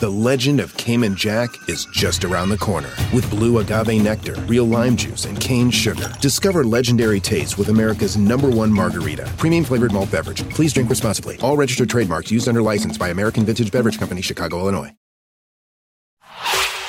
The 0.00 0.10
legend 0.10 0.60
of 0.60 0.74
Cayman 0.78 1.14
Jack 1.14 1.50
is 1.68 1.84
just 1.92 2.24
around 2.24 2.48
the 2.48 2.56
corner. 2.56 2.88
With 3.12 3.28
blue 3.28 3.58
agave 3.58 4.02
nectar, 4.02 4.34
real 4.46 4.64
lime 4.64 4.96
juice, 4.96 5.26
and 5.26 5.38
cane 5.38 5.70
sugar. 5.70 6.10
Discover 6.22 6.64
legendary 6.64 7.20
taste 7.20 7.58
with 7.58 7.68
America's 7.68 8.16
number 8.16 8.48
one 8.48 8.72
margarita. 8.72 9.30
Premium 9.36 9.62
flavored 9.62 9.92
malt 9.92 10.10
beverage. 10.10 10.42
Please 10.48 10.72
drink 10.72 10.88
responsibly. 10.88 11.36
All 11.42 11.54
registered 11.54 11.90
trademarks 11.90 12.30
used 12.30 12.48
under 12.48 12.62
license 12.62 12.96
by 12.96 13.10
American 13.10 13.44
Vintage 13.44 13.70
Beverage 13.70 13.98
Company, 13.98 14.22
Chicago, 14.22 14.58
Illinois. 14.60 14.90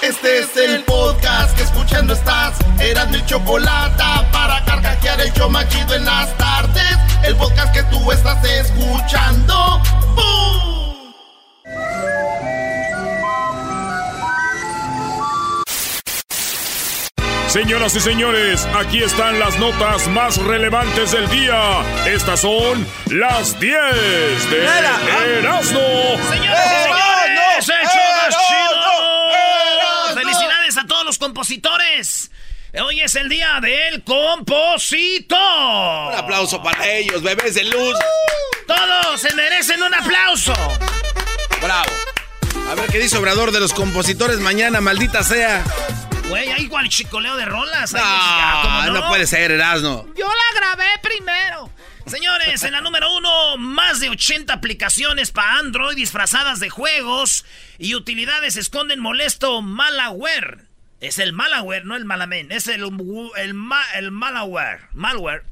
Este 0.01 0.39
es 0.39 0.55
el 0.55 0.81
podcast 0.85 1.53
que 1.57 1.63
escuchando 1.63 2.13
estás. 2.13 2.57
Eran 2.79 3.11
mi 3.11 3.21
chocolate 3.25 4.01
para 4.31 4.63
carcajear 4.63 5.19
el 5.19 5.33
yo 5.33 5.49
machido 5.49 5.95
en 5.95 6.05
las 6.05 6.33
tardes. 6.37 6.97
El 7.25 7.35
podcast 7.35 7.73
que 7.73 7.83
tú 7.91 8.09
estás 8.09 8.41
escuchando. 8.45 9.81
¡Bum! 10.15 10.70
Señoras 17.51 17.93
y 17.97 17.99
señores, 17.99 18.65
aquí 18.73 19.03
están 19.03 19.37
las 19.37 19.59
notas 19.59 20.07
más 20.07 20.37
relevantes 20.37 21.11
del 21.11 21.29
día. 21.29 21.83
Estas 22.07 22.39
son 22.39 22.87
las 23.07 23.59
10 23.59 23.75
de 24.49 24.65
Erasmo. 25.39 25.81
Señoras 26.29 26.65
y 26.65 26.83
señores, 26.87 27.67
el 27.67 27.87
show 27.89 28.11
más 28.15 28.37
chido. 28.47 30.15
Felicidades 30.15 30.77
a 30.77 30.87
todos 30.87 31.03
los 31.03 31.17
compositores. 31.17 32.31
Hoy 32.81 33.01
es 33.01 33.15
el 33.15 33.27
día 33.27 33.59
del 33.61 34.01
compositor. 34.05 35.37
Un 36.13 36.19
aplauso 36.19 36.63
para 36.63 36.87
ellos, 36.87 37.21
bebés 37.21 37.55
de 37.55 37.65
luz. 37.65 37.97
Todos 38.65 39.19
se 39.19 39.35
merecen 39.35 39.83
un 39.83 39.93
aplauso. 39.93 40.53
Bravo. 41.61 41.91
A 42.71 42.75
ver 42.75 42.89
qué 42.89 42.99
dice 42.99 43.17
Obrador 43.17 43.51
de 43.51 43.59
los 43.59 43.73
compositores 43.73 44.39
mañana, 44.39 44.79
maldita 44.79 45.21
sea. 45.21 45.65
Güey, 46.31 46.49
hay 46.51 46.63
igual 46.63 46.89
chicoleo 46.89 47.35
de 47.37 47.45
rolas. 47.45 47.93
No, 47.93 47.99
Ahí, 48.03 48.61
¿cómo 48.63 48.99
no 48.99 49.07
puede 49.07 49.27
ser, 49.27 49.51
Erasmo. 49.51 50.07
Yo 50.17 50.27
la 50.27 50.59
grabé 50.59 50.87
primero. 51.01 51.69
Señores, 52.07 52.63
en 52.63 52.71
la 52.73 52.81
número 52.81 53.13
uno, 53.15 53.57
más 53.57 53.99
de 53.99 54.09
80 54.09 54.51
aplicaciones 54.53 55.31
para 55.31 55.59
Android 55.59 55.95
disfrazadas 55.95 56.59
de 56.59 56.69
juegos 56.69 57.45
y 57.77 57.93
utilidades 57.95 58.57
esconden 58.57 58.99
molesto 58.99 59.61
malware. 59.61 60.65
Es 60.99 61.19
el 61.19 61.31
malware, 61.33 61.85
no 61.85 61.95
el 61.95 62.05
malamen. 62.05 62.51
Es 62.51 62.67
el, 62.67 62.83
el, 63.37 63.53
ma- 63.53 63.91
el 63.95 64.11
malware. 64.11 64.81
Malware. 64.93 65.43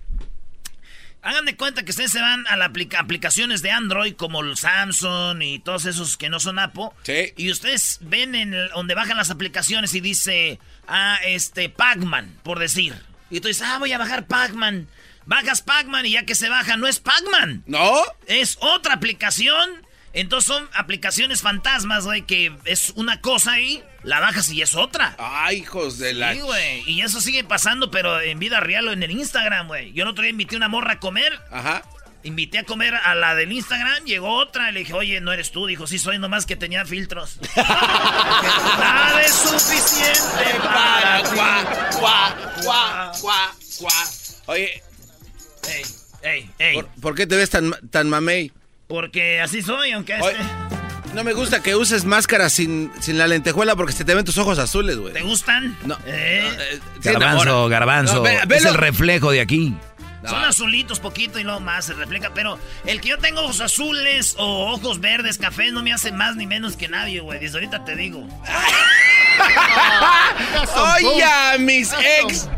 Hagan 1.21 1.43
de 1.45 1.55
cuenta 1.57 1.83
que 1.83 1.91
ustedes 1.91 2.11
se 2.11 2.21
van 2.21 2.47
a 2.47 2.55
las 2.55 2.71
aplicaciones 2.97 3.61
de 3.61 3.71
Android 3.71 4.15
como 4.15 4.41
el 4.41 4.55
Samsung 4.55 5.41
y 5.41 5.59
todos 5.59 5.85
esos 5.85 6.15
que 6.15 6.29
no 6.29 6.39
son 6.39 6.59
Apple. 6.59 6.89
Sí. 7.03 7.33
Y 7.35 7.51
ustedes 7.51 7.97
ven 8.01 8.35
en 8.35 8.53
el- 8.53 8.69
donde 8.69 8.95
bajan 8.95 9.17
las 9.17 9.29
aplicaciones 9.29 9.93
y 9.95 9.99
dice, 9.99 10.59
ah, 10.89 11.19
este, 11.25 11.69
Pac-Man, 11.69 12.39
por 12.43 12.59
decir. 12.59 12.95
Y 13.29 13.39
tú 13.39 13.47
dices, 13.47 13.65
ah, 13.65 13.77
voy 13.79 13.91
a 13.93 13.97
bajar 13.97 14.25
Pac-Man. 14.25 14.87
Bajas 15.25 15.61
Pac-Man 15.61 16.07
y 16.07 16.11
ya 16.11 16.25
que 16.25 16.33
se 16.33 16.49
baja, 16.49 16.75
no 16.75 16.87
es 16.87 16.99
Pac-Man. 16.99 17.63
¿No? 17.67 18.01
Es 18.25 18.57
otra 18.61 18.95
aplicación. 18.95 19.87
Entonces 20.11 20.47
son 20.47 20.67
aplicaciones 20.73 21.43
fantasmas, 21.43 22.05
güey, 22.05 22.23
que 22.23 22.51
es 22.65 22.93
una 22.95 23.21
cosa 23.21 23.53
ahí, 23.53 23.83
la 24.01 24.19
bajas 24.19 24.49
y 24.49 24.63
es 24.63 24.73
otra. 24.73 25.15
Ay, 25.19 25.57
hijos 25.57 25.99
de 25.99 26.15
la... 26.15 26.33
Sí, 26.33 26.39
güey. 26.39 26.83
Y 26.89 27.01
eso 27.01 27.21
sigue 27.21 27.43
pasando, 27.43 27.91
pero 27.91 28.19
en 28.19 28.39
vida 28.39 28.59
real 28.59 28.87
o 28.87 28.91
en 28.91 29.03
el 29.03 29.11
Instagram, 29.11 29.67
güey. 29.67 29.93
Yo 29.93 30.03
el 30.03 30.09
otro 30.09 30.23
día 30.23 30.31
invité 30.31 30.55
a 30.55 30.57
una 30.57 30.67
morra 30.67 30.93
a 30.93 30.99
comer. 30.99 31.39
Ajá. 31.51 31.83
Invité 32.23 32.59
a 32.59 32.63
comer 32.63 32.93
a 32.95 33.15
la 33.15 33.33
del 33.33 33.51
Instagram, 33.51 34.03
llegó 34.03 34.35
otra, 34.37 34.69
y 34.69 34.73
le 34.73 34.79
dije, 34.81 34.93
oye, 34.93 35.21
no 35.21 35.31
eres 35.31 35.51
tú. 35.51 35.65
Dijo, 35.67 35.87
sí, 35.87 35.97
soy 35.99 36.19
nomás 36.19 36.45
que 36.45 36.55
tenía 36.57 36.83
filtros. 36.85 37.39
Nada 37.55 39.21
es 39.23 39.33
suficiente 39.33 40.59
para 40.63 41.23
ti. 41.23 41.29
Guá, 41.35 41.63
guá, 41.99 42.35
guá, 42.63 43.11
guá, 43.21 43.51
guá. 43.79 43.93
Oye, 44.47 44.83
Ey, 45.67 45.83
ey, 46.23 46.49
ey. 46.59 46.73
¿por, 46.75 46.87
por 47.01 47.15
qué 47.15 47.27
te 47.27 47.35
ves 47.35 47.49
tan, 47.49 47.71
tan 47.91 48.09
mamey? 48.09 48.51
Porque 48.87 49.39
así 49.39 49.61
soy, 49.61 49.91
aunque 49.91 50.13
este... 50.17 50.35
no 51.13 51.23
me 51.23 51.33
gusta 51.33 51.61
que 51.61 51.75
uses 51.75 52.05
máscara 52.05 52.49
sin, 52.49 52.91
sin 53.01 53.17
la 53.17 53.27
lentejuela 53.27 53.75
porque 53.75 53.93
se 53.93 54.03
te 54.03 54.15
ven 54.15 54.25
tus 54.25 54.37
ojos 54.39 54.57
azules, 54.57 54.97
güey. 54.97 55.13
¿Te 55.13 55.21
gustan? 55.21 55.77
No. 55.85 55.95
¿Eh? 56.07 56.51
no, 56.55 56.61
eh, 56.63 56.79
sí, 57.01 57.09
Garbanzo, 57.09 57.67
garbanzo. 57.69 58.15
No, 58.15 58.21
ve- 58.23 58.39
es 58.49 58.65
el 58.65 58.73
reflejo 58.73 59.31
de 59.31 59.41
aquí. 59.41 59.73
No. 60.23 60.29
Son 60.29 60.43
azulitos 60.43 60.99
poquito 60.99 61.39
y 61.39 61.43
luego 61.43 61.59
más 61.61 61.85
se 61.85 61.93
refleja, 61.93 62.31
pero 62.33 62.59
el 62.85 62.99
que 62.99 63.09
yo 63.09 63.17
tengo 63.19 63.41
ojos 63.41 63.61
azules 63.61 64.35
o 64.37 64.71
ojos 64.73 64.99
verdes, 64.99 65.37
cafés, 65.37 65.71
no 65.71 65.81
me 65.81 65.93
hace 65.93 66.11
más 66.11 66.35
ni 66.35 66.45
menos 66.45 66.75
que 66.75 66.89
nadie, 66.89 67.21
güey. 67.21 67.39
Desde 67.39 67.55
ahorita 67.57 67.85
te 67.85 67.95
digo. 67.95 68.27
Oye, 70.97 71.59
mis 71.59 71.91
ex. 72.23 72.49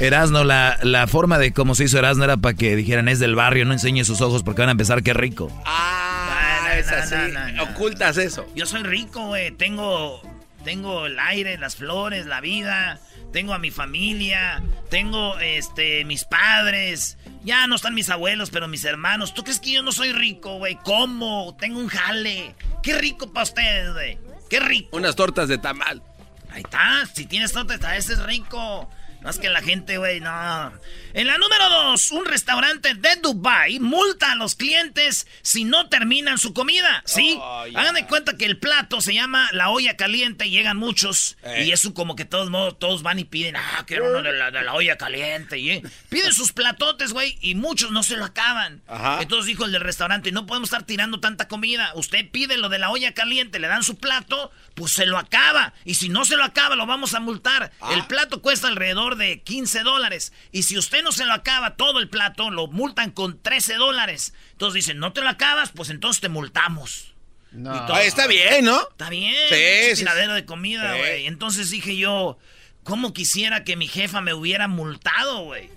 Erasno, 0.00 0.44
la, 0.44 0.78
la 0.82 1.06
forma 1.06 1.38
de 1.38 1.52
cómo 1.52 1.74
se 1.74 1.84
hizo 1.84 1.98
Erasno 1.98 2.24
era 2.24 2.36
para 2.36 2.54
que 2.54 2.76
dijeran 2.76 3.08
es 3.08 3.18
del 3.18 3.34
barrio, 3.34 3.64
no 3.64 3.72
enseñe 3.72 4.04
sus 4.04 4.20
ojos 4.20 4.42
porque 4.42 4.62
van 4.62 4.68
a 4.68 4.72
empezar 4.72 5.02
qué 5.02 5.14
rico. 5.14 5.50
Ah, 5.64 6.60
No, 6.62 6.68
no, 6.68 6.74
es 6.74 6.86
no, 6.90 6.96
así. 6.96 7.14
no, 7.14 7.28
no, 7.28 7.52
no. 7.52 7.62
Ocultas 7.64 8.16
eso. 8.18 8.46
Yo 8.54 8.66
soy 8.66 8.82
rico, 8.82 9.26
güey. 9.28 9.50
Tengo, 9.52 10.20
tengo 10.64 11.06
el 11.06 11.18
aire, 11.18 11.56
las 11.58 11.76
flores, 11.76 12.26
la 12.26 12.40
vida. 12.40 12.98
Tengo 13.36 13.52
a 13.52 13.58
mi 13.58 13.70
familia. 13.70 14.62
Tengo, 14.88 15.38
este, 15.40 16.06
mis 16.06 16.24
padres. 16.24 17.18
Ya 17.44 17.66
no 17.66 17.76
están 17.76 17.92
mis 17.92 18.08
abuelos, 18.08 18.48
pero 18.48 18.66
mis 18.66 18.82
hermanos. 18.86 19.34
¿Tú 19.34 19.42
crees 19.44 19.60
que 19.60 19.72
yo 19.72 19.82
no 19.82 19.92
soy 19.92 20.14
rico, 20.14 20.56
güey? 20.56 20.76
¿Cómo? 20.76 21.54
Tengo 21.60 21.78
un 21.78 21.88
jale. 21.88 22.54
Qué 22.82 22.96
rico 22.96 23.30
para 23.34 23.44
ustedes, 23.44 23.92
güey. 23.92 24.18
Qué 24.48 24.58
rico. 24.58 24.96
Unas 24.96 25.16
tortas 25.16 25.48
de 25.48 25.58
tamal. 25.58 26.02
Ahí 26.48 26.62
está, 26.62 27.04
si 27.12 27.26
tienes 27.26 27.52
torta, 27.52 27.74
ese 27.98 28.14
es 28.14 28.22
rico. 28.22 28.88
Es 29.28 29.38
que 29.38 29.48
la 29.48 29.62
gente, 29.62 29.98
güey, 29.98 30.20
no. 30.20 30.72
En 31.14 31.26
la 31.26 31.38
número 31.38 31.68
dos, 31.70 32.10
un 32.10 32.26
restaurante 32.26 32.94
de 32.94 33.16
Dubai 33.22 33.80
multa 33.80 34.32
a 34.32 34.34
los 34.34 34.54
clientes 34.54 35.26
si 35.42 35.64
no 35.64 35.88
terminan 35.88 36.38
su 36.38 36.52
comida. 36.52 37.02
Sí, 37.06 37.38
Oh, 37.40 37.64
hagan 37.74 37.94
de 37.94 38.06
cuenta 38.06 38.36
que 38.36 38.44
el 38.44 38.58
plato 38.58 39.00
se 39.00 39.14
llama 39.14 39.48
la 39.52 39.70
olla 39.70 39.96
caliente 39.96 40.46
y 40.46 40.50
llegan 40.50 40.76
muchos. 40.76 41.36
Eh. 41.42 41.64
Y 41.66 41.72
eso 41.72 41.94
como 41.94 42.16
que 42.16 42.24
todos 42.24 42.50
modos, 42.50 42.78
todos 42.78 43.02
van 43.02 43.18
y 43.18 43.24
piden, 43.24 43.56
ah, 43.56 43.84
quiero 43.86 44.10
uno 44.10 44.22
de 44.22 44.32
la, 44.32 44.50
de 44.50 44.62
la 44.62 44.74
olla 44.74 44.96
caliente. 44.96 45.58
Y, 45.58 45.70
eh, 45.70 45.82
piden 46.08 46.32
sus 46.32 46.52
platotes, 46.52 47.12
güey, 47.12 47.38
y 47.40 47.54
muchos 47.54 47.90
no 47.90 48.02
se 48.02 48.16
lo 48.16 48.24
acaban. 48.24 48.82
Ajá. 48.86 49.18
Entonces 49.22 49.46
dijo 49.46 49.64
el 49.64 49.72
del 49.72 49.82
restaurante, 49.82 50.32
no 50.32 50.46
podemos 50.46 50.68
estar 50.68 50.84
tirando 50.84 51.20
tanta 51.20 51.48
comida. 51.48 51.92
Usted 51.94 52.30
pide 52.30 52.58
lo 52.58 52.68
de 52.68 52.78
la 52.78 52.90
olla 52.90 53.14
caliente, 53.14 53.58
le 53.58 53.68
dan 53.68 53.82
su 53.82 53.96
plato, 53.96 54.50
pues 54.74 54.92
se 54.92 55.06
lo 55.06 55.18
acaba. 55.18 55.72
Y 55.84 55.94
si 55.94 56.08
no 56.08 56.24
se 56.24 56.36
lo 56.36 56.44
acaba, 56.44 56.76
lo 56.76 56.86
vamos 56.86 57.14
a 57.14 57.20
multar. 57.20 57.72
Ah. 57.80 57.94
El 57.94 58.06
plato 58.06 58.42
cuesta 58.42 58.68
alrededor 58.68 59.15
de 59.16 59.40
15 59.40 59.80
dólares. 59.82 60.32
Y 60.52 60.62
si 60.64 60.78
usted 60.78 61.02
no 61.02 61.12
se 61.12 61.24
lo 61.24 61.32
acaba 61.32 61.76
todo 61.76 61.98
el 61.98 62.08
plato, 62.08 62.50
lo 62.50 62.66
multan 62.68 63.10
con 63.10 63.40
13 63.40 63.74
dólares. 63.74 64.34
Entonces 64.52 64.74
dicen, 64.84 64.98
no 64.98 65.12
te 65.12 65.20
lo 65.22 65.28
acabas, 65.28 65.70
pues 65.72 65.90
entonces 65.90 66.20
te 66.20 66.28
multamos. 66.28 67.14
Y 67.52 67.62
todo. 67.62 67.94
Ah, 67.94 68.02
está 68.04 68.26
bien, 68.26 68.64
¿no? 68.66 68.80
Está 68.90 69.08
bien, 69.08 69.32
Sí, 69.48 69.54
pinche 69.54 69.96
sí, 69.96 70.02
tiradero 70.02 70.34
de 70.34 70.44
comida, 70.44 70.92
sí. 70.92 70.98
güey. 70.98 71.26
Entonces 71.26 71.70
dije 71.70 71.96
yo, 71.96 72.38
¿cómo 72.84 73.12
quisiera 73.14 73.64
que 73.64 73.76
mi 73.76 73.88
jefa 73.88 74.20
me 74.20 74.34
hubiera 74.34 74.68
multado, 74.68 75.44
güey? 75.44 75.70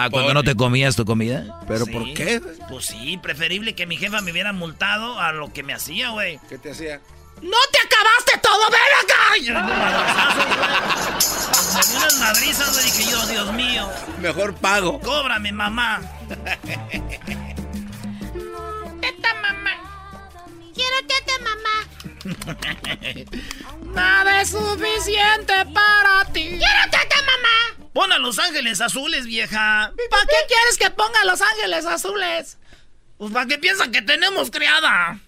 Ah, 0.00 0.10
cuando 0.10 0.32
no 0.32 0.44
te 0.44 0.54
comías 0.54 0.94
tu 0.94 1.04
comida. 1.04 1.60
¿Pero 1.66 1.84
Sí. 1.84 1.90
por 1.90 2.14
qué? 2.14 2.40
Pues 2.70 2.86
sí, 2.86 3.18
preferible 3.20 3.74
que 3.74 3.84
mi 3.84 3.96
jefa 3.96 4.20
me 4.20 4.30
hubiera 4.30 4.52
multado 4.52 5.18
a 5.20 5.32
lo 5.32 5.52
que 5.52 5.64
me 5.64 5.74
hacía, 5.74 6.10
güey. 6.10 6.38
¿Qué 6.48 6.56
te 6.56 6.70
hacía? 6.70 7.00
¡No 7.42 7.56
te 7.72 7.78
acabaste 7.80 8.38
todo! 8.42 8.70
¡Ven 8.70 8.80
acá! 9.02 9.18
Me 11.74 11.82
dio 11.88 11.96
unas 11.98 12.16
madrizas, 12.18 12.72
güey. 12.72 12.84
Dije 12.84 13.10
yo, 13.10 13.26
Dios 13.26 13.52
mío, 13.52 13.88
Mejor 14.20 14.54
pago. 14.56 15.00
cóbrame, 15.00 15.52
mamá. 15.52 16.00
Teta, 19.00 19.34
mamá. 19.34 19.70
Quiero 20.74 20.96
teta, 21.06 21.32
mamá. 21.42 21.86
Nada 23.94 24.40
es 24.42 24.50
suficiente 24.50 25.54
para 25.72 26.24
ti. 26.32 26.48
Quiero 26.58 26.84
teta, 26.90 27.16
mamá. 27.22 27.88
Pon 27.92 28.12
a 28.12 28.18
Los 28.18 28.38
Ángeles 28.38 28.80
Azules, 28.80 29.24
vieja. 29.26 29.92
¿Para 30.10 30.24
qué 30.26 30.36
quieres 30.48 30.78
que 30.78 30.90
ponga 30.90 31.24
Los 31.24 31.40
Ángeles 31.40 31.86
Azules? 31.86 32.58
Pues 33.18 33.32
para 33.32 33.46
que 33.46 33.58
piensan 33.58 33.90
que 33.90 34.02
tenemos 34.02 34.50
criada. 34.50 35.18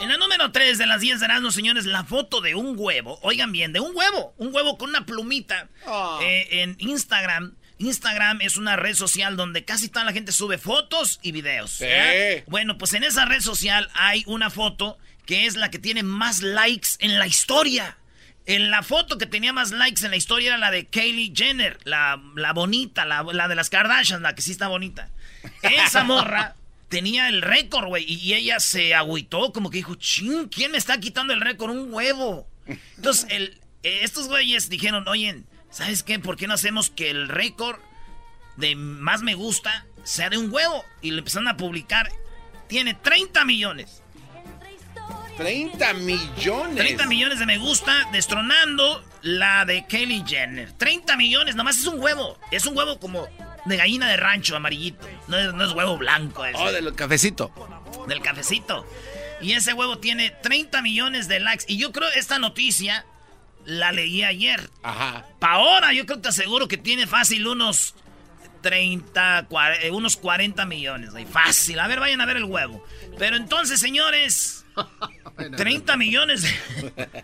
En 0.00 0.08
la 0.08 0.16
número 0.18 0.52
3 0.52 0.78
de 0.78 0.86
las 0.86 1.00
10 1.00 1.18
de 1.18 1.26
Erasmus, 1.26 1.54
señores, 1.54 1.86
la 1.86 2.04
foto 2.04 2.40
de 2.40 2.54
un 2.54 2.74
huevo. 2.78 3.18
Oigan 3.22 3.50
bien, 3.50 3.72
de 3.72 3.80
un 3.80 3.96
huevo. 3.96 4.32
Un 4.36 4.54
huevo 4.54 4.78
con 4.78 4.90
una 4.90 5.04
plumita. 5.04 5.68
Ah. 5.86 6.20
eh, 6.22 6.62
en 6.62 6.76
Instagram. 6.78 7.56
Instagram 7.78 8.40
es 8.42 8.56
una 8.56 8.76
red 8.76 8.94
social 8.94 9.36
donde 9.36 9.64
casi 9.64 9.88
toda 9.88 10.04
la 10.04 10.12
gente 10.12 10.30
sube 10.30 10.56
fotos 10.56 11.18
y 11.22 11.32
videos. 11.32 11.80
¿verdad? 11.80 12.44
Bueno, 12.46 12.78
pues 12.78 12.94
en 12.94 13.02
esa 13.02 13.24
red 13.24 13.40
social 13.40 13.90
hay 13.94 14.22
una 14.26 14.50
foto 14.50 14.98
que 15.26 15.46
es 15.46 15.56
la 15.56 15.70
que 15.70 15.80
tiene 15.80 16.04
más 16.04 16.42
likes 16.42 16.90
en 17.00 17.18
la 17.18 17.26
historia. 17.26 17.98
En 18.46 18.70
la 18.70 18.84
foto 18.84 19.18
que 19.18 19.26
tenía 19.26 19.52
más 19.52 19.72
likes 19.72 20.04
en 20.04 20.12
la 20.12 20.16
historia 20.16 20.50
era 20.50 20.58
la 20.58 20.70
de 20.70 20.86
Kylie 20.86 21.32
Jenner, 21.34 21.78
la, 21.82 22.22
la 22.36 22.52
bonita, 22.52 23.04
la, 23.04 23.24
la 23.24 23.48
de 23.48 23.56
las 23.56 23.68
Kardashians, 23.68 24.22
la 24.22 24.36
que 24.36 24.42
sí 24.42 24.52
está 24.52 24.68
bonita. 24.68 25.10
Esa 25.62 26.04
morra 26.04 26.54
tenía 26.88 27.28
el 27.28 27.42
récord, 27.42 27.88
güey, 27.88 28.04
y 28.08 28.34
ella 28.34 28.60
se 28.60 28.94
agüitó, 28.94 29.52
como 29.52 29.70
que 29.70 29.78
dijo, 29.78 29.94
ching, 29.96 30.48
¿quién 30.48 30.72
me 30.72 30.78
está 30.78 30.98
quitando 30.98 31.32
el 31.32 31.40
récord? 31.40 31.70
Un 31.70 31.92
huevo. 31.92 32.48
Entonces, 32.96 33.26
el, 33.30 33.60
eh, 33.82 34.00
estos 34.02 34.28
güeyes 34.28 34.68
dijeron, 34.68 35.06
oye, 35.08 35.42
¿sabes 35.70 36.02
qué? 36.02 36.18
¿Por 36.18 36.36
qué 36.36 36.46
no 36.46 36.54
hacemos 36.54 36.90
que 36.90 37.10
el 37.10 37.28
récord 37.28 37.78
de 38.56 38.74
más 38.74 39.22
me 39.22 39.34
gusta 39.34 39.86
sea 40.04 40.30
de 40.30 40.38
un 40.38 40.52
huevo? 40.52 40.84
Y 41.02 41.10
lo 41.10 41.18
empezaron 41.18 41.48
a 41.48 41.56
publicar. 41.56 42.10
Tiene 42.68 42.94
30 42.94 43.44
millones. 43.44 44.02
30 45.36 45.92
millones. 45.94 46.76
30 46.76 47.06
millones 47.06 47.38
de 47.38 47.46
me 47.46 47.58
gusta, 47.58 48.08
destronando 48.10 49.04
la 49.22 49.64
de 49.66 49.86
Kylie 49.86 50.24
Jenner. 50.26 50.72
30 50.72 51.16
millones, 51.16 51.54
nomás 51.54 51.78
es 51.78 51.86
un 51.86 52.00
huevo. 52.00 52.38
Es 52.50 52.64
un 52.66 52.76
huevo 52.76 52.98
como 52.98 53.28
de 53.66 53.76
gallina 53.76 54.08
de 54.08 54.16
rancho, 54.16 54.56
amarillito. 54.56 55.06
No 55.28 55.36
es, 55.38 55.52
no 55.54 55.64
es 55.64 55.72
huevo 55.72 55.96
blanco 55.98 56.44
ese. 56.44 56.58
Oh, 56.58 56.72
del 56.72 56.94
cafecito. 56.94 57.52
Del 58.08 58.20
cafecito. 58.20 58.86
Y 59.40 59.52
ese 59.52 59.72
huevo 59.74 59.98
tiene 59.98 60.30
30 60.30 60.80
millones 60.82 61.28
de 61.28 61.40
likes. 61.40 61.64
Y 61.68 61.76
yo 61.76 61.92
creo 61.92 62.08
esta 62.14 62.38
noticia 62.38 63.04
la 63.64 63.92
leí 63.92 64.22
ayer. 64.24 64.70
Ajá. 64.82 65.26
Pa' 65.38 65.52
ahora 65.52 65.92
yo 65.92 66.06
creo 66.06 66.18
que 66.18 66.22
te 66.22 66.28
aseguro 66.28 66.68
que 66.68 66.78
tiene 66.78 67.06
fácil 67.06 67.46
unos 67.46 67.94
30, 68.62 69.48
cua- 69.48 69.76
eh, 69.82 69.90
unos 69.90 70.16
40 70.16 70.64
millones. 70.66 71.10
güey. 71.10 71.26
Fácil. 71.26 71.78
A 71.80 71.86
ver, 71.86 72.00
vayan 72.00 72.20
a 72.20 72.26
ver 72.26 72.38
el 72.38 72.44
huevo. 72.44 72.84
Pero 73.18 73.36
entonces, 73.36 73.78
señores, 73.80 74.64
30 75.56 75.96
millones 75.96 76.42
de... 76.42 77.08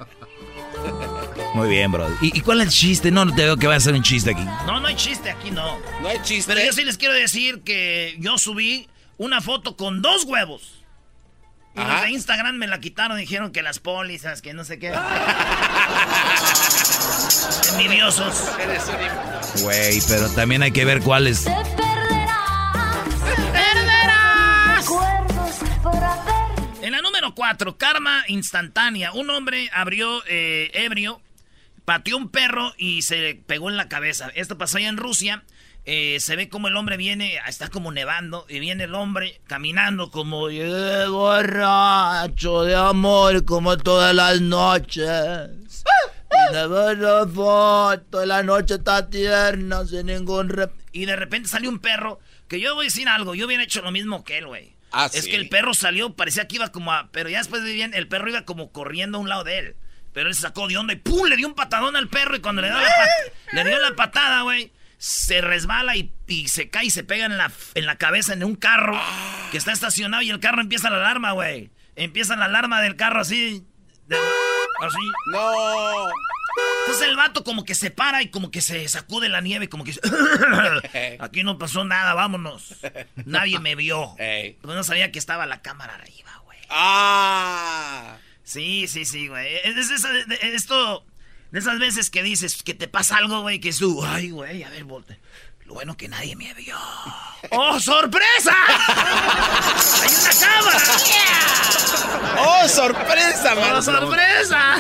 Muy 1.55 1.69
bien, 1.69 1.93
bro. 1.93 2.09
¿Y, 2.23 2.37
y 2.39 2.41
cuál 2.41 2.61
es 2.63 2.69
el 2.69 2.73
chiste? 2.73 3.11
No, 3.11 3.25
no 3.25 3.35
te 3.35 3.43
veo 3.45 3.57
que 3.57 3.67
va 3.67 3.75
a 3.77 3.81
ser 3.81 3.95
un 3.95 4.03
chiste 4.03 4.31
aquí. 4.31 4.45
No, 4.67 4.81
no 4.81 4.87
hay 4.89 4.97
chiste 4.97 5.31
aquí, 5.31 5.51
no. 5.51 5.79
No 6.01 6.09
hay 6.09 6.21
chiste. 6.23 6.53
Pero 6.55 6.65
yo 6.67 6.73
sí 6.73 6.85
les 6.85 6.97
quiero 6.97 7.15
decir 7.15 7.63
que 7.63 8.17
yo 8.19 8.39
subí 8.39 8.89
una 9.19 9.41
foto 9.41 9.77
con 9.77 10.01
dos 10.03 10.25
huevos. 10.25 10.79
Y 11.75 11.79
los 11.81 11.89
Ajá. 11.89 12.03
de 12.03 12.11
Instagram 12.11 12.57
me 12.57 12.67
la 12.67 12.81
quitaron, 12.81 13.17
dijeron 13.19 13.53
que 13.53 13.63
las 13.63 13.79
pólizas, 13.79 14.43
que 14.43 14.53
no 14.55 14.65
sé 14.65 14.79
qué. 14.79 14.93
Envidiosos. 17.73 18.35
Eres 18.61 18.85
un 18.89 18.95
im- 18.95 19.63
Güey, 19.63 20.01
pero 20.09 20.29
también 20.31 20.63
hay 20.63 20.73
que 20.73 20.85
ver 20.85 21.01
cuál 21.03 21.27
número 27.23 27.35
4, 27.37 27.77
karma 27.79 28.25
instantánea. 28.27 29.13
Un 29.13 29.31
hombre 29.31 29.71
abrió 29.73 30.23
eh, 30.27 30.71
ebrio, 30.75 31.21
pateó 31.85 32.17
un 32.17 32.29
perro 32.29 32.75
y 32.77 33.03
se 33.03 33.41
pegó 33.47 33.71
en 33.71 33.77
la 33.77 33.89
cabeza. 33.89 34.29
Esto 34.35 34.59
pasó 34.59 34.79
allá 34.79 34.89
en 34.89 34.97
Rusia. 34.97 35.45
Eh, 35.85 36.19
se 36.21 36.35
ve 36.35 36.49
como 36.49 36.67
el 36.69 36.77
hombre 36.77 36.97
viene, 36.97 37.39
está 37.47 37.69
como 37.69 37.93
nevando, 37.93 38.45
y 38.49 38.59
viene 38.61 38.85
el 38.85 38.95
hombre 38.97 39.41
caminando 39.47 40.11
como 40.11 40.49
"Eh, 40.49 41.07
borracho 41.09 42.63
de 42.65 42.75
amor 42.75 43.45
como 43.45 43.77
todas 43.79 44.15
las 44.15 44.41
noches. 44.41 45.85
Y 46.51 46.53
de 46.55 46.67
ver 46.67 46.99
la 46.99 47.27
foto, 47.27 48.25
la 48.27 48.43
noche 48.43 48.75
está 48.75 49.09
tierna, 49.09 49.85
sin 49.87 50.07
ningún 50.07 50.49
rep- 50.49 50.73
Y 50.93 51.05
de 51.05 51.15
repente 51.17 51.49
salió 51.49 51.69
un 51.71 51.79
perro, 51.79 52.19
que 52.49 52.59
yo 52.61 52.75
voy 52.75 52.87
a 52.87 52.89
decir 52.89 53.09
algo, 53.09 53.35
yo 53.37 53.47
hubiera 53.47 53.63
hecho 53.63 53.81
lo 53.83 53.91
mismo 53.93 54.25
que 54.25 54.39
él, 54.39 54.47
güey. 54.47 54.73
Ah, 54.93 55.09
es 55.13 55.25
sí. 55.25 55.31
que 55.31 55.37
el 55.37 55.49
perro 55.49 55.75
salió, 55.75 56.15
parecía 56.15 56.47
que 56.49 56.57
iba 56.57 56.71
como 56.71 56.93
a... 56.93 57.09
Pero 57.13 57.29
ya 57.29 57.39
después 57.39 57.63
de 57.65 57.73
bien, 57.73 57.93
el 57.95 58.09
perro 58.09 58.29
iba 58.29 58.43
como 58.45 58.73
corriendo 58.73 59.19
a 59.19 59.21
un 59.21 59.29
lado 59.29 59.45
de 59.45 59.59
él. 59.59 59.77
Pero 60.13 60.29
él 60.29 60.35
se 60.35 60.43
sacó 60.43 60.69
de 60.69 60.77
onda 60.77 60.93
y 60.93 60.97
¡pum! 60.97 61.27
Le 61.27 61.37
dio 61.37 61.47
un 61.49 61.55
patadón 61.55 61.97
al 61.97 62.09
perro 62.09 62.37
y 62.37 62.41
cuando 62.41 62.61
le, 62.63 62.69
da 62.69 62.81
la 62.81 62.87
pat- 62.89 63.33
le 63.53 63.65
dio 63.65 63.79
la 63.81 63.95
patada, 63.97 64.43
güey, 64.43 64.71
se 64.99 65.41
resbala 65.41 65.97
y, 65.97 66.13
y 66.27 66.49
se 66.49 66.69
cae 66.69 66.85
y 66.85 66.91
se 66.91 67.03
pega 67.05 67.25
en 67.25 67.39
la, 67.39 67.51
en 67.75 67.87
la 67.87 67.97
cabeza 67.97 68.35
en 68.35 68.45
un 68.45 68.55
carro 68.55 69.01
que 69.51 69.57
está 69.57 69.73
estacionado 69.73 70.23
y 70.23 70.29
el 70.31 70.39
carro 70.41 70.61
empieza 70.61 70.91
la 70.91 70.97
alarma, 70.99 71.33
güey. 71.33 71.71
Empieza 71.97 72.37
la 72.37 72.45
alarma 72.45 72.83
del 72.83 72.97
carro 72.97 73.21
así... 73.23 73.65
de- 74.07 74.17
así. 74.83 74.99
No. 75.33 76.09
Entonces 76.81 77.09
el 77.09 77.17
vato 77.17 77.45
como 77.45 77.65
que 77.65 77.75
se 77.75 77.91
para 77.91 78.23
y 78.23 78.31
como 78.31 78.51
que 78.51 78.61
se 78.61 78.89
sacude 78.89 79.29
la 79.29 79.41
nieve, 79.41 79.69
como 79.69 79.85
que... 79.85 79.93
Aquí 81.21 81.43
no 81.43 81.59
pasó 81.59 81.85
nada, 81.85 82.15
vámonos. 82.15 82.75
Nadie 83.25 83.59
me 83.59 83.75
vio. 83.75 84.15
Pero 84.17 84.75
no 84.75 84.85
sabía 84.85 85.13
que 85.13 85.19
estaba 85.19 85.47
la 85.47 85.63
cámara 85.63 85.95
arriba, 85.95 86.43
güey. 86.45 86.59
Ah. 86.71 88.17
Sí, 88.45 88.87
sí, 88.89 89.05
sí, 89.05 89.29
güey. 89.29 89.55
Es, 89.65 89.91
esto, 89.91 91.05
de 91.51 91.59
esas 91.59 91.79
veces 91.79 92.11
que 92.11 92.23
dices 92.23 92.63
que 92.63 92.75
te 92.75 92.89
pasa 92.89 93.17
algo, 93.17 93.43
güey, 93.43 93.61
que 93.61 93.69
es 93.71 93.79
tú, 93.79 94.05
ay, 94.05 94.31
güey, 94.31 94.63
a 94.63 94.71
ver, 94.71 94.85
volte. 94.85 95.21
Lo 95.65 95.75
bueno 95.75 95.97
que 95.97 96.09
nadie 96.09 96.35
me 96.37 96.53
vio. 96.55 96.77
¡Oh, 97.51 97.79
sorpresa! 97.81 98.53
¡Hay 100.03 100.09
una 100.21 100.31
cámara! 100.41 100.79
¡Oh, 102.39 102.69
sorpresa, 102.69 103.55
¡Oh, 103.57 103.61
man! 103.61 103.83
sorpresa! 103.83 104.77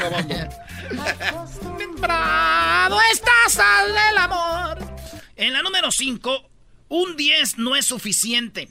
Temprano 2.02 2.98
estás 3.12 3.60
al 3.60 3.86
del 3.86 4.18
amor. 4.18 4.78
En 5.36 5.52
la 5.52 5.62
número 5.62 5.92
5, 5.92 6.50
un 6.88 7.16
10 7.16 7.58
no 7.58 7.76
es 7.76 7.86
suficiente. 7.86 8.68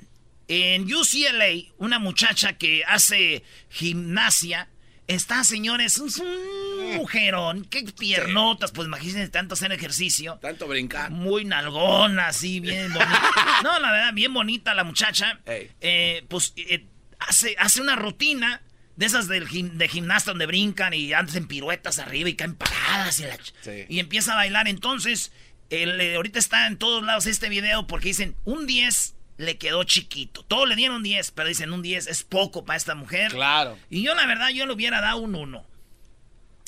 En 0.50 0.84
UCLA, 0.94 1.72
una 1.78 1.98
muchacha 1.98 2.58
que 2.58 2.84
hace 2.84 3.46
gimnasia 3.70 4.68
está, 5.08 5.46
señores, 5.46 5.96
es 5.96 6.18
un 6.18 6.98
mujerón. 6.98 7.64
Qué 7.64 7.84
piernotas, 7.98 8.74
pues 8.74 8.90
imagínense 8.90 9.30
tanto 9.30 9.54
hacer 9.54 9.72
ejercicio. 9.72 10.38
Tanto 10.42 10.68
brincar. 10.68 11.10
Muy 11.10 11.46
nalgona, 11.46 12.28
así, 12.28 12.60
bien 12.60 12.92
bonita. 12.92 13.32
No, 13.64 13.80
la 13.80 13.94
verdad, 13.94 14.14
bien 14.14 14.34
bonita 14.34 14.74
la 14.74 14.84
muchacha. 14.84 15.40
Eh, 15.46 16.26
pues 16.28 16.52
eh, 16.58 16.86
hace, 17.18 17.56
hace 17.58 17.80
una 17.80 17.96
rutina 17.96 18.62
de 18.96 19.06
esas 19.06 19.28
del 19.28 19.48
gim- 19.48 19.72
de 19.74 19.88
gimnasta 19.88 20.32
donde 20.32 20.46
brincan 20.46 20.94
y 20.94 21.14
andan 21.14 21.38
en 21.38 21.48
piruetas 21.48 22.00
arriba 22.00 22.30
y 22.30 22.36
caen 22.36 22.56
paradas 22.56 23.20
y, 23.20 23.24
la 23.24 23.38
ch- 23.38 23.54
Sí. 23.62 23.86
y 23.90 24.00
empieza 24.00 24.34
a 24.34 24.36
bailar. 24.36 24.68
Entonces, 24.68 25.32
el, 25.70 26.00
eh, 26.02 26.16
ahorita 26.16 26.38
está 26.40 26.68
en 26.68 26.78
todos 26.78 27.04
lados 27.04 27.26
este 27.26 27.50
video 27.50 27.88
porque 27.88 28.10
dicen 28.10 28.36
un 28.46 28.68
10 28.68 29.16
le 29.38 29.58
quedó 29.58 29.84
chiquito. 29.86 30.44
Todos 30.44 30.68
le 30.70 30.76
dieron 30.76 31.02
10, 31.02 31.32
pero 31.32 31.48
dicen 31.48 31.72
un 31.74 31.82
10 31.82 32.06
es 32.08 32.24
poco 32.24 32.64
para 32.66 32.78
esta 32.78 32.94
mujer. 32.94 33.32
Claro. 33.32 33.78
Y 33.90 34.04
yo, 34.04 34.14
la 34.14 34.28
verdad, 34.28 34.50
yo 34.50 34.66
le 34.68 34.74
hubiera 34.74 35.02
dado 35.02 35.18
un 35.18 35.34
1. 35.36 35.66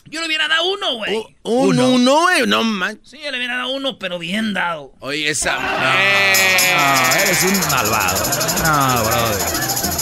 Yo 0.06 0.20
le 0.20 0.27
hubiera 0.27 0.48
dado 0.50 0.70
uno, 0.74 0.96
güey. 0.96 1.15
Un 1.44 1.80
uno, 1.80 2.22
güey. 2.24 2.46
No 2.46 2.63
manches. 2.63 3.10
Sí, 3.12 3.20
yo 3.24 3.32
le 3.32 3.38
hubiera 3.38 3.56
dado 3.58 3.70
uno, 3.72 3.98
pero 4.00 4.20
bien 4.20 4.53
dado. 4.53 4.94
Oye, 5.00 5.30
esa. 5.30 5.56
No, 5.60 7.15
eres 7.22 7.44
un 7.44 7.60
malvado. 7.70 8.25
No, 8.63 9.03
brother. 9.06 9.92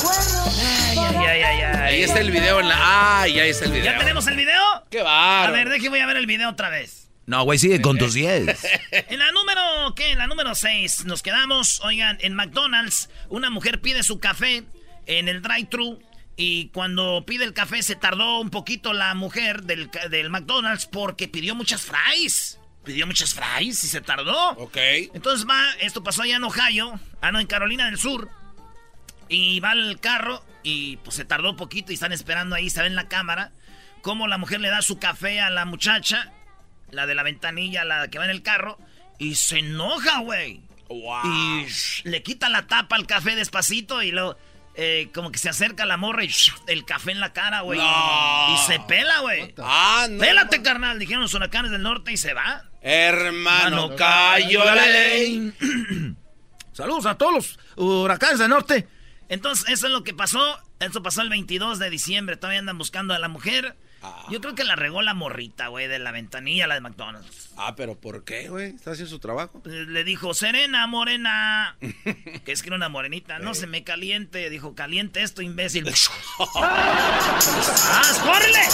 Ahí 2.02 2.06
está 2.06 2.20
el 2.20 2.32
video 2.32 2.60
en 2.60 2.68
la. 2.68 3.22
Ay, 3.22 3.40
ahí 3.40 3.52
está 3.52 3.66
el 3.66 3.74
video. 3.74 3.86
¿Ya 3.94 4.00
tenemos 4.00 4.26
el 4.26 4.36
video? 4.36 4.60
¡Qué 4.90 5.02
A 5.02 5.04
bárbaro! 5.04 5.54
ver, 5.54 5.70
déjeme 5.70 5.90
voy 5.90 6.00
a 6.00 6.08
ver 6.08 6.18
el 6.18 6.26
video 6.26 6.50
otra 6.50 6.70
vez. 6.70 7.12
No, 7.28 7.44
güey, 7.44 7.60
sigue 7.60 7.80
con 7.80 8.00
tus 8.00 8.16
10. 8.16 8.58
En 8.92 9.20
la 9.20 9.32
número, 9.32 9.62
¿qué? 9.96 10.10
En 10.10 10.18
la 10.18 10.26
número 10.26 10.56
6 10.56 11.06
nos 11.06 11.22
quedamos, 11.22 11.80
oigan, 11.82 12.18
en 12.22 12.34
McDonald's, 12.34 13.12
una 13.30 13.52
mujer 13.52 13.82
pide 13.82 14.02
su 14.02 14.20
café 14.20 14.64
en 15.06 15.28
el 15.30 15.44
drive-thru 15.44 16.00
y 16.38 16.70
cuando 16.70 17.24
pide 17.24 17.46
el 17.46 17.54
café 17.54 17.84
se 17.84 17.96
tardó 17.96 18.40
un 18.40 18.50
poquito 18.50 18.94
la 18.94 19.14
mujer 19.14 19.62
del, 19.62 19.92
del 20.10 20.32
McDonald's 20.32 20.88
porque 20.88 21.28
pidió 21.28 21.54
muchas 21.54 21.84
fries. 21.84 22.58
Pidió 22.84 23.06
muchas 23.06 23.36
fries 23.36 23.84
y 23.84 23.88
se 23.88 24.02
tardó. 24.02 24.54
Ok. 24.54 24.78
Entonces 25.14 25.48
va, 25.48 25.64
esto 25.82 26.04
pasó 26.04 26.24
allá 26.24 26.38
en 26.38 26.44
Ohio, 26.46 27.00
ah 27.22 27.32
no, 27.32 27.40
en 27.40 27.46
Carolina 27.46 27.86
del 27.86 28.00
Sur. 28.00 28.28
Y 29.32 29.62
va 29.62 29.72
el 29.72 29.98
carro 30.02 30.44
y 30.62 30.98
pues 30.98 31.16
se 31.16 31.24
tardó 31.24 31.56
poquito 31.56 31.92
y 31.92 31.96
están 31.96 32.12
esperando 32.12 32.54
ahí, 32.54 32.70
se 32.70 32.82
ve 32.82 32.88
en 32.88 32.96
la 32.96 33.08
cámara, 33.08 33.52
cómo 34.02 34.28
la 34.28 34.38
mujer 34.38 34.60
le 34.60 34.70
da 34.70 34.82
su 34.82 35.00
café 35.00 35.40
a 35.40 35.50
la 35.50 35.64
muchacha, 35.64 36.34
la 36.92 37.06
de 37.06 37.16
la 37.16 37.24
ventanilla, 37.24 37.86
la 37.86 38.10
que 38.10 38.20
va 38.20 38.26
en 38.26 38.32
el 38.32 38.44
carro, 38.44 38.78
y 39.18 39.36
se 39.36 39.60
enoja, 39.60 40.20
güey. 40.20 40.60
Wow. 40.90 41.22
Y 41.24 41.66
shh, 41.70 42.02
le 42.04 42.22
quita 42.24 42.50
la 42.50 42.68
tapa 42.68 42.98
al 42.98 43.08
café 43.08 43.36
despacito 43.38 44.04
y 44.04 44.12
luego 44.12 44.36
eh, 44.76 45.10
como 45.14 45.32
que 45.32 45.40
se 45.40 45.48
acerca 45.48 45.84
a 45.84 45.86
la 45.86 45.96
morra 45.96 46.26
y 46.26 46.28
shh, 46.28 46.52
el 46.68 46.84
café 46.84 47.12
en 47.12 47.22
la 47.22 47.32
cara, 47.32 47.62
güey. 47.62 47.80
No. 47.80 48.54
Y 48.54 48.58
se 48.68 48.82
pela, 48.82 49.22
güey. 49.22 49.54
Ah, 49.60 50.08
no. 50.10 50.20
Pélate, 50.20 50.62
carnal, 50.62 51.00
dijeron 51.00 51.22
los 51.22 51.34
huracanes 51.34 51.72
del 51.72 51.84
norte 51.84 52.12
y 52.12 52.18
se 52.18 52.34
va. 52.34 52.70
Hermano, 52.82 53.88
Mano, 53.88 53.96
cayó 53.96 54.66
la 54.66 54.86
ley. 54.86 55.54
Saludos 56.74 57.06
a 57.06 57.16
todos 57.16 57.34
los 57.34 57.60
huracanes 57.78 58.38
del 58.40 58.50
norte. 58.50 58.88
Entonces, 59.32 59.70
eso 59.70 59.88
es 59.88 59.94
lo 59.94 60.04
que 60.04 60.14
pasó. 60.14 60.60
Eso 60.82 61.02
pasó 61.02 61.22
el 61.22 61.30
22 61.30 61.80
de 61.80 61.90
diciembre. 61.90 62.36
Todavía 62.36 62.60
andan 62.60 62.78
buscando 62.78 63.14
a 63.14 63.20
la 63.20 63.30
mujer. 63.30 63.78
Yo 64.30 64.42
creo 64.42 64.56
que 64.56 64.66
la 64.66 64.76
regó 64.76 65.02
la 65.02 65.14
morrita, 65.14 65.68
güey, 65.68 65.88
de 65.88 66.00
la 66.00 66.12
ventanilla, 66.12 66.68
la 66.68 66.74
de 66.74 66.82
McDonald's. 66.82 67.50
Ah, 67.56 67.76
pero 67.78 67.96
¿por 67.96 68.26
qué, 68.26 68.50
güey? 68.50 68.72
¿Está 68.72 68.92
haciendo 68.92 69.10
su 69.10 69.20
trabajo? 69.20 69.62
Pues, 69.62 69.88
le 69.88 70.04
dijo, 70.04 70.34
Serena, 70.34 70.86
morena. 70.88 71.78
que 71.80 72.52
es 72.52 72.62
que 72.62 72.70
era 72.70 72.76
una 72.76 72.90
morenita. 72.90 73.40
No 73.40 73.54
se 73.54 73.68
me 73.68 73.86
caliente. 73.86 74.50
Dijo, 74.50 74.76
caliente 74.76 75.22
esto, 75.22 75.42
imbécil. 75.42 75.88
¡Ah, 76.56 77.40
córrele! 78.24 78.66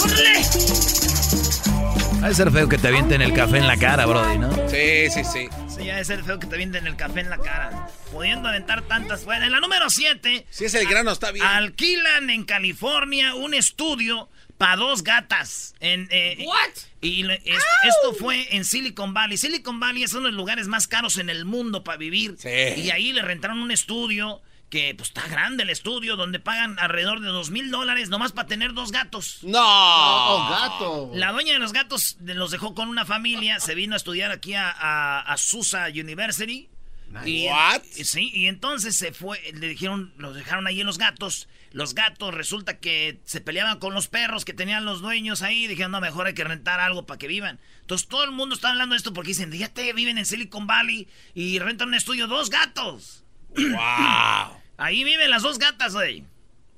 ¡Córrele! 0.00 1.71
Ha 2.22 2.28
de 2.28 2.34
ser 2.36 2.52
feo 2.52 2.68
que 2.68 2.78
te 2.78 2.86
avienten 2.86 3.20
el 3.20 3.32
café 3.32 3.58
en 3.58 3.66
la 3.66 3.76
cara, 3.76 4.06
Brody, 4.06 4.38
¿no? 4.38 4.52
Sí, 4.68 5.10
sí, 5.10 5.24
sí. 5.24 5.48
Sí, 5.68 5.90
ha 5.90 5.96
de 5.96 6.04
ser 6.04 6.22
feo 6.22 6.38
que 6.38 6.46
te 6.46 6.54
avienten 6.54 6.86
el 6.86 6.94
café 6.94 7.18
en 7.18 7.28
la 7.28 7.38
cara. 7.38 7.88
Pudiendo 8.12 8.48
aventar 8.48 8.82
tantas 8.82 9.24
fuera. 9.24 9.44
En 9.44 9.50
la 9.50 9.58
número 9.58 9.90
7. 9.90 10.46
Si 10.48 10.64
es 10.64 10.74
el 10.74 10.86
grano, 10.86 11.10
está 11.10 11.32
bien. 11.32 11.44
Alquilan 11.44 12.30
en 12.30 12.44
California 12.44 13.34
un 13.34 13.54
estudio 13.54 14.28
para 14.56 14.76
dos 14.76 15.02
gatas. 15.02 15.74
En, 15.80 16.06
eh, 16.12 16.44
What? 16.46 16.70
Y 17.00 17.28
esto, 17.28 17.50
esto 17.88 18.14
fue 18.20 18.54
en 18.54 18.64
Silicon 18.64 19.12
Valley. 19.12 19.36
Silicon 19.36 19.80
Valley 19.80 20.04
es 20.04 20.12
uno 20.12 20.26
de 20.26 20.30
los 20.30 20.36
lugares 20.38 20.68
más 20.68 20.86
caros 20.86 21.18
en 21.18 21.28
el 21.28 21.44
mundo 21.44 21.82
para 21.82 21.98
vivir. 21.98 22.36
Sí. 22.38 22.80
Y 22.82 22.90
ahí 22.92 23.12
le 23.12 23.22
rentaron 23.22 23.58
un 23.58 23.72
estudio 23.72 24.40
que 24.72 24.94
pues 24.96 25.10
está 25.10 25.28
grande 25.28 25.64
el 25.64 25.68
estudio, 25.68 26.16
donde 26.16 26.40
pagan 26.40 26.78
alrededor 26.78 27.20
de 27.20 27.28
dos 27.28 27.50
mil 27.50 27.70
dólares 27.70 28.08
nomás 28.08 28.32
para 28.32 28.48
tener 28.48 28.72
dos 28.72 28.90
gatos. 28.90 29.40
¡No! 29.42 29.60
Oh, 29.62 30.48
gato. 30.50 31.10
La 31.12 31.30
dueña 31.30 31.52
de 31.52 31.58
los 31.58 31.74
gatos 31.74 32.16
de- 32.20 32.32
los 32.32 32.50
dejó 32.50 32.74
con 32.74 32.88
una 32.88 33.04
familia, 33.04 33.60
se 33.60 33.74
vino 33.74 33.92
a 33.92 33.98
estudiar 33.98 34.30
aquí 34.30 34.54
a, 34.54 34.70
a, 34.70 35.20
a 35.20 35.36
Susa 35.36 35.88
University. 35.88 36.70
Y, 37.26 37.46
What? 37.48 37.82
Sí, 37.92 38.30
y 38.32 38.46
entonces 38.46 38.96
se 38.96 39.12
fue, 39.12 39.38
le 39.52 39.68
dijeron, 39.68 40.14
los 40.16 40.34
dejaron 40.34 40.66
ahí 40.66 40.80
en 40.80 40.86
los 40.86 40.96
gatos. 40.96 41.46
Los 41.72 41.94
gatos 41.94 42.32
resulta 42.32 42.78
que 42.78 43.20
se 43.26 43.42
peleaban 43.42 43.78
con 43.78 43.92
los 43.92 44.08
perros 44.08 44.46
que 44.46 44.54
tenían 44.54 44.86
los 44.86 45.02
dueños 45.02 45.42
ahí. 45.42 45.66
Dijeron, 45.66 45.92
no, 45.92 46.00
mejor 46.00 46.26
hay 46.28 46.32
que 46.34 46.44
rentar 46.44 46.80
algo 46.80 47.04
para 47.04 47.18
que 47.18 47.28
vivan. 47.28 47.60
Entonces 47.82 48.08
todo 48.08 48.24
el 48.24 48.30
mundo 48.30 48.54
está 48.54 48.70
hablando 48.70 48.94
de 48.94 48.96
esto 48.96 49.12
porque 49.12 49.28
dicen, 49.28 49.52
fíjate, 49.52 49.92
viven 49.92 50.16
en 50.16 50.24
Silicon 50.24 50.66
Valley 50.66 51.06
y 51.34 51.58
rentan 51.58 51.88
un 51.88 51.94
estudio 51.94 52.26
dos 52.26 52.48
gatos. 52.48 53.22
¡Wow! 53.54 54.61
Ahí 54.82 55.04
viven 55.04 55.30
las 55.30 55.42
dos 55.42 55.58
gatas, 55.60 55.92
güey. 55.94 56.24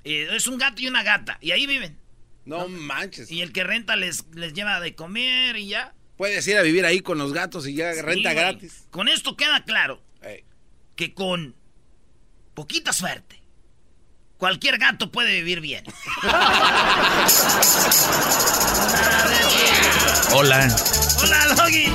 Eh, 0.03 0.27
es 0.31 0.45
un 0.45 0.59
gato 0.59 0.79
y 0.79 0.87
una 0.87 1.01
gata. 1.01 1.39
Y 1.41 1.49
ahí 1.51 1.65
viven. 1.65 1.97
No 2.45 2.67
manches. 2.67 3.31
Y 3.31 3.41
el 3.41 3.51
que 3.51 3.63
renta 3.63 3.95
les, 3.95 4.25
les 4.35 4.53
lleva 4.53 4.79
de 4.79 4.93
comer 4.93 5.55
y 5.57 5.69
ya. 5.69 5.95
Puedes 6.15 6.47
ir 6.47 6.55
a 6.57 6.61
vivir 6.61 6.85
ahí 6.85 6.99
con 6.99 7.17
los 7.17 7.33
gatos 7.33 7.67
y 7.67 7.73
ya 7.73 7.91
Sí, 7.95 8.01
renta 8.01 8.33
güey. 8.33 8.43
gratis. 8.45 8.85
Con 8.91 9.07
esto 9.07 9.35
queda 9.35 9.63
claro 9.63 10.03
que 10.95 11.13
con 11.15 11.55
poquita 12.53 12.93
suerte, 12.93 13.41
cualquier 14.37 14.77
gato 14.77 15.11
puede 15.11 15.33
vivir 15.41 15.59
bien. 15.59 15.83
Hola. 20.31 20.67
Hola, 21.21 21.55
Doggy. 21.55 21.87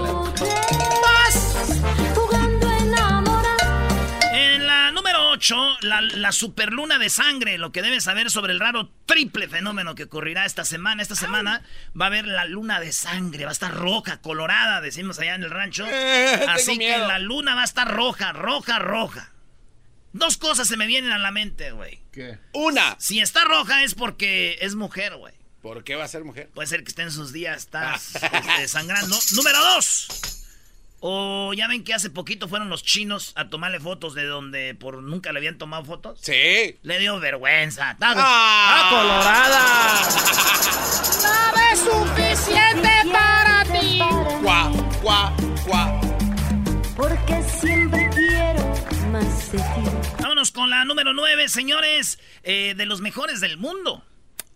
8, 5.44 5.78
la, 5.82 6.00
la 6.00 6.32
superluna 6.32 6.98
de 6.98 7.10
sangre, 7.10 7.58
lo 7.58 7.70
que 7.70 7.82
debes 7.82 8.04
saber 8.04 8.30
sobre 8.30 8.54
el 8.54 8.60
raro 8.60 8.90
triple 9.04 9.46
fenómeno 9.46 9.94
que 9.94 10.04
ocurrirá 10.04 10.46
esta 10.46 10.64
semana. 10.64 11.02
Esta 11.02 11.16
semana 11.16 11.62
va 12.00 12.06
a 12.06 12.08
haber 12.08 12.26
la 12.26 12.46
luna 12.46 12.80
de 12.80 12.92
sangre, 12.92 13.44
va 13.44 13.50
a 13.50 13.52
estar 13.52 13.74
roja, 13.74 14.22
colorada, 14.22 14.80
decimos 14.80 15.18
allá 15.18 15.34
en 15.34 15.42
el 15.42 15.50
rancho. 15.50 15.86
Eh, 15.94 16.46
Así 16.48 16.72
que 16.72 16.78
miedo. 16.78 17.06
la 17.06 17.18
luna 17.18 17.54
va 17.54 17.62
a 17.62 17.64
estar 17.64 17.90
roja, 17.90 18.32
roja, 18.32 18.78
roja. 18.78 19.32
Dos 20.12 20.36
cosas 20.36 20.66
se 20.66 20.76
me 20.76 20.86
vienen 20.86 21.12
a 21.12 21.18
la 21.18 21.30
mente, 21.30 21.72
güey. 21.72 22.00
¿Qué? 22.12 22.38
Una. 22.52 22.96
Si 22.98 23.20
está 23.20 23.44
roja 23.44 23.84
es 23.84 23.94
porque 23.94 24.58
es 24.60 24.74
mujer, 24.74 25.16
güey. 25.16 25.34
¿Por 25.62 25.84
qué 25.84 25.94
va 25.94 26.04
a 26.04 26.08
ser 26.08 26.24
mujer? 26.24 26.50
Puede 26.54 26.68
ser 26.68 26.82
que 26.82 26.88
esté 26.88 27.02
en 27.02 27.10
sus 27.10 27.32
días, 27.32 27.58
está 27.58 27.94
este, 27.94 28.68
sangrando. 28.68 29.16
Número 29.34 29.58
dos. 29.60 30.43
O 31.06 31.52
ya 31.52 31.68
ven 31.68 31.84
que 31.84 31.92
hace 31.92 32.08
poquito 32.08 32.48
fueron 32.48 32.70
los 32.70 32.82
chinos 32.82 33.32
a 33.36 33.50
tomarle 33.50 33.78
fotos 33.78 34.14
de 34.14 34.24
donde 34.24 34.74
por 34.74 35.02
nunca 35.02 35.32
le 35.32 35.38
habían 35.38 35.58
tomado 35.58 35.84
fotos. 35.84 36.18
Sí. 36.22 36.78
Le 36.80 36.98
dio 36.98 37.20
vergüenza. 37.20 37.90
Está, 37.90 38.14
¡Ah! 38.16 38.88
colorada. 38.88 40.00
es 41.70 41.80
suficiente 41.80 42.88
para 43.12 43.64
ti. 43.64 43.98
¡Cuá, 44.42 44.72
cuá, 45.02 45.36
cuá! 45.66 46.00
Porque 46.96 47.42
siempre 47.60 48.08
quiero 48.14 48.74
más 49.12 49.52
de 49.52 49.58
ti. 49.58 49.90
Vámonos 50.22 50.52
con 50.52 50.70
la 50.70 50.86
número 50.86 51.12
nueve, 51.12 51.50
señores, 51.50 52.18
eh, 52.44 52.72
de 52.74 52.86
los 52.86 53.02
mejores 53.02 53.42
del 53.42 53.58
mundo. 53.58 54.02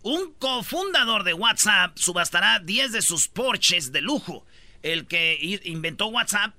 Un 0.01 0.33
cofundador 0.39 1.25
de 1.25 1.33
WhatsApp 1.33 1.95
subastará 1.95 2.57
10 2.57 2.93
de 2.93 3.03
sus 3.03 3.27
Porsches 3.27 3.91
de 3.91 4.01
lujo. 4.01 4.45
El 4.81 5.07
que 5.07 5.59
inventó 5.65 6.07
WhatsApp, 6.07 6.55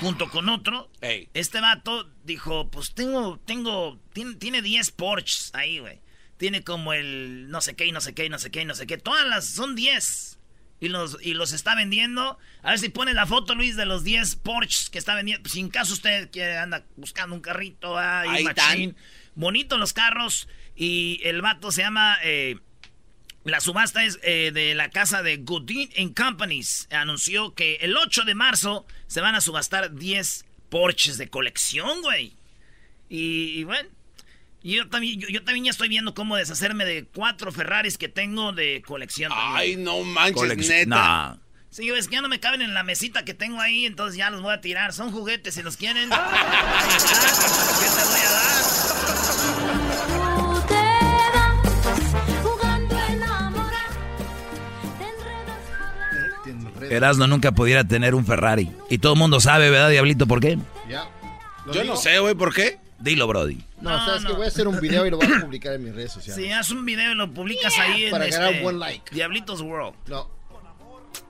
junto 0.00 0.28
con 0.30 0.48
otro, 0.48 0.90
Ey. 1.00 1.28
este 1.34 1.60
vato 1.60 2.10
dijo, 2.24 2.68
pues 2.70 2.92
tengo, 2.92 3.38
tengo, 3.44 4.00
tiene, 4.12 4.34
tiene 4.34 4.62
10 4.62 4.90
Porsches 4.92 5.50
ahí, 5.54 5.78
güey. 5.78 6.00
Tiene 6.38 6.64
como 6.64 6.92
el 6.92 7.48
no 7.50 7.60
sé 7.60 7.76
qué 7.76 7.86
y 7.86 7.92
no 7.92 8.00
sé 8.00 8.14
qué 8.14 8.24
y 8.24 8.28
no 8.30 8.38
sé 8.38 8.50
qué 8.50 8.62
y 8.62 8.64
no 8.64 8.74
sé 8.74 8.86
qué. 8.86 8.96
Todas 8.98 9.26
las 9.26 9.44
son 9.46 9.76
10. 9.76 10.38
Y 10.82 10.88
los, 10.88 11.18
y 11.20 11.34
los 11.34 11.52
está 11.52 11.74
vendiendo. 11.74 12.38
A 12.62 12.70
ver 12.70 12.78
si 12.78 12.88
pone 12.88 13.12
la 13.12 13.26
foto, 13.26 13.54
Luis, 13.54 13.76
de 13.76 13.84
los 13.84 14.02
10 14.02 14.36
Porsches 14.36 14.88
que 14.88 14.98
está 14.98 15.14
vendiendo. 15.14 15.48
Sin 15.50 15.68
caso 15.68 15.92
usted 15.92 16.30
que 16.30 16.56
anda 16.56 16.86
buscando 16.96 17.36
un 17.36 17.42
carrito, 17.42 17.98
ah, 17.98 18.22
Ahí. 18.22 18.94
Bonitos 19.34 19.78
los 19.78 19.92
carros. 19.92 20.48
Y 20.74 21.20
el 21.24 21.42
vato 21.42 21.70
se 21.70 21.82
llama... 21.82 22.16
eh, 22.24 22.56
la 23.44 23.60
subasta 23.60 24.04
es 24.04 24.18
eh, 24.22 24.50
de 24.52 24.74
la 24.74 24.90
casa 24.90 25.22
de 25.22 25.38
Goodin 25.38 26.12
Companies. 26.14 26.88
Anunció 26.90 27.54
que 27.54 27.76
el 27.76 27.96
8 27.96 28.24
de 28.24 28.34
marzo 28.34 28.86
se 29.06 29.20
van 29.20 29.34
a 29.34 29.40
subastar 29.40 29.94
10 29.94 30.44
Porsches 30.68 31.16
de 31.18 31.28
colección, 31.28 32.02
güey. 32.02 32.34
Y, 33.08 33.58
y 33.58 33.64
bueno, 33.64 33.88
yo 34.62 34.88
también, 34.88 35.18
yo, 35.18 35.28
yo 35.28 35.42
también 35.42 35.64
ya 35.64 35.70
estoy 35.72 35.88
viendo 35.88 36.14
cómo 36.14 36.36
deshacerme 36.36 36.84
de 36.84 37.06
cuatro 37.06 37.50
Ferraris 37.50 37.98
que 37.98 38.08
tengo 38.08 38.52
de 38.52 38.82
colección. 38.86 39.32
también. 39.32 39.56
Ay, 39.56 39.76
no 39.76 40.00
manches, 40.04 40.34
Colección- 40.36 40.68
neta. 40.78 40.86
Nah. 40.96 41.36
Sí, 41.70 41.88
es 41.88 42.08
que 42.08 42.16
ya 42.16 42.20
no 42.22 42.28
me 42.28 42.40
caben 42.40 42.62
en 42.62 42.74
la 42.74 42.82
mesita 42.82 43.24
que 43.24 43.32
tengo 43.32 43.60
ahí, 43.60 43.86
entonces 43.86 44.16
ya 44.18 44.28
los 44.30 44.42
voy 44.42 44.52
a 44.52 44.60
tirar. 44.60 44.92
Son 44.92 45.12
juguetes, 45.12 45.54
si 45.54 45.62
los 45.62 45.76
quieren. 45.76 46.10
¿Qué 46.10 46.16
te 46.16 48.04
voy 48.04 48.20
a 48.20 48.30
dar? 48.30 49.89
Erasmo 56.88 57.26
nunca 57.26 57.52
pudiera 57.52 57.84
tener 57.84 58.14
un 58.14 58.24
Ferrari. 58.24 58.70
Y 58.88 58.98
todo 58.98 59.12
el 59.14 59.18
mundo 59.18 59.40
sabe, 59.40 59.70
¿verdad, 59.70 59.90
Diablito? 59.90 60.26
¿Por 60.26 60.40
qué? 60.40 60.58
Ya. 60.88 61.08
¿Lo 61.66 61.72
Yo 61.72 61.82
digo? 61.82 61.94
no 61.94 62.00
sé, 62.00 62.18
güey, 62.18 62.34
¿por 62.34 62.54
qué? 62.54 62.78
Dilo, 62.98 63.26
Brody. 63.26 63.64
No, 63.80 63.90
No, 63.90 64.04
sabes 64.04 64.22
no. 64.22 64.28
que 64.30 64.36
voy 64.36 64.44
a 64.44 64.48
hacer 64.48 64.68
un 64.68 64.78
video 64.80 65.06
y 65.06 65.10
lo 65.10 65.16
voy 65.18 65.26
a 65.26 65.40
publicar 65.40 65.72
en 65.74 65.84
mis 65.84 65.94
redes 65.94 66.12
sociales. 66.12 66.44
Si 66.44 66.52
haz 66.52 66.70
un 66.70 66.84
video 66.84 67.12
y 67.12 67.14
lo 67.14 67.32
publicas 67.32 67.78
ahí 67.78 68.04
en 68.04 68.10
Para 68.10 68.26
ganar 68.26 68.48
este, 68.48 68.58
un 68.58 68.62
buen 68.64 68.78
like. 68.78 69.14
Diablitos 69.14 69.60
World. 69.62 69.94
No. 70.08 70.28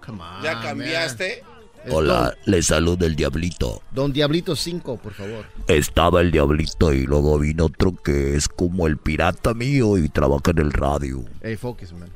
Come 0.04 0.22
on, 0.22 0.42
¿Ya 0.42 0.60
cambiaste? 0.60 1.44
Don, 1.86 2.06
le 2.44 2.62
saluda 2.62 3.06
el 3.06 3.16
Diablito. 3.16 3.82
Don 3.90 4.12
Diablito 4.12 4.54
5, 4.56 4.98
por 4.98 5.14
favor. 5.14 5.46
Estaba 5.68 6.20
el 6.20 6.30
Diablito 6.30 6.92
y 6.92 7.06
luego 7.06 7.38
vino 7.38 7.66
otro 7.66 7.94
que 7.94 8.34
es 8.36 8.48
como 8.48 8.86
el 8.86 8.98
pirata 8.98 9.54
mío 9.54 9.96
y 9.96 10.08
trabaja 10.08 10.50
en 10.50 10.58
el 10.58 10.72
radio. 10.72 11.24
Hey, 11.42 11.56
focus, 11.56 11.92
man. 11.92 12.10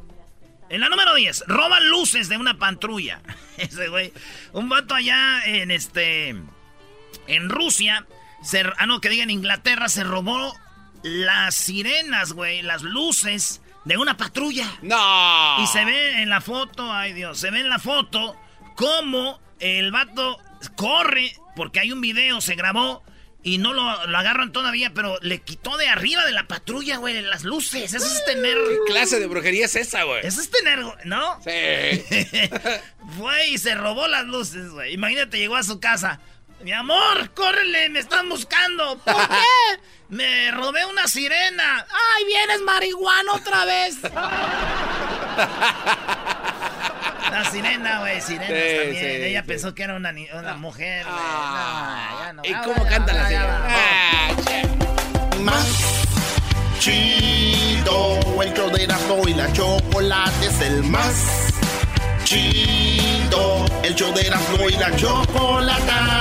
En 0.74 0.80
la 0.80 0.88
número 0.88 1.14
10, 1.14 1.44
roban 1.46 1.88
luces 1.88 2.28
de 2.28 2.36
una 2.36 2.58
patrulla. 2.58 3.20
Ese 3.58 3.86
güey. 3.86 4.12
Un 4.52 4.68
vato 4.68 4.96
allá 4.96 5.44
en 5.44 5.70
este. 5.70 6.30
En 7.28 7.48
Rusia. 7.48 8.06
Se, 8.42 8.64
ah, 8.78 8.86
no, 8.86 9.00
que 9.00 9.08
diga 9.08 9.22
en 9.22 9.30
Inglaterra, 9.30 9.88
se 9.88 10.02
robó 10.02 10.52
las 11.04 11.54
sirenas, 11.54 12.32
güey. 12.32 12.62
Las 12.62 12.82
luces 12.82 13.62
de 13.84 13.98
una 13.98 14.16
patrulla. 14.16 14.66
No. 14.82 15.62
Y 15.62 15.66
se 15.68 15.84
ve 15.84 16.22
en 16.22 16.28
la 16.28 16.40
foto, 16.40 16.92
ay 16.92 17.12
Dios, 17.12 17.38
se 17.38 17.52
ve 17.52 17.60
en 17.60 17.68
la 17.68 17.78
foto 17.78 18.36
cómo 18.74 19.38
el 19.60 19.92
vato 19.92 20.40
corre, 20.74 21.36
porque 21.54 21.78
hay 21.78 21.92
un 21.92 22.00
video, 22.00 22.40
se 22.40 22.56
grabó 22.56 23.04
y 23.44 23.58
no 23.58 23.74
lo, 23.74 24.06
lo 24.06 24.18
agarran 24.18 24.52
todavía, 24.52 24.92
pero 24.94 25.18
le 25.20 25.42
quitó 25.42 25.76
de 25.76 25.86
arriba 25.86 26.24
de 26.24 26.32
la 26.32 26.48
patrulla, 26.48 26.96
güey, 26.96 27.20
las 27.20 27.44
luces. 27.44 27.92
Eso 27.92 28.06
es 28.06 28.24
tener. 28.24 28.56
¿Qué 28.56 28.92
clase 28.92 29.20
de 29.20 29.26
brujería 29.26 29.66
es 29.66 29.76
esa, 29.76 30.04
güey? 30.04 30.26
Eso 30.26 30.40
es 30.40 30.50
tener, 30.50 30.78
¿no? 31.04 31.40
Sí. 31.44 31.50
Fue 33.18 33.48
y 33.48 33.58
se 33.58 33.74
robó 33.74 34.08
las 34.08 34.24
luces, 34.24 34.70
güey. 34.70 34.94
Imagínate, 34.94 35.38
llegó 35.38 35.56
a 35.56 35.62
su 35.62 35.78
casa. 35.78 36.20
Mi 36.62 36.72
amor, 36.72 37.34
córrele, 37.34 37.90
me 37.90 37.98
están 37.98 38.30
buscando. 38.30 38.96
¿Por 38.98 39.14
qué? 39.28 39.80
Me 40.08 40.50
robé 40.50 40.86
una 40.86 41.06
sirena. 41.06 41.86
¡Ay, 42.16 42.24
vienes 42.24 42.62
marihuana 42.62 43.34
otra 43.34 43.66
vez! 43.66 43.96
Sirena, 47.44 48.00
güey, 48.00 48.20
Sirena 48.20 48.46
Sí, 48.46 48.76
también. 48.76 48.94
sí, 48.94 49.06
Ella 49.24 49.40
sí. 49.40 49.46
pensó 49.48 49.74
que 49.74 49.82
era 49.82 49.94
una, 49.96 50.12
una 50.38 50.54
mujer, 50.54 51.04
güey. 51.04 51.16
Ah. 51.18 52.08
No, 52.10 52.20
ya 52.24 52.32
no. 52.34 52.42
¿Y 52.44 52.52
Ah, 52.52 52.62
cómo 52.64 52.86
canta 52.88 53.12
la 53.14 53.30
ya. 53.30 53.64
Ah, 53.66 54.28
che. 54.46 55.38
Más 55.40 56.04
chido, 56.78 58.20
el 58.42 58.52
show 58.54 58.70
de 58.70 58.84
Erasmo 58.84 59.22
y 59.26 59.34
la 59.34 59.52
chocolate 59.52 60.46
es 60.46 60.60
el 60.60 60.82
más 60.84 61.50
chido. 62.24 63.64
El 63.82 63.94
show 63.94 64.12
de 64.14 64.26
Erasmo 64.26 64.68
y 64.68 64.72
la 64.72 64.94
chocolata. 64.96 66.20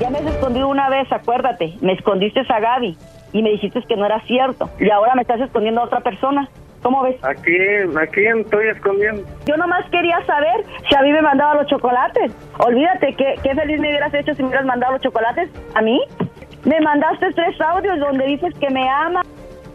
Ya 0.00 0.10
me 0.10 0.18
has 0.18 0.26
escondido 0.26 0.68
una 0.68 0.88
vez, 0.90 1.10
acuérdate. 1.12 1.74
Me 1.80 1.92
escondiste 1.94 2.40
a 2.48 2.60
Gaby 2.60 2.96
y 3.32 3.42
me 3.42 3.50
dijiste 3.50 3.82
que 3.88 3.96
no 3.96 4.06
era 4.06 4.20
cierto. 4.26 4.70
Y 4.78 4.90
ahora 4.90 5.14
me 5.14 5.22
estás 5.22 5.40
escondiendo 5.40 5.80
a 5.80 5.84
otra 5.84 6.00
persona. 6.00 6.48
¿Cómo 6.84 7.02
ves? 7.02 7.16
Aquí, 7.24 7.56
aquí 7.98 8.26
estoy 8.26 8.68
escondiendo. 8.68 9.26
Yo 9.46 9.56
nomás 9.56 9.88
quería 9.90 10.22
saber 10.26 10.66
si 10.86 10.94
a 10.94 11.00
mí 11.00 11.10
me 11.12 11.22
mandaba 11.22 11.54
los 11.54 11.66
chocolates. 11.66 12.30
Olvídate, 12.58 13.16
que 13.16 13.36
qué 13.42 13.54
feliz 13.54 13.80
me 13.80 13.88
hubieras 13.88 14.12
hecho 14.12 14.34
si 14.34 14.42
me 14.42 14.48
hubieras 14.48 14.66
mandado 14.66 14.92
los 14.92 15.00
chocolates 15.00 15.48
a 15.74 15.80
mí. 15.80 15.98
Me 16.64 16.78
mandaste 16.82 17.32
tres 17.32 17.58
audios 17.62 17.98
donde 18.00 18.26
dices 18.26 18.52
que 18.60 18.68
me 18.68 18.86
amas, 18.86 19.26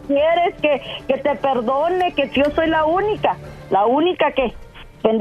quieres 0.06 0.54
que, 0.62 0.80
que 1.08 1.18
te 1.20 1.34
perdone, 1.34 2.14
que 2.14 2.30
yo 2.30 2.44
soy 2.54 2.68
la 2.68 2.84
única. 2.84 3.36
¿La 3.70 3.86
única 3.86 4.30
qué? 4.30 4.54
¿Pende- 5.02 5.18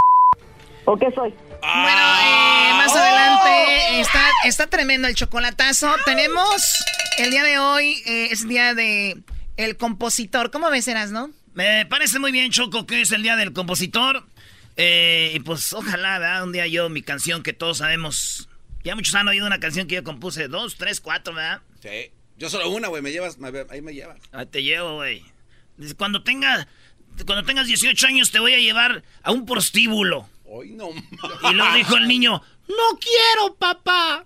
¿O 0.86 0.96
qué 0.96 1.10
soy? 1.12 1.34
Bueno, 1.62 2.02
eh, 2.24 2.72
más 2.78 2.96
adelante 2.96 4.00
está, 4.02 4.20
está 4.46 4.68
tremendo 4.68 5.08
el 5.08 5.16
chocolatazo. 5.16 5.88
Tenemos 6.06 6.86
el 7.18 7.32
día 7.32 7.44
de 7.44 7.58
hoy, 7.58 7.96
eh, 8.06 8.28
es 8.30 8.48
día 8.48 8.76
de 8.76 9.18
el 9.58 9.76
compositor. 9.76 10.52
¿Cómo 10.52 10.70
ves, 10.70 10.88
Eras, 10.88 11.10
no? 11.10 11.30
Me 11.54 11.86
parece 11.86 12.20
muy 12.20 12.32
bien, 12.32 12.52
Choco, 12.52 12.86
que 12.86 13.02
es 13.02 13.12
el 13.12 13.24
día 13.24 13.36
del 13.36 13.54
compositor. 13.54 14.26
Eh, 14.78 15.34
y 15.36 15.40
pues 15.42 15.74
ojalá, 15.74 16.20
¿verdad? 16.20 16.44
Un 16.44 16.52
día 16.54 16.68
yo, 16.68 16.90
mi 16.90 17.02
canción 17.02 17.44
que 17.44 17.54
todos 17.54 17.80
sabemos. 17.80 18.48
Ya 18.84 18.96
muchos 18.96 19.14
han 19.16 19.28
oído 19.28 19.46
una 19.46 19.60
canción 19.60 19.88
que 19.88 19.96
yo 19.96 20.04
compuse. 20.04 20.48
Dos, 20.48 20.76
tres, 20.78 21.02
cuatro, 21.02 21.34
¿verdad? 21.34 21.62
Sí. 21.82 22.12
Yo 22.38 22.50
solo 22.50 22.70
una, 22.70 22.88
güey. 22.88 23.02
Me 23.02 23.12
llevas, 23.12 23.38
me- 23.38 23.52
ahí 23.70 23.82
me 23.82 23.94
llevas. 23.94 24.18
Ahí 24.32 24.46
te 24.46 24.64
llevo, 24.64 24.96
güey. 24.96 25.24
Cuando 25.98 26.24
tenga, 26.24 26.68
cuando 27.26 27.44
tengas 27.44 27.68
18 27.68 28.08
años 28.08 28.32
te 28.32 28.40
voy 28.40 28.54
a 28.54 28.60
llevar 28.60 29.04
a 29.24 29.32
un 29.32 29.46
prostíbulo. 29.46 30.30
Hoy 30.46 30.72
no 30.72 30.90
Y 30.90 31.54
lo 31.54 31.74
dijo 31.74 31.96
el 31.98 32.08
niño, 32.08 32.42
no 32.68 33.00
quiero, 33.00 33.56
papá. 33.56 34.26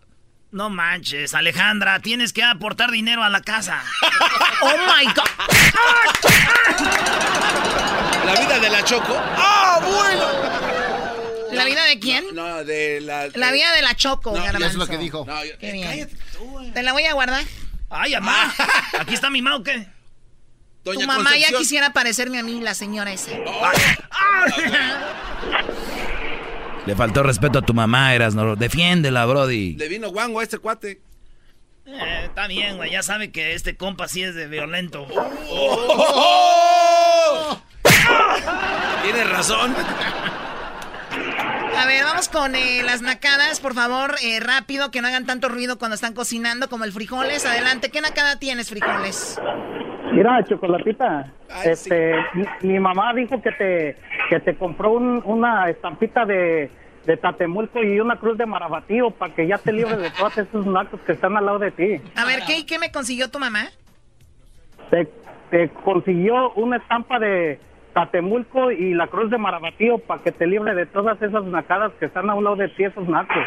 No 0.53 0.69
manches, 0.69 1.33
Alejandra, 1.33 1.99
tienes 1.99 2.31
que 2.31 2.43
aportar 2.43 2.91
dinero 2.91 3.23
a 3.23 3.29
la 3.29 3.41
casa. 3.41 3.83
oh 4.61 4.77
my 4.87 5.03
God. 5.05 5.23
La 8.23 8.35
vida 8.39 8.59
de 8.59 8.69
la 8.69 8.83
Choco. 8.85 9.19
¡Ah, 9.19 9.79
bueno! 9.83 11.53
¿La 11.53 11.65
vida 11.65 11.83
de 11.85 11.99
quién? 11.99 12.23
No, 12.35 12.63
de 12.63 13.01
la. 13.01 13.29
La 13.33 13.51
vida 13.51 13.73
de 13.73 13.81
la 13.81 13.95
Choco, 13.95 14.29
No, 14.31 14.43
Garbanzo. 14.43 14.59
ya 14.59 14.67
es 14.67 14.75
lo 14.75 14.85
que 14.85 14.97
dijo. 14.99 15.25
No, 15.25 15.43
yo- 15.43 15.57
Qué 15.57 15.71
bien. 15.71 15.87
cállate 15.87 16.15
Te 16.73 16.83
la 16.83 16.93
voy 16.93 17.05
a 17.05 17.13
guardar. 17.13 17.43
Ay, 17.89 18.13
mamá. 18.13 18.53
Aquí 18.99 19.15
está 19.15 19.31
mi 19.31 19.41
mamá, 19.41 19.55
¿o 19.57 19.63
qué? 19.63 19.87
Doña 20.83 21.01
tu 21.01 21.07
mamá 21.07 21.23
Concepción. 21.31 21.51
ya 21.51 21.57
quisiera 21.57 21.93
parecerme 21.93 22.37
a 22.37 22.43
mí, 22.43 22.61
la 22.61 22.75
señora 22.75 23.11
esa. 23.11 23.31
Le 26.85 26.95
faltó 26.95 27.23
respeto 27.23 27.59
a 27.59 27.61
tu 27.61 27.73
mamá, 27.73 28.13
eras, 28.13 28.35
no. 28.35 28.55
Defiéndela, 28.55 29.25
Brody. 29.25 29.75
Le 29.75 29.87
vino 29.87 30.09
guango 30.09 30.39
a 30.41 30.43
este 30.43 30.57
cuate. 30.57 31.01
Eh, 31.85 32.21
está 32.25 32.47
bien, 32.47 32.77
güey. 32.77 32.91
Ya 32.91 33.03
sabe 33.03 33.31
que 33.31 33.53
este 33.53 33.75
compa 33.75 34.07
sí 34.07 34.23
es 34.23 34.35
de 34.35 34.47
violento. 34.47 35.07
Tienes 39.03 39.29
razón. 39.29 39.75
A 41.77 41.85
ver, 41.85 42.03
vamos 42.03 42.29
con 42.29 42.55
eh, 42.55 42.81
las 42.83 43.01
nacadas, 43.01 43.59
por 43.59 43.73
favor, 43.73 44.15
eh, 44.21 44.39
rápido, 44.39 44.91
que 44.91 45.01
no 45.01 45.07
hagan 45.07 45.25
tanto 45.25 45.49
ruido 45.49 45.77
cuando 45.77 45.95
están 45.95 46.13
cocinando 46.13 46.69
como 46.69 46.85
el 46.85 46.93
frijoles. 46.93 47.45
Adelante, 47.45 47.89
¿qué 47.89 47.99
nacada 47.99 48.39
tienes, 48.39 48.69
frijoles? 48.69 49.37
Mira, 50.13 50.43
chocolatita, 50.43 51.31
este, 51.65 52.15
mi, 52.33 52.45
mi 52.61 52.79
mamá 52.79 53.13
dijo 53.13 53.41
que 53.41 53.51
te, 53.51 53.97
que 54.29 54.39
te 54.39 54.55
compró 54.55 54.91
un- 54.91 55.21
una 55.25 55.69
estampita 55.69 56.25
de, 56.25 56.69
de 57.05 57.17
Tatemulco 57.17 57.81
y 57.83 57.99
una 57.99 58.17
cruz 58.17 58.37
de 58.37 58.45
Marabatío 58.45 59.11
para 59.11 59.33
que 59.33 59.47
ya 59.47 59.57
te 59.57 59.71
libres 59.73 59.97
de 59.99 60.11
todos 60.11 60.37
esos 60.37 60.65
nacos 60.65 60.99
que 61.01 61.13
están 61.13 61.35
al 61.35 61.45
lado 61.45 61.59
de 61.59 61.71
ti. 61.71 62.01
A 62.15 62.25
ver, 62.25 62.41
¿qué, 62.45 62.65
qué 62.65 62.79
me 62.79 62.91
consiguió 62.91 63.29
tu 63.31 63.39
mamá? 63.39 63.65
Te, 64.89 65.07
te 65.49 65.69
consiguió 65.69 66.51
una 66.53 66.77
estampa 66.77 67.17
de 67.19 67.59
Tatemulco 67.93 68.71
y 68.71 68.93
la 68.93 69.07
cruz 69.07 69.29
de 69.31 69.37
Marabatío 69.37 69.97
para 69.99 70.21
que 70.21 70.31
te 70.31 70.45
libre 70.47 70.73
de 70.75 70.85
todas 70.85 71.21
esas 71.21 71.43
nacadas 71.45 71.91
que 71.99 72.05
están 72.05 72.29
a 72.29 72.35
un 72.35 72.43
lado 72.43 72.55
de 72.55 72.69
ti, 72.69 72.83
esos 72.83 73.07
nacos. 73.07 73.43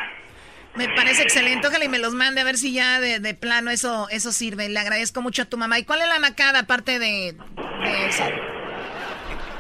Me 0.77 0.89
parece 0.95 1.23
excelente, 1.23 1.67
ojalá 1.69 1.85
y 1.85 1.89
me 1.89 1.99
los 1.99 2.13
mande 2.15 2.41
a 2.41 2.45
ver 2.45 2.57
si 2.57 2.75
ya 2.75 3.01
de, 3.01 3.19
de 3.19 3.35
plano 3.35 3.71
eso, 3.71 4.09
eso 4.11 4.31
sirve. 4.33 4.69
Le 4.69 4.79
agradezco 4.79 5.23
mucho 5.23 5.43
a 5.43 5.45
tu 5.47 5.57
mamá. 5.57 5.79
¿Y 5.79 5.85
cuál 5.85 6.01
es 6.03 6.09
la 6.09 6.19
nacada 6.19 6.61
aparte 6.61 6.99
de, 6.99 7.33
de 7.33 8.07
eso? 8.09 8.25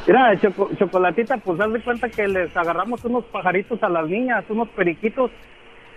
Mira, 0.07 0.39
Choco- 0.41 0.71
chocolatita, 0.79 1.39
pues 1.39 1.59
haz 1.61 1.73
de 1.73 1.81
cuenta 1.81 2.09
que 2.09 2.29
les 2.29 2.55
agarramos 2.57 3.05
unos 3.05 3.25
pajaritos 3.27 3.83
a 3.83 3.89
las 3.89 4.07
niñas, 4.09 4.45
unos 4.49 4.69
periquitos, 4.69 5.31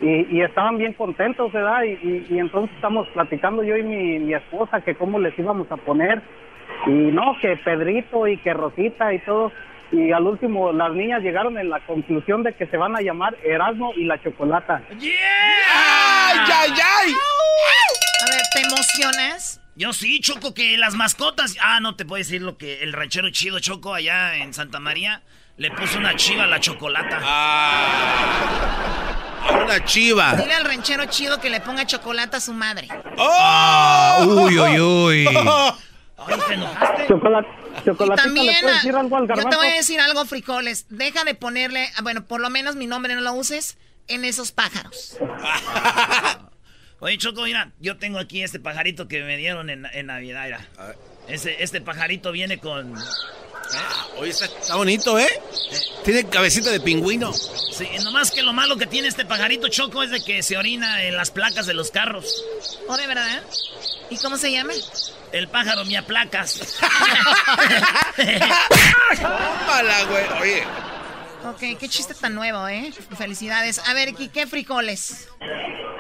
y, 0.01 0.38
y 0.38 0.41
estaban 0.41 0.77
bien 0.77 0.93
contentos, 0.93 1.51
¿verdad? 1.51 1.84
Y, 1.84 1.91
y- 2.08 2.25
y 2.29 2.39
entonces 2.39 2.73
estamos 2.75 3.08
platicando 3.10 3.62
yo 3.63 3.75
y 3.77 3.84
mi 3.84 4.34
esposa 4.34 4.82
que 4.82 4.95
cómo 4.95 5.19
les 5.19 5.38
íbamos 5.38 5.69
a 5.71 5.77
poner, 5.77 6.21
y 6.88 6.89
no, 6.89 7.36
que 7.41 7.58
Pedrito 7.58 8.25
y 8.25 8.38
que 8.38 8.53
Rosita 8.53 9.13
y 9.13 9.19
todo, 9.19 9.51
y 9.91 10.12
al 10.12 10.23
último 10.23 10.71
las 10.71 10.91
niñas 10.93 11.21
llegaron 11.21 11.58
en 11.58 11.69
la 11.69 11.80
conclusión 11.86 12.43
de 12.43 12.54
que 12.56 12.67
se 12.67 12.78
van 12.78 12.95
a 12.95 13.02
llamar 13.02 13.36
Erasmo 13.43 13.93
y 13.95 14.06
la 14.06 14.21
Chocolata. 14.21 14.82
¡Ay, 14.91 14.99
ay, 16.38 16.71
ay! 16.71 17.13
A 18.21 18.25
ver, 18.30 18.41
¿te 18.54 18.62
emocionas? 18.62 19.62
Yo 19.75 19.93
sí, 19.93 20.19
Choco, 20.19 20.54
que 20.54 20.78
las 20.78 20.95
mascotas... 20.95 21.56
Ah, 21.62 21.80
no 21.80 21.95
te 21.95 22.04
puedo 22.06 22.17
decir 22.17 22.41
lo 22.41 22.58
que 22.58 22.84
el 22.84 22.91
ranchero 22.91 23.30
chido 23.30 23.60
Choco 23.60 23.93
allá 23.93 24.36
en 24.36 24.54
Santa 24.54 24.80
María 24.80 25.21
le 25.56 25.71
puso 25.71 25.97
una 25.97 26.15
chiva 26.15 26.43
a 26.43 26.47
la 26.47 26.60
chocolata. 26.60 27.19
A 29.41 29.63
una 29.63 29.84
chiva. 29.86 30.36
Dile 30.36 30.54
al 30.54 30.65
ranchero 30.65 31.06
chido 31.06 31.39
que 31.39 31.49
le 31.49 31.62
ponga 31.62 31.86
chocolate 31.86 32.38
a 32.38 32.39
su 32.39 32.54
madre. 32.54 32.88
Ah, 33.17 34.19
uy, 34.25 34.60
uy, 34.60 34.80
uy. 34.80 35.28
Ay, 35.28 36.39
¿te 36.47 36.54
enojaste? 36.54 37.08
Chocolat 37.84 38.20
Y 38.20 38.22
Chocolatita, 38.22 38.24
también, 38.24 38.56
¿le 38.56 38.62
puedes 38.62 38.76
decir 38.78 38.96
algo 38.96 39.18
al 39.18 39.28
yo 39.28 39.50
te 39.50 39.56
voy 39.56 39.68
a 39.68 39.74
decir 39.76 40.00
algo, 40.00 40.26
frijoles. 40.26 40.86
Deja 40.89 41.24
de 41.24 41.36
ponerle, 41.36 41.89
ah, 41.96 42.02
bueno, 42.02 42.26
por 42.26 42.42
lo 42.42 42.50
menos 42.50 42.76
mi 42.76 42.88
nombre 42.88 43.15
no 43.15 43.22
lo 43.22 43.34
uses 43.34 43.78
en 44.08 44.26
esos 44.26 44.52
pájaros. 44.52 45.18
Oye, 47.00 47.18
Choco, 47.18 47.44
mira, 47.44 47.72
yo 47.80 47.98
tengo 47.98 48.20
aquí 48.20 48.44
este 48.44 48.60
pajarito 48.60 49.08
que 49.08 49.24
me 49.24 49.38
dieron 49.38 49.70
en, 49.70 49.86
en 49.94 50.08
Navidad. 50.08 50.44
mira. 50.46 50.68
Ese, 51.30 51.63
este 51.63 51.80
pajarito 51.80 52.32
viene 52.32 52.58
con... 52.58 52.96
Oye, 54.18 54.32
está, 54.32 54.46
está 54.46 54.76
bonito, 54.76 55.18
¿eh? 55.20 55.30
Tiene 56.04 56.28
cabecita 56.28 56.72
de 56.72 56.80
pingüino. 56.80 57.32
Sí, 57.32 57.88
nomás 58.04 58.32
que 58.32 58.42
lo 58.42 58.52
malo 58.52 58.78
que 58.78 58.88
tiene 58.88 59.08
este 59.08 59.26
pajarito 59.26 59.68
Choco 59.68 60.02
es 60.02 60.10
de 60.10 60.24
que 60.24 60.42
se 60.42 60.58
orina 60.58 61.04
en 61.04 61.15
las 61.15 61.30
placas 61.30 61.68
de 61.68 61.76
los 61.76 61.92
carros. 61.92 62.44
¿Oh, 62.88 62.98
de 62.98 63.06
verdad? 63.06 63.44
¿Y 64.10 64.18
cómo 64.18 64.38
se 64.38 64.52
llama? 64.52 64.74
El 65.32 65.48
pájaro 65.48 65.86
mía 65.86 66.04
placas. 66.06 66.80
Mala, 69.68 70.04
güey. 70.10 70.26
Oye. 70.42 70.63
ok, 71.46 71.80
qué 71.80 71.88
chiste 71.88 72.13
tan 72.13 72.34
nuevo, 72.36 72.68
¿eh? 72.68 72.92
Felicidades. 73.18 73.80
A 73.88 73.94
ver, 73.94 74.10
¿y 74.18 74.30
qué 74.30 74.48
frijoles? 74.48 75.30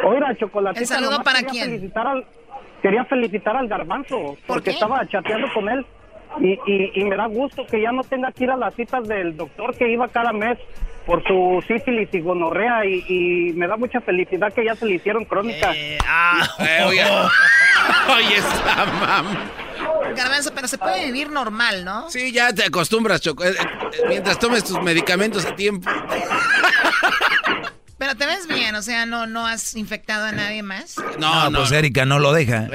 Oiga, 0.03 0.35
Chocolatita. 0.39 0.81
¿El 0.81 0.87
saludo 0.87 1.21
para 1.23 1.39
quería 1.39 1.51
quién? 1.51 1.65
Felicitar 1.71 2.07
al, 2.07 2.25
quería 2.81 3.05
felicitar 3.05 3.55
al 3.55 3.67
garbanzo, 3.67 4.37
porque 4.47 4.65
qué? 4.65 4.71
estaba 4.71 5.05
chateando 5.07 5.47
con 5.53 5.69
él. 5.69 5.85
Y, 6.39 6.51
y, 6.71 6.91
y 6.93 7.03
me 7.05 7.15
da 7.15 7.25
gusto 7.25 7.65
que 7.65 7.81
ya 7.81 7.91
no 7.91 8.03
tenga 8.03 8.31
que 8.31 8.43
ir 8.43 8.51
a 8.51 8.57
las 8.57 8.75
citas 8.75 9.07
del 9.07 9.35
doctor 9.35 9.75
que 9.75 9.89
iba 9.91 10.07
cada 10.09 10.31
mes 10.31 10.59
por 11.07 11.23
su 11.27 11.63
sífilis 11.67 12.07
y 12.13 12.21
gonorrea. 12.21 12.85
Y, 12.85 13.03
y 13.07 13.53
me 13.53 13.67
da 13.67 13.77
mucha 13.77 13.99
felicidad 14.01 14.53
que 14.53 14.63
ya 14.63 14.75
se 14.75 14.85
le 14.85 14.95
hicieron 14.95 15.25
crónicas. 15.25 15.75
ah, 16.07 16.47
Eh, 16.59 16.85
oye. 18.15 18.37
Esa 18.37 18.85
mam. 18.99 19.37
Garbanzo, 20.15 20.51
pero 20.53 20.67
se 20.67 20.77
puede 20.77 21.05
vivir 21.05 21.29
normal, 21.29 21.85
¿no? 21.85 22.09
Sí, 22.09 22.31
ya 22.31 22.51
te 22.53 22.63
acostumbras, 22.65 23.21
Choco. 23.21 23.43
Eh, 23.45 23.51
eh, 23.51 24.01
Mientras 24.07 24.39
tomes 24.39 24.63
tus 24.63 24.81
medicamentos 24.81 25.45
a 25.45 25.55
tiempo. 25.55 25.89
Pero 27.97 28.15
te 28.15 28.25
ves 28.25 28.47
bien, 28.47 28.73
o 28.75 28.81
sea, 28.81 29.05
no, 29.05 29.27
no 29.27 29.45
has 29.45 29.75
infectado 29.75 30.25
a 30.25 30.31
nadie 30.31 30.63
más. 30.63 30.95
No, 31.19 31.49
no. 31.49 31.59
Pues 31.59 31.71
Erika 31.73 32.05
no 32.05 32.17
lo 32.19 32.31
deja. 32.31 32.67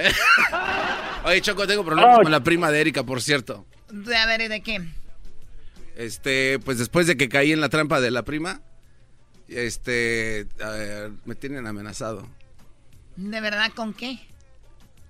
Oye, 1.25 1.41
Choco, 1.41 1.67
tengo 1.67 1.83
problemas 1.83 2.19
Oh. 2.19 2.23
con 2.23 2.31
la 2.31 2.41
prima 2.45 2.71
de 2.71 2.83
Erika, 2.83 3.05
por 3.05 3.23
cierto. 3.23 3.65
De- 3.91 4.15
A 4.17 4.27
ver, 4.27 4.47
¿de 4.51 4.63
qué? 4.63 4.83
Este, 5.97 6.59
pues 6.59 6.79
después 6.79 7.07
de 7.07 7.17
que 7.17 7.31
caí 7.31 7.53
en 7.53 7.63
la 7.63 7.71
trampa 7.71 8.03
de 8.03 8.11
la 8.11 8.23
prima, 8.25 8.61
este, 9.49 10.41
eh, 10.59 11.11
me 11.25 11.35
tienen 11.35 11.67
amenazado. 11.67 12.29
¿De 13.17 13.41
verdad 13.41 13.71
con 13.75 13.95
qué? 13.95 14.19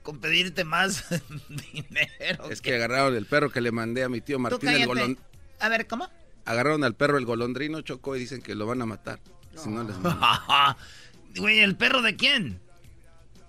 Con 0.05 0.21
pedirte 0.21 0.62
más 0.64 1.05
dinero. 1.49 2.51
Es 2.51 2.61
que 2.61 2.75
agarraron 2.75 3.17
el 3.17 3.27
perro 3.27 3.51
que 3.51 3.61
le 3.61 3.73
mandé 3.73 4.05
a 4.05 4.09
mi 4.09 4.21
tío 4.21 4.38
Martín 4.38 4.69
el 4.69 4.87
golón. 4.87 5.19
A 5.59 5.69
ver, 5.69 5.88
¿cómo? 5.88 6.09
Agarraron 6.45 6.85
al 6.85 6.95
perro 6.95 7.19
el 7.19 7.25
golondrino, 7.25 7.81
Choco, 7.81 8.14
y 8.14 8.21
dicen 8.21 8.43
que 8.43 8.55
lo 8.55 8.67
van 8.67 8.83
a 8.83 8.87
matar. 8.87 9.19
Si 9.57 9.69
no 9.71 9.83
les 9.83 9.97
Güey, 11.40 11.61
¿el 11.61 11.77
perro 11.77 12.03
de 12.03 12.14
quién? 12.14 12.61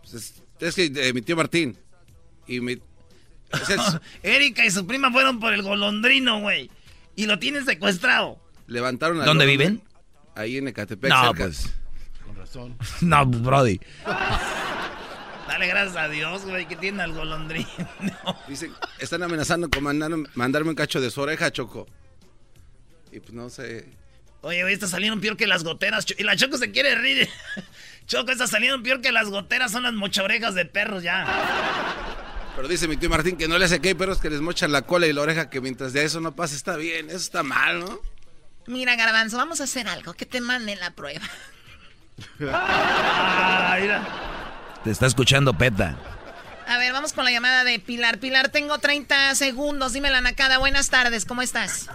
Pues 0.02 0.42
es, 0.60 0.76
que 0.76 0.90
de 0.90 1.14
mi 1.14 1.22
tío 1.22 1.36
Martín. 1.36 1.78
Y 2.48 2.62
mi... 2.62 2.78
Erika 4.24 4.66
y 4.66 4.72
su 4.72 4.88
prima 4.88 5.12
fueron 5.12 5.40
por 5.40 5.54
el 5.54 5.62
golondrino, 5.62 6.40
güey. 6.40 6.72
Y 7.16 7.26
lo 7.26 7.38
tienen 7.38 7.66
secuestrado. 7.66 8.40
Levantaron 8.68 9.20
al 9.20 9.26
¿Dónde 9.26 9.46
viven? 9.46 9.84
Ahí 10.36 10.58
en 10.58 10.70
Ecatepec, 10.70 11.10
no, 11.12 11.22
cerca. 11.22 11.44
Pues. 11.44 11.74
Con 12.26 12.36
razón. 12.38 12.78
No, 13.02 13.26
Brody. 13.26 13.80
Dale 15.48 15.68
gracias 15.68 15.96
a 15.96 16.10
Dios, 16.10 16.44
güey, 16.44 16.68
que 16.68 16.76
tiene 16.76 17.04
al 17.04 17.14
golondrino. 17.14 17.68
Dicen, 18.48 18.74
están 19.00 19.24
amenazando 19.24 19.70
con 19.70 19.84
mandarme 19.84 20.70
un 20.70 20.76
cacho 20.76 21.00
de 21.00 21.12
su 21.12 21.22
oreja, 21.22 21.52
Choco. 21.52 21.88
Y 23.12 23.20
pues 23.20 23.34
no 23.34 23.50
sé. 23.50 23.86
Oye, 24.42 24.62
güey, 24.62 24.74
está 24.74 24.88
saliendo 24.88 25.20
peor 25.22 25.38
que 25.38 25.48
las 25.48 25.64
goteras. 25.64 26.06
Y 26.18 26.24
la 26.24 26.36
Choco 26.36 26.58
se 26.58 26.72
quiere 26.72 26.96
rir. 26.96 27.30
Choco 28.08 28.32
está 28.32 28.48
saliendo 28.48 28.82
peor 28.84 29.02
que 29.02 29.12
las 29.12 29.30
goteras, 29.30 29.72
son 29.72 29.84
las 29.84 29.94
mochorejas 29.94 30.56
de 30.56 30.66
perros 30.66 31.04
ya. 31.04 31.26
Pero 32.56 32.68
dice 32.68 32.88
mi 32.88 32.96
tío 32.96 33.10
Martín 33.10 33.38
que 33.38 33.48
no 33.48 33.58
le 33.58 33.66
hace 33.66 33.82
que 33.82 33.90
hay 33.90 33.94
perros 33.96 34.20
que 34.20 34.30
les 34.30 34.42
mochan 34.42 34.72
la 34.72 34.84
cola 34.84 35.08
y 35.08 35.14
la 35.14 35.22
oreja, 35.22 35.50
que 35.50 35.62
mientras 35.62 35.94
de 35.94 36.06
eso 36.06 36.22
no 36.22 36.36
pase 36.36 36.56
está 36.56 36.78
bien. 36.78 37.08
Eso 37.08 37.18
está 37.18 37.44
mal, 37.44 37.80
¿no? 37.80 38.00
Mira, 38.68 38.96
Garbanzo, 38.96 39.38
vamos 39.38 39.62
a 39.62 39.66
hacer 39.66 39.88
algo. 39.88 40.14
Que 40.14 40.26
te 40.26 40.42
manden 40.42 40.80
la 40.80 40.92
prueba. 40.92 41.26
ah, 42.52 43.78
mira. 43.80 44.35
Te 44.86 44.92
está 44.92 45.08
escuchando 45.08 45.56
Peta. 45.56 45.96
A 46.68 46.78
ver, 46.78 46.94
vamos 46.94 47.12
con 47.12 47.26
la 47.26 47.32
llamada 47.32 47.64
de 47.64 47.80
Pilar. 47.80 48.20
Pilar, 48.20 48.50
tengo 48.50 48.78
30 48.78 49.34
segundos. 49.34 49.94
Dime 49.94 50.12
la 50.12 50.22
nacada. 50.22 50.60
Buenas 50.60 50.92
tardes, 50.92 51.26
¿cómo 51.26 51.42
estás? 51.42 51.90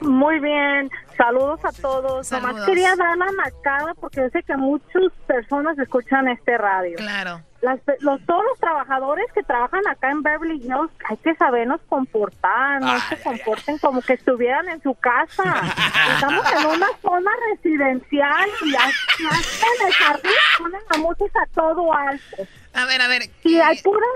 Muy 0.00 0.38
bien, 0.38 0.88
saludos 1.16 1.58
a 1.64 1.72
todos. 1.72 2.30
Nomás 2.30 2.64
quería 2.66 2.94
dar 2.94 3.18
la 3.18 3.32
macada 3.32 3.94
porque 4.00 4.20
yo 4.20 4.28
sé 4.30 4.44
que 4.44 4.56
muchas 4.56 5.10
personas 5.26 5.76
escuchan 5.76 6.28
este 6.28 6.56
radio. 6.56 6.96
Claro. 6.98 7.42
Las, 7.62 7.78
los, 8.00 8.24
todos 8.24 8.42
los 8.44 8.58
trabajadores 8.58 9.26
que 9.34 9.42
trabajan 9.42 9.86
acá 9.86 10.10
en 10.10 10.22
Beverly 10.22 10.56
Hills 10.56 10.90
hay 11.08 11.16
que 11.18 11.34
sabernos 11.34 11.80
comportar, 11.88 12.80
no 12.80 12.98
se 13.00 13.20
comporten 13.20 13.78
como 13.78 14.00
que 14.00 14.14
estuvieran 14.14 14.68
en 14.68 14.82
su 14.82 14.94
casa. 14.94 15.42
Estamos 16.14 16.44
en 16.52 16.66
una 16.66 16.86
zona 17.02 17.30
residencial 17.52 18.48
y 18.64 18.74
hasta 18.74 19.66
en 19.80 19.86
el 19.86 19.92
jardín 19.92 20.32
ponen 20.58 20.80
la 20.90 20.98
música 20.98 21.40
todo 21.54 21.92
alto. 21.92 22.46
A 22.72 22.84
ver, 22.86 23.02
a 23.02 23.08
ver. 23.08 23.22
Y 23.44 23.58
hay 23.58 23.80
pura 23.82 24.06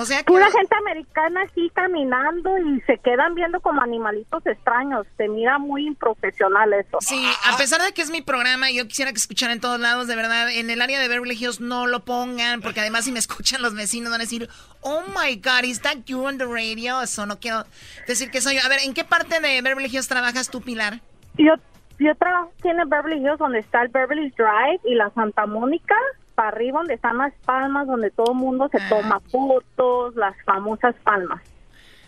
o 0.00 0.04
sea, 0.04 0.22
pura 0.22 0.48
gente 0.48 0.76
americana 0.76 1.42
aquí 1.42 1.68
caminando 1.74 2.56
y 2.56 2.80
se 2.82 2.98
quedan 2.98 3.34
viendo 3.34 3.58
como 3.60 3.82
animalitos 3.82 4.46
extraños. 4.46 5.04
Se 5.16 5.26
mira 5.26 5.58
muy 5.58 5.88
improfesional 5.88 6.72
eso. 6.72 6.98
Sí, 7.00 7.20
a 7.44 7.56
pesar 7.56 7.82
de 7.82 7.92
que 7.92 8.02
es 8.02 8.10
mi 8.12 8.22
programa 8.22 8.70
y 8.70 8.76
yo 8.76 8.86
quisiera 8.86 9.10
que 9.10 9.18
escucharan 9.18 9.56
en 9.56 9.60
todos 9.60 9.80
lados, 9.80 10.06
de 10.06 10.14
verdad, 10.14 10.52
en 10.52 10.70
el 10.70 10.82
área 10.82 11.00
de 11.00 11.08
Beverly 11.08 11.34
Hills 11.34 11.60
no 11.60 11.88
lo 11.88 12.04
pongan, 12.04 12.60
porque 12.60 12.78
además 12.78 13.06
si 13.06 13.10
me 13.10 13.18
escuchan 13.18 13.60
los 13.60 13.74
vecinos 13.74 14.12
van 14.12 14.20
a 14.20 14.22
decir, 14.22 14.48
oh 14.82 15.02
my 15.08 15.34
God, 15.34 15.64
is 15.64 15.80
that 15.82 16.04
you 16.06 16.24
on 16.24 16.38
the 16.38 16.46
radio? 16.46 17.02
Eso 17.02 17.26
no 17.26 17.40
quiero 17.40 17.64
decir 18.06 18.30
que 18.30 18.40
soy 18.40 18.54
yo. 18.54 18.60
A 18.64 18.68
ver, 18.68 18.78
¿en 18.84 18.94
qué 18.94 19.02
parte 19.02 19.40
de 19.40 19.62
Beverly 19.62 19.88
Hills 19.88 20.06
trabajas 20.06 20.48
tú, 20.48 20.60
Pilar? 20.60 21.00
Yo, 21.38 21.54
yo 21.98 22.14
trabajo 22.14 22.52
aquí 22.56 22.68
en 22.68 22.78
el 22.78 22.86
Beverly 22.86 23.16
Hills, 23.16 23.38
donde 23.38 23.58
está 23.58 23.82
el 23.82 23.88
Beverly 23.88 24.30
Drive 24.30 24.80
y 24.84 24.94
la 24.94 25.10
Santa 25.10 25.44
Mónica 25.46 25.96
para 26.38 26.50
arriba 26.50 26.78
donde 26.78 26.94
están 26.94 27.18
las 27.18 27.34
palmas, 27.44 27.88
donde 27.88 28.12
todo 28.12 28.30
el 28.30 28.38
mundo 28.38 28.68
se 28.70 28.78
toma 28.88 29.16
ah. 29.16 29.28
fotos, 29.28 30.14
las 30.14 30.36
famosas 30.44 30.94
palmas. 31.02 31.42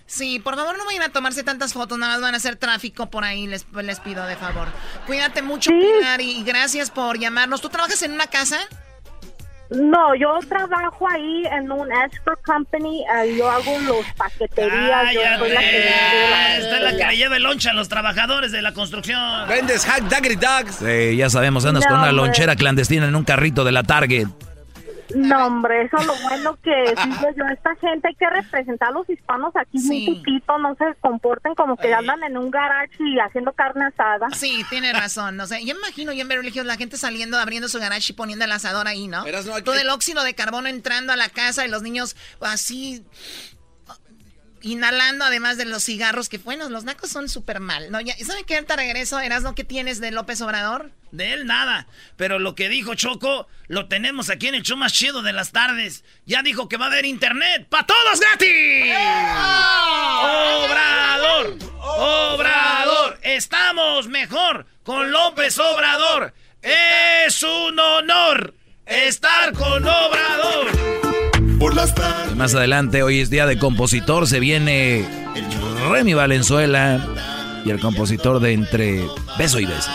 Sí, 0.07 0.39
por 0.39 0.55
favor 0.55 0.79
no 0.79 0.85
vayan 0.85 1.03
a 1.03 1.09
tomarse 1.09 1.43
tantas 1.43 1.73
fotos, 1.73 1.99
nada 1.99 2.13
más 2.13 2.23
van 2.23 2.35
a 2.35 2.37
hacer 2.37 2.55
tráfico 2.55 3.11
por 3.11 3.25
ahí, 3.25 3.49
les, 3.49 3.67
les 3.73 3.99
pido 3.99 4.25
de 4.27 4.37
favor. 4.37 4.69
Cuídate 5.09 5.43
mucho, 5.43 5.73
Pilar, 5.73 6.21
y 6.21 6.45
gracias 6.45 6.93
por 6.93 7.19
llamarnos. 7.19 7.61
¿Tú 7.61 7.71
trabajas 7.71 8.03
en 8.03 8.13
una 8.13 8.29
casa? 8.29 8.59
No, 9.71 10.17
yo 10.17 10.39
trabajo 10.49 11.09
ahí 11.09 11.45
en 11.47 11.71
un 11.71 11.89
expert 11.93 12.41
company, 12.45 13.05
eh, 13.05 13.37
yo 13.39 13.49
hago 13.49 13.79
los 13.87 14.05
paqueterías, 14.17 15.13
yo 15.15 15.21
soy 15.39 15.51
la 15.51 15.61
que... 15.61 15.89
Esta 16.59 16.77
es 16.77 16.83
la 16.83 16.97
que 16.97 17.07
le 17.07 17.17
lleva 17.17 17.37
el 17.37 17.43
loncha 17.45 17.71
a 17.71 17.75
los 17.75 17.89
trabajadores 17.89 18.51
de 18.51 18.63
la 18.63 18.73
construcción. 18.73 19.49
Vendes 19.49 19.85
hack 19.87 20.03
daggery 20.09 20.37
dogs. 20.37 20.77
Sí, 20.77 21.17
ya 21.17 21.31
sabemos, 21.31 21.65
andas 21.65 21.87
con 21.87 21.99
una 21.99 22.11
lonchera 22.11 22.57
clandestina 22.57 23.07
en 23.07 23.15
un 23.15 23.23
carrito 23.23 23.63
de 23.63 23.73
la 23.73 23.85
Target. 23.85 24.27
No, 25.15 25.47
hombre, 25.47 25.83
eso 25.83 25.97
es 25.99 26.07
lo 26.07 26.15
bueno 26.23 26.59
que 26.63 26.95
digo 27.05 27.29
yo. 27.37 27.45
Esta 27.47 27.75
gente 27.77 28.09
hay 28.09 28.15
que 28.15 28.29
representar 28.29 28.89
a 28.89 28.93
los 28.93 29.09
hispanos 29.09 29.55
aquí 29.57 29.79
muy 29.79 30.15
poquito, 30.15 30.59
no 30.59 30.75
se 30.77 30.95
comporten 31.01 31.55
como 31.55 31.77
que 31.77 31.93
andan 31.93 32.23
en 32.23 32.37
un 32.37 32.51
garage 32.51 32.97
y 33.01 33.19
haciendo 33.19 33.53
carne 33.53 33.87
asada. 33.87 34.29
Sí, 34.31 34.65
tiene 34.69 34.93
razón. 34.93 35.37
No 35.37 35.47
sé, 35.47 35.65
yo 35.65 35.75
imagino 35.77 36.13
yo 36.13 36.23
en 36.23 36.29
Beverly 36.29 36.51
la 36.65 36.77
gente 36.77 36.97
saliendo, 36.97 37.39
abriendo 37.39 37.69
su 37.69 37.79
garage 37.79 38.13
y 38.13 38.17
poniendo 38.17 38.45
el 38.45 38.53
asador 38.53 38.89
ahí, 38.89 39.07
¿no? 39.07 39.25
Todo 39.65 39.77
el 39.77 39.89
óxido 39.89 40.23
de 40.23 40.35
carbono 40.35 40.69
entrando 40.69 41.13
a 41.13 41.17
la 41.17 41.29
casa 41.29 41.65
y 41.65 41.71
los 41.71 41.83
niños 41.83 42.17
así 42.41 43.05
inhalando 44.63 45.25
además 45.25 45.57
de 45.57 45.65
los 45.65 45.85
cigarros, 45.85 46.29
que 46.29 46.39
bueno, 46.39 46.69
los 46.69 46.85
nacos 46.85 47.11
son 47.11 47.29
súper 47.29 47.61
mal, 47.61 47.91
¿no? 47.91 48.01
Ya, 48.01 48.15
¿Saben 48.25 48.45
qué? 48.45 48.55
Ahorita 48.55 48.77
regreso, 48.77 49.19
¿no? 49.43 49.55
¿qué 49.55 49.65
tienes 49.65 50.01
de 50.01 50.11
López 50.11 50.41
Obrador? 50.41 50.93
De 51.13 51.33
él 51.33 51.47
nada, 51.47 51.87
pero 52.17 52.39
lo 52.39 52.55
que 52.55 52.69
dijo 52.69 52.95
Choco, 52.95 53.49
lo 53.67 53.89
tenemos 53.89 54.31
aquí 54.31 54.47
en 54.49 54.55
el 54.55 54.63
show 54.63 54.77
más 54.77 54.93
chido 54.93 55.23
de 55.23 55.33
las 55.33 55.51
tardes. 55.51 56.05
Ya 56.25 56.43
dijo 56.43 56.69
que 56.69 56.77
va 56.77 56.85
a 56.85 56.89
haber 56.89 57.05
internet 57.05 57.67
para 57.69 57.87
todos 57.87 58.21
gratis. 58.21 58.95
¡Obrador! 60.23 61.59
¡Obrador! 61.81 63.19
Estamos 63.23 64.07
mejor 64.07 64.67
con 64.85 65.11
López 65.11 65.59
Obrador. 65.59 66.33
Es 66.63 67.43
un 67.43 67.79
honor 67.79 68.55
estar 68.87 69.53
con 69.53 69.85
Obrador. 69.85 71.10
Más 72.37 72.55
adelante, 72.55 73.03
hoy 73.03 73.21
es 73.21 73.29
día 73.29 73.45
de 73.45 73.59
compositor, 73.59 74.27
se 74.27 74.41
viene 74.41 75.07
Remy 75.91 76.15
Valenzuela 76.15 77.07
y 77.67 77.71
el 77.71 77.79
compositor 77.79 78.41
de 78.41 78.55
Entre 78.55 79.07
Beso 79.37 79.61
y 79.61 79.67
Beso. 79.67 79.91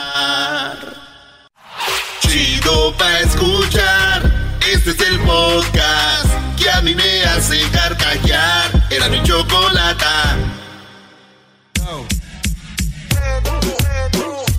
Chido 2.19 2.93
pa' 2.97 3.19
escuchar, 3.21 4.31
este 4.71 4.91
es 4.91 4.99
el 5.09 5.19
podcast 5.21 6.27
que 6.55 6.69
a 6.69 6.81
mí 6.81 6.93
me 6.93 7.23
hace 7.23 7.59
carcajear. 7.71 8.87
Era 8.91 9.09
mi 9.09 9.23
chocolata. 9.23 10.37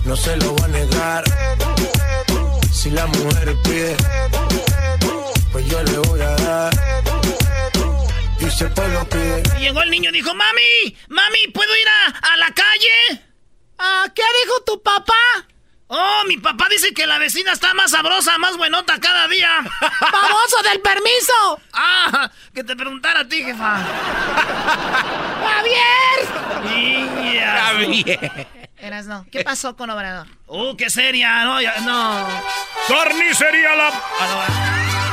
No 0.03 0.15
se 0.17 0.35
lo 0.37 0.55
va 0.57 0.65
a 0.65 0.67
negar. 0.67 1.23
Si 2.71 2.89
la 2.89 3.07
mujer 3.07 3.55
pide, 3.63 3.95
pues 5.51 5.65
yo 5.67 5.83
le 5.83 5.97
voy 5.99 6.21
a 6.21 6.35
dar 6.35 6.87
llegó 9.59 9.81
el 9.81 9.91
niño 9.91 10.09
y 10.09 10.13
dijo, 10.13 10.33
mami, 10.33 10.97
mami, 11.09 11.47
¿puedo 11.53 11.75
ir 11.75 11.87
a, 11.87 12.37
la 12.37 12.47
calle? 12.47 13.21
¿Ah, 13.77 14.05
¿Qué 14.15 14.23
dijo 14.43 14.63
tu 14.65 14.81
papá? 14.81 15.13
Oh, 15.87 16.23
mi 16.27 16.37
papá 16.37 16.67
dice 16.69 16.93
que 16.93 17.05
la 17.05 17.17
vecina 17.17 17.53
está 17.53 17.73
más 17.73 17.91
sabrosa, 17.91 18.37
más 18.37 18.57
buenota 18.57 18.99
cada 18.99 19.27
día. 19.27 19.49
¡Famoso 19.99 20.61
del 20.63 20.81
permiso! 20.81 21.61
Ah, 21.73 22.29
que 22.53 22.63
te 22.63 22.75
preguntara 22.75 23.21
a 23.21 23.27
ti, 23.27 23.43
jefa. 23.43 23.85
¡Javier! 25.43 26.27
¡Javier! 27.45 28.47
Eras 28.77 29.05
no. 29.05 29.25
¿Qué 29.31 29.43
pasó 29.43 29.75
con 29.75 29.89
Obrador? 29.89 30.27
¡Uh, 30.47 30.75
qué 30.75 30.89
seria! 30.89 31.43
No, 31.43 31.61
ya, 31.61 31.79
no. 31.81 32.27
¡Carnicería 32.87 33.75
la... 33.75 34.96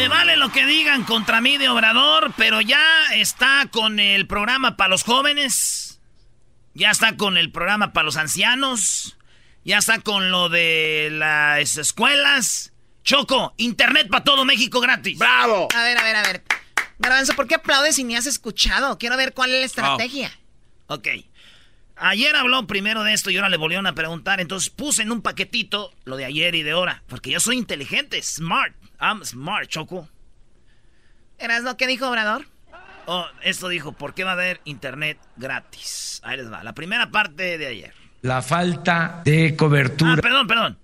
Me 0.00 0.08
vale 0.08 0.38
lo 0.38 0.50
que 0.50 0.64
digan 0.64 1.04
contra 1.04 1.42
mí 1.42 1.58
de 1.58 1.68
Obrador, 1.68 2.32
pero 2.38 2.62
ya 2.62 2.80
está 3.12 3.68
con 3.70 4.00
el 4.00 4.26
programa 4.26 4.78
para 4.78 4.88
los 4.88 5.02
jóvenes, 5.02 6.00
ya 6.72 6.90
está 6.90 7.18
con 7.18 7.36
el 7.36 7.52
programa 7.52 7.92
para 7.92 8.06
los 8.06 8.16
ancianos, 8.16 9.18
ya 9.62 9.76
está 9.76 10.00
con 10.00 10.30
lo 10.30 10.48
de 10.48 11.10
las 11.12 11.76
escuelas. 11.76 12.72
Choco, 13.04 13.52
internet 13.58 14.08
para 14.10 14.24
todo 14.24 14.46
México 14.46 14.80
gratis. 14.80 15.18
¡Bravo! 15.18 15.68
A 15.76 15.82
ver, 15.82 15.98
a 15.98 16.02
ver, 16.02 16.16
a 16.16 16.22
ver. 16.22 16.44
Garbanzo, 16.98 17.34
¿por 17.34 17.46
qué 17.46 17.56
aplaudes 17.56 17.96
si 17.96 18.04
ni 18.04 18.16
has 18.16 18.24
escuchado? 18.24 18.96
Quiero 18.96 19.18
ver 19.18 19.34
cuál 19.34 19.50
es 19.52 19.60
la 19.60 19.66
estrategia. 19.66 20.32
Ok. 20.86 21.08
Ayer 21.96 22.34
habló 22.36 22.66
primero 22.66 23.04
de 23.04 23.12
esto 23.12 23.28
y 23.28 23.36
ahora 23.36 23.50
le 23.50 23.58
volvieron 23.58 23.86
a 23.86 23.94
preguntar. 23.94 24.40
Entonces 24.40 24.70
puse 24.70 25.02
en 25.02 25.12
un 25.12 25.20
paquetito 25.20 25.92
lo 26.04 26.16
de 26.16 26.24
ayer 26.24 26.54
y 26.54 26.62
de 26.62 26.70
ahora. 26.70 27.02
Porque 27.06 27.30
yo 27.30 27.38
soy 27.38 27.58
inteligente, 27.58 28.22
smart. 28.22 28.79
I'm 29.00 29.24
smart, 29.24 29.68
Choco. 29.68 30.08
¿Eras 31.38 31.62
lo 31.62 31.76
que 31.76 31.86
dijo 31.86 32.08
Obrador? 32.08 32.46
Oh, 33.06 33.26
esto 33.42 33.68
dijo, 33.68 33.92
¿por 33.92 34.14
qué 34.14 34.24
va 34.24 34.30
a 34.30 34.34
haber 34.34 34.60
internet 34.64 35.18
gratis? 35.36 36.20
Ahí 36.22 36.36
les 36.36 36.52
va. 36.52 36.62
La 36.62 36.74
primera 36.74 37.10
parte 37.10 37.58
de 37.58 37.66
ayer. 37.66 37.94
La 38.22 38.42
falta 38.42 39.22
de 39.24 39.56
cobertura. 39.56 40.12
Ah, 40.12 40.16
perdón, 40.16 40.46
perdón. 40.46 40.78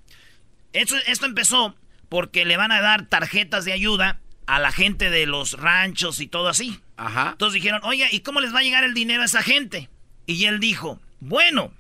Esto, 0.73 0.97
esto 1.07 1.27
empezó 1.27 1.77
porque 2.09 2.45
le 2.45 2.57
van 2.57 2.73
a 2.73 2.81
dar 2.81 3.07
tarjetas 3.07 3.65
de 3.65 3.73
ayuda 3.73 4.21
a 4.47 4.59
la 4.59 4.73
gente 4.73 5.11
de 5.11 5.27
los 5.27 5.53
ranchos 5.53 6.21
y 6.21 6.27
todo 6.27 6.49
así. 6.49 6.81
Ajá. 6.97 7.31
Entonces 7.33 7.55
dijeron, 7.55 7.81
oye, 7.85 8.09
¿y 8.11 8.21
cómo 8.21 8.41
les 8.41 8.55
va 8.55 8.61
a 8.61 8.63
llegar 8.63 8.85
el 8.85 8.95
dinero 8.95 9.23
a 9.23 9.27
esa 9.27 9.43
gente? 9.43 9.91
Y 10.25 10.47
él 10.47 10.61
dijo, 10.61 11.01
bueno, 11.21 11.73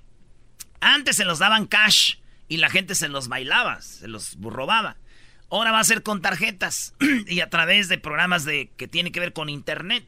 antes 0.80 1.16
se 1.16 1.24
los 1.24 1.38
daban 1.38 1.66
cash 1.66 2.16
y 2.48 2.58
la 2.58 2.70
gente 2.70 2.94
se 2.94 3.08
los 3.08 3.28
bailaba, 3.28 3.80
se 3.80 4.08
los 4.08 4.36
robaba. 4.40 4.96
Ahora 5.50 5.72
va 5.72 5.80
a 5.80 5.84
ser 5.84 6.02
con 6.02 6.22
tarjetas 6.22 6.94
y 7.26 7.40
a 7.40 7.50
través 7.50 7.88
de 7.88 7.98
programas 7.98 8.44
de 8.44 8.70
que 8.76 8.88
tiene 8.88 9.12
que 9.12 9.20
ver 9.20 9.32
con 9.32 9.48
internet. 9.48 10.06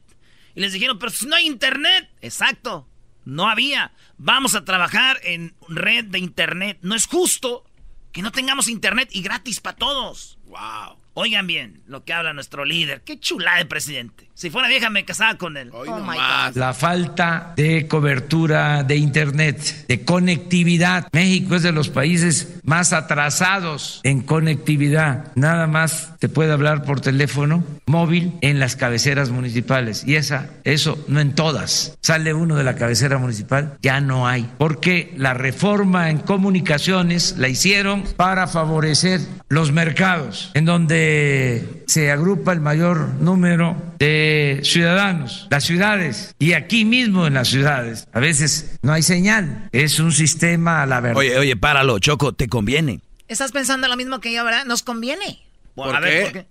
Y 0.55 0.61
les 0.61 0.73
dijeron, 0.73 0.99
pero 0.99 1.11
si 1.11 1.25
no 1.27 1.35
hay 1.35 1.45
internet, 1.45 2.09
exacto, 2.21 2.87
no 3.25 3.49
había. 3.49 3.91
Vamos 4.17 4.55
a 4.55 4.65
trabajar 4.65 5.19
en 5.23 5.53
red 5.67 6.05
de 6.05 6.19
internet. 6.19 6.79
No 6.81 6.95
es 6.95 7.05
justo 7.05 7.63
que 8.11 8.21
no 8.21 8.31
tengamos 8.31 8.67
internet 8.67 9.09
y 9.11 9.21
gratis 9.21 9.59
para 9.59 9.77
todos. 9.77 10.37
Wow. 10.45 10.97
Oigan 11.13 11.47
bien 11.47 11.83
lo 11.85 12.03
que 12.03 12.13
habla 12.13 12.33
nuestro 12.33 12.65
líder. 12.65 13.01
Qué 13.03 13.19
chula 13.19 13.57
de 13.57 13.65
presidente. 13.65 14.28
Si 14.39 14.49
fuera 14.49 14.69
vieja 14.69 14.89
me 14.89 15.03
casaba 15.03 15.37
con 15.37 15.57
él. 15.57 15.69
Oh 15.73 15.83
no 15.83 15.99
my. 15.99 16.15
God. 16.15 16.55
La 16.55 16.73
falta 16.73 17.51
de 17.57 17.89
cobertura 17.89 18.83
de 18.83 18.95
Internet, 18.95 19.85
de 19.85 20.05
conectividad. 20.05 21.09
México 21.11 21.55
es 21.55 21.63
de 21.63 21.73
los 21.73 21.89
países 21.89 22.47
más 22.63 22.93
atrasados 22.93 23.99
en 24.03 24.21
conectividad. 24.21 25.33
Nada 25.35 25.67
más 25.67 26.13
te 26.19 26.29
puede 26.29 26.53
hablar 26.53 26.83
por 26.83 27.01
teléfono 27.01 27.65
móvil 27.85 28.31
en 28.39 28.61
las 28.61 28.77
cabeceras 28.77 29.29
municipales. 29.29 30.05
Y 30.07 30.15
esa, 30.15 30.51
eso 30.63 31.03
no 31.09 31.19
en 31.19 31.35
todas. 31.35 31.97
Sale 31.99 32.33
uno 32.33 32.55
de 32.55 32.63
la 32.63 32.75
cabecera 32.75 33.17
municipal, 33.17 33.77
ya 33.81 33.99
no 33.99 34.25
hay. 34.25 34.49
Porque 34.57 35.13
la 35.17 35.33
reforma 35.33 36.09
en 36.09 36.19
comunicaciones 36.19 37.35
la 37.37 37.49
hicieron 37.49 38.03
para 38.15 38.47
favorecer 38.47 39.19
los 39.49 39.73
mercados, 39.73 40.51
en 40.53 40.63
donde 40.63 41.78
se 41.89 42.11
agrupa 42.11 42.53
el 42.53 42.59
mayor 42.59 43.09
número 43.15 43.75
de 43.97 44.61
ciudadanos, 44.63 45.47
las 45.49 45.63
ciudades, 45.63 46.35
y 46.37 46.53
aquí 46.53 46.85
mismo 46.85 47.25
en 47.25 47.33
las 47.33 47.47
ciudades. 47.47 48.07
A 48.13 48.19
veces 48.19 48.77
no 48.83 48.93
hay 48.93 49.01
señal, 49.01 49.69
es 49.71 49.99
un 49.99 50.11
sistema 50.11 50.83
a 50.83 50.85
la 50.85 50.99
verdad. 50.99 51.17
Oye, 51.17 51.37
oye, 51.37 51.55
páralo, 51.55 51.97
Choco, 51.97 52.33
te 52.33 52.47
conviene. 52.47 53.01
Estás 53.27 53.51
pensando 53.51 53.87
lo 53.87 53.97
mismo 53.97 54.19
que 54.19 54.31
yo, 54.31 54.45
¿verdad? 54.45 54.65
Nos 54.65 54.83
conviene. 54.83 55.41
¿Por 55.73 55.95
a 55.95 55.99
ver, 55.99 56.11
qué? 56.11 56.23
¿por 56.23 56.33
qué? 56.33 56.47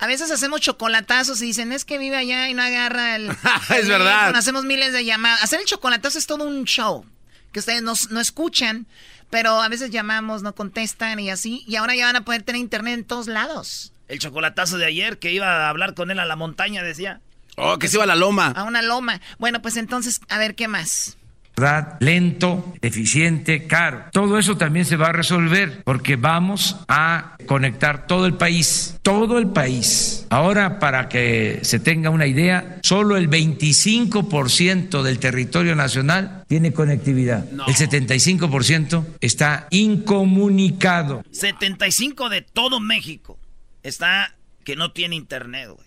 A 0.00 0.06
veces 0.08 0.32
hacemos 0.32 0.60
chocolatazos 0.60 1.40
y 1.42 1.46
dicen, 1.46 1.70
es 1.72 1.84
que 1.84 1.98
vive 1.98 2.16
allá 2.16 2.48
y 2.48 2.54
no 2.54 2.62
agarra 2.62 3.14
el... 3.16 3.28
Es 3.76 3.86
verdad. 3.86 4.18
teléfono". 4.18 4.38
Hacemos 4.38 4.64
miles 4.64 4.92
de 4.92 5.04
llamadas. 5.04 5.44
Hacer 5.44 5.60
el 5.60 5.66
chocolatazo 5.66 6.18
es 6.18 6.26
todo 6.26 6.44
un 6.44 6.64
show 6.64 7.04
que 7.52 7.60
ustedes 7.60 7.82
no, 7.82 7.92
no 8.10 8.20
escuchan, 8.20 8.86
pero 9.28 9.60
a 9.60 9.68
veces 9.68 9.90
llamamos, 9.90 10.42
no 10.42 10.54
contestan 10.56 11.20
y 11.20 11.30
así. 11.30 11.62
Y 11.68 11.76
ahora 11.76 11.94
ya 11.94 12.06
van 12.06 12.16
a 12.16 12.24
poder 12.24 12.42
tener 12.42 12.60
internet 12.60 12.94
en 12.94 13.04
todos 13.04 13.28
lados. 13.28 13.92
El 14.10 14.18
chocolatazo 14.18 14.76
de 14.76 14.86
ayer 14.86 15.20
que 15.20 15.32
iba 15.32 15.46
a 15.46 15.68
hablar 15.68 15.94
con 15.94 16.10
él 16.10 16.18
a 16.18 16.24
la 16.24 16.34
montaña 16.34 16.82
decía. 16.82 17.20
Oh, 17.56 17.78
que 17.78 17.86
se 17.86 17.96
iba 17.96 18.04
a 18.04 18.08
la 18.08 18.16
loma. 18.16 18.48
A 18.48 18.64
una 18.64 18.82
loma. 18.82 19.20
Bueno, 19.38 19.62
pues 19.62 19.76
entonces, 19.76 20.20
a 20.28 20.36
ver, 20.36 20.56
¿qué 20.56 20.66
más? 20.66 21.16
¿verdad? 21.56 21.96
lento, 22.00 22.74
eficiente, 22.80 23.66
caro. 23.66 24.06
Todo 24.12 24.38
eso 24.38 24.56
también 24.56 24.84
se 24.84 24.96
va 24.96 25.08
a 25.08 25.12
resolver 25.12 25.82
porque 25.84 26.16
vamos 26.16 26.76
a 26.88 27.36
conectar 27.46 28.06
todo 28.06 28.26
el 28.26 28.34
país, 28.34 28.98
todo 29.02 29.38
el 29.38 29.48
país. 29.48 30.26
Ahora, 30.30 30.78
para 30.78 31.08
que 31.08 31.60
se 31.62 31.78
tenga 31.78 32.10
una 32.10 32.26
idea, 32.26 32.78
solo 32.82 33.16
el 33.16 33.28
25% 33.28 35.02
del 35.02 35.18
territorio 35.18 35.76
nacional 35.76 36.44
tiene 36.48 36.72
conectividad. 36.72 37.46
El 37.52 37.74
75% 37.74 39.04
está 39.20 39.68
incomunicado. 39.70 41.22
75 41.30 42.28
de 42.28 42.42
todo 42.42 42.80
México 42.80 43.39
está 43.82 44.34
que 44.64 44.76
no 44.76 44.92
tiene 44.92 45.16
internet, 45.16 45.68
güey. 45.70 45.86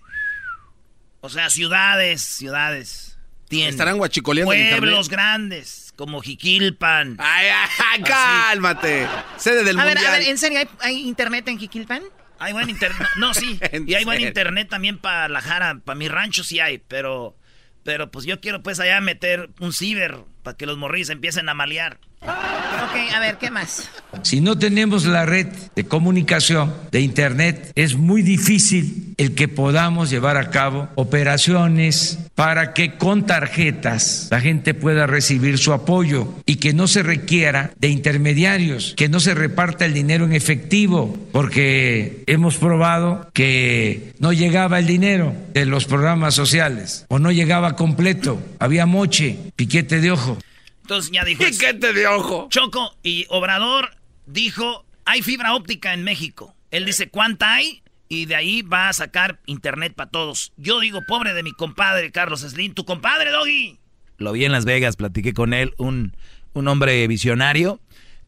O 1.22 1.30
sea, 1.30 1.50
ciudades, 1.50 2.22
ciudades. 2.22 3.18
Tienen. 3.48 3.70
Estarán 3.70 3.98
guachicoleando 3.98 4.52
en 4.54 4.70
Pueblos 4.70 5.06
internet. 5.06 5.12
grandes, 5.12 5.94
como 5.96 6.22
Jiquilpan. 6.22 7.18
Ay, 7.20 7.48
ay, 7.92 8.02
cálmate. 8.04 9.08
Sede 9.38 9.64
del 9.64 9.80
A 9.80 9.86
ver, 9.86 9.96
mundial. 9.96 10.14
a 10.16 10.18
ver, 10.18 10.28
¿en 10.28 10.38
serio 10.38 10.60
hay, 10.60 10.68
hay 10.82 11.02
internet 11.08 11.48
en 11.48 11.60
Jiquilpan? 11.60 12.02
Hay 12.40 12.52
buen 12.52 12.70
internet. 12.70 13.08
No, 13.18 13.34
sí. 13.34 13.60
Y 13.88 13.94
hay 13.94 14.04
buen 14.06 14.20
internet 14.22 14.68
también 14.70 14.98
para 14.98 15.30
la 15.30 15.40
Jara. 15.42 15.80
Para 15.86 15.96
mi 15.98 16.08
rancho 16.08 16.44
sí 16.44 16.60
hay, 16.60 16.80
pero... 16.80 17.38
Pero 17.84 18.10
pues 18.12 18.26
yo 18.26 18.40
quiero 18.40 18.64
pues 18.64 18.80
allá 18.80 19.02
meter 19.02 19.50
un 19.60 19.74
ciber 19.74 20.18
para 20.42 20.56
que 20.56 20.66
los 20.66 20.78
morrillos 20.78 21.10
empiecen 21.10 21.50
a 21.50 21.54
malear. 21.54 22.00
Ok, 22.24 23.14
a 23.14 23.20
ver, 23.20 23.38
¿qué 23.38 23.50
más? 23.50 23.90
Si 24.22 24.40
no 24.40 24.58
tenemos 24.58 25.06
la 25.06 25.26
red 25.26 25.48
de 25.76 25.86
comunicación 25.86 26.74
de 26.92 27.02
Internet, 27.02 27.72
es 27.76 27.96
muy 27.96 28.22
difícil 28.22 29.14
el 29.18 29.36
que 29.36 29.48
podamos 29.48 30.10
llevar 30.10 30.38
a 30.38 30.50
cabo 30.50 30.88
operaciones 30.96 32.20
para 32.36 32.74
que 32.74 32.96
con 32.96 33.26
tarjetas 33.26 34.28
la 34.32 34.40
gente 34.40 34.74
pueda 34.74 35.08
recibir 35.08 35.58
su 35.58 35.74
apoyo 35.74 36.34
y 36.46 36.58
que 36.58 36.74
no 36.74 36.88
se 36.88 37.04
requiera 37.04 37.72
de 37.80 37.90
intermediarios, 37.90 38.94
que 38.96 39.10
no 39.10 39.20
se 39.20 39.34
reparta 39.34 39.86
el 39.86 39.94
dinero 39.94 40.26
en 40.26 40.34
efectivo, 40.34 41.18
porque 41.32 42.24
hemos 42.28 42.58
probado 42.58 43.30
que 43.34 44.14
no 44.20 44.34
llegaba 44.34 44.80
el 44.80 44.88
dinero 44.88 45.36
de 45.54 45.66
los 45.66 45.86
programas 45.86 46.36
sociales 46.36 47.06
o 47.10 47.20
no 47.20 47.32
llegaba 47.32 47.76
completo, 47.76 48.42
había 48.60 48.86
moche, 48.86 49.38
piquete 49.56 50.00
de 50.00 50.12
ojo. 50.12 50.38
Entonces 50.84 51.12
ya 51.12 51.24
dijo... 51.26 51.44
Piquete 51.44 51.94
de 51.94 52.08
ojo. 52.08 52.48
Choco 52.50 52.96
y 53.04 53.26
Obrador 53.30 53.96
dijo, 54.26 54.86
hay 55.06 55.22
fibra 55.22 55.56
óptica 55.56 55.94
en 55.94 56.04
México. 56.04 56.56
Él 56.72 56.86
dice, 56.86 57.10
¿cuánta 57.10 57.54
hay? 57.54 57.82
Y 58.10 58.26
de 58.26 58.36
ahí 58.36 58.62
va 58.62 58.90
a 58.90 58.94
sacar 58.94 59.40
internet 59.46 59.94
para 59.96 60.10
todos. 60.10 60.54
Yo 60.58 60.80
digo, 60.80 61.00
pobre 61.08 61.34
de 61.34 61.42
mi 61.42 61.52
compadre 61.52 62.12
Carlos 62.12 62.42
Slim, 62.42 62.74
tu 62.74 62.86
compadre 62.86 63.32
Doggy. 63.32 63.80
Lo 64.18 64.34
vi 64.34 64.46
en 64.46 64.52
Las 64.52 64.66
Vegas, 64.66 64.96
platiqué 64.96 65.34
con 65.34 65.54
él, 65.54 65.74
un, 65.78 66.16
un 66.54 66.68
hombre 66.68 67.08
visionario. 67.08 67.80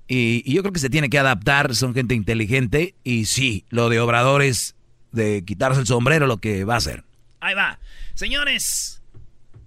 Y, 0.07 0.41
y 0.45 0.55
yo 0.55 0.61
creo 0.63 0.73
que 0.73 0.79
se 0.79 0.89
tiene 0.89 1.09
que 1.09 1.19
adaptar, 1.19 1.75
son 1.75 1.93
gente 1.93 2.15
inteligente. 2.15 2.95
Y 3.03 3.25
sí, 3.25 3.65
lo 3.69 3.89
de 3.89 3.99
Obrador 3.99 4.41
es 4.41 4.75
de 5.11 5.43
quitarse 5.45 5.81
el 5.81 5.87
sombrero 5.87 6.25
lo 6.25 6.37
que 6.37 6.63
va 6.63 6.75
a 6.75 6.77
hacer. 6.77 7.03
Ahí 7.39 7.53
va. 7.53 7.79
Señores, 8.15 9.03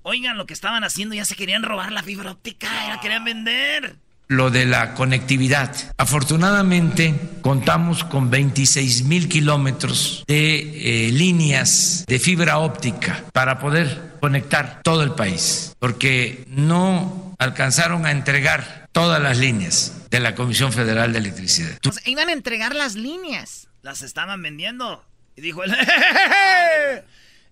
oigan 0.09 0.37
lo 0.37 0.47
que 0.47 0.55
estaban 0.55 0.85
haciendo, 0.85 1.15
ya 1.15 1.25
se 1.25 1.37
querían 1.37 1.63
robar 1.63 1.93
la 1.93 2.03
fibra 2.03 2.31
óptica, 2.33 2.67
ya 2.67 2.95
la 2.97 3.01
querían 3.01 3.25
vender. 3.25 3.97
lo 4.29 4.51
de 4.51 4.67
la 4.67 4.95
conectividad. 4.95 5.75
Afortunadamente 5.97 7.15
contamos 7.41 8.05
con 8.05 8.31
26 8.31 9.05
mil 9.05 9.29
kilómetros 9.29 10.25
de 10.27 11.07
eh, 11.09 11.13
líneas 11.13 12.05
de 12.07 12.19
fibra 12.19 12.59
óptica 12.59 13.25
para 13.33 13.59
poder 13.59 14.17
conectar 14.21 14.81
todo 14.83 15.03
el 15.03 15.13
país, 15.13 15.75
porque 15.79 16.45
no 16.49 17.35
alcanzaron 17.39 18.05
a 18.05 18.11
entregar 18.11 18.89
todas 18.93 19.23
las 19.23 19.39
líneas 19.39 19.95
de 20.11 20.21
la 20.21 20.35
Comisión 20.35 20.73
Federal 20.73 21.13
de 21.13 21.19
Electricidad. 21.21 21.79
O 21.89 21.93
sea, 21.93 22.03
iban 22.07 22.29
a 22.29 22.33
entregar 22.33 22.75
las 22.75 22.95
líneas. 22.97 23.69
Las 23.83 24.03
estaban 24.03 24.43
vendiendo. 24.43 25.05
Y 25.37 25.41
dijo 25.41 25.63
él, 25.65 25.73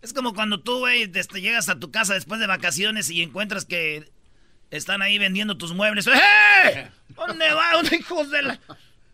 es 0.03 0.13
como 0.13 0.35
cuando 0.35 0.61
tú, 0.61 0.79
güey, 0.79 1.11
este, 1.15 1.41
llegas 1.41 1.69
a 1.69 1.79
tu 1.79 1.91
casa 1.91 2.15
después 2.15 2.41
de 2.41 2.47
vacaciones 2.47 3.11
y 3.11 3.23
encuentras 3.23 3.65
que 3.65 4.11
están 4.71 5.03
ahí 5.03 5.19
vendiendo 5.19 5.57
tus 5.57 5.75
muebles. 5.75 6.07
¡Eh! 6.67 6.91
¿Dónde 7.09 7.53
va? 7.53 7.73
¿Dónde 7.73 7.97
hijos 8.01 8.31
de 8.31 8.43
la...? 8.43 8.61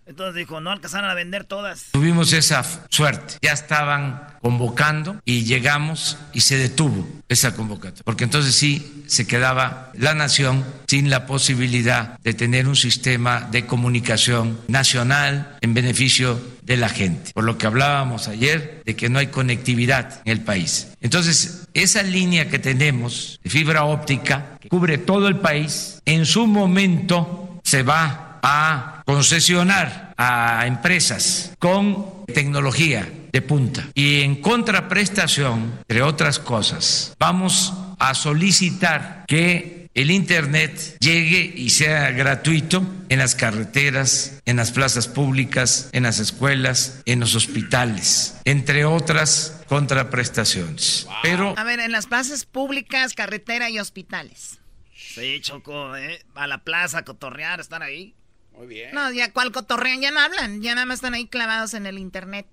Entonces 0.07 0.35
dijo, 0.35 0.61
no 0.61 0.71
alcanzaron 0.71 1.09
a 1.09 1.15
vender 1.15 1.45
todas. 1.45 1.87
Tuvimos 1.93 2.33
esa 2.33 2.65
suerte. 2.91 3.35
Ya 3.41 3.53
estaban 3.53 4.27
convocando 4.41 5.21
y 5.25 5.45
llegamos 5.45 6.19
y 6.33 6.41
se 6.41 6.59
detuvo 6.59 7.09
esa 7.29 7.55
convocatoria. 7.55 8.03
Porque 8.05 8.25
entonces 8.25 8.55
sí 8.55 9.05
se 9.07 9.27
quedaba 9.27 9.93
la 9.95 10.15
nación 10.15 10.65
sin 10.89 11.11
la 11.11 11.27
posibilidad 11.27 12.19
de 12.21 12.35
tener 12.35 12.67
un 12.67 12.77
sistema 12.77 13.49
de 13.51 13.67
comunicación 13.67 14.61
nacional 14.69 15.57
en 15.61 15.75
beneficio 15.75 16.41
de 16.63 16.77
la 16.77 16.89
gente. 16.89 17.33
Por 17.33 17.45
lo 17.45 17.59
que 17.59 17.67
hablábamos 17.67 18.29
ayer 18.29 18.83
de 18.85 18.97
que 18.97 19.09
no 19.09 19.19
hay 19.19 19.29
conectividad 19.29 20.21
en 20.25 20.33
el 20.33 20.41
país. 20.41 20.89
Entonces, 21.01 21.69
esa 21.75 22.03
línea 22.03 22.49
que 22.49 22.59
tenemos 22.59 23.41
de 23.43 23.51
fibra 23.51 23.85
óptica 23.85 24.59
que 24.61 24.69
cubre 24.69 24.99
todo 24.99 25.29
el 25.29 25.37
país, 25.37 26.01
en 26.05 26.27
su 26.27 26.47
momento 26.47 27.61
se 27.65 27.83
va 27.83 28.22
a 28.43 29.03
concesionar 29.07 30.15
a 30.17 30.67
empresas 30.67 31.55
con 31.59 32.27
tecnología 32.27 33.11
de 33.33 33.43
punta. 33.43 33.89
Y 33.95 34.21
en 34.23 34.41
contraprestación, 34.43 35.79
entre 35.81 36.03
otras 36.03 36.39
cosas, 36.39 37.15
vamos 37.19 37.73
a 37.99 38.15
solicitar 38.15 39.25
que 39.27 39.83
el 39.95 40.11
Internet 40.11 40.97
llegue 41.01 41.53
y 41.55 41.71
sea 41.71 42.11
gratuito 42.13 42.83
en 43.09 43.19
las 43.19 43.35
carreteras, 43.35 44.41
en 44.47 44.57
las 44.57 44.73
plazas 44.73 45.07
públicas, 45.07 45.91
en 45.93 46.05
las 46.05 46.19
escuelas, 46.19 47.03
en 47.05 47.21
los 47.21 47.35
hospitales, 47.35 48.37
entre 48.45 48.85
otras 48.87 49.63
contraprestaciones. 49.69 51.07
Pero 51.23 51.55
A 51.59 51.65
ver, 51.65 51.81
en 51.81 51.93
las 51.93 52.07
plazas 52.07 52.47
públicas, 52.47 53.13
carretera 53.13 53.69
y 53.69 53.79
hospitales. 53.79 54.59
Sí, 54.95 55.41
Choco, 55.43 55.95
¿eh? 55.95 56.25
A 56.35 56.47
la 56.47 56.65
plaza, 56.65 56.99
a 56.99 57.05
cotorrear, 57.05 57.61
estar 57.61 57.83
ahí. 57.83 58.15
Muy 58.63 58.75
bien. 58.75 58.95
No, 58.95 59.11
ya 59.11 59.33
cuál 59.33 59.51
cotorrean, 59.51 60.01
ya 60.01 60.13
no 60.13 60.21
hablan, 60.21 60.63
ya 60.63 60.77
nada 60.77 60.87
más 60.87 60.99
están 60.99 61.15
ahí 61.15 61.27
clavados 61.27 61.75
en 61.75 61.85
el 61.85 61.99
internet. 61.99 62.47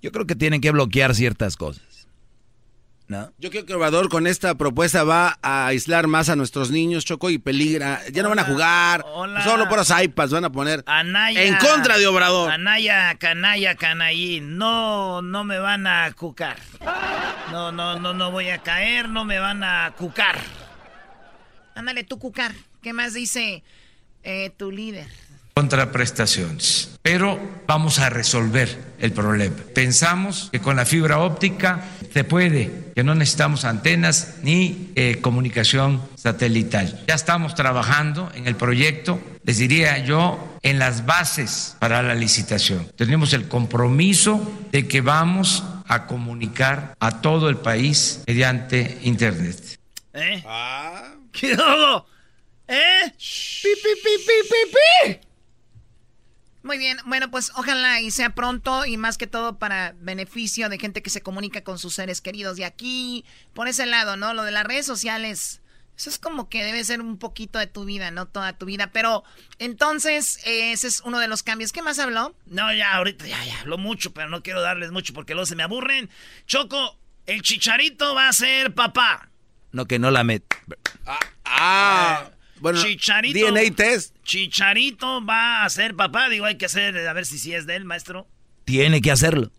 Yo 0.00 0.10
creo 0.12 0.26
que 0.26 0.34
tienen 0.34 0.62
que 0.62 0.70
bloquear 0.70 1.14
ciertas 1.14 1.58
cosas. 1.58 2.08
¿No? 3.06 3.30
Yo 3.36 3.50
creo 3.50 3.66
que 3.66 3.74
Obrador 3.74 4.08
con 4.08 4.26
esta 4.26 4.54
propuesta 4.54 5.04
va 5.04 5.38
a 5.42 5.66
aislar 5.66 6.06
más 6.06 6.30
a 6.30 6.36
nuestros 6.36 6.70
niños, 6.70 7.04
Choco, 7.04 7.28
y 7.28 7.36
peligra. 7.36 8.00
Ya 8.14 8.22
no 8.22 8.30
van 8.30 8.38
a 8.38 8.44
jugar. 8.44 9.04
Solo 9.44 9.68
por 9.68 9.76
los 9.76 9.90
iPads 9.90 10.32
van 10.32 10.46
a 10.46 10.50
poner 10.50 10.82
Anaya. 10.86 11.42
en 11.42 11.54
contra 11.56 11.98
de 11.98 12.06
Obrador. 12.06 12.50
Anaya, 12.50 13.14
canalla, 13.18 13.74
canaí. 13.74 14.40
No, 14.40 15.20
no 15.20 15.44
me 15.44 15.58
van 15.58 15.86
a 15.86 16.10
cucar. 16.12 16.56
No, 17.52 17.72
no, 17.72 18.00
no, 18.00 18.14
no 18.14 18.30
voy 18.30 18.48
a 18.48 18.62
caer, 18.62 19.10
no 19.10 19.26
me 19.26 19.38
van 19.38 19.62
a 19.64 19.92
cucar. 19.98 20.40
Ándale, 21.74 22.04
tú, 22.04 22.18
Cucar. 22.18 22.54
¿Qué 22.80 22.94
más 22.94 23.12
dice 23.12 23.62
eh, 24.24 24.50
tu 24.56 24.70
líder? 24.70 25.06
contraprestaciones. 25.54 26.98
Pero 27.02 27.38
vamos 27.66 28.00
a 28.00 28.10
resolver 28.10 28.94
el 28.98 29.12
problema. 29.12 29.54
Pensamos 29.72 30.48
que 30.50 30.60
con 30.60 30.76
la 30.76 30.84
fibra 30.84 31.20
óptica 31.20 31.84
se 32.12 32.24
puede, 32.24 32.90
que 32.94 33.04
no 33.04 33.14
necesitamos 33.14 33.64
antenas 33.64 34.36
ni 34.42 34.90
eh, 34.96 35.18
comunicación 35.20 36.02
satelital. 36.16 37.04
Ya 37.06 37.14
estamos 37.14 37.54
trabajando 37.54 38.30
en 38.34 38.48
el 38.48 38.56
proyecto, 38.56 39.20
les 39.44 39.58
diría 39.58 39.98
yo, 39.98 40.58
en 40.62 40.78
las 40.78 41.06
bases 41.06 41.76
para 41.78 42.02
la 42.02 42.14
licitación. 42.14 42.90
Tenemos 42.96 43.32
el 43.32 43.46
compromiso 43.46 44.52
de 44.72 44.88
que 44.88 45.02
vamos 45.02 45.62
a 45.86 46.06
comunicar 46.06 46.96
a 46.98 47.20
todo 47.20 47.48
el 47.48 47.58
país 47.58 48.22
mediante 48.26 48.98
Internet. 49.02 49.78
¿Eh? 50.14 50.42
¿Qué 51.32 51.52
hago? 51.52 52.06
¿Eh? 52.68 53.12
¡Pi, 53.16 53.68
pi, 53.82 54.00
pi, 54.02 54.24
pi, 54.26 54.48
pi, 54.48 54.72
pi! 54.72 55.28
Muy 56.62 56.78
bien, 56.78 56.96
bueno, 57.04 57.30
pues 57.30 57.52
ojalá 57.56 58.00
y 58.00 58.10
sea 58.10 58.30
pronto 58.30 58.86
y 58.86 58.96
más 58.96 59.18
que 59.18 59.26
todo 59.26 59.58
para 59.58 59.94
beneficio 60.00 60.70
de 60.70 60.78
gente 60.78 61.02
que 61.02 61.10
se 61.10 61.20
comunica 61.20 61.62
con 61.62 61.78
sus 61.78 61.94
seres 61.94 62.22
queridos. 62.22 62.58
Y 62.58 62.64
aquí, 62.64 63.26
por 63.52 63.68
ese 63.68 63.84
lado, 63.84 64.16
¿no? 64.16 64.32
Lo 64.32 64.44
de 64.44 64.50
las 64.50 64.64
redes 64.64 64.86
sociales, 64.86 65.60
eso 65.94 66.08
es 66.08 66.18
como 66.18 66.48
que 66.48 66.64
debe 66.64 66.82
ser 66.82 67.02
un 67.02 67.18
poquito 67.18 67.58
de 67.58 67.66
tu 67.66 67.84
vida, 67.84 68.10
no 68.10 68.24
toda 68.24 68.56
tu 68.56 68.64
vida. 68.64 68.92
Pero 68.92 69.24
entonces, 69.58 70.38
eh, 70.46 70.72
ese 70.72 70.86
es 70.88 71.02
uno 71.02 71.18
de 71.18 71.28
los 71.28 71.42
cambios. 71.42 71.70
¿Qué 71.70 71.82
más 71.82 71.98
habló? 71.98 72.34
No, 72.46 72.72
ya, 72.72 72.94
ahorita 72.94 73.26
ya, 73.26 73.44
ya, 73.44 73.60
habló 73.60 73.76
mucho, 73.76 74.14
pero 74.14 74.30
no 74.30 74.42
quiero 74.42 74.62
darles 74.62 74.90
mucho 74.90 75.12
porque 75.12 75.34
luego 75.34 75.44
se 75.44 75.56
me 75.56 75.64
aburren. 75.64 76.08
Choco, 76.46 76.98
el 77.26 77.42
chicharito 77.42 78.14
va 78.14 78.30
a 78.30 78.32
ser 78.32 78.74
papá. 78.74 79.28
No, 79.70 79.84
que 79.84 79.98
no 79.98 80.10
la 80.10 80.24
met. 80.24 80.44
Ah, 81.44 82.30
bueno, 82.60 82.82
Chicharito. 82.82 83.52
DNA 83.52 83.74
test. 83.74 84.14
Chicharito 84.24 85.24
va 85.24 85.64
a 85.64 85.70
ser 85.70 85.94
papá. 85.94 86.28
Digo, 86.28 86.44
hay 86.44 86.56
que 86.56 86.66
hacer, 86.66 86.96
a 86.96 87.12
ver 87.12 87.26
si 87.26 87.38
sí 87.38 87.54
es 87.54 87.66
de 87.66 87.76
él, 87.76 87.84
maestro. 87.84 88.26
Tiene 88.64 89.00
que 89.00 89.10
hacerlo. 89.10 89.50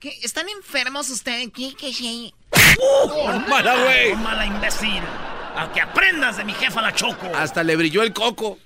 ¿Qué? 0.00 0.18
¿Están 0.22 0.48
enfermos 0.48 1.10
ustedes? 1.10 1.48
¿Qué? 1.54 1.74
¿Qué? 1.74 1.92
qué? 1.92 2.32
mala, 3.48 3.76
güey. 3.82 4.12
Oh, 4.12 4.16
mala 4.16 4.46
imbécil. 4.46 5.02
A 5.56 5.70
que 5.72 5.80
aprendas 5.80 6.36
de 6.36 6.44
mi 6.44 6.52
jefa 6.52 6.82
la 6.82 6.94
Choco. 6.94 7.30
Hasta 7.34 7.62
le 7.62 7.76
brilló 7.76 8.02
el 8.02 8.12
coco. 8.12 8.58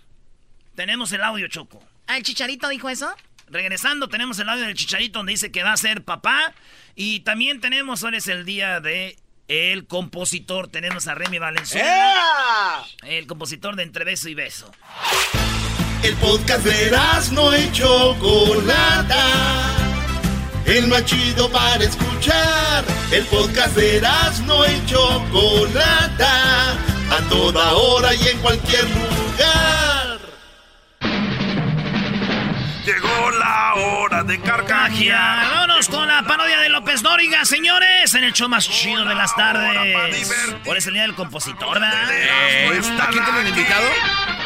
Tenemos 0.75 1.13
el 1.13 1.23
audio, 1.23 1.47
Choco. 1.49 1.83
¿Ah, 2.07 2.17
el 2.17 2.23
chicharito 2.23 2.69
dijo 2.69 2.89
eso? 2.89 3.15
Regresando, 3.49 4.09
tenemos 4.09 4.39
el 4.39 4.49
audio 4.49 4.65
del 4.65 4.75
Chicharito 4.75 5.19
donde 5.19 5.33
dice 5.33 5.51
que 5.51 5.63
va 5.63 5.73
a 5.73 5.77
ser 5.77 6.05
papá. 6.05 6.55
Y 6.95 7.21
también 7.21 7.61
tenemos, 7.61 8.03
hoy 8.05 8.17
es 8.17 8.29
el 8.29 8.45
día 8.45 8.81
de 8.81 9.17
el 9.51 9.87
compositor. 9.87 10.69
Tenemos 10.69 11.09
a 11.09 11.15
Remy 11.17 11.39
Valenzuela. 11.41 12.87
El 13.03 13.27
compositor 13.27 13.75
de 13.75 13.83
Entre 13.83 14.05
Beso 14.05 14.29
y 14.29 14.35
Beso. 14.35 14.71
El 16.05 16.15
podcast 16.17 16.65
de 16.65 16.97
no 17.33 17.57
y 17.57 17.71
Chocolata. 17.73 19.27
El 20.67 20.87
más 20.87 21.05
chido 21.05 21.51
para 21.51 21.83
escuchar. 21.83 22.85
El 23.11 23.25
podcast 23.25 23.75
de 23.75 24.01
no 24.47 24.65
y 24.65 24.87
Chocolata. 24.87 26.73
A 27.11 27.29
toda 27.29 27.73
hora 27.73 28.15
y 28.15 28.29
en 28.29 28.39
cualquier 28.39 28.85
lugar. 28.85 29.90
Llegó 32.93 33.31
la 33.39 33.75
hora 33.75 34.25
de 34.25 34.41
carcajear. 34.41 35.47
Vámonos 35.53 35.89
con 35.89 36.09
la 36.09 36.23
parodia 36.25 36.59
de 36.61 36.69
López 36.71 37.03
Dóriga, 37.03 37.45
señores, 37.45 38.13
en 38.15 38.25
el 38.25 38.33
show 38.33 38.49
más 38.49 38.69
chido 38.69 39.05
de 39.05 39.15
las 39.15 39.35
tardes. 39.37 39.87
Por 40.65 40.77
es 40.77 40.87
el 40.89 40.95
día 40.95 41.03
del 41.03 41.15
compositor, 41.15 41.75
¿verdad? 41.75 41.93
Eh, 42.11 42.81
¿A 43.01 43.07
quién 43.11 43.25
tienen 43.25 43.47
invitado? 43.47 43.87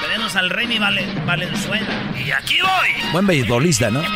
Tenemos 0.03 0.37
al 0.37 0.51
Remy 0.51 0.79
Valen- 0.79 1.25
Valenzuela. 1.25 2.13
Y 2.23 2.31
aquí 2.33 2.57
voy. 2.61 3.13
Buen 3.13 3.27
beisbolista, 3.27 3.91
¿no? 3.91 4.03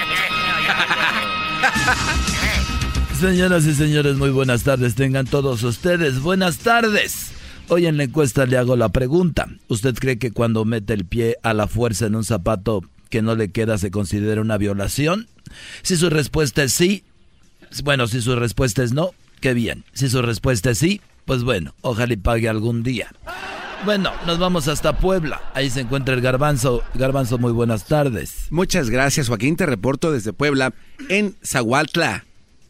Señoras 3.18 3.64
y 3.64 3.74
señores, 3.74 4.16
muy 4.16 4.30
buenas 4.30 4.62
tardes. 4.62 4.94
Tengan 4.94 5.26
todos 5.26 5.62
ustedes 5.62 6.20
buenas 6.20 6.58
tardes. 6.58 7.32
Hoy 7.68 7.86
en 7.86 7.96
la 7.96 8.04
encuesta 8.04 8.46
le 8.46 8.58
hago 8.58 8.76
la 8.76 8.90
pregunta. 8.90 9.46
¿Usted 9.68 9.94
cree 9.94 10.18
que 10.18 10.30
cuando 10.32 10.64
mete 10.64 10.92
el 10.94 11.04
pie 11.06 11.36
a 11.42 11.52
la 11.54 11.66
fuerza 11.66 12.06
en 12.06 12.14
un 12.14 12.24
zapato 12.24 12.82
que 13.10 13.22
no 13.22 13.34
le 13.34 13.50
queda 13.50 13.78
se 13.78 13.90
considera 13.90 14.40
una 14.40 14.58
violación? 14.58 15.28
Si 15.82 15.96
su 15.96 16.10
respuesta 16.10 16.62
es 16.62 16.72
sí, 16.72 17.04
bueno, 17.84 18.06
si 18.06 18.20
su 18.20 18.34
respuesta 18.36 18.82
es 18.82 18.92
no, 18.92 19.10
qué 19.40 19.54
bien. 19.54 19.84
Si 19.92 20.08
su 20.08 20.22
respuesta 20.22 20.70
es 20.70 20.78
sí, 20.78 21.00
pues 21.24 21.42
bueno, 21.42 21.74
ojalá 21.82 22.12
y 22.12 22.16
pague 22.16 22.48
algún 22.48 22.82
día. 22.82 23.12
Bueno, 23.84 24.12
nos 24.26 24.38
vamos 24.38 24.66
hasta 24.66 24.98
Puebla. 24.98 25.40
Ahí 25.54 25.70
se 25.70 25.80
encuentra 25.80 26.14
el 26.14 26.20
garbanzo. 26.20 26.82
Garbanzo, 26.94 27.38
muy 27.38 27.52
buenas 27.52 27.84
tardes. 27.86 28.46
Muchas 28.50 28.90
gracias, 28.90 29.28
Joaquín. 29.28 29.56
Te 29.56 29.66
reporto 29.66 30.10
desde 30.10 30.32
Puebla. 30.32 30.72
En 31.08 31.36
Zahualtla, 31.46 32.24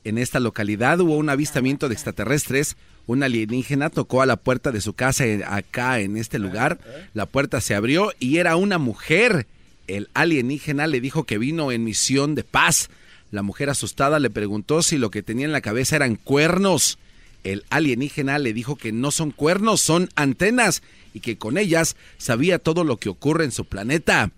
en 0.05 0.18
esta 0.18 0.38
localidad, 0.38 1.01
hubo 1.01 1.16
un 1.16 1.31
avistamiento 1.31 1.88
de 1.88 1.94
extraterrestres. 1.94 2.77
Un 3.07 3.22
alienígena 3.22 3.88
tocó 3.88 4.20
a 4.20 4.27
la 4.27 4.37
puerta 4.37 4.70
de 4.70 4.83
su 4.83 4.92
casa 4.92 5.24
en- 5.24 5.44
acá 5.44 5.98
en 6.01 6.18
este 6.18 6.38
lugar. 6.38 6.79
La 7.14 7.24
puerta 7.24 7.62
se 7.62 7.74
abrió 7.74 8.12
y 8.20 8.37
era 8.37 8.57
una 8.57 8.77
mujer. 8.77 9.46
El 9.88 10.11
alienígena 10.14 10.87
le 10.87 11.01
dijo 11.01 11.24
que 11.24 11.38
vino 11.38 11.72
en 11.72 11.83
misión 11.83 12.35
de 12.35 12.44
paz. 12.44 12.90
La 13.31 13.42
mujer 13.42 13.70
asustada 13.70 14.20
le 14.20 14.31
preguntó 14.31 14.83
si 14.83 14.98
lo 14.98 15.11
que 15.11 15.22
tenía 15.22 15.46
en 15.46 15.53
la 15.53 15.61
cabeza 15.61 15.96
eran 15.96 16.16
cuernos. 16.16 16.98
El 17.42 17.64
alienígena 17.70 18.38
le 18.38 18.53
dijo 18.53 18.77
que 18.77 18.92
no 18.92 19.11
son 19.11 19.31
cuernos, 19.31 19.81
son 19.81 20.09
antenas 20.14 20.83
y 21.14 21.20
que 21.20 21.38
con 21.38 21.57
ellas 21.59 21.96
sabía 22.18 22.59
todo 22.59 22.85
lo 22.85 22.98
que 22.98 23.09
ocurre 23.09 23.44
en 23.44 23.53
su 23.53 23.64
planeta. 23.64 24.31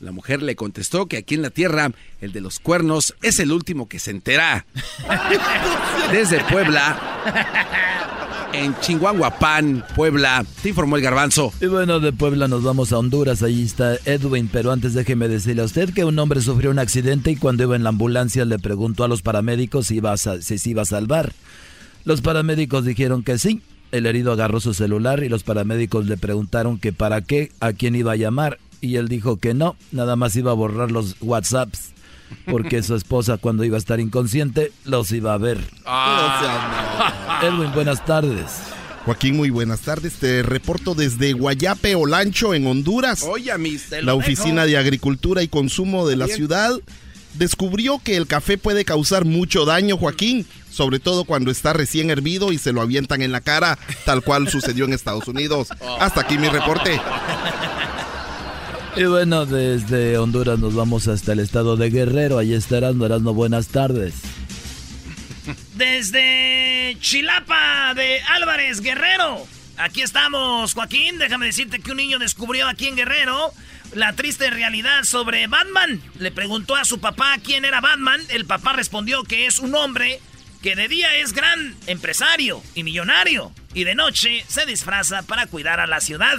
La 0.00 0.12
mujer 0.12 0.42
le 0.42 0.54
contestó 0.54 1.06
que 1.06 1.16
aquí 1.16 1.34
en 1.34 1.42
la 1.42 1.50
Tierra 1.50 1.90
el 2.20 2.32
de 2.32 2.40
los 2.40 2.60
cuernos 2.60 3.14
es 3.22 3.40
el 3.40 3.50
último 3.50 3.88
que 3.88 3.98
se 3.98 4.12
entera. 4.12 4.64
Desde 6.12 6.42
Puebla, 6.44 8.17
en 8.52 8.74
Chinguanguapán, 8.80 9.84
Puebla, 9.94 10.44
te 10.62 10.70
informó 10.70 10.96
el 10.96 11.02
garbanzo. 11.02 11.52
Y 11.60 11.66
bueno, 11.66 12.00
de 12.00 12.12
Puebla 12.12 12.48
nos 12.48 12.62
vamos 12.62 12.92
a 12.92 12.98
Honduras, 12.98 13.42
allí 13.42 13.62
está 13.62 13.96
Edwin, 14.04 14.48
pero 14.52 14.72
antes 14.72 14.94
déjeme 14.94 15.28
decirle 15.28 15.62
a 15.62 15.66
usted 15.66 15.92
que 15.92 16.04
un 16.04 16.18
hombre 16.18 16.40
sufrió 16.40 16.70
un 16.70 16.78
accidente 16.78 17.30
y 17.30 17.36
cuando 17.36 17.64
iba 17.64 17.76
en 17.76 17.82
la 17.82 17.90
ambulancia 17.90 18.44
le 18.44 18.58
preguntó 18.58 19.04
a 19.04 19.08
los 19.08 19.22
paramédicos 19.22 19.88
si, 19.88 19.96
iba 19.96 20.12
a 20.12 20.16
si 20.16 20.58
se 20.58 20.70
iba 20.70 20.82
a 20.82 20.86
salvar. 20.86 21.32
Los 22.04 22.20
paramédicos 22.20 22.84
dijeron 22.84 23.22
que 23.22 23.38
sí. 23.38 23.60
El 23.90 24.04
herido 24.04 24.32
agarró 24.32 24.60
su 24.60 24.74
celular 24.74 25.22
y 25.22 25.30
los 25.30 25.44
paramédicos 25.44 26.06
le 26.06 26.18
preguntaron 26.18 26.78
que 26.78 26.92
para 26.92 27.22
qué, 27.22 27.50
a 27.60 27.72
quién 27.72 27.94
iba 27.94 28.12
a 28.12 28.16
llamar. 28.16 28.58
Y 28.80 28.96
él 28.96 29.08
dijo 29.08 29.38
que 29.38 29.54
no, 29.54 29.76
nada 29.92 30.14
más 30.14 30.36
iba 30.36 30.50
a 30.50 30.54
borrar 30.54 30.92
los 30.92 31.16
WhatsApps, 31.20 31.92
porque 32.46 32.82
su 32.82 32.94
esposa 32.94 33.36
cuando 33.36 33.64
iba 33.64 33.76
a 33.76 33.78
estar 33.78 34.00
inconsciente 34.00 34.72
los 34.84 35.12
iba 35.12 35.34
a 35.34 35.38
ver. 35.38 35.58
Edwin, 37.42 37.72
buenas 37.72 38.04
tardes. 38.04 38.44
Joaquín, 39.04 39.36
muy 39.36 39.50
buenas 39.50 39.80
tardes. 39.80 40.14
Te 40.14 40.42
reporto 40.42 40.94
desde 40.94 41.32
Guayape, 41.32 41.94
Olancho, 41.94 42.52
en 42.52 42.66
Honduras. 42.66 43.22
Oye, 43.22 43.56
mis. 43.56 43.90
La 44.02 44.14
Oficina 44.14 44.66
de 44.66 44.76
Agricultura 44.76 45.42
y 45.42 45.48
Consumo 45.48 46.06
de 46.06 46.16
la 46.16 46.26
Bien. 46.26 46.36
ciudad 46.36 46.78
descubrió 47.34 48.00
que 48.02 48.16
el 48.16 48.26
café 48.26 48.58
puede 48.58 48.84
causar 48.84 49.24
mucho 49.24 49.64
daño, 49.64 49.96
Joaquín, 49.96 50.46
sobre 50.70 50.98
todo 50.98 51.24
cuando 51.24 51.50
está 51.50 51.72
recién 51.72 52.10
hervido 52.10 52.52
y 52.52 52.58
se 52.58 52.72
lo 52.72 52.82
avientan 52.82 53.22
en 53.22 53.32
la 53.32 53.40
cara, 53.40 53.78
tal 54.04 54.22
cual 54.22 54.48
sucedió 54.48 54.84
en 54.84 54.92
Estados 54.92 55.28
Unidos. 55.28 55.68
Hasta 56.00 56.22
aquí 56.22 56.36
mi 56.36 56.48
reporte. 56.48 57.00
Y 58.98 59.04
bueno, 59.04 59.46
desde 59.46 60.18
Honduras 60.18 60.58
nos 60.58 60.74
vamos 60.74 61.06
hasta 61.06 61.32
el 61.32 61.38
estado 61.38 61.76
de 61.76 61.88
Guerrero. 61.88 62.36
Allí 62.36 62.52
está 62.52 62.78
Erasmo. 62.78 63.06
Erasmo, 63.06 63.32
buenas 63.32 63.68
tardes. 63.68 64.14
Desde 65.76 66.96
Chilapa 66.98 67.94
de 67.94 68.20
Álvarez 68.22 68.80
Guerrero. 68.80 69.46
Aquí 69.76 70.02
estamos, 70.02 70.74
Joaquín. 70.74 71.18
Déjame 71.18 71.46
decirte 71.46 71.78
que 71.78 71.92
un 71.92 71.98
niño 71.98 72.18
descubrió 72.18 72.66
aquí 72.66 72.88
en 72.88 72.96
Guerrero 72.96 73.52
la 73.94 74.14
triste 74.14 74.50
realidad 74.50 75.04
sobre 75.04 75.46
Batman. 75.46 76.02
Le 76.18 76.32
preguntó 76.32 76.74
a 76.74 76.84
su 76.84 76.98
papá 76.98 77.36
quién 77.40 77.64
era 77.64 77.80
Batman. 77.80 78.20
El 78.30 78.46
papá 78.46 78.72
respondió 78.72 79.22
que 79.22 79.46
es 79.46 79.60
un 79.60 79.76
hombre 79.76 80.18
que 80.60 80.74
de 80.74 80.88
día 80.88 81.14
es 81.14 81.34
gran 81.34 81.76
empresario 81.86 82.60
y 82.74 82.82
millonario 82.82 83.52
y 83.74 83.84
de 83.84 83.94
noche 83.94 84.44
se 84.48 84.66
disfraza 84.66 85.22
para 85.22 85.46
cuidar 85.46 85.78
a 85.78 85.86
la 85.86 86.00
ciudad. 86.00 86.38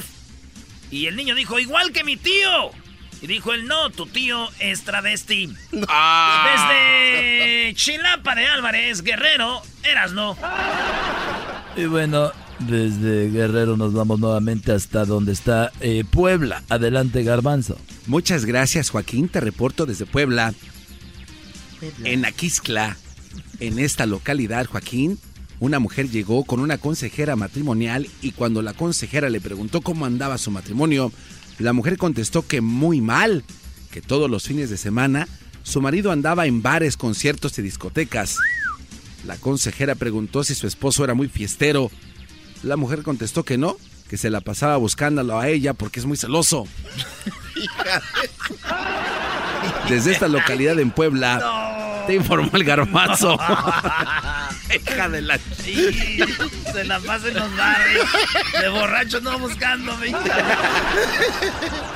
Y 0.91 1.05
el 1.05 1.15
niño 1.15 1.35
dijo, 1.35 1.59
igual 1.59 1.91
que 1.91 2.03
mi 2.03 2.17
tío. 2.17 2.71
Y 3.21 3.27
dijo 3.27 3.53
él, 3.53 3.67
no, 3.67 3.89
tu 3.89 4.05
tío 4.05 4.47
es 4.59 4.83
travesti. 4.83 5.49
Ah. 5.87 6.57
Desde 6.69 7.73
Chilapa 7.75 8.33
de 8.35 8.47
Álvarez, 8.47 9.01
Guerrero, 9.01 9.61
eras 9.83 10.13
no. 10.13 10.37
Y 11.75 11.85
bueno, 11.85 12.31
desde 12.59 13.29
Guerrero 13.29 13.75
nos 13.75 13.93
vamos 13.93 14.19
nuevamente 14.19 14.71
hasta 14.71 15.05
donde 15.05 15.33
está 15.33 15.71
eh, 15.81 16.03
Puebla. 16.09 16.63
Adelante, 16.69 17.23
Garbanzo. 17.23 17.77
Muchas 18.07 18.45
gracias, 18.45 18.89
Joaquín. 18.89 19.27
Te 19.27 19.41
reporto 19.41 19.85
desde 19.85 20.05
Puebla. 20.05 20.53
En 22.03 22.25
Aquiscla, 22.25 22.97
en 23.59 23.79
esta 23.79 24.05
localidad, 24.05 24.65
Joaquín, 24.65 25.17
una 25.59 25.79
mujer 25.79 26.09
llegó 26.09 26.43
con 26.43 26.59
una 26.59 26.77
consejera 26.77 27.35
matrimonial 27.35 28.07
y 28.21 28.31
cuando 28.31 28.61
la 28.61 28.73
consejera 28.73 29.29
le 29.29 29.41
preguntó 29.41 29.81
cómo 29.81 30.05
andaba 30.05 30.37
su 30.37 30.51
matrimonio, 30.51 31.11
la 31.57 31.73
mujer 31.73 31.97
contestó 31.97 32.47
que 32.47 32.61
muy 32.61 33.01
mal, 33.01 33.43
que 33.91 34.01
todos 34.01 34.29
los 34.29 34.43
fines 34.43 34.69
de 34.69 34.77
semana 34.77 35.27
su 35.63 35.81
marido 35.81 36.11
andaba 36.11 36.45
en 36.45 36.61
bares, 36.61 36.97
conciertos 36.97 37.59
y 37.59 37.61
discotecas. 37.61 38.37
La 39.25 39.35
consejera 39.37 39.95
preguntó 39.95 40.43
si 40.43 40.55
su 40.55 40.65
esposo 40.65 41.03
era 41.03 41.13
muy 41.13 41.27
fiestero. 41.27 41.91
La 42.63 42.77
mujer 42.77 43.03
contestó 43.03 43.43
que 43.43 43.57
no, 43.57 43.77
que 44.09 44.17
se 44.17 44.29
la 44.29 44.41
pasaba 44.41 44.77
buscándolo 44.77 45.39
a 45.39 45.47
ella 45.47 45.73
porque 45.73 45.99
es 45.99 46.05
muy 46.05 46.17
celoso. 46.17 46.65
Desde 49.89 50.11
esta 50.11 50.27
localidad 50.27 50.79
en 50.79 50.91
Puebla, 50.91 52.03
te 52.07 52.15
informó 52.15 52.49
el 52.53 52.63
garbazo. 52.63 53.37
Hija 54.69 55.09
de 55.09 55.21
la 55.21 55.37
Sí, 55.37 56.19
se 56.71 56.83
la 56.85 56.99
pasa 56.99 57.27
en 57.27 57.33
los 57.35 57.57
bares. 57.57 58.01
De 58.59 58.69
borracho 58.69 59.19
no 59.21 59.37
buscándome. 59.39 60.13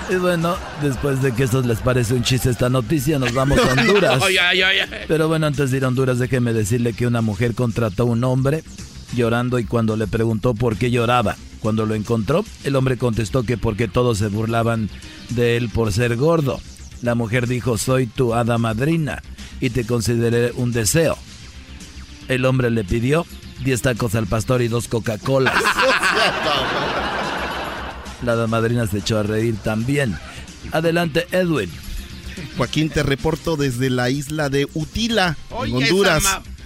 Y 0.09 0.16
bueno, 0.16 0.57
después 0.82 1.22
de 1.22 1.34
que 1.34 1.43
esto 1.43 1.61
les 1.61 1.80
parece 1.80 2.14
un 2.14 2.24
chiste 2.24 2.49
esta 2.49 2.70
noticia, 2.70 3.20
nos 3.20 3.34
vamos 3.34 3.59
a 3.59 3.74
Honduras. 3.74 4.22
Ay, 4.24 4.38
ay, 4.38 4.61
ay, 4.61 4.80
ay. 4.80 4.89
Pero 5.07 5.28
bueno, 5.28 5.47
antes 5.47 5.72
de 5.72 5.78
ir 5.78 5.86
a 5.86 5.88
Honduras, 5.88 6.20
déjeme 6.20 6.53
decirle 6.53 6.93
que 6.93 7.07
una 7.07 7.22
mujer 7.22 7.55
contrató 7.55 8.03
a 8.03 8.07
un 8.07 8.24
hombre 8.24 8.64
llorando 9.16 9.59
y 9.59 9.66
cuando 9.66 9.95
le 9.95 10.07
preguntó 10.07 10.53
por 10.55 10.78
qué 10.78 10.89
lloraba, 10.91 11.36
cuando 11.64 11.86
lo 11.86 11.95
encontró, 11.95 12.43
el 12.66 12.76
hombre 12.76 12.97
contestó 12.97 13.43
que 13.43 13.57
porque 13.57 13.88
todos 13.88 14.18
se 14.18 14.28
burlaban 14.28 14.89
de 15.30 15.55
él 15.55 15.70
por 15.70 15.93
ser 15.93 16.18
gordo. 16.18 16.59
La 17.01 17.16
mujer 17.16 17.47
dijo, 17.47 17.78
soy 17.78 18.05
tu 18.05 18.34
hada 18.34 18.57
madrina 18.57 19.24
y 19.61 19.70
te 19.70 19.86
consideré 19.86 20.51
un 20.51 20.74
deseo. 20.74 21.18
El 22.28 22.43
hombre 22.43 22.70
le 22.70 22.84
pidió 22.84 23.26
10 23.64 23.82
tacos 23.82 24.14
al 24.16 24.28
pastor 24.28 24.61
y 24.61 24.68
dos 24.68 24.89
Coca-Colas. 24.89 25.53
La 28.24 28.34
hada 28.34 28.47
madrina 28.47 28.86
se 28.86 28.97
echó 28.97 29.20
a 29.20 29.24
reír 29.24 29.55
también. 29.55 30.18
Adelante, 30.74 31.28
Edwin. 31.32 31.72
Joaquín, 32.57 32.89
te 32.89 33.03
reporto 33.03 33.55
desde 33.55 33.89
la 33.89 34.09
isla 34.09 34.49
de 34.49 34.68
Utila, 34.74 35.38
en 35.49 35.57
Oye, 35.57 35.76
Honduras. 35.76 36.24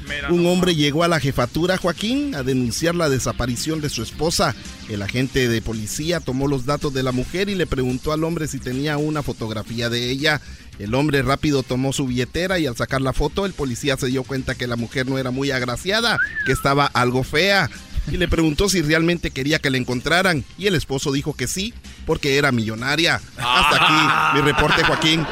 Mira, 0.07 0.31
Un 0.31 0.45
hombre 0.45 0.75
llegó 0.75 1.03
a 1.03 1.07
la 1.07 1.19
jefatura, 1.19 1.77
Joaquín, 1.77 2.35
a 2.35 2.43
denunciar 2.43 2.95
la 2.95 3.09
desaparición 3.09 3.81
de 3.81 3.89
su 3.89 4.03
esposa. 4.03 4.55
El 4.89 5.01
agente 5.01 5.47
de 5.47 5.61
policía 5.61 6.19
tomó 6.19 6.47
los 6.47 6.65
datos 6.65 6.93
de 6.93 7.03
la 7.03 7.11
mujer 7.11 7.49
y 7.49 7.55
le 7.55 7.67
preguntó 7.67 8.13
al 8.13 8.23
hombre 8.23 8.47
si 8.47 8.59
tenía 8.59 8.97
una 8.97 9.23
fotografía 9.23 9.89
de 9.89 10.09
ella. 10.09 10.41
El 10.79 10.93
hombre 10.93 11.23
rápido 11.23 11.63
tomó 11.63 11.91
su 11.91 12.05
billetera 12.05 12.59
y 12.59 12.67
al 12.67 12.75
sacar 12.75 13.01
la 13.01 13.13
foto, 13.13 13.45
el 13.45 13.53
policía 13.53 13.97
se 13.97 14.07
dio 14.07 14.23
cuenta 14.23 14.55
que 14.55 14.67
la 14.67 14.75
mujer 14.75 15.07
no 15.07 15.17
era 15.17 15.31
muy 15.31 15.51
agraciada, 15.51 16.19
que 16.45 16.51
estaba 16.51 16.85
algo 16.85 17.23
fea. 17.23 17.69
Y 18.09 18.17
le 18.17 18.27
preguntó 18.29 18.69
si 18.69 18.81
realmente 18.81 19.31
quería 19.31 19.59
que 19.59 19.69
la 19.69 19.77
encontraran. 19.77 20.45
Y 20.57 20.67
el 20.67 20.75
esposo 20.75 21.11
dijo 21.11 21.33
que 21.33 21.47
sí, 21.47 21.73
porque 22.05 22.37
era 22.37 22.51
millonaria. 22.53 23.19
Hasta 23.37 23.75
aquí 23.75 24.37
mi 24.37 24.41
reporte, 24.41 24.83
Joaquín. 24.83 25.25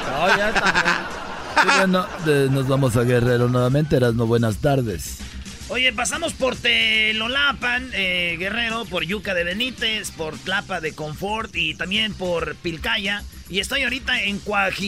Bueno, 1.64 2.06
de- 2.26 2.49
nos 2.49 2.68
vamos 2.68 2.95
a 2.97 3.03
Guerrero 3.03 3.47
nuevamente. 3.49 3.95
Erasmo, 3.95 4.26
buenas 4.28 4.58
tardes. 4.58 5.20
Oye, 5.68 5.91
pasamos 5.93 6.34
por 6.34 6.56
Telolapan, 6.56 7.89
eh, 7.93 8.36
Guerrero, 8.38 8.86
por 8.86 9.03
Yuca 9.03 9.34
de 9.34 9.43
Benítez, 9.43 10.12
por 10.12 10.38
Tlapa 10.38 10.80
de 10.80 10.93
Confort 10.93 11.56
y 11.56 11.74
también 11.74 12.14
por 12.14 12.56
Pilcaya. 12.58 13.24
Y 13.49 13.60
estoy 13.60 13.82
ahorita 13.84 14.22
en 14.24 14.38
Cuaji... 14.39 14.84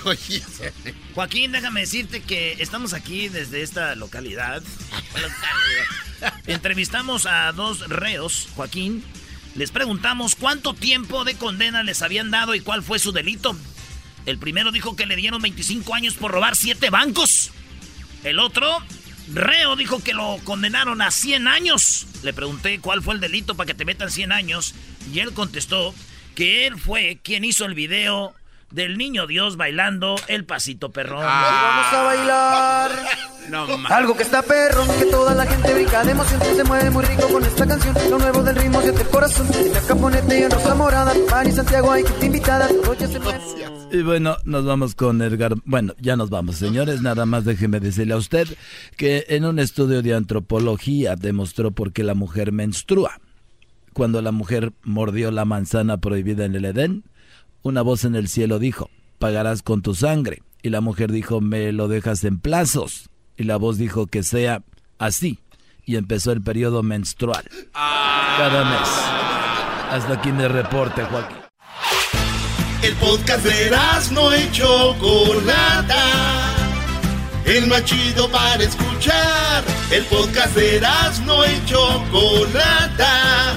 Joaquín, 1.15 1.53
déjame 1.53 1.81
decirte 1.81 2.23
que 2.23 2.57
estamos 2.59 2.93
aquí 2.93 3.29
desde 3.29 3.63
esta 3.63 3.95
localidad. 3.95 4.63
Localidad. 5.15 6.35
Entrevistamos 6.47 7.27
a 7.27 7.53
dos 7.53 7.89
reos, 7.89 8.49
Joaquín. 8.57 9.05
Les 9.55 9.71
preguntamos 9.71 10.35
cuánto 10.35 10.75
tiempo 10.75 11.25
de 11.25 11.37
condena 11.37 11.83
les 11.83 12.03
habían 12.03 12.31
dado 12.31 12.55
y 12.55 12.61
cuál 12.61 12.83
fue 12.83 12.99
su 12.99 13.13
delito. 13.13 13.57
El 14.27 14.39
primero 14.39 14.73
dijo 14.73 14.97
que 14.97 15.07
le 15.07 15.17
dieron 15.17 15.41
25 15.41 15.95
años 15.95 16.15
por 16.15 16.33
robar 16.33 16.57
7 16.57 16.91
bancos. 16.91 17.53
El 18.25 18.41
otro, 18.41 18.83
reo, 19.33 19.77
dijo 19.77 20.03
que 20.03 20.15
lo 20.15 20.39
condenaron 20.43 21.01
a 21.01 21.13
100 21.13 21.47
años. 21.47 22.07
Le 22.25 22.33
pregunté 22.33 22.81
cuál 22.81 23.03
fue 23.03 23.15
el 23.15 23.21
delito 23.21 23.55
para 23.55 23.69
que 23.69 23.75
te 23.75 23.85
metan 23.85 24.11
100 24.11 24.33
años. 24.33 24.75
Y 25.13 25.21
él 25.21 25.33
contestó 25.33 25.95
que 26.37 26.67
él 26.67 26.79
fue 26.79 27.19
quien 27.23 27.45
hizo 27.45 27.65
el 27.65 27.75
video 27.75 28.35
del 28.71 28.99
niño 28.99 29.27
Dios 29.27 29.57
bailando 29.57 30.17
el 30.29 30.45
pasito 30.45 30.93
perrón. 30.93 31.25
Vamos 31.25 31.93
a 31.93 32.03
bailar. 32.03 32.91
No, 33.49 33.67
Algo 33.89 34.17
que 34.17 34.25
está 34.25 34.43
perro, 34.43 34.85
que 34.99 35.07
toda 35.07 35.35
la 35.35 35.47
gente 35.47 35.73
brinca 35.73 36.05
de 36.05 36.11
emoción, 36.11 36.41
se 36.43 36.65
mueve 36.65 36.91
muy 36.91 37.05
rico 37.05 37.29
con 37.29 37.43
esta 37.45 37.67
canción. 37.67 37.95
Lo 38.11 38.19
nuevo 38.19 38.43
del 38.43 38.57
ritmo 38.57 38.83
siente 38.83 39.03
el 39.03 39.09
corazón. 39.09 39.49
En 39.55 39.73
la 39.73 39.81
caponete 39.81 40.41
y 40.41 40.43
en 40.43 40.51
rosa 40.51 40.75
morada, 40.75 41.15
Pani 41.31 41.53
Santiago 41.53 41.91
hay 41.91 42.05
que 42.05 42.11
te 42.11 42.27
invitada. 42.27 42.69
Y 43.93 44.03
bueno, 44.03 44.37
nos 44.45 44.67
vamos 44.67 44.95
con 44.95 45.23
Edgar. 45.23 45.55
Bueno, 45.65 45.95
ya 45.99 46.17
nos 46.17 46.29
vamos, 46.29 46.57
señores. 46.57 47.01
Nada 47.01 47.25
más 47.25 47.45
déjeme 47.47 47.81
decirle 47.81 48.13
a 48.13 48.19
usted 48.19 48.47
que 48.97 49.25
en 49.29 49.47
un 49.47 49.59
estudio 49.59 50.03
de 50.03 50.15
antropología 50.15 51.17
demostró 51.17 51.71
por 51.71 51.93
qué 51.93 52.03
la 52.03 52.15
mujer 52.15 52.53
menstrua. 52.53 53.21
Cuando 53.97 54.21
la 54.21 54.31
mujer 54.31 54.75
mordió 54.83 55.31
la 55.31 55.47
manzana 55.47 55.97
prohibida 55.97 56.45
en 56.45 56.55
el 56.55 56.67
Edén, 56.67 57.05
una 57.63 57.81
voz 57.81 58.05
en 58.05 58.15
el 58.15 58.29
cielo 58.29 58.59
dijo, 58.59 58.91
pagarás 59.19 59.63
con 59.63 59.81
tu 59.81 59.95
sangre. 59.95 60.43
Y 60.61 60.69
la 60.69 60.83
mujer 60.83 61.11
dijo, 61.11 61.41
me 61.41 61.73
lo 61.73 61.89
dejas 61.89 62.23
en 62.25 62.39
plazos. 62.39 63.09
Y 63.39 63.45
la 63.45 63.57
voz 63.57 63.79
dijo 63.79 64.07
que 64.07 64.23
sea 64.23 64.63
así. 64.99 65.39
Y 65.87 65.97
empezó 65.97 66.33
el 66.33 66.43
periodo 66.43 66.83
menstrual. 66.83 67.49
Cada 67.73 68.65
mes. 68.67 68.89
Hasta 69.93 70.13
aquí 70.13 70.31
mi 70.31 70.47
reporte, 70.47 71.03
Joaquín. 71.05 71.39
El 72.83 72.93
podcast 72.97 74.13
no 74.13 74.37
y 74.37 74.53
Chocolata. 74.53 76.05
El 77.47 77.67
más 77.67 77.83
chido 77.87 78.31
para 78.31 78.63
escuchar. 78.63 79.65
El 79.91 80.05
podcast 80.05 80.55
no 81.25 81.47
y 81.47 81.65
Chocolata. 81.65 83.57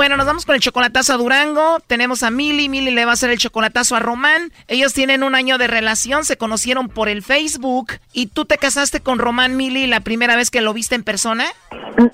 Bueno, 0.00 0.16
nos 0.16 0.24
vamos 0.24 0.46
con 0.46 0.54
el 0.54 0.62
chocolatazo 0.62 1.12
a 1.12 1.18
Durango. 1.18 1.78
Tenemos 1.86 2.22
a 2.22 2.30
Mili. 2.30 2.70
Mili 2.70 2.90
le 2.90 3.04
va 3.04 3.10
a 3.10 3.12
hacer 3.12 3.28
el 3.28 3.36
chocolatazo 3.36 3.96
a 3.96 3.98
Román. 3.98 4.50
Ellos 4.66 4.94
tienen 4.94 5.22
un 5.22 5.34
año 5.34 5.58
de 5.58 5.66
relación, 5.66 6.24
se 6.24 6.38
conocieron 6.38 6.88
por 6.88 7.10
el 7.10 7.22
Facebook. 7.22 7.92
¿Y 8.14 8.28
tú 8.28 8.46
te 8.46 8.56
casaste 8.56 9.00
con 9.00 9.18
Román 9.18 9.58
Mili 9.58 9.86
la 9.86 10.00
primera 10.00 10.36
vez 10.36 10.50
que 10.50 10.62
lo 10.62 10.72
viste 10.72 10.94
en 10.94 11.04
persona? 11.04 11.44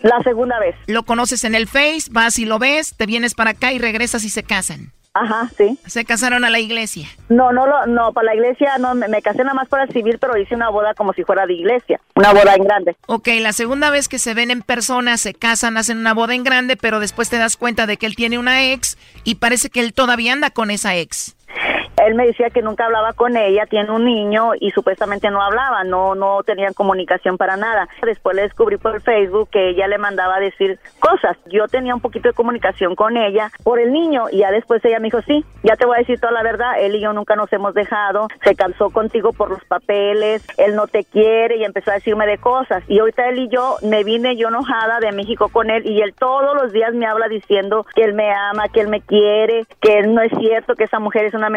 La 0.03 0.21
segunda 0.25 0.59
vez. 0.59 0.75
Lo 0.89 1.05
conoces 1.05 1.45
en 1.45 1.55
el 1.55 1.69
Face, 1.69 2.09
vas 2.11 2.41
y 2.41 2.45
lo 2.45 2.59
ves, 2.59 2.97
te 2.97 3.07
vienes 3.07 3.35
para 3.35 3.51
acá 3.51 3.73
y 3.73 3.79
regresas 3.79 4.25
y 4.25 4.31
se 4.31 4.43
casan. 4.43 4.91
Ajá, 5.19 5.51
sí. 5.57 5.79
Se 5.87 6.05
casaron 6.05 6.45
a 6.45 6.51
la 6.51 6.59
iglesia. 6.59 7.09
No, 7.31 7.51
no, 7.53 7.67
lo- 7.67 7.87
no, 7.87 8.13
para 8.13 8.27
la 8.27 8.35
iglesia 8.35 8.77
no, 8.79 8.95
me, 8.95 9.09
me 9.09 9.23
casé 9.23 9.39
nada 9.39 9.55
más 9.55 9.67
para 9.69 9.87
civil, 9.87 10.19
pero 10.21 10.37
hice 10.37 10.55
una 10.55 10.69
boda 10.69 10.93
como 10.95 11.13
si 11.15 11.25
fuera 11.25 11.47
de 11.47 11.55
iglesia, 11.55 12.01
una 12.15 12.33
boda 12.35 12.55
en 12.55 12.65
grande. 12.65 12.97
Ok, 13.07 13.29
la 13.41 13.53
segunda 13.55 13.89
vez 13.91 14.09
que 14.09 14.19
se 14.19 14.35
ven 14.35 14.51
en 14.51 14.61
persona, 14.63 15.17
se 15.17 15.33
casan, 15.33 15.77
hacen 15.79 15.99
una 15.99 16.13
boda 16.13 16.35
en 16.35 16.45
grande, 16.45 16.77
pero 16.77 17.01
después 17.01 17.31
te 17.31 17.39
das 17.39 17.57
cuenta 17.57 17.87
de 17.87 17.97
que 17.97 18.07
él 18.07 18.15
tiene 18.17 18.39
una 18.39 18.65
ex 18.73 18.99
y 19.25 19.37
parece 19.37 19.71
que 19.71 19.81
él 19.81 19.95
todavía 19.95 20.33
anda 20.35 20.51
con 20.51 20.71
esa 20.71 20.97
ex. 20.97 21.36
Él 22.05 22.15
me 22.15 22.27
decía 22.27 22.51
que 22.51 22.63
nunca 22.63 22.85
hablaba 22.85 23.13
con 23.13 23.37
ella, 23.37 23.67
tiene 23.67 23.91
un 23.91 24.05
niño 24.05 24.53
y 24.59 24.71
supuestamente 24.71 25.31
no 25.31 25.43
hablaba, 25.43 25.85
no 25.85 26.15
no 26.15 26.43
tenían 26.45 26.75
comunicación 26.75 27.37
para 27.39 27.57
nada. 27.57 27.89
Después 28.03 28.37
le 28.37 28.43
descubrí 28.43 28.77
por 28.77 29.01
Facebook 29.01 29.49
que 29.51 29.71
ella 29.71 29.89
le 29.89 29.99
mandaba 29.99 30.37
a 30.37 30.41
decir 30.41 30.79
cosas. 31.01 31.37
Yo 31.47 31.69
tenía 31.69 31.95
un 31.95 32.01
poquito 32.01 32.29
de 32.29 32.35
comunicación 32.35 32.95
con 32.95 33.17
ella 33.17 33.51
por 33.63 33.79
el 33.79 33.93
niño 33.93 34.25
y 34.31 34.39
ya 34.39 34.51
después 34.51 34.85
ella 34.85 35.01
me 35.01 35.07
dijo, 35.07 35.23
sí, 35.23 35.45
ya 35.63 35.77
te 35.77 35.87
voy 35.87 35.97
a 35.97 36.01
decir 36.01 36.21
toda 36.21 36.33
la 36.33 36.43
verdad, 36.43 36.81
él 36.81 36.95
y 36.95 37.01
yo 37.01 37.13
nunca 37.13 37.37
nos 37.37 37.53
hemos 37.53 37.75
dejado, 37.75 38.29
se 38.45 38.55
casó 38.55 38.91
contigo 38.91 39.33
por 39.33 39.51
los 39.51 39.65
papeles, 39.65 40.47
él 40.59 40.77
no 40.77 40.87
te 40.87 41.05
quiere 41.05 41.57
y 41.57 41.65
empezó 41.65 41.91
a 41.91 41.95
decirme 41.95 42.27
de 42.27 42.39
cosas. 42.39 42.83
Y 42.89 42.99
ahorita 42.99 43.29
él 43.29 43.39
y 43.39 43.49
yo 43.49 43.77
me 43.83 44.05
vine 44.05 44.37
yo 44.37 44.49
enojada 44.49 45.01
de 45.01 45.13
México 45.13 45.49
con 45.49 45.71
él 45.71 45.87
y 45.87 46.01
él 46.03 46.15
todos 46.15 46.55
los 46.55 46.73
días 46.73 46.95
me 46.95 47.07
habla 47.07 47.29
diciendo 47.29 47.87
que 47.95 48.05
él 48.05 48.15
me 48.15 48.33
ama, 48.33 48.69
que 48.69 48.81
él 48.81 48.89
me 48.89 49.01
quiere, 49.01 49.65
que 49.81 50.03
no 50.03 50.21
es 50.21 50.33
cierto, 50.39 50.75
que 50.75 50.85
esa 50.85 50.99
mujer 50.99 51.25
es 51.25 51.35
una 51.35 51.51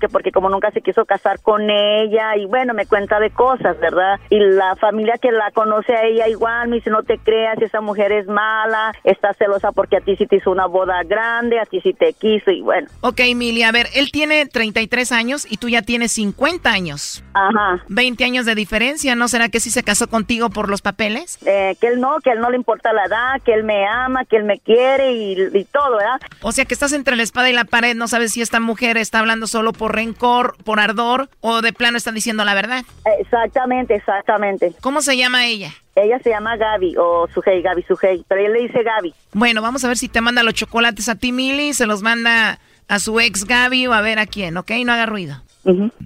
que 0.00 0.08
porque 0.08 0.32
como 0.32 0.48
nunca 0.48 0.70
se 0.70 0.80
quiso 0.80 1.04
casar 1.04 1.40
con 1.40 1.68
ella 1.70 2.36
y 2.36 2.46
bueno, 2.46 2.74
me 2.74 2.86
cuenta 2.86 3.18
de 3.20 3.30
cosas, 3.30 3.78
¿verdad? 3.80 4.18
Y 4.30 4.38
la 4.38 4.76
familia 4.76 5.14
que 5.20 5.30
la 5.30 5.50
conoce 5.52 5.94
a 5.94 6.04
ella 6.04 6.28
igual 6.28 6.68
me 6.68 6.76
dice, 6.76 6.90
no 6.90 7.02
te 7.02 7.18
creas, 7.18 7.60
esa 7.60 7.80
mujer 7.80 8.12
es 8.12 8.26
mala, 8.26 8.92
está 9.04 9.32
celosa 9.34 9.72
porque 9.72 9.96
a 9.96 10.00
ti 10.00 10.16
sí 10.16 10.26
te 10.26 10.36
hizo 10.36 10.50
una 10.50 10.66
boda 10.66 11.02
grande, 11.04 11.60
a 11.60 11.66
ti 11.66 11.80
sí 11.80 11.92
te 11.92 12.12
quiso 12.12 12.50
y 12.50 12.62
bueno. 12.62 12.88
Ok, 13.00 13.20
Mili, 13.34 13.62
a 13.62 13.72
ver, 13.72 13.86
él 13.94 14.10
tiene 14.12 14.46
33 14.46 15.12
años 15.12 15.46
y 15.48 15.56
tú 15.56 15.68
ya 15.68 15.82
tienes 15.82 16.12
50 16.12 16.70
años. 16.70 17.24
Ajá. 17.34 17.82
20 17.88 18.24
años 18.24 18.46
de 18.46 18.54
diferencia, 18.54 19.14
¿no 19.14 19.28
será 19.28 19.48
que 19.48 19.60
sí 19.60 19.70
se 19.70 19.82
casó 19.82 20.08
contigo 20.08 20.50
por 20.50 20.68
los 20.68 20.82
papeles? 20.82 21.38
Eh, 21.46 21.76
que 21.80 21.88
él 21.88 22.00
no, 22.00 22.18
que 22.20 22.30
él 22.30 22.40
no 22.40 22.50
le 22.50 22.56
importa 22.56 22.92
la 22.92 23.04
edad, 23.04 23.42
que 23.44 23.54
él 23.54 23.64
me 23.64 23.86
ama, 23.86 24.24
que 24.24 24.36
él 24.36 24.44
me 24.44 24.58
quiere 24.58 25.12
y, 25.12 25.32
y 25.32 25.64
todo, 25.64 25.96
¿verdad? 25.96 26.20
O 26.40 26.52
sea 26.52 26.64
que 26.64 26.74
estás 26.74 26.92
entre 26.92 27.16
la 27.16 27.22
espada 27.22 27.48
y 27.50 27.52
la 27.52 27.64
pared, 27.64 27.94
no 27.94 28.08
sabes 28.08 28.32
si 28.32 28.42
esta 28.42 28.60
mujer 28.60 28.96
está 28.96 29.20
hablando 29.20 29.46
solo 29.52 29.72
por 29.72 29.94
rencor, 29.94 30.56
por 30.64 30.80
ardor 30.80 31.28
o 31.40 31.62
de 31.62 31.72
plano 31.72 31.96
están 31.96 32.14
diciendo 32.14 32.44
la 32.44 32.54
verdad. 32.54 32.84
Exactamente, 33.20 33.94
exactamente. 33.94 34.72
¿Cómo 34.80 35.02
se 35.02 35.16
llama 35.16 35.46
ella? 35.46 35.70
Ella 35.94 36.18
se 36.20 36.30
llama 36.30 36.56
Gaby 36.56 36.96
o 36.98 37.28
Sujei, 37.32 37.62
Gaby 37.62 37.82
Sujei, 37.82 38.24
pero 38.26 38.40
él 38.44 38.52
le 38.52 38.62
dice 38.62 38.82
Gaby. 38.82 39.14
Bueno, 39.34 39.62
vamos 39.62 39.84
a 39.84 39.88
ver 39.88 39.98
si 39.98 40.08
te 40.08 40.20
manda 40.20 40.42
los 40.42 40.54
chocolates 40.54 41.08
a 41.08 41.14
ti, 41.14 41.32
Mili, 41.32 41.74
se 41.74 41.86
los 41.86 42.02
manda 42.02 42.58
a 42.88 42.98
su 42.98 43.20
ex 43.20 43.44
Gaby 43.44 43.86
o 43.86 43.92
a 43.92 44.00
ver 44.00 44.18
a 44.18 44.26
quién, 44.26 44.56
¿ok? 44.56 44.70
No 44.84 44.92
haga 44.92 45.06
ruido. 45.06 45.36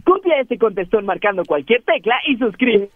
Copia 0.04 0.40
este 0.40 0.58
contestón 0.58 1.06
marcando 1.06 1.44
cualquier 1.44 1.82
tecla 1.82 2.16
y 2.28 2.36
suscribe. 2.36 2.90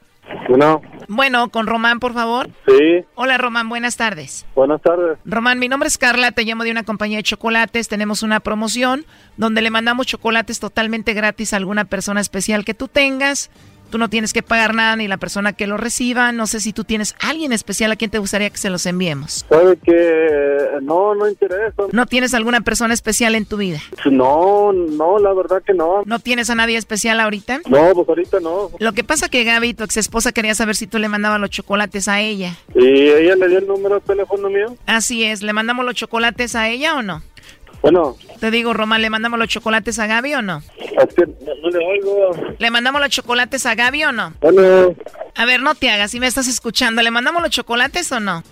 Bueno, 0.48 0.80
Bueno, 1.08 1.48
con 1.50 1.66
Román, 1.66 2.00
por 2.00 2.12
favor. 2.12 2.48
sí, 2.66 3.04
Hola, 3.14 3.38
Román, 3.38 3.68
buenas 3.68 3.96
tardes. 3.96 4.46
buenas 4.54 4.80
tardes. 4.82 5.18
Román, 5.24 5.58
mi 5.58 5.68
nombre 5.68 5.88
es 5.88 5.98
Carla, 5.98 6.32
te 6.32 6.44
llamo 6.44 6.64
de 6.64 6.70
una 6.70 6.82
compañía 6.84 7.18
de 7.18 7.22
chocolates. 7.22 7.88
Tenemos 7.88 8.22
una 8.22 8.40
promoción 8.40 9.04
donde 9.36 9.62
le 9.62 9.70
mandamos 9.70 10.06
chocolates 10.06 10.60
totalmente 10.60 11.12
gratis 11.14 11.52
a 11.52 11.56
alguna 11.56 11.84
persona 11.84 12.20
especial 12.20 12.64
que 12.64 12.74
tú 12.74 12.88
tengas. 12.88 13.50
Tú 13.90 13.98
no 13.98 14.08
tienes 14.08 14.32
que 14.32 14.42
pagar 14.42 14.74
nada 14.74 14.96
ni 14.96 15.08
la 15.08 15.16
persona 15.16 15.52
que 15.52 15.66
lo 15.66 15.76
reciba. 15.76 16.32
No 16.32 16.46
sé 16.46 16.60
si 16.60 16.72
tú 16.72 16.84
tienes 16.84 17.14
alguien 17.20 17.52
especial 17.52 17.90
a 17.92 17.96
quien 17.96 18.10
te 18.10 18.18
gustaría 18.18 18.48
que 18.50 18.56
se 18.56 18.70
los 18.70 18.86
enviemos. 18.86 19.44
¿Sabe 19.48 19.76
que 19.76 20.78
No, 20.82 21.14
no 21.14 21.28
interesa. 21.28 21.84
¿No 21.92 22.06
tienes 22.06 22.34
alguna 22.34 22.60
persona 22.60 22.94
especial 22.94 23.34
en 23.34 23.46
tu 23.46 23.56
vida? 23.56 23.80
No, 24.10 24.72
no, 24.72 25.18
la 25.18 25.32
verdad 25.32 25.62
que 25.64 25.74
no. 25.74 26.02
¿No 26.06 26.18
tienes 26.20 26.50
a 26.50 26.54
nadie 26.54 26.76
especial 26.76 27.20
ahorita? 27.20 27.60
No, 27.68 27.92
pues 27.94 28.08
ahorita 28.08 28.40
no. 28.40 28.70
Lo 28.78 28.92
que 28.92 29.04
pasa 29.04 29.28
que 29.28 29.44
Gaby, 29.44 29.74
tu 29.74 29.84
ex 29.84 29.96
esposa, 29.96 30.32
quería 30.32 30.54
saber 30.54 30.76
si 30.76 30.86
tú 30.86 30.98
le 30.98 31.08
mandabas 31.08 31.40
los 31.40 31.50
chocolates 31.50 32.08
a 32.08 32.20
ella. 32.20 32.54
¿Y 32.74 32.86
ella 32.86 33.34
le 33.36 33.48
dio 33.48 33.58
el 33.58 33.66
número 33.66 33.96
de 33.96 34.00
teléfono 34.02 34.48
mío? 34.48 34.76
Así 34.86 35.24
es, 35.24 35.42
¿le 35.42 35.52
mandamos 35.52 35.84
los 35.84 35.94
chocolates 35.94 36.54
a 36.54 36.68
ella 36.68 36.96
o 36.96 37.02
no? 37.02 37.22
Bueno, 37.82 38.16
Te 38.40 38.50
digo, 38.50 38.74
Román, 38.74 39.00
¿le 39.00 39.08
mandamos 39.08 39.38
los 39.38 39.48
chocolates 39.48 39.98
a 39.98 40.06
Gaby 40.06 40.34
o 40.34 40.42
no? 40.42 40.62
es 40.78 41.14
que 41.14 41.24
no 41.26 41.70
le 41.70 41.78
oigo. 41.86 42.30
¿Le 42.58 42.70
mandamos 42.70 43.00
los 43.00 43.10
chocolates 43.10 43.64
a 43.64 43.74
Gaby 43.74 44.04
o 44.04 44.12
no? 44.12 44.34
Bueno, 44.40 44.94
A 45.34 45.44
ver, 45.46 45.62
no 45.62 45.74
te 45.74 45.90
hagas, 45.90 46.10
si 46.10 46.20
me 46.20 46.26
estás 46.26 46.46
escuchando, 46.46 47.00
¿le 47.02 47.10
mandamos 47.10 47.40
los 47.42 47.50
chocolates 47.50 48.10
o 48.12 48.20
no? 48.20 48.42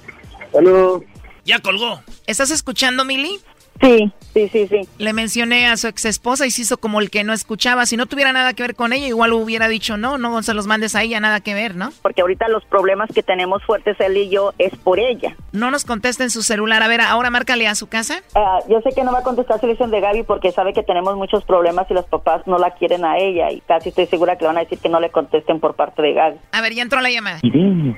bueno. 0.52 1.02
Ya 1.44 1.58
colgó. 1.60 2.02
¿Estás 2.26 2.50
escuchando, 2.50 3.04
Mili? 3.06 3.40
Sí, 3.80 4.12
sí, 4.34 4.48
sí, 4.48 4.66
sí. 4.66 4.88
Le 4.98 5.12
mencioné 5.12 5.66
a 5.66 5.76
su 5.76 5.86
ex 5.86 6.04
esposa 6.04 6.46
y 6.46 6.50
se 6.50 6.62
hizo 6.62 6.78
como 6.78 7.00
el 7.00 7.10
que 7.10 7.24
no 7.24 7.32
escuchaba. 7.32 7.86
Si 7.86 7.96
no 7.96 8.06
tuviera 8.06 8.32
nada 8.32 8.52
que 8.54 8.62
ver 8.62 8.74
con 8.74 8.92
ella, 8.92 9.06
igual 9.06 9.32
hubiera 9.32 9.68
dicho 9.68 9.96
no, 9.96 10.18
no 10.18 10.42
se 10.42 10.54
los 10.54 10.66
mandes 10.66 10.96
a 10.96 11.02
ella, 11.02 11.20
nada 11.20 11.40
que 11.40 11.54
ver, 11.54 11.76
¿no? 11.76 11.90
Porque 12.02 12.22
ahorita 12.22 12.48
los 12.48 12.64
problemas 12.64 13.10
que 13.14 13.22
tenemos 13.22 13.62
fuertes 13.64 13.96
él 14.00 14.16
y 14.16 14.28
yo 14.28 14.52
es 14.58 14.76
por 14.76 14.98
ella. 14.98 15.36
No 15.52 15.70
nos 15.70 15.84
contesta 15.84 16.24
en 16.24 16.30
su 16.30 16.42
celular. 16.42 16.82
A 16.82 16.88
ver, 16.88 17.00
ahora 17.00 17.30
márcale 17.30 17.66
a 17.68 17.74
su 17.74 17.88
casa. 17.88 18.22
Ah, 18.34 18.58
yo 18.68 18.80
sé 18.80 18.90
que 18.94 19.04
no 19.04 19.12
va 19.12 19.20
a 19.20 19.22
contestar 19.22 19.60
su 19.60 19.66
elección 19.66 19.90
de 19.90 20.00
Gaby 20.00 20.24
porque 20.24 20.52
sabe 20.52 20.72
que 20.72 20.82
tenemos 20.82 21.16
muchos 21.16 21.44
problemas 21.44 21.86
y 21.90 21.94
los 21.94 22.06
papás 22.06 22.46
no 22.46 22.58
la 22.58 22.72
quieren 22.72 23.04
a 23.04 23.18
ella 23.18 23.50
y 23.50 23.60
casi 23.60 23.90
estoy 23.90 24.06
segura 24.06 24.36
que 24.36 24.42
le 24.42 24.48
van 24.48 24.58
a 24.58 24.60
decir 24.60 24.78
que 24.78 24.88
no 24.88 25.00
le 25.00 25.10
contesten 25.10 25.60
por 25.60 25.74
parte 25.74 26.02
de 26.02 26.12
Gaby. 26.14 26.36
A 26.52 26.60
ver, 26.60 26.74
ya 26.74 26.82
entró 26.82 27.00
la 27.00 27.10
llamada. 27.10 27.38
Irene, 27.42 27.96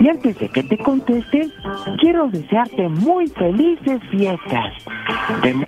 y 0.00 0.08
antes 0.08 0.38
de 0.38 0.48
que 0.48 0.62
te 0.62 0.78
contesten, 0.78 1.52
quiero 1.98 2.28
desearte 2.28 2.88
muy 2.88 3.28
felices 3.28 4.00
fiestas. 4.10 4.74
De- 5.42 5.66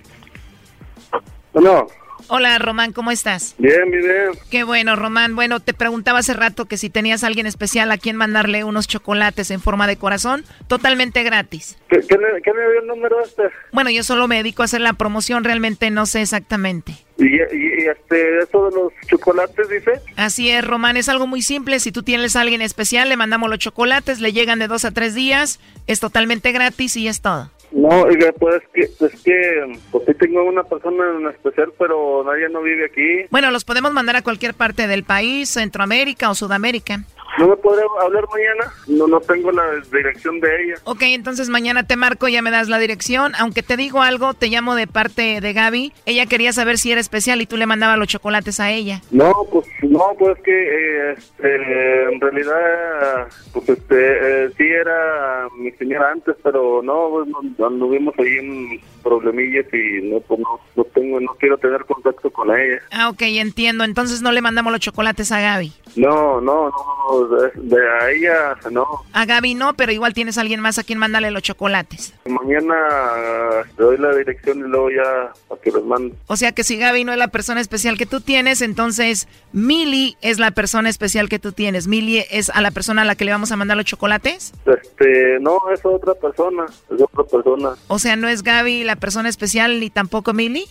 Hola, 2.33 2.57
Román, 2.59 2.93
¿cómo 2.93 3.11
estás? 3.11 3.55
bien, 3.57 3.91
bien. 3.91 4.29
Qué 4.49 4.63
bueno, 4.63 4.95
Román. 4.95 5.35
Bueno, 5.35 5.59
te 5.59 5.73
preguntaba 5.73 6.19
hace 6.19 6.33
rato 6.33 6.63
que 6.63 6.77
si 6.77 6.89
tenías 6.89 7.25
a 7.25 7.27
alguien 7.27 7.45
especial 7.45 7.91
a 7.91 7.97
quien 7.97 8.15
mandarle 8.15 8.63
unos 8.63 8.87
chocolates 8.87 9.51
en 9.51 9.59
forma 9.59 9.85
de 9.85 9.97
corazón, 9.97 10.45
totalmente 10.67 11.23
gratis. 11.23 11.77
¿Qué, 11.89 11.99
qué 11.99 12.15
le, 12.15 12.41
qué 12.41 12.51
le 12.53 12.71
dio 12.71 12.79
el 12.83 12.87
número 12.87 13.21
este? 13.21 13.43
Bueno, 13.73 13.89
yo 13.89 14.01
solo 14.03 14.29
me 14.29 14.37
dedico 14.37 14.61
a 14.61 14.65
hacer 14.65 14.79
la 14.79 14.93
promoción, 14.93 15.43
realmente 15.43 15.91
no 15.91 16.05
sé 16.05 16.21
exactamente. 16.21 16.93
Y, 17.17 17.25
y, 17.25 17.83
y, 17.83 17.87
este, 17.89 18.39
eso 18.39 18.69
de 18.69 18.75
los 18.77 18.93
chocolates, 19.07 19.67
dice. 19.67 19.99
Así 20.15 20.49
es, 20.49 20.65
Román, 20.65 20.95
es 20.95 21.09
algo 21.09 21.27
muy 21.27 21.41
simple. 21.41 21.81
Si 21.81 21.91
tú 21.91 22.01
tienes 22.01 22.37
a 22.37 22.41
alguien 22.41 22.61
especial, 22.61 23.09
le 23.09 23.17
mandamos 23.17 23.49
los 23.49 23.59
chocolates, 23.59 24.21
le 24.21 24.31
llegan 24.31 24.59
de 24.59 24.69
dos 24.69 24.85
a 24.85 24.91
tres 24.91 25.13
días, 25.15 25.59
es 25.85 25.99
totalmente 25.99 26.53
gratis 26.53 26.95
y 26.95 27.09
es 27.09 27.19
todo. 27.19 27.51
No, 27.71 28.05
pues 28.37 28.61
que, 28.73 28.81
es 28.81 29.21
que, 29.23 29.79
pues 29.91 30.03
sí 30.05 30.13
tengo 30.15 30.43
una 30.43 30.63
persona 30.63 31.03
en 31.17 31.27
especial, 31.27 31.71
pero 31.79 32.23
nadie 32.25 32.49
no 32.49 32.61
vive 32.61 32.85
aquí. 32.85 33.27
Bueno, 33.29 33.49
los 33.49 33.63
podemos 33.63 33.93
mandar 33.93 34.17
a 34.17 34.21
cualquier 34.21 34.53
parte 34.53 34.87
del 34.87 35.03
país, 35.03 35.49
Centroamérica 35.49 36.29
o 36.29 36.35
Sudamérica. 36.35 37.03
¿No 37.37 37.47
me 37.47 37.55
podré 37.57 37.83
hablar 38.01 38.25
mañana? 38.29 38.73
No, 38.87 39.07
no 39.07 39.19
tengo 39.21 39.51
la 39.51 39.63
dirección 39.91 40.39
de 40.39 40.63
ella. 40.63 40.75
Ok, 40.83 41.01
entonces 41.03 41.49
mañana 41.49 41.87
te 41.87 41.95
marco, 41.95 42.27
ya 42.27 42.41
me 42.41 42.51
das 42.51 42.67
la 42.67 42.77
dirección. 42.77 43.33
Aunque 43.39 43.63
te 43.63 43.77
digo 43.77 44.01
algo, 44.01 44.33
te 44.33 44.47
llamo 44.47 44.75
de 44.75 44.87
parte 44.87 45.39
de 45.41 45.53
Gaby. 45.53 45.93
Ella 46.05 46.25
quería 46.25 46.53
saber 46.53 46.77
si 46.77 46.91
era 46.91 47.01
especial 47.01 47.41
y 47.41 47.45
tú 47.45 47.57
le 47.57 47.65
mandabas 47.65 47.97
los 47.97 48.07
chocolates 48.07 48.59
a 48.59 48.71
ella. 48.71 49.01
No, 49.11 49.33
pues 49.51 49.65
no, 49.83 50.13
pues 50.19 50.37
que 50.43 50.51
eh, 50.51 51.15
este, 51.17 52.03
en 52.13 52.19
realidad, 52.19 53.27
pues 53.53 53.69
este, 53.69 54.45
eh, 54.45 54.49
sí 54.57 54.63
era 54.63 55.47
mi 55.57 55.71
señora 55.71 56.11
antes, 56.11 56.35
pero 56.43 56.81
no, 56.83 57.09
pues, 57.11 57.27
anduvimos 57.59 58.13
ahí 58.19 58.37
en 58.37 58.81
problemillas 59.01 59.65
y 59.73 60.01
no, 60.07 60.19
pues 60.21 60.39
no, 60.39 60.59
no 60.75 60.83
tengo, 60.85 61.19
no 61.19 61.33
quiero 61.39 61.57
tener 61.57 61.85
contacto 61.85 62.29
con 62.29 62.49
ella. 62.51 62.81
Ah, 62.91 63.09
ok, 63.09 63.21
entiendo. 63.21 63.83
Entonces 63.83 64.21
no 64.21 64.31
le 64.31 64.41
mandamos 64.41 64.71
los 64.71 64.81
chocolates 64.81 65.31
a 65.31 65.41
Gaby. 65.41 65.73
No, 65.95 66.39
no, 66.41 66.69
no, 66.69 67.20
de, 67.29 67.51
de 67.55 67.77
a 67.89 68.11
ella 68.11 68.57
no. 68.71 68.85
A 69.13 69.25
Gaby 69.25 69.55
no, 69.55 69.73
pero 69.73 69.91
igual 69.91 70.13
tienes 70.13 70.37
a 70.37 70.41
alguien 70.41 70.59
más 70.59 70.77
a 70.77 70.83
quien 70.83 70.99
mandarle 70.99 71.31
los 71.31 71.43
chocolates. 71.43 72.13
Mañana 72.25 72.75
eh, 73.17 73.61
te 73.75 73.83
doy 73.83 73.97
la 73.97 74.15
dirección 74.15 74.59
y 74.59 74.63
luego 74.63 74.89
ya 74.89 75.33
para 75.47 75.61
que 75.61 75.71
los 75.71 75.85
mande. 75.85 76.15
O 76.27 76.35
sea 76.35 76.51
que 76.51 76.63
si 76.63 76.77
Gaby 76.77 77.03
no 77.03 77.11
es 77.11 77.17
la 77.17 77.29
persona 77.29 77.61
especial 77.61 77.97
que 77.97 78.05
tú 78.05 78.21
tienes, 78.21 78.61
entonces 78.61 79.27
Mili 79.51 80.17
es 80.21 80.39
la 80.39 80.51
persona 80.51 80.89
especial 80.89 81.29
que 81.29 81.39
tú 81.39 81.51
tienes. 81.51 81.87
Mili 81.87 82.23
es 82.31 82.49
a 82.49 82.61
la 82.61 82.71
persona 82.71 83.01
a 83.01 83.05
la 83.05 83.15
que 83.15 83.25
le 83.25 83.31
vamos 83.31 83.51
a 83.51 83.55
mandar 83.55 83.77
los 83.77 83.85
chocolates. 83.85 84.53
Este, 84.65 85.39
no, 85.39 85.59
es 85.73 85.81
otra 85.83 86.13
persona, 86.13 86.65
es 86.65 87.01
otra 87.01 87.23
persona, 87.23 87.75
O 87.87 87.99
sea, 87.99 88.15
no 88.15 88.27
es 88.27 88.43
Gaby 88.43 88.83
la 88.83 88.95
persona 88.95 89.29
especial 89.29 89.79
ni 89.79 89.89
tampoco 89.89 90.33
Mili. 90.33 90.65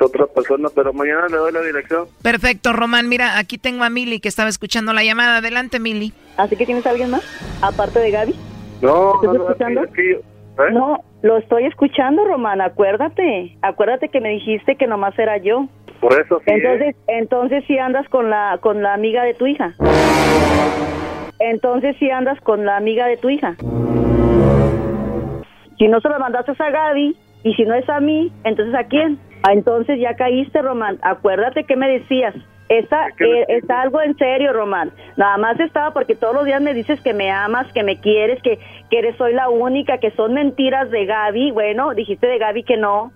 Es 0.00 0.06
otra 0.06 0.26
persona, 0.26 0.68
pero 0.74 0.92
mañana 0.92 1.26
le 1.28 1.36
doy 1.36 1.52
la 1.52 1.60
dirección. 1.60 2.06
Perfecto, 2.22 2.72
Román. 2.72 3.08
Mira, 3.08 3.38
aquí 3.38 3.58
tengo 3.58 3.84
a 3.84 3.90
Mili 3.90 4.20
que 4.20 4.28
estaba 4.28 4.48
escuchando 4.48 4.92
la 4.92 5.04
llamada. 5.04 5.38
Adelante, 5.38 5.78
Mili. 5.78 6.12
¿Así 6.36 6.56
que 6.56 6.66
tienes 6.66 6.86
a 6.86 6.90
alguien 6.90 7.10
más? 7.10 7.22
Aparte 7.62 7.98
de 8.00 8.10
Gaby. 8.10 8.34
No, 8.82 9.14
¿Estás 9.16 9.22
no, 9.24 9.34
no, 9.34 9.42
escuchando? 9.50 9.84
es 9.84 9.90
que 9.92 10.10
yo- 10.12 10.18
¿Eh? 10.64 10.72
No, 10.72 11.02
lo 11.22 11.38
estoy 11.38 11.64
escuchando, 11.66 12.24
Román, 12.24 12.60
acuérdate. 12.60 13.56
Acuérdate 13.62 14.08
que 14.08 14.20
me 14.20 14.30
dijiste 14.30 14.76
que 14.76 14.86
nomás 14.86 15.18
era 15.18 15.36
yo. 15.38 15.66
Por 16.00 16.12
eso 16.20 16.38
sí. 16.40 16.44
Entonces, 16.50 16.96
entonces 17.06 17.64
sí 17.66 17.78
andas 17.78 18.08
con 18.08 18.30
la 18.30 18.58
con 18.60 18.82
la 18.82 18.94
amiga 18.94 19.22
de 19.24 19.34
tu 19.34 19.46
hija. 19.46 19.74
Entonces 21.38 21.96
sí 21.98 22.10
andas 22.10 22.38
con 22.40 22.64
la 22.64 22.76
amiga 22.76 23.06
de 23.06 23.16
tu 23.16 23.30
hija. 23.30 23.54
Si 25.78 25.88
no 25.88 26.00
se 26.00 26.08
lo 26.08 26.18
mandaste 26.18 26.52
a 26.58 26.70
Gaby 26.70 27.16
y 27.44 27.54
si 27.54 27.64
no 27.64 27.74
es 27.74 27.88
a 27.88 28.00
mí, 28.00 28.30
entonces 28.44 28.74
a 28.74 28.84
quién? 28.84 29.18
Ah, 29.42 29.52
entonces 29.52 29.98
ya 29.98 30.14
caíste, 30.16 30.60
Román. 30.62 30.98
Acuérdate 31.02 31.64
que 31.64 31.76
me 31.76 31.88
decías. 31.88 32.34
Está, 32.68 33.08
eh, 33.18 33.46
está 33.48 33.82
algo 33.82 34.00
en 34.00 34.16
serio, 34.16 34.52
Román. 34.52 34.92
Nada 35.16 35.36
más 35.38 35.58
estaba 35.58 35.92
porque 35.92 36.14
todos 36.14 36.34
los 36.34 36.44
días 36.44 36.62
me 36.62 36.72
dices 36.72 37.00
que 37.00 37.12
me 37.12 37.28
amas, 37.28 37.66
que 37.72 37.82
me 37.82 37.98
quieres, 37.98 38.40
que, 38.42 38.60
que 38.88 38.98
eres 39.00 39.16
soy 39.16 39.34
la 39.34 39.48
única, 39.48 39.98
que 39.98 40.12
son 40.12 40.34
mentiras 40.34 40.88
de 40.90 41.04
Gaby. 41.04 41.50
Bueno, 41.50 41.94
dijiste 41.94 42.28
de 42.28 42.38
Gaby 42.38 42.62
que 42.62 42.76
no. 42.76 43.10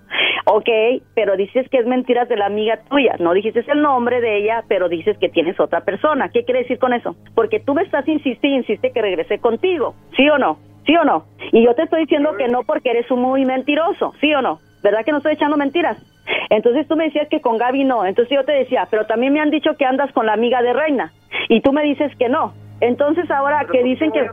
Ok, 0.47 0.68
pero 1.14 1.37
dices 1.37 1.68
que 1.70 1.79
es 1.79 1.87
mentiras 1.87 2.29
de 2.29 2.37
la 2.37 2.47
amiga 2.47 2.81
tuya. 2.91 3.14
No 3.20 3.33
dijiste 3.33 3.64
el 3.68 3.81
nombre 3.81 4.20
de 4.20 4.39
ella, 4.39 4.64
pero 4.66 4.89
dices 4.89 5.16
que 5.18 5.29
tienes 5.29 5.61
otra 5.61 5.83
persona. 5.83 6.31
¿Qué 6.31 6.45
quiere 6.45 6.62
decir 6.62 6.81
con 6.81 6.93
eso? 6.93 7.14
Porque 7.37 7.61
tú 7.61 7.75
me 7.75 7.83
estás 7.83 8.09
insiste 8.09 8.49
y 8.49 8.57
insiste 8.57 8.91
que 8.91 9.03
regrese 9.03 9.39
contigo. 9.39 9.95
¿Sí 10.16 10.29
o 10.29 10.37
no? 10.37 10.59
¿Sí 10.85 10.97
o 10.97 11.05
no? 11.05 11.27
Y 11.53 11.64
yo 11.64 11.75
te 11.75 11.83
estoy 11.83 12.01
diciendo 12.01 12.37
que 12.37 12.49
no 12.49 12.64
porque 12.64 12.91
eres 12.91 13.09
un 13.09 13.22
muy 13.22 13.45
mentiroso. 13.45 14.14
¿Sí 14.20 14.35
o 14.35 14.43
no? 14.43 14.59
¿Verdad 14.83 15.05
que 15.05 15.12
no 15.12 15.18
estoy 15.18 15.35
echando 15.35 15.57
mentiras? 15.57 15.97
Entonces 16.51 16.87
tú 16.89 16.97
me 16.97 17.05
decías 17.05 17.29
que 17.29 17.41
con 17.41 17.59
Gaby 17.59 17.85
no. 17.85 18.05
Entonces 18.05 18.35
yo 18.35 18.45
te 18.45 18.53
decía, 18.53 18.89
pero 18.91 19.07
también 19.07 19.33
me 19.33 19.41
han 19.41 19.51
dicho 19.51 19.77
que 19.77 19.85
andas 19.85 20.12
con 20.12 20.27
la 20.27 20.33
amiga 20.33 20.62
de 20.62 20.72
Reina. 20.72 21.12
Y 21.49 21.61
tú 21.61 21.72
me 21.72 21.83
dices 21.83 22.14
que 22.16 22.29
no. 22.29 22.55
Entonces 22.81 23.31
ahora 23.31 23.64
que 23.70 23.83
dicen 23.83 24.11
que... 24.12 24.25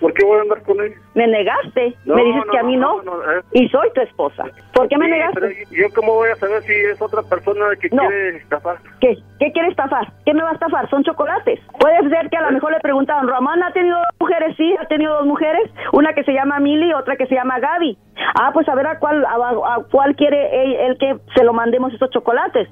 ¿Por 0.00 0.12
qué 0.12 0.24
voy 0.24 0.38
a 0.38 0.42
andar 0.42 0.62
con 0.62 0.80
ella? 0.80 0.94
Me 1.14 1.26
negaste. 1.26 1.94
No, 2.04 2.14
me 2.14 2.22
dices 2.24 2.42
no, 2.46 2.52
que 2.52 2.58
a 2.58 2.62
mí 2.62 2.76
no. 2.76 3.00
eh. 3.00 3.42
Y 3.52 3.68
soy 3.70 3.90
tu 3.94 4.02
esposa. 4.02 4.44
¿Por 4.74 4.88
qué 4.88 4.96
me 4.98 5.06
Sí, 5.06 5.10
negaste? 5.12 5.64
yo 5.70 5.86
cómo 5.94 6.14
voy 6.14 6.30
a 6.30 6.36
saber 6.36 6.62
si 6.62 6.72
es 6.72 7.00
otra 7.00 7.22
persona 7.22 7.64
que 7.80 7.88
quiere 7.88 8.36
estafar. 8.36 8.76
¿Qué? 9.00 9.16
¿Qué 9.40 9.52
quiere 9.52 9.68
estafar? 9.68 10.12
¿Qué 10.24 10.34
me 10.34 10.42
va 10.42 10.50
a 10.50 10.54
estafar? 10.54 10.88
Son 10.90 11.02
chocolates. 11.02 11.58
Puede 11.80 12.08
ser 12.10 12.28
que 12.30 12.36
a 12.36 12.42
lo 12.42 12.50
mejor 12.52 12.72
le 12.72 12.80
preguntaron, 12.80 13.26
Román 13.28 13.62
ha 13.62 13.72
tenido 13.72 13.96
dos 13.96 14.06
mujeres, 14.20 14.54
sí, 14.56 14.76
ha 14.80 14.84
tenido 14.86 15.14
dos 15.16 15.26
mujeres, 15.26 15.70
una 15.92 16.12
que 16.12 16.24
se 16.24 16.32
llama 16.32 16.60
Mili 16.60 16.90
y 16.90 16.94
otra 16.94 17.16
que 17.16 17.26
se 17.26 17.34
llama 17.34 17.58
Gaby. 17.58 17.96
Ah, 18.38 18.50
pues 18.52 18.68
a 18.68 18.74
ver 18.74 18.86
a 18.86 18.98
cuál, 18.98 19.24
a, 19.24 19.34
a 19.34 19.78
cuál 19.90 20.14
quiere 20.14 20.62
él, 20.62 20.74
él 20.74 20.98
que 20.98 21.16
se 21.34 21.42
lo 21.44 21.52
mandemos 21.52 21.92
esos 21.94 22.10
chocolates. 22.10 22.68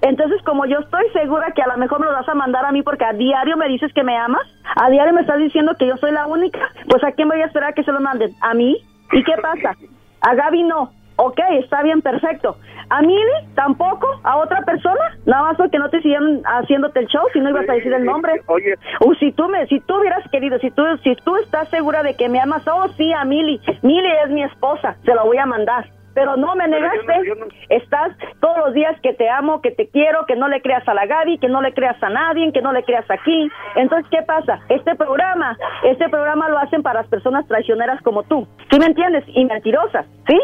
Entonces, 0.00 0.42
como 0.42 0.66
yo 0.66 0.78
estoy 0.78 1.08
segura 1.12 1.52
que 1.52 1.62
a 1.62 1.68
lo 1.68 1.76
mejor 1.76 2.00
me 2.00 2.06
lo 2.06 2.12
vas 2.12 2.28
a 2.28 2.34
mandar 2.34 2.64
a 2.64 2.72
mí 2.72 2.82
porque 2.82 3.04
a 3.04 3.12
diario 3.12 3.56
me 3.56 3.68
dices 3.68 3.92
que 3.92 4.02
me 4.02 4.16
amas, 4.16 4.42
a 4.76 4.90
diario 4.90 5.12
me 5.12 5.22
estás 5.22 5.38
diciendo 5.38 5.74
que 5.78 5.86
yo 5.86 5.96
soy 5.96 6.12
la 6.12 6.26
única, 6.26 6.60
pues 6.88 7.02
¿a 7.04 7.12
quién 7.12 7.28
voy 7.28 7.40
a 7.40 7.46
esperar 7.46 7.74
que 7.74 7.84
se 7.84 7.92
lo 7.92 8.00
manden? 8.00 8.32
¿A 8.40 8.54
mí? 8.54 8.76
¿Y 9.12 9.24
qué 9.24 9.34
pasa? 9.40 9.76
A 10.20 10.34
Gaby 10.34 10.62
no. 10.64 10.92
Ok, 11.16 11.38
está 11.60 11.82
bien, 11.82 12.00
perfecto. 12.00 12.56
¿A 12.88 13.00
Mili 13.00 13.22
tampoco? 13.54 14.06
¿A 14.22 14.38
otra 14.38 14.62
persona? 14.62 15.00
Nada 15.24 15.44
más 15.44 15.56
porque 15.56 15.78
no 15.78 15.88
te 15.88 16.00
siguen 16.02 16.42
haciéndote 16.44 17.00
el 17.00 17.06
show, 17.06 17.22
si 17.32 17.40
no 17.40 17.50
ibas 17.50 17.68
a 17.68 17.74
decir 17.74 17.92
el 17.92 18.04
nombre. 18.04 18.42
Oye, 18.46 18.74
Uh, 19.00 19.14
si 19.14 19.32
tú 19.32 19.48
me, 19.48 19.66
si 19.66 19.80
tú 19.80 19.96
hubieras 19.98 20.28
querido, 20.30 20.58
si 20.58 20.70
tú, 20.70 20.82
si 21.02 21.14
tú 21.16 21.36
estás 21.36 21.68
segura 21.68 22.02
de 22.02 22.14
que 22.14 22.28
me 22.28 22.40
amas, 22.40 22.66
oh 22.66 22.88
sí, 22.96 23.12
a 23.12 23.24
Mili. 23.24 23.60
Mili 23.82 24.08
es 24.24 24.30
mi 24.30 24.42
esposa, 24.42 24.96
se 25.04 25.14
lo 25.14 25.24
voy 25.24 25.38
a 25.38 25.46
mandar. 25.46 25.86
Pero 26.14 26.36
no 26.36 26.54
me 26.54 26.68
negaste. 26.68 27.32
Estás 27.68 28.16
todos 28.40 28.58
los 28.58 28.74
días 28.74 28.98
que 29.02 29.14
te 29.14 29.28
amo, 29.28 29.60
que 29.60 29.70
te 29.70 29.88
quiero, 29.88 30.26
que 30.26 30.36
no 30.36 30.48
le 30.48 30.60
creas 30.60 30.86
a 30.88 30.94
la 30.94 31.06
Gaby, 31.06 31.38
que 31.38 31.48
no 31.48 31.62
le 31.62 31.72
creas 31.72 32.00
a 32.02 32.10
nadie, 32.10 32.52
que 32.52 32.62
no 32.62 32.72
le 32.72 32.82
creas 32.84 33.10
aquí. 33.10 33.50
Entonces, 33.76 34.10
¿qué 34.10 34.22
pasa? 34.22 34.60
Este 34.68 34.94
programa, 34.94 35.56
este 35.84 36.08
programa 36.08 36.48
lo 36.48 36.58
hacen 36.58 36.82
para 36.82 37.00
las 37.00 37.08
personas 37.08 37.46
traicioneras 37.48 38.00
como 38.02 38.22
tú. 38.24 38.46
¿Sí 38.70 38.78
me 38.78 38.86
entiendes? 38.86 39.24
Y 39.28 39.44
mentirosas, 39.44 40.06
¿sí? 40.26 40.38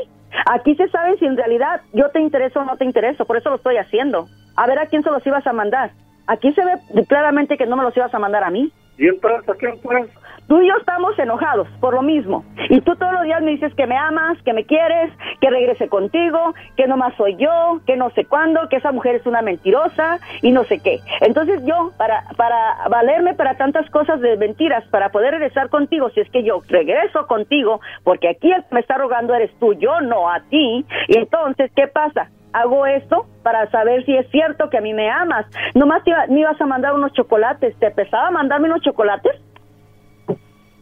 Aquí 0.51 0.75
se 0.77 0.89
sabe 0.89 1.17
si 1.19 1.27
en 1.27 1.37
realidad 1.37 1.81
yo 1.93 2.11
te 2.11 2.21
intereso 2.21 2.61
o 2.61 2.65
no 2.65 2.77
te 2.77 2.85
intereso, 2.85 3.25
por 3.25 3.37
eso 3.37 3.51
lo 3.51 3.57
estoy 3.57 3.77
haciendo. 3.77 4.27
A 4.57 4.67
ver 4.67 4.79
a 4.79 4.87
quién 4.87 5.03
se 5.03 5.11
los 5.11 5.27
ibas 5.27 5.47
a 5.47 5.53
mandar. 5.53 5.91
Aquí 6.27 6.53
se 6.53 6.63
ve 6.65 7.05
claramente 7.07 7.57
que 7.57 7.67
no 7.67 7.77
me 7.77 7.85
los 7.85 7.97
ibas 7.97 8.15
a 8.15 8.19
mandar 8.19 8.45
a 8.45 8.51
mí. 8.51 8.71
¿y 8.99 9.07
entonces 9.07 9.49
a 9.49 9.55
quién 9.55 9.79
pues? 9.81 10.11
Tú 10.49 10.61
y 10.63 10.69
yo 10.69 10.75
estamos 10.79 11.19
enojados 11.19 11.69
por 11.81 11.95
lo 11.95 12.03
mismo. 12.03 12.43
Y 12.71 12.81
tú 12.81 12.97
todos 12.97 13.13
los 13.13 13.23
días 13.25 13.43
me 13.43 13.51
dices 13.53 13.73
que 13.75 13.87
me 13.87 13.97
amas, 13.97 14.39
que 14.45 14.53
me 14.55 14.65
quieres, 14.65 15.13
que 15.41 15.51
regrese 15.51 15.89
contigo, 15.89 16.55
que 16.77 16.87
nomás 16.87 17.15
soy 17.17 17.37
yo, 17.37 17.81
que 17.87 17.97
no 17.97 18.11
sé 18.11 18.25
cuándo, 18.25 18.69
que 18.69 18.77
esa 18.77 18.91
mujer 18.93 19.17
es 19.17 19.27
una 19.27 19.43
mentirosa 19.43 20.19
y 20.43 20.51
no 20.53 20.65
sé 20.65 20.81
qué. 20.81 21.01
Entonces 21.21 21.61
yo, 21.65 21.93
para, 21.99 22.25
para 22.37 22.89
valerme 22.89 23.35
para 23.35 23.57
tantas 23.57 23.89
cosas 23.91 24.21
de 24.21 24.37
mentiras, 24.39 24.85
para 24.89 25.11
poder 25.11 25.33
regresar 25.33 25.69
contigo, 25.69 26.09
si 26.11 26.21
es 26.21 26.31
que 26.31 26.43
yo 26.43 26.63
regreso 26.69 27.27
contigo, 27.27 27.81
porque 28.03 28.29
aquí 28.31 28.51
el 28.51 28.63
que 28.65 28.75
me 28.75 28.81
está 28.81 28.97
rogando 28.97 29.35
eres 29.35 29.51
tú, 29.61 29.75
yo 29.75 30.01
no 30.01 30.31
a 30.31 30.41
ti. 30.49 30.85
Y 31.09 31.19
entonces, 31.19 31.71
¿qué 31.77 31.89
pasa? 31.89 32.31
Hago 32.55 32.87
esto 32.87 33.27
para 33.43 33.71
saber 33.71 34.05
si 34.07 34.17
es 34.17 34.27
cierto 34.31 34.71
que 34.71 34.79
a 34.79 34.81
mí 34.81 34.95
me 34.95 35.11
amas. 35.11 35.45
Nomás 35.75 36.03
te 36.03 36.11
iba- 36.11 36.27
me 36.29 36.41
ibas 36.41 36.59
a 36.61 36.65
mandar 36.67 36.95
unos 36.95 37.13
chocolates. 37.13 37.79
¿Te 37.79 37.91
pesaba 37.91 38.31
mandarme 38.31 38.69
unos 38.69 38.81
chocolates? 38.81 39.33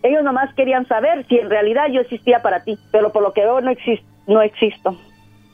Ellos 0.06 0.22
nomás 0.22 0.54
querían 0.54 0.86
saber 0.86 1.26
si 1.26 1.36
en 1.36 1.50
realidad 1.50 1.88
yo 1.90 2.00
existía 2.00 2.40
para 2.40 2.62
ti, 2.62 2.78
pero 2.92 3.10
por 3.10 3.22
lo 3.22 3.32
que 3.32 3.40
veo 3.40 3.60
no 3.60 3.72
existo, 3.72 4.06
no 4.28 4.40
existo. 4.40 4.94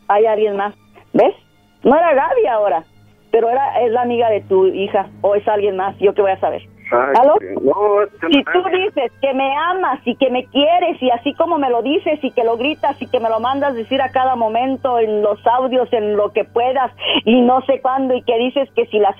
Hay 0.08 0.26
alguien 0.26 0.56
más, 0.56 0.74
¿ves? 1.14 1.34
No 1.82 1.96
era 1.96 2.12
Gaby 2.12 2.46
ahora, 2.48 2.82
pero 3.30 3.48
era 3.48 3.80
es 3.80 3.90
la 3.92 4.02
amiga 4.02 4.28
de 4.28 4.42
tu 4.42 4.66
hija 4.66 5.06
o 5.22 5.34
es 5.36 5.48
alguien 5.48 5.76
más. 5.76 5.96
Yo 6.00 6.12
qué 6.12 6.20
voy 6.20 6.32
a 6.32 6.40
saber. 6.40 6.60
Ay, 6.90 7.14
¿Aló? 7.18 7.36
No, 7.62 8.02
es 8.02 8.10
que 8.20 8.26
Si 8.26 8.44
tú 8.44 8.62
dices 8.68 9.10
que 9.22 9.32
me 9.32 9.56
amas 9.56 10.00
y 10.04 10.16
que 10.16 10.28
me 10.28 10.44
quieres 10.44 11.00
y 11.00 11.08
así 11.08 11.32
como 11.32 11.56
me 11.56 11.70
lo 11.70 11.80
dices 11.80 12.22
y 12.22 12.30
que 12.32 12.44
lo 12.44 12.58
gritas 12.58 13.00
y 13.00 13.06
que 13.06 13.20
me 13.20 13.30
lo 13.30 13.40
mandas 13.40 13.74
decir 13.74 14.02
a 14.02 14.10
cada 14.10 14.36
momento 14.36 14.98
en 14.98 15.22
los 15.22 15.38
audios, 15.46 15.90
en 15.94 16.14
lo 16.14 16.30
que 16.34 16.44
puedas 16.44 16.92
y 17.24 17.40
no 17.40 17.62
sé 17.62 17.80
cuándo 17.80 18.14
y 18.14 18.22
que 18.22 18.36
dices 18.36 18.68
que 18.76 18.84
si 18.88 18.98
las... 18.98 19.16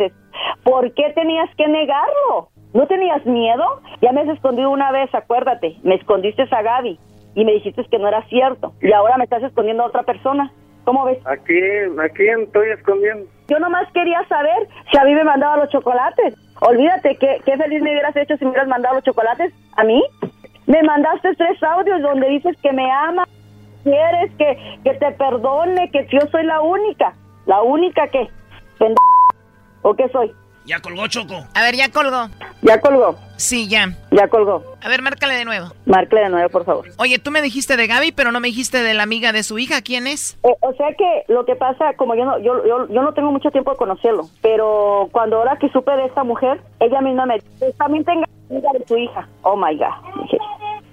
¿Por 0.62 0.92
qué 0.92 1.10
tenías 1.14 1.48
que 1.56 1.66
negarlo? 1.68 2.50
¿No 2.74 2.86
tenías 2.86 3.24
miedo? 3.26 3.64
Ya 4.00 4.12
me 4.12 4.22
has 4.22 4.28
escondido 4.28 4.70
una 4.70 4.90
vez, 4.92 5.14
acuérdate. 5.14 5.76
Me 5.82 5.96
escondiste 5.96 6.46
a 6.50 6.62
Gaby 6.62 6.98
y 7.34 7.44
me 7.44 7.52
dijiste 7.52 7.84
que 7.84 7.98
no 7.98 8.08
era 8.08 8.22
cierto. 8.28 8.72
Y 8.80 8.92
ahora 8.92 9.18
me 9.18 9.24
estás 9.24 9.42
escondiendo 9.42 9.82
a 9.82 9.86
otra 9.86 10.02
persona. 10.02 10.50
¿Cómo 10.84 11.04
ves? 11.04 11.18
Aquí, 11.26 11.58
aquí 12.02 12.26
estoy 12.42 12.70
escondiendo. 12.70 13.26
Yo 13.48 13.58
nomás 13.58 13.90
quería 13.92 14.26
saber 14.26 14.68
si 14.90 14.98
a 14.98 15.04
mí 15.04 15.14
me 15.14 15.24
mandaba 15.24 15.58
los 15.58 15.68
chocolates. 15.68 16.34
Olvídate, 16.60 17.16
que 17.16 17.40
qué 17.44 17.56
feliz 17.56 17.82
me 17.82 17.90
hubieras 17.90 18.16
hecho 18.16 18.36
si 18.36 18.44
me 18.44 18.50
hubieras 18.50 18.68
mandado 18.68 18.96
los 18.96 19.04
chocolates. 19.04 19.52
¿A 19.76 19.84
mí? 19.84 20.02
Me 20.66 20.82
mandaste 20.82 21.34
tres 21.34 21.62
audios 21.62 22.00
donde 22.02 22.28
dices 22.28 22.56
que 22.62 22.72
me 22.72 22.90
amas, 22.90 23.28
quieres 23.82 24.32
que, 24.36 24.78
que 24.84 24.94
te 24.94 25.12
perdone, 25.12 25.90
que 25.90 26.06
yo 26.10 26.20
soy 26.30 26.44
la 26.44 26.60
única. 26.60 27.14
¿La 27.46 27.62
única 27.62 28.08
qué? 28.08 28.28
¿O 29.82 29.94
qué 29.94 30.08
soy? 30.08 30.32
Ya 30.64 30.80
colgó 30.80 31.06
Choco. 31.08 31.44
A 31.54 31.62
ver, 31.62 31.74
ya 31.74 31.90
colgó. 31.90 32.28
¿Ya 32.62 32.80
colgó? 32.80 33.18
Sí, 33.36 33.68
ya. 33.68 33.88
Ya 34.12 34.28
colgó. 34.28 34.62
A 34.80 34.88
ver, 34.88 35.02
márcale 35.02 35.34
de 35.34 35.44
nuevo. 35.44 35.72
Márcale 35.86 36.22
de 36.22 36.28
nuevo, 36.28 36.48
por 36.48 36.64
favor. 36.64 36.88
Oye, 36.98 37.18
tú 37.18 37.32
me 37.32 37.42
dijiste 37.42 37.76
de 37.76 37.88
Gaby, 37.88 38.12
pero 38.12 38.30
no 38.30 38.38
me 38.38 38.48
dijiste 38.48 38.82
de 38.82 38.94
la 38.94 39.02
amiga 39.02 39.32
de 39.32 39.42
su 39.42 39.58
hija. 39.58 39.82
¿Quién 39.82 40.06
es? 40.06 40.38
Eh, 40.44 40.54
o 40.60 40.72
sea 40.74 40.88
que 40.96 41.24
lo 41.26 41.44
que 41.44 41.56
pasa, 41.56 41.94
como 41.96 42.14
yo 42.14 42.24
no, 42.24 42.38
yo, 42.38 42.64
yo, 42.64 42.88
yo 42.88 43.02
no 43.02 43.12
tengo 43.14 43.32
mucho 43.32 43.50
tiempo 43.50 43.72
de 43.72 43.76
conocerlo, 43.76 44.28
pero 44.40 45.08
cuando 45.10 45.38
ahora 45.38 45.56
que 45.58 45.68
supe 45.70 45.90
de 45.92 46.06
esta 46.06 46.22
mujer, 46.22 46.60
ella 46.78 47.00
misma 47.00 47.26
me 47.26 47.34
dice, 47.34 47.72
también 47.76 48.04
te 48.04 48.12
engaña 48.12 48.72
de 48.72 48.84
tu 48.86 48.96
hija. 48.96 49.26
Oh 49.42 49.56
my 49.56 49.76
God. 49.76 50.30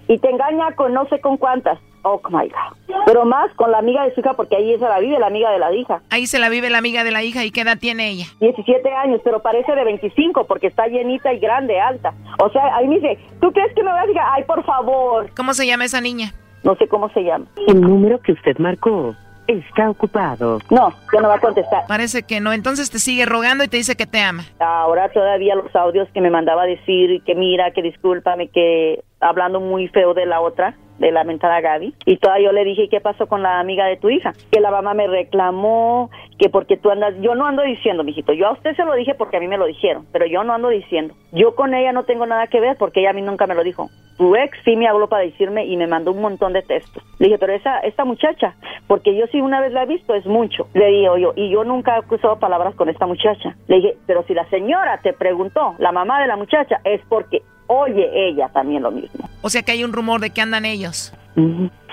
Y 0.10 0.18
te 0.18 0.28
engaña 0.28 0.72
con 0.76 0.92
no 0.92 1.08
sé 1.08 1.22
con 1.22 1.38
cuántas. 1.38 1.78
Oh 2.02 2.20
my 2.30 2.50
God. 2.50 2.96
Pero 3.06 3.26
más 3.26 3.54
con 3.54 3.72
la 3.72 3.78
amiga 3.78 4.04
de 4.06 4.14
su 4.16 4.22
hija, 4.22 4.34
porque 4.34 4.56
ahí 4.56 4.74
se 4.74 4.80
la 4.80 5.00
vive 5.00 5.20
la 5.20 5.28
amiga 5.28 5.52
de 5.52 5.60
la 5.60 5.72
hija. 5.72 6.02
Ahí 6.10 6.26
se 6.26 6.40
la 6.40 6.50
vive 6.50 6.72
la 6.72 6.80
amiga 6.80 7.04
de 7.04 7.12
la 7.12 7.24
hija. 7.24 7.46
¿Y 7.46 7.52
qué 7.52 7.62
edad 7.62 7.78
tiene 7.78 8.10
ella? 8.10 8.26
17 8.40 8.90
años, 8.92 9.22
pero 9.24 9.42
parece 9.44 9.72
de 9.76 9.84
25 9.84 10.46
porque 10.46 10.66
está 10.66 10.88
llenita 10.88 11.32
y 11.32 11.38
grande, 11.40 11.80
alta. 11.80 12.16
O 12.42 12.50
sea, 12.50 12.76
ahí 12.76 12.88
me 12.88 12.96
dice, 12.96 13.20
¿tú 13.40 13.52
crees 13.52 13.72
que 13.76 13.84
me 13.84 13.92
vas 13.92 14.04
a 14.04 14.08
decir, 14.08 14.22
ay, 14.24 14.44
por 14.46 14.64
favor? 14.64 15.30
¿Cómo 15.36 15.54
se 15.54 15.68
llama 15.68 15.86
esa 15.86 16.02
niña? 16.02 16.34
No 16.64 16.76
sé 16.76 16.88
cómo 16.88 17.10
se 17.10 17.22
llama. 17.22 17.46
El 17.68 17.80
número 17.80 18.20
que 18.20 18.32
usted 18.32 18.58
marcó 18.58 19.14
está 19.48 19.90
ocupado. 19.92 20.60
No, 20.72 20.92
ya 21.14 21.22
no 21.22 21.28
va 21.28 21.36
a 21.36 21.40
contestar. 21.40 21.84
Parece 21.88 22.24
que 22.24 22.40
no. 22.40 22.54
Entonces 22.54 22.90
te 22.90 22.98
sigue 22.98 23.26
rogando 23.26 23.64
y 23.64 23.68
te 23.68 23.78
dice 23.78 23.96
que 23.96 24.06
te 24.06 24.20
ama. 24.22 24.44
Ahora 24.60 25.10
todavía 25.10 25.56
los 25.56 25.76
audios 25.76 26.08
que 26.14 26.22
me 26.22 26.30
mandaba 26.30 26.66
decir 26.66 27.22
que 27.24 27.36
mira, 27.36 27.72
que 27.72 27.82
discúlpame, 27.82 28.50
que 28.50 29.04
hablando 29.20 29.60
muy 29.60 29.88
feo 29.88 30.14
de 30.14 30.26
la 30.26 30.42
otra, 30.42 30.76
de 31.00 31.12
la 31.12 31.24
mentada 31.24 31.62
Gaby. 31.62 31.94
Y 32.06 32.18
todavía 32.18 32.48
yo 32.48 32.52
le 32.52 32.64
dije, 32.64 32.84
¿y 32.84 32.90
qué 32.90 33.02
pasó 33.02 33.28
con 33.28 33.42
la 33.42 33.60
amiga 33.60 33.86
de 33.86 33.98
tu 33.98 34.10
hija? 34.10 34.34
Que 34.52 34.60
la 34.60 34.72
mamá 34.72 34.94
me 34.94 35.08
reclamó, 35.08 36.10
que 36.40 36.50
porque 36.50 36.78
tú 36.78 36.90
andas, 36.90 37.14
yo 37.20 37.36
no 37.36 37.46
ando 37.46 37.62
diciendo, 37.64 38.04
mijito, 38.04 38.32
yo 38.32 38.48
a 38.48 38.54
usted 38.54 38.74
se 38.76 38.86
lo 38.86 38.94
dije 38.96 39.14
porque 39.14 39.38
a 39.38 39.40
mí 39.42 39.48
me 39.48 39.58
lo 39.58 39.66
dijeron, 39.66 40.08
pero 40.14 40.26
yo 40.26 40.44
no 40.44 40.54
ando 40.54 40.70
diciendo. 40.70 41.14
Yo 41.34 41.54
con 41.54 41.74
ella 41.74 41.92
no 41.92 42.06
tengo 42.06 42.26
nada 42.26 42.48
que 42.48 42.62
ver 42.62 42.78
porque 42.78 43.02
ella 43.02 43.10
a 43.10 43.14
mí 43.14 43.22
nunca 43.22 43.46
me 43.46 43.56
lo 43.56 43.64
dijo. 43.64 43.90
Tu 44.18 44.36
ex 44.36 44.58
sí 44.64 44.78
me 44.78 44.88
habló 44.88 45.10
para 45.10 45.24
decirme 45.24 45.66
y 45.66 45.76
me 45.76 45.86
mandó 45.86 46.12
un 46.12 46.22
montón 46.22 46.54
de 46.54 46.62
textos. 46.62 47.04
Le 47.20 47.28
dije, 47.28 47.38
pero 47.38 47.54
esa, 47.54 47.80
esta 47.80 48.06
muchacha, 48.06 48.56
porque 48.88 49.16
yo 49.16 49.26
sí 49.28 49.42
una 49.42 49.60
vez 49.60 49.74
la 49.74 49.84
he 49.84 49.86
visto, 49.86 50.16
es 50.16 50.26
mucho. 50.26 50.68
Le 50.74 50.88
digo 50.88 51.18
yo, 51.18 51.34
y 51.36 51.50
yo 51.50 51.66
nunca 51.66 51.98
he 51.98 52.16
usado 52.16 52.40
palabras 52.40 52.74
con 52.76 52.88
esta 52.88 53.06
muchacha. 53.06 53.58
Le 53.68 53.76
dije, 53.78 53.98
pero 54.08 54.24
si 54.24 54.34
la 54.34 54.50
señora 54.50 55.00
te 55.02 55.12
preguntó, 55.12 55.76
la 55.78 55.92
mamá 55.92 56.22
de 56.22 56.28
la 56.28 56.38
muchacha, 56.38 56.80
es 56.86 57.02
porque 57.10 57.44
oye 57.68 58.10
ella 58.14 58.50
también 58.54 58.84
lo 58.84 58.92
mismo. 58.92 59.30
O 59.42 59.50
sea 59.50 59.62
que 59.62 59.74
hay 59.74 59.84
un 59.84 59.92
rumor 59.92 60.22
de 60.22 60.30
que 60.30 60.42
andan 60.42 60.66
ellos. 60.66 61.14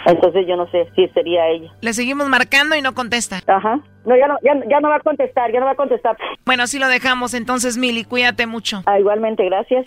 Entonces 0.07 0.47
yo 0.47 0.57
no 0.57 0.71
sé 0.71 0.89
si 0.95 1.09
sería 1.09 1.49
ella. 1.49 1.71
Le 1.81 1.93
seguimos 1.93 2.29
marcando 2.29 2.77
y 2.77 2.83
no 2.83 2.95
contesta. 2.95 3.41
Ajá. 3.47 3.81
No, 4.05 4.17
ya 4.17 4.29
no, 4.29 4.37
ya, 4.43 4.53
ya 4.71 4.81
no 4.81 4.89
va 4.89 4.97
a 4.97 5.01
contestar, 5.01 5.53
ya 5.53 5.59
no 5.59 5.67
va 5.67 5.73
a 5.73 5.77
contestar. 5.77 6.17
Bueno, 6.45 6.63
así 6.63 6.79
lo 6.79 6.89
dejamos 6.89 7.35
entonces, 7.35 7.77
Mili. 7.77 8.05
Cuídate 8.05 8.47
mucho. 8.47 8.83
Ah, 8.87 9.01
igualmente, 9.01 9.45
gracias. 9.45 9.87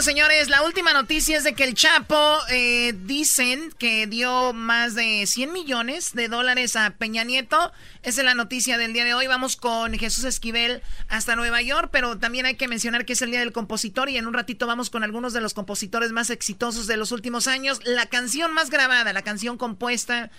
Señores, 0.00 0.48
la 0.48 0.62
última 0.62 0.92
noticia 0.92 1.36
es 1.36 1.42
de 1.42 1.54
que 1.54 1.64
el 1.64 1.74
Chapo 1.74 2.38
eh, 2.50 2.94
dicen 3.04 3.72
que 3.78 4.06
dio 4.06 4.52
más 4.52 4.94
de 4.94 5.26
100 5.26 5.52
millones 5.52 6.14
de 6.14 6.28
dólares 6.28 6.76
a 6.76 6.90
Peña 6.90 7.24
Nieto. 7.24 7.72
Esa 8.02 8.20
es 8.20 8.24
la 8.24 8.34
noticia 8.34 8.78
del 8.78 8.92
día 8.92 9.04
de 9.04 9.14
hoy. 9.14 9.26
Vamos 9.26 9.56
con 9.56 9.92
Jesús 9.98 10.24
Esquivel 10.24 10.82
hasta 11.08 11.36
Nueva 11.36 11.62
York, 11.62 11.90
pero 11.92 12.18
también 12.18 12.46
hay 12.46 12.54
que 12.54 12.68
mencionar 12.68 13.04
que 13.04 13.14
es 13.14 13.22
el 13.22 13.30
Día 13.30 13.40
del 13.40 13.52
Compositor 13.52 14.08
y 14.08 14.16
en 14.16 14.26
un 14.26 14.34
ratito 14.34 14.66
vamos 14.66 14.90
con 14.90 15.02
algunos 15.02 15.32
de 15.32 15.40
los 15.40 15.54
compositores 15.54 16.12
más 16.12 16.30
exitosos 16.30 16.86
de 16.86 16.96
los 16.96 17.12
últimos 17.12 17.48
años. 17.48 17.80
La 17.84 18.06
canción 18.06 18.52
más 18.52 18.70
grabada, 18.70 19.12
la 19.12 19.22
canción 19.22 19.58
compuesta 19.58 20.30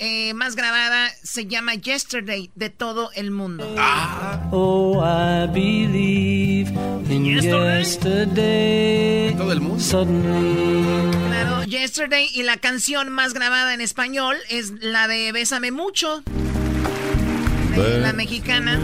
eh, 0.00 0.34
más 0.34 0.56
grabada 0.56 1.08
se 1.22 1.46
llama 1.46 1.74
Yesterday 1.74 2.50
de 2.56 2.68
todo 2.68 3.10
el 3.14 3.30
mundo. 3.30 3.76
Oh, 4.50 5.00
I 5.00 5.46
believe 5.46 6.72
in 7.08 7.24
yesterday. 7.24 9.32
Todo 9.36 9.52
el 9.52 9.60
mundo. 9.60 9.78
Claro, 11.28 11.64
Yesterday 11.64 12.28
y 12.34 12.42
la 12.42 12.56
canción 12.56 13.08
más 13.10 13.34
grabada 13.34 13.72
en 13.72 13.80
español 13.80 14.36
es 14.50 14.72
la 14.82 15.06
de 15.06 15.30
Bésame 15.30 15.70
mucho. 15.70 16.24
De 17.74 17.98
la 18.00 18.12
mexicana. 18.12 18.80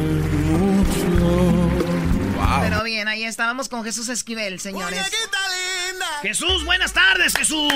Pero 2.62 2.82
bien, 2.82 3.09
ahí 3.09 3.24
estábamos 3.24 3.68
con 3.68 3.84
Jesús 3.84 4.09
Esquivel, 4.09 4.59
señores. 4.61 4.99
Jesús, 6.22 6.64
buenas 6.64 6.93
tardes, 6.93 7.34
Jesús. 7.36 7.72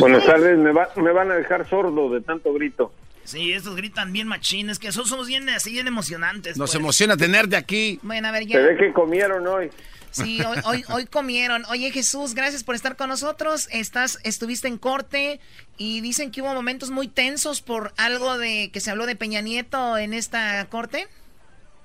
Buenas 0.00 0.24
tardes, 0.24 0.58
me, 0.58 0.72
va- 0.72 0.90
me 0.96 1.12
van 1.12 1.30
a 1.30 1.34
dejar 1.34 1.68
sordo 1.68 2.08
de 2.10 2.20
tanto 2.20 2.52
grito. 2.52 2.92
Sí, 3.24 3.52
estos 3.52 3.74
gritan 3.74 4.12
bien 4.12 4.28
machines, 4.28 4.78
que 4.78 4.92
son, 4.92 5.06
somos 5.06 5.26
bien 5.26 5.48
así, 5.48 5.72
bien 5.72 5.88
emocionantes. 5.88 6.56
Nos 6.56 6.70
pues. 6.70 6.80
emociona 6.80 7.16
tenerte 7.16 7.56
aquí. 7.56 7.98
Bueno, 8.02 8.28
a 8.28 8.32
ver, 8.32 8.46
ya. 8.46 8.58
Se 8.58 8.62
ve 8.62 8.76
que 8.76 8.92
comieron 8.92 9.46
hoy. 9.46 9.70
Sí, 10.10 10.40
hoy, 10.46 10.58
hoy, 10.64 10.84
hoy 10.92 11.06
comieron. 11.06 11.64
Oye, 11.70 11.90
Jesús, 11.90 12.34
gracias 12.34 12.62
por 12.62 12.76
estar 12.76 12.96
con 12.96 13.08
nosotros. 13.08 13.68
Estás, 13.72 14.20
estuviste 14.22 14.68
en 14.68 14.78
corte 14.78 15.40
y 15.76 16.02
dicen 16.02 16.30
que 16.30 16.40
hubo 16.40 16.54
momentos 16.54 16.92
muy 16.92 17.08
tensos 17.08 17.60
por 17.62 17.90
algo 17.96 18.38
de 18.38 18.70
que 18.72 18.78
se 18.78 18.92
habló 18.92 19.06
de 19.06 19.16
Peña 19.16 19.40
Nieto 19.40 19.98
en 19.98 20.14
esta 20.14 20.64
corte. 20.70 21.06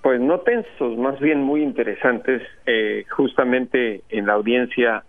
Pues 0.04 0.22
no 0.22 0.42
tensos, 0.42 0.98
más 0.98 1.20
bien 1.20 1.42
muy 1.42 1.64
interesantes. 1.64 2.44
Eh, 2.68 3.06
justamente 3.10 4.04
en 4.10 4.28
la 4.28 4.34
audiencia 4.34 5.04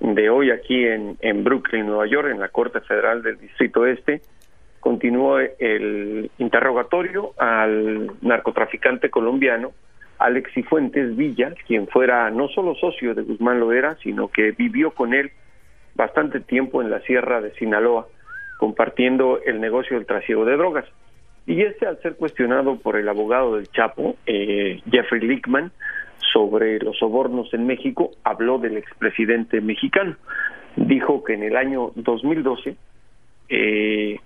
de 0.00 0.30
hoy 0.30 0.50
aquí 0.50 0.86
en, 0.86 1.18
en 1.20 1.44
Brooklyn, 1.44 1.86
Nueva 1.86 2.06
York, 2.06 2.28
en 2.30 2.40
la 2.40 2.48
Corte 2.48 2.80
Federal 2.80 3.22
del 3.22 3.38
Distrito 3.38 3.86
Este, 3.86 4.22
continuó 4.86 5.40
el 5.40 6.30
interrogatorio 6.38 7.32
al 7.38 8.12
narcotraficante 8.22 9.10
colombiano 9.10 9.72
Alex 10.18 10.52
Cifuentes 10.54 11.16
Villa, 11.16 11.52
quien 11.66 11.88
fuera 11.88 12.30
no 12.30 12.46
solo 12.46 12.76
socio 12.76 13.12
de 13.12 13.22
Guzmán 13.22 13.58
Loera, 13.58 13.96
sino 14.00 14.28
que 14.28 14.52
vivió 14.52 14.92
con 14.92 15.12
él 15.12 15.32
bastante 15.96 16.38
tiempo 16.38 16.82
en 16.82 16.90
la 16.90 17.00
Sierra 17.00 17.40
de 17.40 17.50
Sinaloa, 17.54 18.06
compartiendo 18.58 19.40
el 19.44 19.60
negocio 19.60 19.96
del 19.96 20.06
trasiego 20.06 20.44
de 20.44 20.56
drogas. 20.56 20.84
Y 21.46 21.62
este, 21.62 21.84
al 21.84 22.00
ser 22.00 22.14
cuestionado 22.14 22.76
por 22.76 22.94
el 22.94 23.08
abogado 23.08 23.56
del 23.56 23.68
Chapo, 23.72 24.14
eh, 24.24 24.82
Jeffrey 24.88 25.20
Lickman, 25.20 25.72
sobre 26.32 26.78
los 26.78 26.96
sobornos 26.96 27.52
en 27.52 27.66
México, 27.66 28.12
habló 28.22 28.58
del 28.58 28.76
expresidente 28.76 29.60
mexicano. 29.60 30.14
Dijo 30.76 31.24
que 31.24 31.34
en 31.34 31.42
el 31.42 31.56
año 31.56 31.90
2012 31.96 32.76
eh, 33.48 34.20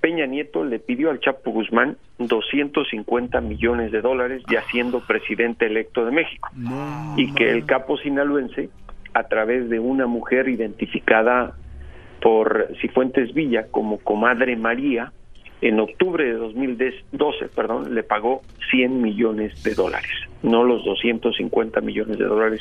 Peña 0.00 0.26
Nieto 0.26 0.64
le 0.64 0.78
pidió 0.78 1.10
al 1.10 1.20
Chapo 1.20 1.50
Guzmán 1.50 1.96
250 2.18 3.40
millones 3.40 3.90
de 3.90 4.00
dólares 4.00 4.42
ya 4.50 4.62
siendo 4.70 5.00
presidente 5.00 5.66
electo 5.66 6.04
de 6.04 6.12
México 6.12 6.48
y 7.16 7.32
que 7.34 7.50
el 7.50 7.66
capo 7.66 7.96
sinaloense 7.98 8.70
a 9.14 9.24
través 9.24 9.68
de 9.68 9.80
una 9.80 10.06
mujer 10.06 10.48
identificada 10.48 11.54
por 12.20 12.68
Cifuentes 12.80 13.34
Villa 13.34 13.66
como 13.70 13.98
comadre 13.98 14.56
María 14.56 15.12
en 15.60 15.80
octubre 15.80 16.24
de 16.24 16.34
2012, 16.34 17.48
perdón, 17.48 17.94
le 17.94 18.04
pagó 18.04 18.42
100 18.70 19.02
millones 19.02 19.62
de 19.64 19.74
dólares, 19.74 20.10
no 20.42 20.62
los 20.62 20.84
250 20.84 21.80
millones 21.80 22.18
de 22.18 22.24
dólares 22.24 22.60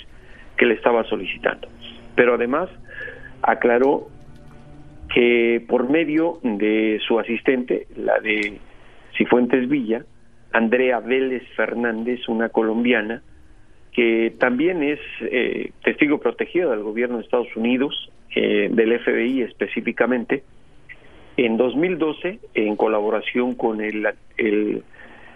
que 0.57 0.65
le 0.65 0.73
estaba 0.73 1.03
solicitando. 1.03 1.67
Pero 2.15 2.33
además 2.33 2.69
aclaró 3.43 4.07
que 5.13 5.63
por 5.67 5.89
medio 5.89 6.39
de 6.43 6.99
su 7.07 7.19
asistente, 7.19 7.87
la 7.95 8.19
de 8.19 8.59
Cifuentes 9.17 9.67
Villa, 9.69 10.03
Andrea 10.51 10.99
Vélez 10.99 11.43
Fernández, 11.55 12.27
una 12.27 12.49
colombiana, 12.49 13.21
que 13.93 14.33
también 14.39 14.83
es 14.83 14.99
eh, 15.21 15.71
testigo 15.83 16.19
protegido 16.19 16.71
del 16.71 16.83
gobierno 16.83 17.17
de 17.17 17.23
Estados 17.23 17.55
Unidos, 17.55 18.11
eh, 18.35 18.69
del 18.71 18.99
FBI 18.99 19.41
específicamente, 19.41 20.43
en 21.37 21.57
2012, 21.57 22.39
en 22.55 22.75
colaboración 22.75 23.55
con 23.55 23.81
el, 23.81 24.07
el 24.37 24.83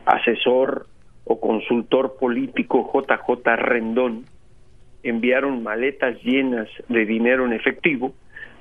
asesor 0.06 0.88
o 1.26 1.40
consultor 1.40 2.18
político 2.20 2.92
JJ 2.94 3.56
Rendón, 3.56 4.26
enviaron 5.04 5.64
maletas 5.64 6.22
llenas 6.24 6.68
de 6.90 7.06
dinero 7.06 7.46
en 7.46 7.54
efectivo 7.54 8.14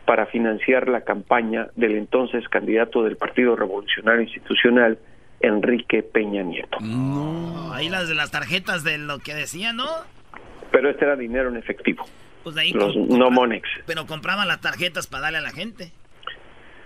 para 0.06 0.26
financiar 0.26 0.88
la 0.88 1.02
campaña 1.02 1.68
del 1.76 1.96
entonces 1.96 2.48
candidato 2.48 3.02
del 3.04 3.16
Partido 3.16 3.56
Revolucionario 3.56 4.22
Institucional, 4.22 4.98
Enrique 5.40 6.02
Peña 6.02 6.42
Nieto. 6.42 6.78
No, 6.80 7.72
ahí 7.72 7.88
las 7.88 8.08
de 8.08 8.14
las 8.14 8.30
tarjetas 8.30 8.84
de 8.84 8.98
lo 8.98 9.18
que 9.20 9.34
decía, 9.34 9.72
¿no? 9.72 9.86
Pero 10.70 10.90
este 10.90 11.04
era 11.04 11.16
dinero 11.16 11.48
en 11.48 11.56
efectivo, 11.56 12.04
Pues 12.42 12.54
de 12.54 12.62
ahí 12.62 12.72
los 12.72 12.94
no 12.96 13.30
Monex. 13.30 13.68
Pero 13.86 14.06
compraban 14.06 14.46
las 14.48 14.60
tarjetas 14.60 15.06
para 15.06 15.22
darle 15.24 15.38
a 15.38 15.42
la 15.42 15.50
gente. 15.50 15.92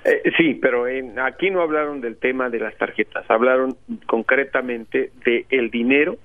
Eh, 0.05 0.23
sí, 0.37 0.55
pero 0.61 0.87
en- 0.87 1.19
aquí 1.19 1.51
no 1.51 1.63
hablaron 1.63 2.01
del 2.03 2.17
tema 2.17 2.51
de 2.51 2.59
las 2.61 2.77
tarjetas, 2.77 3.25
hablaron 3.31 3.77
concretamente 4.07 5.13
de 5.25 5.47
el 5.51 5.71
dinero 5.71 6.17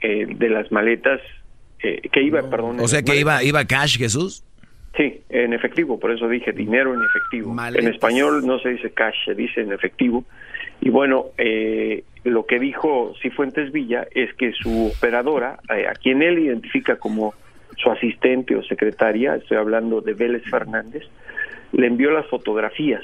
eh, 0.00 0.26
de 0.28 0.48
las 0.48 0.70
maletas 0.72 1.20
eh, 1.82 2.08
que 2.10 2.22
iba, 2.22 2.42
perdón. 2.50 2.78
O 2.80 2.88
sea 2.88 3.02
que 3.02 3.12
maletas. 3.12 3.20
iba, 3.42 3.42
iba 3.44 3.64
cash, 3.66 3.98
Jesús. 3.98 4.44
Sí, 4.96 5.20
en 5.28 5.52
efectivo, 5.52 6.00
por 6.00 6.10
eso 6.10 6.28
dije 6.28 6.52
dinero 6.52 6.94
en 6.94 7.02
efectivo. 7.02 7.54
En 7.74 7.86
español 7.86 8.44
no 8.44 8.58
se 8.58 8.70
dice 8.70 8.90
cash, 8.90 9.14
se 9.24 9.34
dice 9.34 9.60
en 9.60 9.72
efectivo. 9.72 10.24
Y 10.80 10.90
bueno, 10.90 11.26
eh, 11.38 12.02
lo 12.24 12.44
que 12.46 12.58
dijo 12.58 13.14
Cifuentes 13.22 13.70
Villa 13.70 14.06
es 14.12 14.34
que 14.34 14.52
su 14.52 14.92
operadora, 14.96 15.60
eh, 15.74 15.86
a 15.86 15.92
quien 15.92 16.22
él 16.22 16.40
identifica 16.40 16.96
como 16.96 17.34
su 17.76 17.90
asistente 17.90 18.56
o 18.56 18.62
secretaria, 18.62 19.36
estoy 19.36 19.58
hablando 19.58 20.00
de 20.00 20.14
Vélez 20.14 20.42
Fernández, 20.50 21.04
le 21.72 21.86
envió 21.86 22.10
las 22.10 22.26
fotografías 22.26 23.02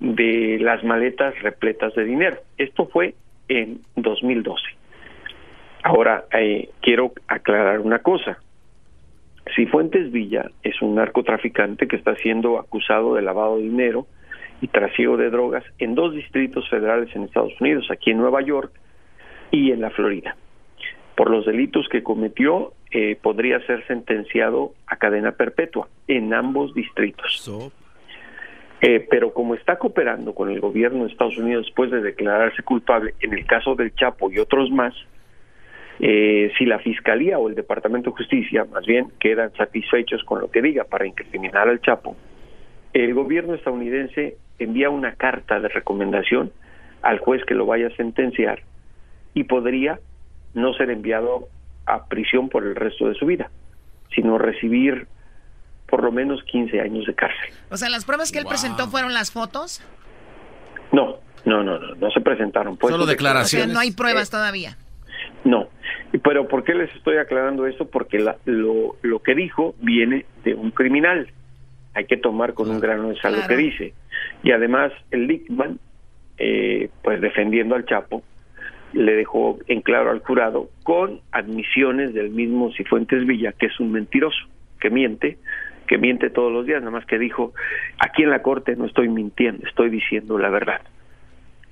de 0.00 0.58
las 0.60 0.82
maletas 0.82 1.40
repletas 1.40 1.94
de 1.94 2.04
dinero. 2.04 2.38
Esto 2.58 2.86
fue 2.86 3.14
en 3.48 3.80
2012. 3.96 4.62
Ahora, 5.82 6.24
eh, 6.32 6.70
quiero 6.80 7.12
aclarar 7.28 7.80
una 7.80 8.00
cosa. 8.00 8.38
Cifuentes 9.54 10.12
Villa 10.12 10.50
es 10.62 10.80
un 10.82 10.94
narcotraficante 10.94 11.88
que 11.88 11.96
está 11.96 12.14
siendo 12.16 12.58
acusado 12.58 13.14
de 13.14 13.22
lavado 13.22 13.56
de 13.56 13.62
dinero 13.64 14.06
y 14.60 14.68
trasiego 14.68 15.16
de 15.16 15.30
drogas 15.30 15.64
en 15.78 15.94
dos 15.94 16.14
distritos 16.14 16.68
federales 16.68 17.14
en 17.14 17.24
Estados 17.24 17.58
Unidos, 17.60 17.88
aquí 17.90 18.10
en 18.10 18.18
Nueva 18.18 18.42
York 18.42 18.72
y 19.50 19.72
en 19.72 19.80
la 19.80 19.90
Florida. 19.90 20.36
Por 21.16 21.30
los 21.30 21.46
delitos 21.46 21.88
que 21.88 22.02
cometió, 22.02 22.72
eh, 22.90 23.16
podría 23.20 23.60
ser 23.66 23.86
sentenciado 23.86 24.72
a 24.86 24.96
cadena 24.96 25.32
perpetua 25.32 25.88
en 26.06 26.32
ambos 26.34 26.74
distritos. 26.74 27.72
Eh, 28.82 29.06
pero 29.10 29.34
como 29.34 29.54
está 29.54 29.76
cooperando 29.76 30.34
con 30.34 30.50
el 30.50 30.60
gobierno 30.60 31.04
de 31.04 31.10
Estados 31.10 31.36
Unidos 31.36 31.66
después 31.66 31.90
de 31.90 32.00
declararse 32.00 32.62
culpable 32.62 33.14
en 33.20 33.34
el 33.34 33.44
caso 33.44 33.74
del 33.74 33.94
Chapo 33.94 34.30
y 34.30 34.38
otros 34.38 34.70
más, 34.70 34.94
eh, 36.02 36.50
si 36.56 36.64
la 36.64 36.78
Fiscalía 36.78 37.38
o 37.38 37.48
el 37.48 37.54
Departamento 37.54 38.10
de 38.10 38.16
Justicia, 38.16 38.64
más 38.64 38.86
bien, 38.86 39.08
quedan 39.20 39.52
satisfechos 39.54 40.24
con 40.24 40.40
lo 40.40 40.50
que 40.50 40.62
diga 40.62 40.84
para 40.84 41.06
incriminar 41.06 41.68
al 41.68 41.80
Chapo, 41.82 42.16
el 42.94 43.12
gobierno 43.12 43.54
estadounidense 43.54 44.38
envía 44.58 44.88
una 44.88 45.14
carta 45.14 45.60
de 45.60 45.68
recomendación 45.68 46.52
al 47.02 47.18
juez 47.18 47.44
que 47.44 47.54
lo 47.54 47.66
vaya 47.66 47.88
a 47.88 47.96
sentenciar 47.96 48.62
y 49.34 49.44
podría 49.44 50.00
no 50.54 50.72
ser 50.72 50.90
enviado 50.90 51.48
a 51.84 52.06
prisión 52.06 52.48
por 52.48 52.64
el 52.64 52.76
resto 52.76 53.08
de 53.08 53.14
su 53.14 53.26
vida, 53.26 53.50
sino 54.14 54.38
recibir 54.38 55.06
por 55.86 56.02
lo 56.02 56.12
menos 56.12 56.42
15 56.44 56.80
años 56.80 57.04
de 57.04 57.14
cárcel. 57.14 57.52
O 57.70 57.76
sea, 57.76 57.90
las 57.90 58.06
pruebas 58.06 58.32
que 58.32 58.38
él 58.38 58.46
presentó 58.48 58.88
fueron 58.88 59.12
las 59.12 59.32
fotos. 59.32 59.82
No, 60.92 61.16
no, 61.44 61.62
no, 61.62 61.78
no, 61.78 61.94
no 61.94 62.10
se 62.10 62.20
presentaron. 62.20 62.78
Fue 62.78 62.90
Solo 62.90 63.06
declaraciones. 63.06 63.66
O 63.66 63.68
sea, 63.68 63.74
no 63.74 63.80
hay 63.80 63.92
pruebas 63.92 64.30
todavía. 64.30 64.76
No. 65.44 65.68
Pero 66.22 66.48
¿por 66.48 66.64
qué 66.64 66.74
les 66.74 66.94
estoy 66.96 67.16
aclarando 67.16 67.66
esto? 67.66 67.88
Porque 67.88 68.18
la- 68.18 68.36
lo, 68.44 68.96
lo 69.02 69.18
que 69.20 69.34
dijo 69.34 69.74
viene 69.80 70.26
de 70.44 70.54
un 70.54 70.70
criminal. 70.70 71.28
Hay 71.94 72.04
que 72.06 72.16
tomar 72.16 72.54
con 72.54 72.70
un 72.70 72.80
grano 72.80 73.08
de 73.08 73.16
sal 73.16 73.32
lo 73.32 73.48
que 73.48 73.56
dice. 73.56 73.94
Y 74.42 74.52
además 74.52 74.92
el 75.10 75.26
Lickman, 75.26 75.78
eh, 76.38 76.88
pues 77.02 77.20
defendiendo 77.20 77.74
al 77.74 77.84
Chapo, 77.84 78.22
le 78.92 79.12
dejó 79.14 79.58
en 79.66 79.80
claro 79.82 80.10
al 80.10 80.20
jurado 80.20 80.68
con 80.82 81.20
admisiones 81.32 82.12
del 82.14 82.30
mismo 82.30 82.72
Cifuentes 82.72 83.26
Villa, 83.26 83.52
que 83.52 83.66
es 83.66 83.78
un 83.80 83.92
mentiroso, 83.92 84.38
que 84.80 84.90
miente, 84.90 85.38
que 85.86 85.98
miente 85.98 86.30
todos 86.30 86.52
los 86.52 86.66
días, 86.66 86.80
nada 86.80 86.92
más 86.92 87.06
que 87.06 87.18
dijo, 87.18 87.52
aquí 87.98 88.22
en 88.22 88.30
la 88.30 88.42
corte 88.42 88.76
no 88.76 88.86
estoy 88.86 89.08
mintiendo, 89.08 89.66
estoy 89.66 89.90
diciendo 89.90 90.38
la 90.38 90.48
verdad. 90.50 90.80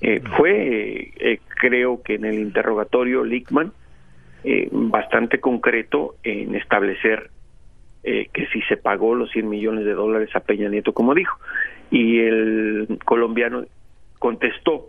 Eh, 0.00 0.22
fue, 0.36 0.52
eh, 0.52 1.12
eh, 1.18 1.40
creo 1.60 2.02
que 2.02 2.14
en 2.14 2.24
el 2.24 2.38
interrogatorio 2.38 3.24
Lickman, 3.24 3.72
eh, 4.44 4.68
bastante 4.70 5.40
concreto 5.40 6.14
en 6.22 6.54
establecer 6.54 7.30
que 8.32 8.46
si 8.54 8.62
se 8.62 8.78
pagó 8.78 9.14
los 9.14 9.30
100 9.32 9.50
millones 9.50 9.84
de 9.84 9.92
dólares 9.92 10.30
a 10.34 10.40
Peña 10.40 10.70
Nieto, 10.70 10.94
como 10.94 11.14
dijo. 11.14 11.36
Y 11.90 12.20
el 12.20 12.98
colombiano 13.04 13.66
contestó, 14.18 14.86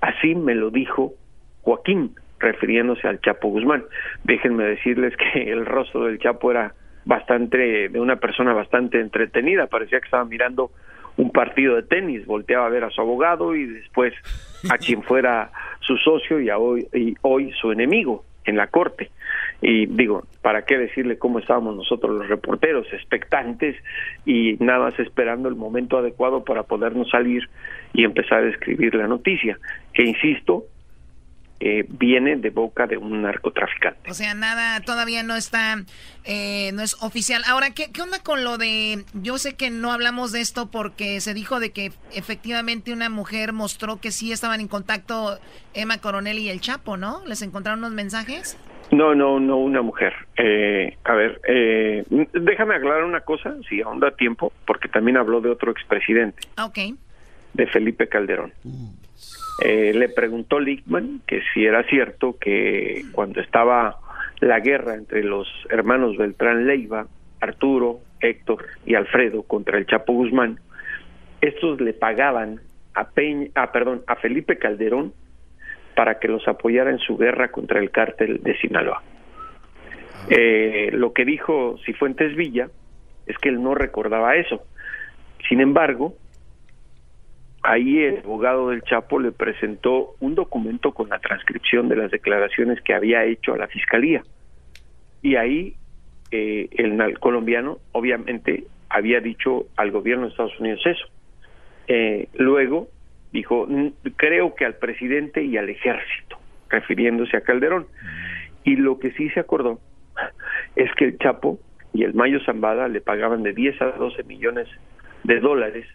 así 0.00 0.34
me 0.34 0.56
lo 0.56 0.70
dijo 0.70 1.14
Joaquín, 1.60 2.16
refiriéndose 2.40 3.06
al 3.06 3.20
Chapo 3.20 3.48
Guzmán. 3.48 3.84
Déjenme 4.24 4.64
decirles 4.64 5.14
que 5.16 5.52
el 5.52 5.64
rostro 5.64 6.06
del 6.06 6.18
Chapo 6.18 6.50
era 6.50 6.74
bastante, 7.04 7.88
de 7.88 8.00
una 8.00 8.16
persona 8.16 8.52
bastante 8.52 8.98
entretenida, 8.98 9.68
parecía 9.68 10.00
que 10.00 10.06
estaba 10.06 10.24
mirando 10.24 10.72
un 11.16 11.30
partido 11.30 11.76
de 11.76 11.82
tenis, 11.82 12.26
volteaba 12.26 12.66
a 12.66 12.70
ver 12.70 12.84
a 12.84 12.90
su 12.90 13.00
abogado 13.00 13.54
y 13.54 13.66
después 13.66 14.14
a 14.70 14.78
quien 14.78 15.02
fuera 15.04 15.50
su 15.80 15.96
socio 15.98 16.40
y, 16.40 16.50
a 16.50 16.58
hoy, 16.58 16.86
y 16.92 17.14
hoy 17.22 17.52
su 17.60 17.72
enemigo 17.72 18.24
en 18.44 18.56
la 18.56 18.66
corte. 18.66 19.10
Y 19.60 19.86
digo, 19.86 20.24
¿para 20.42 20.64
qué 20.64 20.76
decirle 20.76 21.18
cómo 21.18 21.38
estábamos 21.38 21.76
nosotros 21.76 22.16
los 22.16 22.28
reporteros, 22.28 22.86
expectantes 22.92 23.76
y 24.26 24.56
nada 24.58 24.80
más 24.80 24.98
esperando 24.98 25.48
el 25.48 25.54
momento 25.54 25.98
adecuado 25.98 26.44
para 26.44 26.64
podernos 26.64 27.08
salir 27.10 27.48
y 27.92 28.04
empezar 28.04 28.42
a 28.42 28.48
escribir 28.48 28.94
la 28.94 29.06
noticia? 29.06 29.58
Que 29.94 30.02
insisto, 30.02 30.64
eh, 31.64 31.86
viene 31.88 32.36
de 32.36 32.50
boca 32.50 32.86
de 32.86 32.96
un 32.96 33.22
narcotraficante. 33.22 34.10
O 34.10 34.14
sea, 34.14 34.34
nada, 34.34 34.80
todavía 34.80 35.22
no 35.22 35.36
está, 35.36 35.76
eh, 36.24 36.72
no 36.74 36.82
es 36.82 37.00
oficial. 37.02 37.42
Ahora, 37.46 37.70
¿qué, 37.70 37.92
¿qué 37.92 38.02
onda 38.02 38.18
con 38.22 38.42
lo 38.42 38.58
de, 38.58 39.04
yo 39.14 39.38
sé 39.38 39.54
que 39.54 39.70
no 39.70 39.92
hablamos 39.92 40.32
de 40.32 40.40
esto 40.40 40.70
porque 40.70 41.20
se 41.20 41.34
dijo 41.34 41.60
de 41.60 41.70
que 41.70 41.92
efectivamente 42.12 42.92
una 42.92 43.08
mujer 43.08 43.52
mostró 43.52 44.00
que 44.00 44.10
sí 44.10 44.32
estaban 44.32 44.60
en 44.60 44.68
contacto 44.68 45.38
Emma 45.74 45.98
Coronel 45.98 46.38
y 46.38 46.48
el 46.48 46.60
Chapo, 46.60 46.96
¿no? 46.96 47.22
¿Les 47.26 47.42
encontraron 47.42 47.78
unos 47.80 47.92
mensajes? 47.92 48.58
No, 48.90 49.14
no, 49.14 49.40
no, 49.40 49.56
una 49.56 49.80
mujer. 49.82 50.12
Eh, 50.36 50.98
a 51.04 51.14
ver, 51.14 51.40
eh, 51.48 52.04
déjame 52.34 52.74
aclarar 52.74 53.04
una 53.04 53.20
cosa, 53.20 53.54
si 53.68 53.80
aún 53.80 54.00
da 54.00 54.10
tiempo, 54.16 54.52
porque 54.66 54.88
también 54.88 55.16
habló 55.16 55.40
de 55.40 55.48
otro 55.48 55.70
expresidente, 55.70 56.40
Ah, 56.56 56.66
Ok. 56.66 56.78
de 57.54 57.66
Felipe 57.68 58.08
Calderón. 58.08 58.52
Eh, 59.58 59.92
le 59.94 60.08
preguntó 60.08 60.58
Lickman 60.58 61.20
que 61.26 61.42
si 61.52 61.64
era 61.64 61.82
cierto 61.84 62.36
que 62.38 63.02
cuando 63.12 63.40
estaba 63.40 63.98
la 64.40 64.60
guerra 64.60 64.94
entre 64.94 65.22
los 65.22 65.48
hermanos 65.68 66.16
Beltrán 66.16 66.66
Leiva, 66.66 67.06
Arturo, 67.40 68.00
Héctor 68.20 68.66
y 68.86 68.94
Alfredo 68.94 69.42
contra 69.42 69.78
el 69.78 69.86
Chapo 69.86 70.14
Guzmán, 70.14 70.58
estos 71.40 71.80
le 71.80 71.92
pagaban 71.92 72.60
a 72.94 73.10
Peña, 73.10 73.48
ah, 73.54 73.72
perdón, 73.72 74.02
a 74.06 74.16
Felipe 74.16 74.58
Calderón 74.58 75.12
para 75.94 76.18
que 76.18 76.28
los 76.28 76.46
apoyara 76.48 76.90
en 76.90 76.98
su 76.98 77.16
guerra 77.16 77.50
contra 77.50 77.78
el 77.78 77.90
cártel 77.90 78.42
de 78.42 78.56
Sinaloa. 78.58 79.02
Eh, 80.28 80.90
lo 80.92 81.12
que 81.12 81.24
dijo 81.24 81.76
Cifuentes 81.84 82.34
Villa 82.36 82.68
es 83.26 83.36
que 83.38 83.48
él 83.48 83.62
no 83.62 83.74
recordaba 83.74 84.36
eso. 84.36 84.62
Sin 85.48 85.60
embargo, 85.60 86.14
ahí 87.62 87.98
el 88.00 88.18
abogado 88.18 88.70
del 88.70 88.82
Chapo 88.82 89.20
le 89.20 89.32
presentó 89.32 90.14
un 90.20 90.34
documento 90.34 90.92
con 90.92 91.08
la 91.08 91.18
transcripción 91.18 91.88
de 91.88 91.96
las 91.96 92.10
declaraciones 92.10 92.80
que 92.82 92.94
había 92.94 93.24
hecho 93.24 93.54
a 93.54 93.58
la 93.58 93.68
fiscalía. 93.68 94.22
Y 95.22 95.36
ahí 95.36 95.76
eh, 96.30 96.68
el 96.72 97.18
colombiano 97.18 97.78
obviamente 97.92 98.64
había 98.88 99.20
dicho 99.20 99.66
al 99.76 99.90
gobierno 99.90 100.24
de 100.24 100.30
Estados 100.30 100.58
Unidos 100.58 100.80
eso. 100.84 101.06
Eh, 101.88 102.28
luego 102.34 102.88
dijo, 103.32 103.66
"Mm, 103.68 103.88
creo 104.16 104.54
que 104.54 104.64
al 104.64 104.74
presidente 104.74 105.42
y 105.42 105.56
al 105.56 105.68
ejército, 105.68 106.38
refiriéndose 106.68 107.36
a 107.36 107.42
Calderón. 107.42 107.86
Y 108.64 108.76
lo 108.76 108.98
que 108.98 109.12
sí 109.12 109.28
se 109.30 109.40
acordó 109.40 109.78
es 110.76 110.92
que 110.94 111.04
el 111.06 111.18
Chapo 111.18 111.58
y 111.94 112.04
el 112.04 112.14
Mayo 112.14 112.40
Zambada 112.44 112.88
le 112.88 113.00
pagaban 113.00 113.42
de 113.42 113.52
10 113.52 113.80
a 113.82 113.92
12 113.92 114.22
millones 114.24 114.68
de 115.24 115.40
dólares 115.40 115.86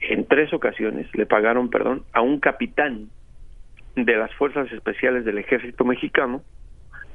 en 0.00 0.26
tres 0.26 0.52
ocasiones 0.52 1.06
le 1.14 1.26
pagaron, 1.26 1.70
perdón, 1.70 2.04
a 2.12 2.20
un 2.20 2.40
capitán 2.40 3.08
de 3.96 4.16
las 4.16 4.32
fuerzas 4.34 4.70
especiales 4.72 5.24
del 5.24 5.38
ejército 5.38 5.84
mexicano 5.84 6.42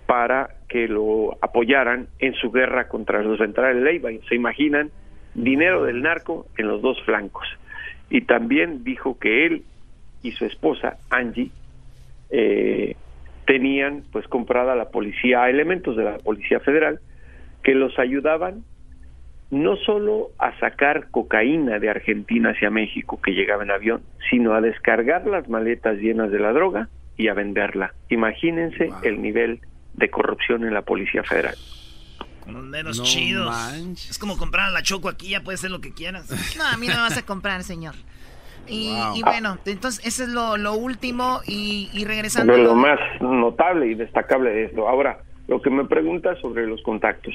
para 0.06 0.50
que 0.68 0.88
lo 0.88 1.38
apoyaran 1.42 2.08
en 2.20 2.34
su 2.34 2.52
guerra 2.52 2.88
contra 2.88 3.24
los 3.24 3.38
centrales 3.38 3.82
Leiva. 3.82 4.10
Se 4.28 4.36
imaginan 4.36 4.92
dinero 5.34 5.84
del 5.86 6.02
narco 6.02 6.46
en 6.58 6.68
los 6.68 6.82
dos 6.82 7.02
flancos. 7.04 7.48
Y 8.10 8.22
también 8.22 8.84
dijo 8.84 9.18
que 9.18 9.46
él 9.46 9.64
y 10.22 10.32
su 10.34 10.46
esposa 10.46 10.98
Angie 11.10 11.52
eh, 12.30 12.96
tenían 13.46 14.04
pues 14.12 14.28
comprada 14.28 14.76
la 14.76 14.90
policía, 14.90 15.50
elementos 15.50 15.96
de 15.96 16.04
la 16.04 16.18
policía 16.18 16.60
federal 16.60 17.00
que 17.64 17.74
los 17.76 17.98
ayudaban 17.98 18.64
no 19.54 19.76
solo 19.78 20.30
a 20.40 20.58
sacar 20.60 21.10
cocaína 21.12 21.80
de 21.80 21.90
Argentina 21.90 22.50
hacia 22.52 22.70
México 22.70 23.20
que 23.22 23.32
llegaba 23.32 23.64
en 23.64 23.72
avión, 23.72 24.02
sino 24.30 24.54
a 24.54 24.62
descargar 24.62 25.26
las 25.28 25.48
maletas 25.48 25.98
llenas 25.98 26.32
de 26.32 26.40
la 26.40 26.52
droga 26.54 26.90
y 27.18 27.28
a 27.28 27.34
venderla. 27.34 27.94
Imagínense 28.10 28.90
el 29.04 29.22
nivel 29.22 29.60
de 29.94 30.10
corrupción 30.10 30.64
en 30.66 30.74
la 30.74 30.82
Policía 30.82 31.24
Federal. 31.24 31.56
Con 32.42 32.54
los 32.56 32.72
dedos 32.72 32.98
No 32.98 33.04
chidos. 33.06 33.56
Es 34.10 34.18
como 34.20 34.38
comprar 34.38 34.70
a 34.70 34.72
la 34.72 34.82
choco 34.82 35.08
aquí, 35.08 35.30
ya 35.30 35.42
puedes 35.42 35.62
hacer 35.62 35.72
lo 35.72 35.80
que 35.82 35.94
quieras. 35.94 36.30
No, 36.58 36.66
a 36.66 36.76
mí 36.78 36.88
no 36.88 36.96
me 36.96 37.02
vas 37.02 37.18
a 37.18 37.26
comprar, 37.26 37.64
señor. 37.64 37.94
Y, 38.68 38.90
Wow. 38.96 39.16
y 39.18 39.22
bueno, 39.24 39.58
entonces 39.66 40.06
eso 40.06 40.24
es 40.24 40.30
lo, 40.30 40.58
lo 40.58 40.74
último 40.74 41.42
y, 41.46 41.90
y 41.94 42.06
regresando... 42.06 42.58
lo 42.58 42.64
lo- 42.64 42.76
más 42.76 43.00
notable 43.22 43.88
y 43.88 43.96
destacable 43.96 44.50
de 44.52 44.64
esto. 44.66 44.88
Ahora, 44.88 45.20
lo 45.48 45.62
que 45.62 45.70
me 45.70 45.86
pregunta 45.86 46.36
sobre 46.42 46.66
los 46.66 46.82
contactos, 46.82 47.34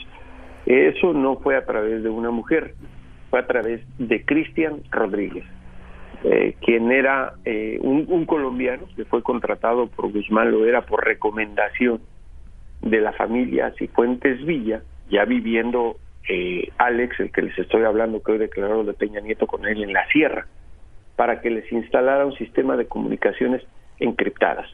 eso 0.69 1.15
no 1.15 1.37
fue 1.37 1.57
a 1.57 1.65
través 1.65 2.03
de 2.03 2.11
una 2.11 2.31
mujer, 2.31 2.75
fue 3.31 3.41
a 3.41 3.47
través 3.47 3.81
de 3.99 4.23
Cristian 4.23 4.83
Rodríguez, 4.91 5.45
eh, 6.25 6.57
quien 6.61 6.93
era 6.93 7.35
eh, 7.47 7.79
un, 7.81 8.27
colombiano 8.27 8.87
que 8.95 9.07
fue 9.07 9.23
contratado 9.23 9.87
por 9.87 10.13
Guzmán, 10.13 10.51
lo 10.51 10.67
era 10.67 10.83
por 10.83 11.07
recomendación 11.07 12.03
de 12.83 13.01
la 13.01 13.13
familia 13.13 13.73
Cifuentes 13.79 14.45
Villa, 14.45 14.83
ya 15.09 15.25
viviendo 15.25 15.97
eh, 16.29 16.71
Alex, 16.77 17.19
el 17.21 17.33
que 17.33 17.43
les 17.43 17.59
estoy 17.59 17.85
hablando, 17.85 18.23
que 18.23 18.33
hoy 18.33 18.39
declaró 18.39 18.85
de 18.85 18.93
Peña 18.93 19.21
Nieto 19.21 19.47
con 19.47 19.65
él 19.65 19.83
en 19.83 19.95
la 19.95 20.07
sierra, 20.09 20.49
para 21.17 21.41
que 21.41 21.49
les 21.49 21.73
instalara 21.73 22.27
un 22.27 22.35
sistema 22.35 22.77
de 22.77 22.87
comunicaciones 22.87 23.63
encriptadas, 24.01 24.69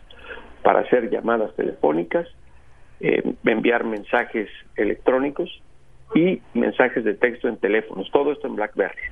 para 0.65 0.81
hacer 0.81 1.09
llamadas 1.09 1.55
telefónicas, 1.55 2.27
eh, 2.99 3.23
enviar 3.45 3.85
mensajes 3.85 4.49
electrónicos 4.75 5.63
y 6.15 6.41
mensajes 6.55 7.05
de 7.05 7.15
texto 7.15 7.49
en 7.49 7.57
teléfonos, 7.57 8.11
todo 8.13 8.33
esto 8.33 8.47
en 8.47 8.57
BlackBerry. 8.57 9.03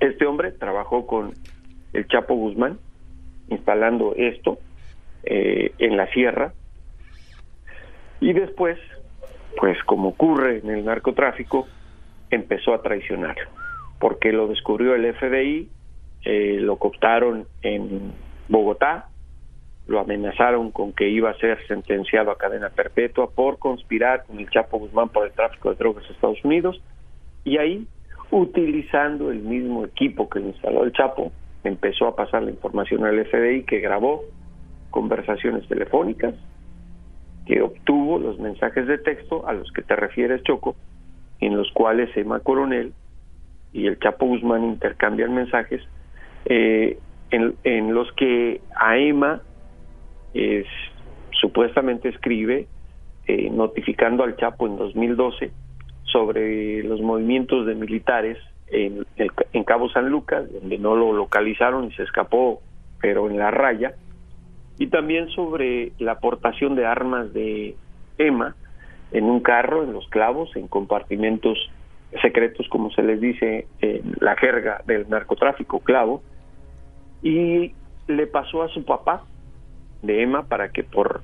Este 0.00 0.26
hombre 0.26 0.52
trabajó 0.52 1.06
con 1.06 1.34
el 1.92 2.06
Chapo 2.08 2.34
Guzmán 2.34 2.78
instalando 3.48 4.14
esto 4.16 4.58
eh, 5.24 5.72
en 5.78 5.96
la 5.96 6.06
sierra 6.12 6.52
y 8.20 8.32
después, 8.32 8.78
pues 9.56 9.76
como 9.84 10.10
ocurre 10.10 10.58
en 10.58 10.70
el 10.70 10.84
narcotráfico, 10.84 11.66
empezó 12.30 12.72
a 12.72 12.82
traicionar, 12.82 13.36
porque 13.98 14.32
lo 14.32 14.46
descubrió 14.46 14.94
el 14.94 15.12
FBI, 15.12 15.68
eh, 16.24 16.58
lo 16.60 16.76
cooptaron 16.76 17.46
en 17.62 18.12
Bogotá, 18.48 19.08
lo 19.86 20.00
amenazaron 20.00 20.70
con 20.70 20.92
que 20.92 21.08
iba 21.08 21.30
a 21.30 21.34
ser 21.38 21.58
sentenciado 21.66 22.30
a 22.30 22.38
cadena 22.38 22.70
perpetua 22.70 23.30
por 23.30 23.58
conspirar 23.58 24.24
con 24.24 24.38
el 24.38 24.48
Chapo 24.48 24.78
Guzmán 24.78 25.08
por 25.08 25.26
el 25.26 25.32
tráfico 25.32 25.70
de 25.70 25.76
drogas 25.76 26.04
a 26.08 26.12
Estados 26.12 26.44
Unidos, 26.44 26.80
y 27.44 27.58
ahí 27.58 27.86
utilizando 28.30 29.30
el 29.30 29.40
mismo 29.40 29.84
equipo 29.84 30.28
que 30.28 30.40
instaló 30.40 30.84
el 30.84 30.92
Chapo, 30.92 31.32
empezó 31.64 32.06
a 32.06 32.16
pasar 32.16 32.42
la 32.42 32.50
información 32.50 33.04
al 33.04 33.24
FBI 33.26 33.64
que 33.64 33.80
grabó 33.80 34.24
conversaciones 34.90 35.66
telefónicas, 35.68 36.34
que 37.46 37.60
obtuvo 37.60 38.18
los 38.18 38.38
mensajes 38.38 38.86
de 38.86 38.98
texto 38.98 39.46
a 39.46 39.52
los 39.52 39.70
que 39.72 39.82
te 39.82 39.96
refieres, 39.96 40.42
Choco, 40.44 40.76
en 41.40 41.56
los 41.56 41.70
cuales 41.72 42.16
Emma 42.16 42.40
Coronel 42.40 42.92
y 43.72 43.86
el 43.86 43.98
Chapo 43.98 44.26
Guzmán 44.26 44.64
intercambian 44.64 45.34
mensajes 45.34 45.82
eh, 46.44 46.98
en, 47.30 47.54
en, 47.64 47.94
los 47.94 48.12
que 48.12 48.60
a 48.76 48.96
Emma 48.98 49.42
es, 50.34 50.66
supuestamente 51.40 52.08
escribe 52.08 52.66
eh, 53.26 53.50
notificando 53.50 54.24
al 54.24 54.36
Chapo 54.36 54.66
en 54.66 54.76
2012 54.76 55.50
sobre 56.04 56.82
los 56.82 57.00
movimientos 57.00 57.66
de 57.66 57.74
militares 57.74 58.38
en, 58.68 59.06
en 59.16 59.64
Cabo 59.64 59.90
San 59.90 60.08
Lucas, 60.08 60.50
donde 60.52 60.78
no 60.78 60.96
lo 60.96 61.12
localizaron 61.12 61.86
y 61.86 61.92
se 61.92 62.02
escapó, 62.02 62.60
pero 63.00 63.28
en 63.28 63.38
la 63.38 63.50
raya, 63.50 63.94
y 64.78 64.86
también 64.88 65.28
sobre 65.28 65.92
la 65.98 66.12
aportación 66.12 66.74
de 66.74 66.86
armas 66.86 67.32
de 67.32 67.76
EMA 68.18 68.56
en 69.12 69.24
un 69.24 69.40
carro, 69.40 69.84
en 69.84 69.92
los 69.92 70.08
clavos, 70.08 70.54
en 70.56 70.68
compartimentos 70.68 71.58
secretos, 72.20 72.66
como 72.68 72.90
se 72.90 73.02
les 73.02 73.20
dice 73.20 73.66
en 73.80 74.14
la 74.20 74.36
jerga 74.36 74.82
del 74.86 75.08
narcotráfico, 75.08 75.80
clavo, 75.80 76.22
y 77.22 77.74
le 78.08 78.26
pasó 78.26 78.62
a 78.62 78.68
su 78.68 78.84
papá 78.84 79.24
de 80.02 80.22
Emma 80.22 80.44
para 80.44 80.70
que 80.70 80.84
por 80.84 81.22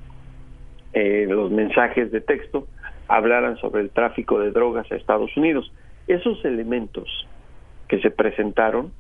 eh, 0.93 1.27
los 1.29 1.51
mensajes 1.51 2.11
de 2.11 2.21
texto 2.21 2.67
hablaran 3.09 3.57
sobre 3.59 3.83
el 3.83 3.91
tráfico 3.91 4.39
de 4.41 4.51
drogas 4.51 4.91
a 4.91 4.97
Estados 4.97 5.37
Unidos. 5.37 5.73
Esos 6.07 6.45
elementos 6.45 7.27
que 7.89 8.01
se 8.01 8.11
presentaron 8.11 8.93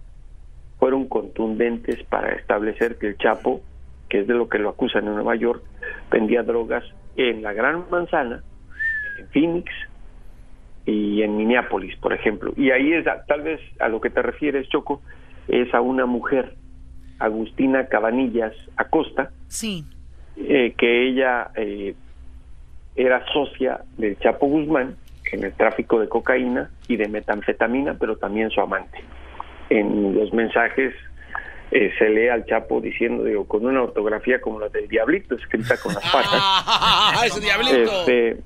fueron 0.78 1.08
contundentes 1.08 2.02
para 2.04 2.34
establecer 2.34 2.98
que 2.98 3.08
el 3.08 3.18
Chapo, 3.18 3.60
que 4.08 4.20
es 4.20 4.26
de 4.26 4.34
lo 4.34 4.48
que 4.48 4.58
lo 4.58 4.70
acusan 4.70 5.06
en 5.06 5.14
Nueva 5.14 5.36
York, 5.36 5.62
vendía 6.10 6.42
drogas 6.42 6.84
en 7.16 7.42
la 7.42 7.52
Gran 7.52 7.84
Manzana, 7.90 8.42
en 9.18 9.28
Phoenix 9.28 9.70
y 10.86 11.22
en 11.22 11.36
Minneapolis, 11.36 11.96
por 11.96 12.12
ejemplo. 12.12 12.52
Y 12.56 12.70
ahí 12.70 12.92
es 12.92 13.04
tal 13.26 13.42
vez 13.42 13.60
a 13.80 13.88
lo 13.88 14.00
que 14.00 14.10
te 14.10 14.22
refieres, 14.22 14.68
Choco, 14.68 15.02
es 15.48 15.72
a 15.74 15.80
una 15.80 16.06
mujer, 16.06 16.54
Agustina 17.18 17.86
Cabanillas 17.86 18.54
Acosta, 18.76 19.30
sí. 19.48 19.84
Eh, 20.36 20.74
que 20.76 21.08
ella 21.08 21.50
eh, 21.56 21.94
era 22.94 23.24
socia 23.32 23.80
del 23.96 24.18
Chapo 24.18 24.46
Guzmán 24.46 24.96
en 25.32 25.44
el 25.44 25.52
tráfico 25.52 26.00
de 26.00 26.08
cocaína 26.08 26.70
y 26.86 26.96
de 26.96 27.08
metanfetamina, 27.08 27.94
pero 27.94 28.16
también 28.16 28.50
su 28.50 28.60
amante. 28.60 28.98
En 29.68 30.14
los 30.14 30.32
mensajes 30.32 30.94
eh, 31.70 31.92
se 31.98 32.08
lee 32.08 32.28
al 32.28 32.46
Chapo 32.46 32.80
diciendo, 32.80 33.24
digo, 33.24 33.46
con 33.46 33.66
una 33.66 33.82
ortografía 33.82 34.40
como 34.40 34.58
la 34.58 34.68
del 34.68 34.88
Diablito, 34.88 35.34
escrita 35.34 35.76
con 35.76 35.94
las 35.94 36.04
patas. 36.10 37.24
¡Ese 37.26 37.40
Diablito! 37.40 38.00
Este, 38.00 38.38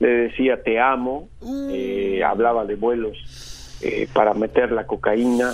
le 0.00 0.08
decía 0.08 0.62
te 0.62 0.80
amo, 0.80 1.28
eh, 1.70 2.22
hablaba 2.24 2.64
de 2.64 2.74
vuelos 2.74 3.78
eh, 3.82 4.08
para 4.12 4.34
meter 4.34 4.72
la 4.72 4.86
cocaína 4.86 5.52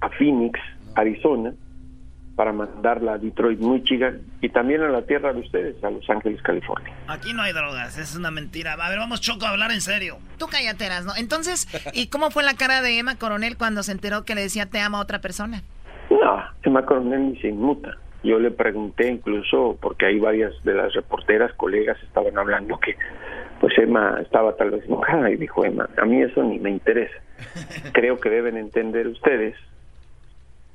a 0.00 0.08
Phoenix, 0.10 0.60
Arizona, 1.00 1.52
para 2.38 2.52
mandarla 2.52 3.14
a 3.14 3.18
Detroit, 3.18 3.58
Michigan 3.58 4.20
y 4.40 4.48
también 4.48 4.80
a 4.82 4.88
la 4.88 5.02
tierra 5.02 5.32
de 5.32 5.40
ustedes, 5.40 5.82
a 5.82 5.90
Los 5.90 6.08
Ángeles, 6.08 6.40
California. 6.42 6.94
Aquí 7.08 7.32
no 7.32 7.42
hay 7.42 7.52
drogas, 7.52 7.98
es 7.98 8.14
una 8.14 8.30
mentira. 8.30 8.74
A 8.74 8.88
ver, 8.88 8.98
vamos 8.98 9.20
Choco 9.20 9.44
a 9.44 9.50
hablar 9.50 9.72
en 9.72 9.80
serio. 9.80 10.18
Tú 10.38 10.46
cállateras, 10.46 11.04
¿no? 11.04 11.16
Entonces, 11.16 11.66
¿y 11.92 12.06
cómo 12.06 12.30
fue 12.30 12.44
la 12.44 12.54
cara 12.54 12.80
de 12.80 12.96
Emma 12.96 13.16
Coronel 13.16 13.56
cuando 13.56 13.82
se 13.82 13.90
enteró 13.90 14.24
que 14.24 14.36
le 14.36 14.42
decía 14.42 14.66
te 14.66 14.78
amo 14.78 14.98
a 14.98 15.00
otra 15.00 15.20
persona? 15.20 15.62
No, 16.10 16.40
Emma 16.62 16.86
Coronel 16.86 17.32
ni 17.32 17.40
se 17.40 17.48
inmuta. 17.48 17.96
Yo 18.22 18.38
le 18.38 18.52
pregunté 18.52 19.08
incluso, 19.08 19.76
porque 19.80 20.06
hay 20.06 20.20
varias 20.20 20.52
de 20.62 20.74
las 20.74 20.92
reporteras, 20.92 21.52
colegas, 21.54 21.96
estaban 22.04 22.38
hablando 22.38 22.78
que 22.78 22.96
pues 23.60 23.76
Emma 23.78 24.18
estaba 24.22 24.54
tal 24.54 24.70
vez 24.70 24.84
enojada 24.84 25.28
y 25.28 25.36
dijo 25.36 25.64
Emma, 25.64 25.88
a 25.96 26.04
mí 26.04 26.22
eso 26.22 26.44
ni 26.44 26.60
me 26.60 26.70
interesa. 26.70 27.16
Creo 27.92 28.20
que 28.20 28.30
deben 28.30 28.56
entender 28.56 29.08
ustedes 29.08 29.56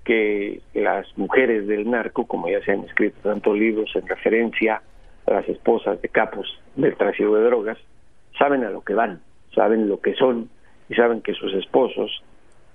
que 0.04 0.62
las 0.74 1.08
mujeres 1.18 1.68
del 1.68 1.90
narco, 1.90 2.26
como 2.26 2.50
ya 2.50 2.62
se 2.64 2.72
han 2.72 2.84
escrito 2.84 3.18
tantos 3.22 3.58
libros 3.58 3.92
en 3.96 4.08
referencia 4.08 4.82
a 5.26 5.32
las 5.32 5.48
esposas 5.48 6.02
de 6.02 6.10
capos 6.10 6.60
del 6.76 6.96
tráfico 6.96 7.36
de 7.36 7.46
drogas, 7.46 7.78
saben 8.38 8.64
a 8.64 8.70
lo 8.70 8.82
que 8.82 8.94
van, 8.94 9.22
saben 9.56 9.88
lo 9.88 10.02
que 10.02 10.14
son 10.16 10.50
y 10.90 10.96
saben 10.96 11.22
que 11.22 11.34
sus 11.34 11.54
esposos 11.54 12.24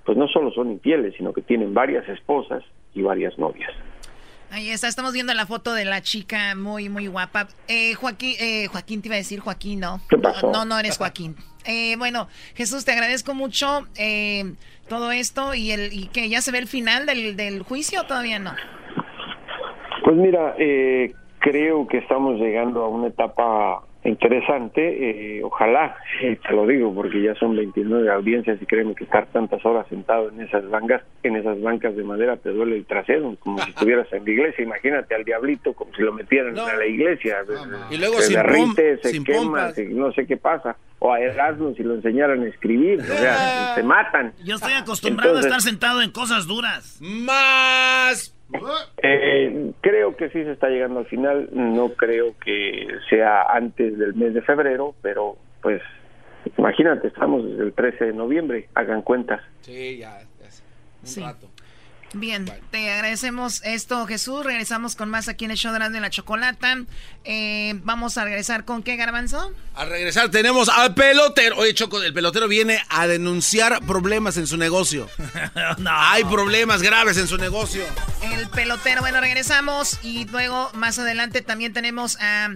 pues 0.05 0.17
no 0.17 0.27
solo 0.27 0.51
son 0.53 0.73
infieles, 0.73 1.15
sino 1.19 1.35
que 1.35 1.43
tienen 1.43 1.75
varias 1.75 2.09
esposas 2.09 2.63
y 2.95 3.03
varias 3.03 3.39
novias. 3.39 3.71
Ahí 4.51 4.71
está, 4.71 4.89
estamos 4.89 5.13
viendo 5.13 5.35
la 5.35 5.45
foto 5.45 5.75
de 5.75 5.85
la 5.85 6.01
chica 6.01 6.55
muy, 6.55 6.89
muy 6.89 7.07
guapa. 7.07 7.49
Eh, 7.69 7.93
Joaquín, 7.93 8.35
eh, 8.41 8.67
Joaquín 8.69 9.03
te 9.03 9.09
iba 9.09 9.17
a 9.17 9.19
decir 9.19 9.41
Joaquín, 9.41 9.81
¿no? 9.81 10.01
¿Qué 10.09 10.17
pasó? 10.17 10.51
No, 10.51 10.65
no 10.65 10.79
eres 10.79 10.97
Joaquín. 10.97 11.37
Eh, 11.67 11.97
bueno, 11.99 12.29
Jesús, 12.55 12.87
te 12.87 12.93
agradezco 12.93 13.35
mucho 13.35 13.87
eh, 13.97 14.55
todo 14.89 15.13
esto 15.13 15.55
y 15.55 15.71
el 15.71 15.93
y 15.93 16.09
que 16.09 16.29
ya 16.29 16.41
se 16.41 16.51
ve 16.51 16.59
el 16.59 16.67
final 16.67 17.07
del, 17.07 17.37
del 17.37 17.63
juicio, 17.63 18.05
todavía 18.05 18.39
no. 18.39 18.53
Pues 20.05 20.17
mira, 20.17 20.55
eh, 20.59 21.13
creo 21.39 21.87
que 21.87 21.99
estamos 21.99 22.39
llegando 22.41 22.85
a 22.85 22.89
una 22.89 23.09
etapa 23.09 23.83
interesante, 24.05 25.39
eh, 25.39 25.43
ojalá, 25.43 25.97
te 26.21 26.53
lo 26.55 26.67
digo, 26.67 26.95
porque 26.95 27.23
ya 27.23 27.35
son 27.35 27.57
29 27.57 28.11
audiencias 28.11 28.61
y 28.63 28.67
créeme 28.67 28.95
que 28.95 29.05
estar 29.05 29.27
tantas 29.27 29.65
horas 29.67 29.87
sentado 29.89 30.31
en 30.31 30.41
esas 30.41 30.69
bancas, 30.71 31.03
en 31.23 31.37
esas 31.37 31.61
bancas 31.61 31.95
de 31.97 32.05
madera 32.05 32.37
te 32.37 32.51
duele 32.51 32.77
el 32.77 32.87
trasero, 32.87 33.35
como 33.41 33.59
si 33.63 33.71
estuvieras 33.77 34.07
en 34.13 34.25
la 34.25 34.31
iglesia, 34.31 34.65
imagínate 34.65 35.15
al 35.15 35.25
diablito 35.25 35.73
como 35.75 35.93
si 35.95 36.03
lo 36.03 36.13
metieran 36.13 36.55
No. 36.55 36.67
a 36.67 36.75
la 36.75 36.87
iglesia, 36.87 37.39
Y 37.91 37.97
luego 37.99 38.15
se 38.19 38.23
sin 38.29 38.37
derrite, 38.37 38.95
pom- 38.97 39.03
se 39.03 39.09
sin 39.11 39.25
quema, 39.25 39.71
se- 39.73 39.87
no 39.87 40.13
sé 40.13 40.27
qué 40.27 40.37
pasa, 40.37 40.77
o 41.01 41.13
a 41.13 41.21
Erasmus 41.21 41.77
si 41.77 41.83
lo 41.83 41.95
enseñaran 41.95 42.43
a 42.43 42.47
escribir, 42.49 43.01
o 43.01 43.05
sea, 43.05 43.75
se 43.75 43.83
matan. 43.83 44.33
Yo 44.45 44.57
estoy 44.57 44.73
acostumbrado 44.75 45.31
Entonces- 45.37 45.53
a 45.53 45.57
estar 45.57 45.71
sentado 45.71 46.03
en 46.03 46.11
cosas 46.11 46.47
duras. 46.47 46.99
Más. 47.01 48.35
Eh, 49.03 49.73
creo 49.81 50.17
que 50.17 50.29
sí 50.31 50.43
se 50.45 50.53
está 50.53 50.69
llegando 50.69 51.01
al 51.01 51.07
final, 51.07 51.49
no 51.53 51.91
creo 51.91 52.35
que 52.45 52.87
sea 53.11 53.43
antes 53.43 53.99
del 53.99 54.15
mes 54.15 54.35
de 54.35 54.43
febrero, 54.43 54.95
pero 55.03 55.37
pues 55.63 55.83
imagínate, 56.57 57.09
estamos 57.09 57.45
desde 57.45 57.63
el 57.65 57.73
13 57.73 58.07
de 58.07 58.13
noviembre, 58.15 58.69
hagan 58.75 59.03
cuentas. 59.03 59.43
Sí, 59.61 59.99
ya. 59.99 60.19
ya. 60.21 60.25
Un 61.03 61.07
Sí. 61.07 61.21
rato. 61.21 61.47
Bien, 62.15 62.51
te 62.71 62.91
agradecemos 62.91 63.61
esto, 63.65 64.07
Jesús. 64.07 64.45
Regresamos 64.45 64.97
con 64.97 65.11
más 65.11 65.29
aquí 65.29 65.45
en 65.45 65.51
el 65.51 65.59
show 65.59 65.73
de 65.73 65.79
Grande 65.79 66.01
la 66.01 66.09
Chocolata. 66.09 66.79
Eh, 67.25 67.79
vamos 67.85 68.17
a 68.17 68.25
regresar 68.25 68.65
con 68.65 68.83
qué, 68.83 68.97
Garbanzo. 68.97 69.53
Al 69.75 69.91
regresar 69.91 70.31
tenemos 70.31 70.71
al 70.71 70.95
pelotero. 70.95 71.59
Oye, 71.59 71.75
Choco, 71.75 72.03
el 72.03 72.15
pelotero 72.15 72.49
viene 72.49 72.83
a 72.89 73.07
denunciar 73.07 73.85
problemas 73.87 74.39
en 74.39 74.47
su 74.47 74.57
negocio. 74.57 75.09
Hay 75.87 76.25
problemas 76.25 76.83
graves 76.83 77.19
en 77.19 77.29
su 77.29 77.37
negocio. 77.37 77.85
El 78.23 78.49
pelotero, 78.49 79.03
bueno, 79.03 79.21
regresamos 79.21 79.99
y 80.03 80.25
luego 80.27 80.71
más 80.75 80.99
adelante 80.99 81.43
también 81.43 81.75
tenemos 81.75 82.17
a 82.21 82.49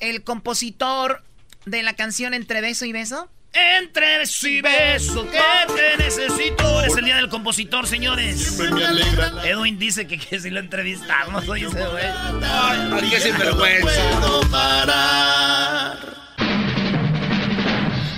el 0.00 0.24
compositor 0.24 1.22
de 1.66 1.82
la 1.82 1.94
canción 1.94 2.32
Entre 2.32 2.62
Beso 2.62 2.86
y 2.86 2.92
Beso. 2.92 3.28
Entre 3.54 4.18
beso 4.18 4.48
y 4.48 4.60
beso 4.60 5.24
que 5.30 5.38
te 5.74 5.96
necesito. 5.96 6.82
Es 6.82 6.96
el 6.96 7.04
día 7.04 7.16
del 7.16 7.28
compositor, 7.28 7.86
señores. 7.86 8.58
Edwin 9.44 9.78
dice 9.78 10.08
que, 10.08 10.18
que 10.18 10.40
si 10.40 10.50
lo 10.50 10.58
entrevistamos, 10.58 11.48
oye 11.48 11.66
ese 11.66 11.86
güey. 11.86 12.04
Ay, 12.42 13.10
qué 13.10 13.20
sinvergüenza. 13.20 14.02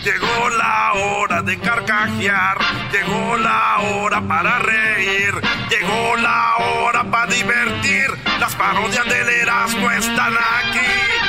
Llegó 0.02 0.48
la 0.50 0.92
hora 0.94 1.42
de 1.42 1.58
carcajear, 1.58 2.58
llegó 2.92 3.36
la 3.36 3.78
hora 3.80 4.20
para 4.26 4.60
reír, 4.60 5.34
llegó 5.68 6.16
la 6.16 6.56
hora 6.58 7.04
para 7.10 7.26
divertir. 7.26 8.06
Las 8.38 8.54
parodias 8.54 9.04
del 9.04 9.28
Erasmo 9.28 9.90
están 9.90 10.32
aquí. 10.32 11.25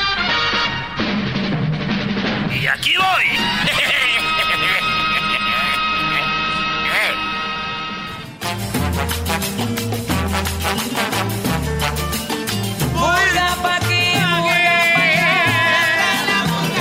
Y 2.67 2.69
aquí 2.69 2.93
voy. 2.97 3.05
Pa' 13.63 13.79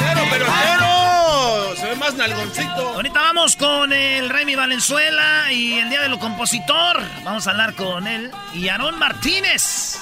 Pero, 0.00 0.22
pelotero. 0.28 1.76
Se 1.76 1.86
ve 1.86 1.94
más 1.94 2.14
nalgoncito. 2.14 2.88
Ahorita 2.94 3.20
vamos 3.20 3.54
con 3.54 3.92
el 3.92 4.28
Remy 4.28 4.56
Valenzuela 4.56 5.52
y 5.52 5.74
el 5.74 5.88
día 5.88 6.00
de 6.00 6.08
lo 6.08 6.18
compositor. 6.18 7.00
Vamos 7.22 7.46
a 7.46 7.52
hablar 7.52 7.74
con 7.74 8.08
él 8.08 8.32
y 8.54 8.68
Aarón 8.68 8.98
Martínez. 8.98 10.00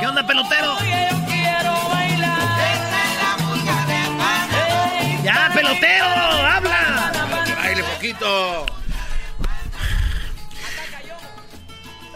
¿Qué 0.00 0.06
onda, 0.06 0.26
pelotero? 0.26 0.78
¡Ya, 5.22 5.50
pelotero! 5.54 6.04
¡Habla! 6.04 7.12
¡Que 7.74 7.82
poquito! 7.82 8.66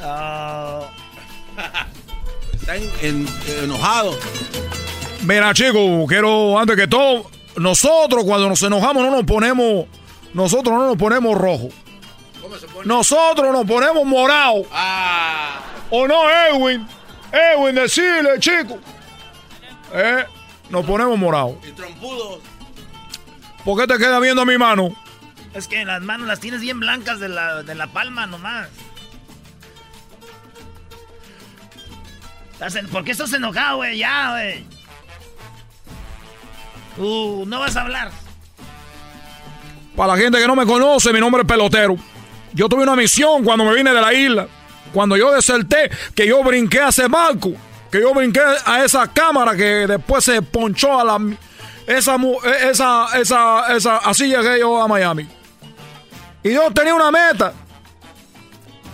Ah. 0.03 0.81
Uh... 0.83 2.57
Está 2.57 2.77
en, 2.77 3.27
enojado. 3.63 4.19
Mira, 5.23 5.55
chicos, 5.55 6.05
quiero, 6.09 6.59
antes 6.59 6.77
que 6.77 6.89
todo, 6.89 7.31
nosotros 7.57 8.25
cuando 8.25 8.49
nos 8.49 8.61
enojamos 8.63 9.03
no 9.05 9.11
nos 9.11 9.25
ponemos, 9.25 9.87
nosotros 10.35 10.77
no 10.77 10.87
nos 10.87 10.97
ponemos 10.97 11.39
rojo. 11.39 11.69
¿Cómo 12.43 12.57
se 12.57 12.67
pone? 12.67 12.87
Nosotros 12.87 13.53
nos 13.53 13.65
ponemos 13.67 14.05
morado. 14.05 14.65
Ah. 14.73 15.61
¿O 15.91 16.09
no, 16.09 16.29
Edwin? 16.29 16.87
Edwin, 17.33 17.75
decirle, 17.77 18.39
chico. 18.41 18.79
Eh, 19.95 20.25
nos 20.69 20.85
ponemos 20.85 21.17
morado. 21.17 21.59
Y 21.67 21.71
trompudos. 21.71 22.41
¿Por 23.67 23.77
qué 23.77 23.93
te 23.93 23.99
queda 23.99 24.21
viendo 24.21 24.47
mi 24.47 24.57
mano? 24.57 24.95
Es 25.53 25.67
que 25.67 25.85
las 25.85 26.01
manos 26.01 26.29
las 26.29 26.39
tienes 26.39 26.61
bien 26.61 26.79
blancas 26.79 27.19
de 27.19 27.29
la, 27.29 27.65
de 27.65 27.75
la 27.75 27.89
palma 27.89 28.25
nomás. 28.29 28.69
¿Por 32.93 33.03
qué 33.03 33.11
estás 33.11 33.33
enojado, 33.33 33.79
güey? 33.79 33.99
Ya, 33.99 34.31
güey. 34.31 34.65
Uh, 36.97 37.45
no 37.45 37.59
vas 37.59 37.77
a 37.77 37.83
hablar. 37.83 38.13
Para 39.97 40.15
la 40.15 40.23
gente 40.23 40.39
que 40.39 40.47
no 40.47 40.55
me 40.55 40.65
conoce, 40.65 41.13
mi 41.13 41.19
nombre 41.19 41.43
es 41.43 41.49
Pelotero. 41.49 41.97
Yo 42.53 42.69
tuve 42.69 42.85
una 42.85 42.95
misión 42.95 43.43
cuando 43.43 43.65
me 43.65 43.75
vine 43.75 43.93
de 43.93 44.01
la 44.01 44.15
isla. 44.15 44.47
Cuando 44.93 45.17
yo 45.17 45.33
deserté, 45.33 45.91
que 46.15 46.29
yo 46.29 46.45
brinqué 46.45 46.83
a 46.83 46.91
ese 46.91 47.09
barco. 47.09 47.55
Que 47.91 48.01
yo 48.01 48.15
brinqué 48.15 48.41
a 48.65 48.85
esa 48.85 49.13
cámara 49.13 49.57
que 49.57 49.89
después 49.89 50.23
se 50.23 50.41
ponchó 50.41 51.01
a 51.01 51.05
la... 51.05 51.37
Esa, 51.87 52.17
eh, 52.17 52.71
esa, 52.71 53.07
esa, 53.19 53.77
esa, 53.77 53.97
así 53.99 54.27
llegué 54.29 54.59
yo 54.59 54.83
a 54.83 54.89
Miami. 54.89 55.29
Y 56.43 56.53
yo 56.53 56.71
tenía 56.73 56.95
una 56.95 57.11
meta. 57.11 57.53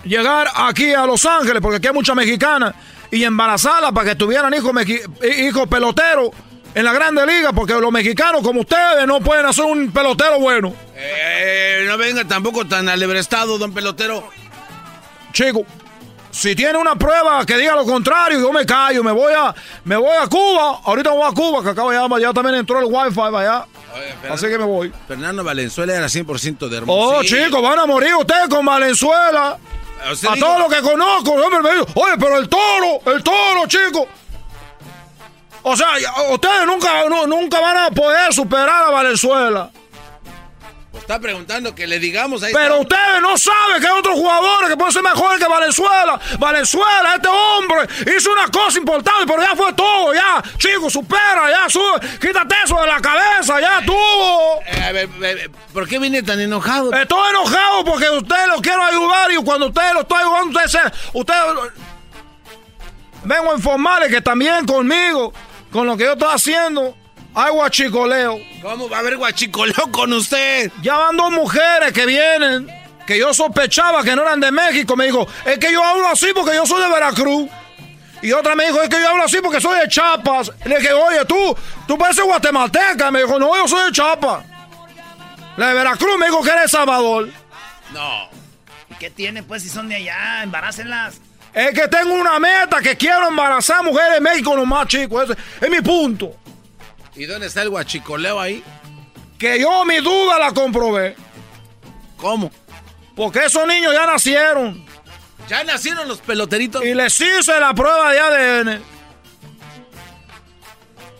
Llegar 0.04 0.48
aquí 0.54 0.92
a 0.92 1.06
Los 1.06 1.24
Ángeles, 1.24 1.62
porque 1.62 1.76
aquí 1.76 1.86
hay 1.88 1.94
muchas 1.94 2.16
mexicanas. 2.16 2.74
Y 3.10 3.24
embarazarlas 3.24 3.92
para 3.92 4.10
que 4.10 4.16
tuvieran 4.16 4.52
hijos, 4.54 4.72
hijos 5.38 5.68
peloteros 5.68 6.30
en 6.74 6.84
la 6.84 6.92
Grande 6.92 7.26
Liga. 7.26 7.52
Porque 7.52 7.74
los 7.74 7.92
mexicanos 7.92 8.42
como 8.42 8.60
ustedes 8.60 9.06
no 9.06 9.20
pueden 9.20 9.46
hacer 9.46 9.64
un 9.64 9.90
pelotero 9.92 10.40
bueno. 10.40 10.72
Eh, 10.96 11.84
no 11.86 11.98
venga 11.98 12.24
tampoco 12.26 12.66
tan 12.66 12.88
alebrestado, 12.88 13.58
don 13.58 13.72
pelotero. 13.72 14.28
Chico, 15.32 15.64
si 16.32 16.56
tiene 16.56 16.76
una 16.78 16.96
prueba 16.96 17.44
que 17.46 17.56
diga 17.56 17.76
lo 17.76 17.84
contrario, 17.84 18.40
yo 18.40 18.52
me 18.52 18.66
callo, 18.66 19.04
me 19.04 19.12
voy 19.12 19.32
a, 19.32 19.54
me 19.84 19.96
voy 19.96 20.16
a 20.20 20.26
Cuba. 20.26 20.80
Ahorita 20.84 21.10
voy 21.10 21.30
a 21.30 21.32
Cuba, 21.32 21.62
que 21.62 21.68
acabo 21.70 21.92
ya, 21.92 22.08
ya 22.18 22.32
también 22.32 22.56
entró 22.56 22.80
el 22.80 22.86
wifi 22.86 23.20
allá. 23.20 23.66
Así 24.30 24.46
que 24.48 24.58
me 24.58 24.64
voy. 24.64 24.92
Fernando 25.06 25.44
Valenzuela 25.44 25.94
era 25.94 26.06
100% 26.06 26.68
de 26.68 26.76
hermoso. 26.78 27.16
Oh, 27.18 27.22
chicos, 27.22 27.62
van 27.62 27.78
a 27.78 27.86
morir 27.86 28.14
ustedes 28.16 28.48
con 28.48 28.64
Valenzuela. 28.66 29.58
A 30.04 30.10
dijo- 30.14 30.34
todos 30.40 30.58
los 30.58 30.74
que 30.74 30.80
conozco, 30.82 31.32
hombre, 31.32 31.60
me 31.62 31.72
dijo, 31.74 31.86
oye, 31.94 32.14
pero 32.18 32.38
el 32.38 32.48
toro, 32.48 33.00
el 33.14 33.22
toro, 33.22 33.66
chico. 33.68 34.08
O 35.62 35.76
sea, 35.76 35.88
ustedes 36.30 36.66
nunca, 36.66 37.08
nu- 37.08 37.26
nunca 37.28 37.60
van 37.60 37.76
a 37.76 37.90
poder 37.90 38.32
superar 38.32 38.88
a 38.88 38.90
Valenzuela. 38.90 39.70
Está 41.12 41.20
preguntando 41.20 41.74
que 41.74 41.86
le 41.86 41.98
digamos 41.98 42.42
ahí. 42.42 42.54
Pero 42.54 42.80
está. 42.80 42.96
ustedes 42.96 43.20
no 43.20 43.36
saben 43.36 43.82
que 43.82 43.86
hay 43.86 43.98
otros 43.98 44.14
jugadores 44.14 44.70
que 44.70 44.76
pueden 44.78 44.92
ser 44.94 45.02
mejores 45.02 45.38
que 45.38 45.46
Valenzuela. 45.46 46.18
Valenzuela, 46.38 47.16
este 47.16 47.28
hombre, 47.28 47.86
hizo 48.16 48.32
una 48.32 48.48
cosa 48.48 48.78
importante, 48.78 49.26
pero 49.26 49.42
ya 49.42 49.54
fue 49.54 49.74
todo, 49.74 50.14
ya. 50.14 50.42
Chicos, 50.56 50.90
supera, 50.90 51.50
ya, 51.50 51.68
sube, 51.68 52.00
quítate 52.18 52.54
eso 52.64 52.80
de 52.80 52.86
la 52.86 52.98
cabeza, 52.98 53.60
ya 53.60 53.84
tuvo. 53.84 54.62
Eh, 54.66 54.92
ver, 54.94 55.08
eh, 55.22 55.50
¿Por 55.74 55.86
qué 55.86 55.98
viene 55.98 56.22
tan 56.22 56.40
enojado? 56.40 56.90
Estoy 56.94 57.28
enojado 57.28 57.84
porque 57.84 58.08
ustedes 58.08 58.48
lo 58.48 58.62
quiero 58.62 58.82
ayudar 58.82 59.30
y 59.32 59.36
cuando 59.44 59.66
ustedes 59.66 59.92
lo 59.92 60.00
estoy 60.00 60.18
ayudando, 60.18 60.46
ustedes, 60.48 60.70
se- 60.72 61.18
ustedes 61.18 61.40
vengo 63.24 63.52
a 63.52 63.54
informarles 63.56 64.08
que 64.08 64.22
también 64.22 64.64
conmigo, 64.64 65.34
con 65.70 65.86
lo 65.86 65.94
que 65.94 66.04
yo 66.04 66.12
estoy 66.14 66.28
haciendo, 66.34 66.96
hay 67.34 67.52
guachicoleo. 67.52 68.40
¿Cómo 68.60 68.88
va 68.88 68.98
a 68.98 69.00
haber 69.00 69.16
guachicoleo 69.16 69.90
con 69.90 70.12
usted? 70.12 70.70
Ya 70.82 70.96
van 70.96 71.16
dos 71.16 71.32
mujeres 71.32 71.92
que 71.92 72.06
vienen, 72.06 72.68
que 73.06 73.18
yo 73.18 73.32
sospechaba 73.32 74.02
que 74.02 74.14
no 74.14 74.22
eran 74.22 74.40
de 74.40 74.52
México. 74.52 74.96
Me 74.96 75.06
dijo, 75.06 75.26
es 75.44 75.58
que 75.58 75.72
yo 75.72 75.82
hablo 75.82 76.08
así 76.08 76.28
porque 76.34 76.54
yo 76.54 76.66
soy 76.66 76.82
de 76.82 76.88
Veracruz. 76.88 77.48
Y 78.22 78.32
otra 78.32 78.54
me 78.54 78.66
dijo, 78.66 78.80
es 78.80 78.88
que 78.88 79.00
yo 79.00 79.08
hablo 79.08 79.24
así 79.24 79.38
porque 79.42 79.60
soy 79.60 79.80
de 79.80 79.88
Chiapas. 79.88 80.52
Le 80.64 80.78
dije, 80.78 80.92
oye, 80.92 81.24
tú, 81.24 81.56
tú 81.88 81.98
pareces 81.98 82.24
guatemalteca. 82.24 83.10
Me 83.10 83.22
dijo, 83.22 83.38
no, 83.38 83.56
yo 83.56 83.66
soy 83.66 83.86
de 83.86 83.92
Chiapas. 83.92 84.44
La 85.56 85.68
de 85.68 85.74
Veracruz 85.74 86.18
me 86.18 86.26
dijo 86.26 86.42
que 86.42 86.52
de 86.52 86.68
Salvador. 86.68 87.28
No. 87.92 88.28
¿Y 88.90 88.94
qué 88.94 89.10
tiene, 89.10 89.42
pues, 89.42 89.62
si 89.62 89.68
son 89.68 89.88
de 89.88 89.96
allá? 89.96 90.44
Embarácenlas. 90.44 91.20
Es 91.52 91.72
que 91.72 91.88
tengo 91.88 92.14
una 92.14 92.38
meta 92.38 92.80
que 92.80 92.96
quiero 92.96 93.28
embarazar 93.28 93.82
mujeres 93.82 94.14
de 94.14 94.20
México 94.20 94.56
nomás, 94.56 94.86
chicos. 94.86 95.24
Ese 95.24 95.38
es 95.60 95.70
mi 95.70 95.80
punto. 95.80 96.34
¿Y 97.14 97.26
dónde 97.26 97.46
está 97.46 97.62
el 97.62 97.70
guachicoleo 97.70 98.40
ahí? 98.40 98.62
Que 99.38 99.60
yo 99.60 99.84
mi 99.84 99.98
duda 99.98 100.38
la 100.38 100.52
comprobé. 100.52 101.16
¿Cómo? 102.16 102.50
Porque 103.14 103.44
esos 103.44 103.66
niños 103.66 103.92
ya 103.92 104.06
nacieron. 104.06 104.84
Ya 105.48 105.64
nacieron 105.64 106.08
los 106.08 106.18
peloteritos. 106.18 106.84
Y 106.84 106.94
les 106.94 107.20
hice 107.20 107.58
la 107.60 107.74
prueba 107.74 108.12
de 108.12 108.20
ADN. 108.20 108.82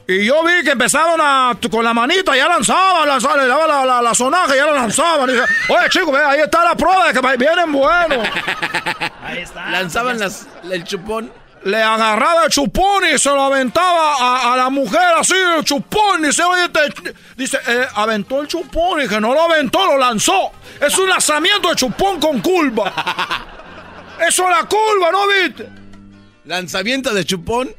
Y 0.09 0.25
yo 0.25 0.43
vi 0.45 0.65
que 0.65 0.73
empezaron 0.73 1.21
a, 1.21 1.57
con 1.71 1.85
la 1.85 1.95
manita, 1.95 2.37
ya 2.37 2.49
lanzaban, 2.49 3.07
lanzaban, 3.09 3.39
le 3.41 3.47
daba 3.47 3.67
la, 3.67 3.87
la, 3.87 4.03
la 4.03 4.15
sonaja, 4.15 4.55
ya 4.55 4.67
la 4.67 4.73
lanzaban. 4.73 5.29
Y 5.31 5.33
dije, 5.33 5.45
oye, 5.69 5.89
chicos, 5.91 6.15
ahí 6.15 6.41
está 6.41 6.65
la 6.65 6.77
prueba 6.77 7.11
de 7.11 7.21
que 7.21 7.37
vienen 7.37 7.73
buenos. 7.73 8.29
Ahí 9.23 9.39
está. 9.39 9.71
Lanzaban 9.71 10.19
las, 10.19 10.47
el 10.71 10.85
chupón. 10.85 11.33
Le 11.65 11.81
agarraba 11.81 12.45
el 12.47 12.51
chupón 12.51 13.05
y 13.15 13.19
se 13.19 13.31
lo 13.31 13.41
aventaba 13.43 14.15
a, 14.19 14.53
a 14.53 14.57
la 14.57 14.69
mujer 14.71 15.01
así, 15.19 15.35
el 15.59 15.63
chupón. 15.65 16.23
Dice, 16.23 16.43
oye, 16.43 16.69
te- 16.71 17.15
dice, 17.37 17.59
eh, 17.69 17.87
aventó 17.95 18.41
el 18.41 18.49
chupón. 18.49 19.01
Y 19.03 19.09
que 19.09 19.21
no 19.21 19.33
lo 19.33 19.43
aventó, 19.43 19.87
lo 19.87 19.97
lanzó. 19.97 20.51
Es 20.81 20.99
un 20.99 21.09
lanzamiento 21.09 21.69
de 21.69 21.77
chupón 21.77 22.19
con 22.19 22.41
curva. 22.41 22.93
Eso 24.29 24.45
es 24.45 24.51
la 24.51 24.65
curva, 24.69 25.11
¿no 25.13 25.27
viste? 25.29 25.69
Lanzamiento 26.47 27.15
de 27.15 27.25
chupón 27.25 27.73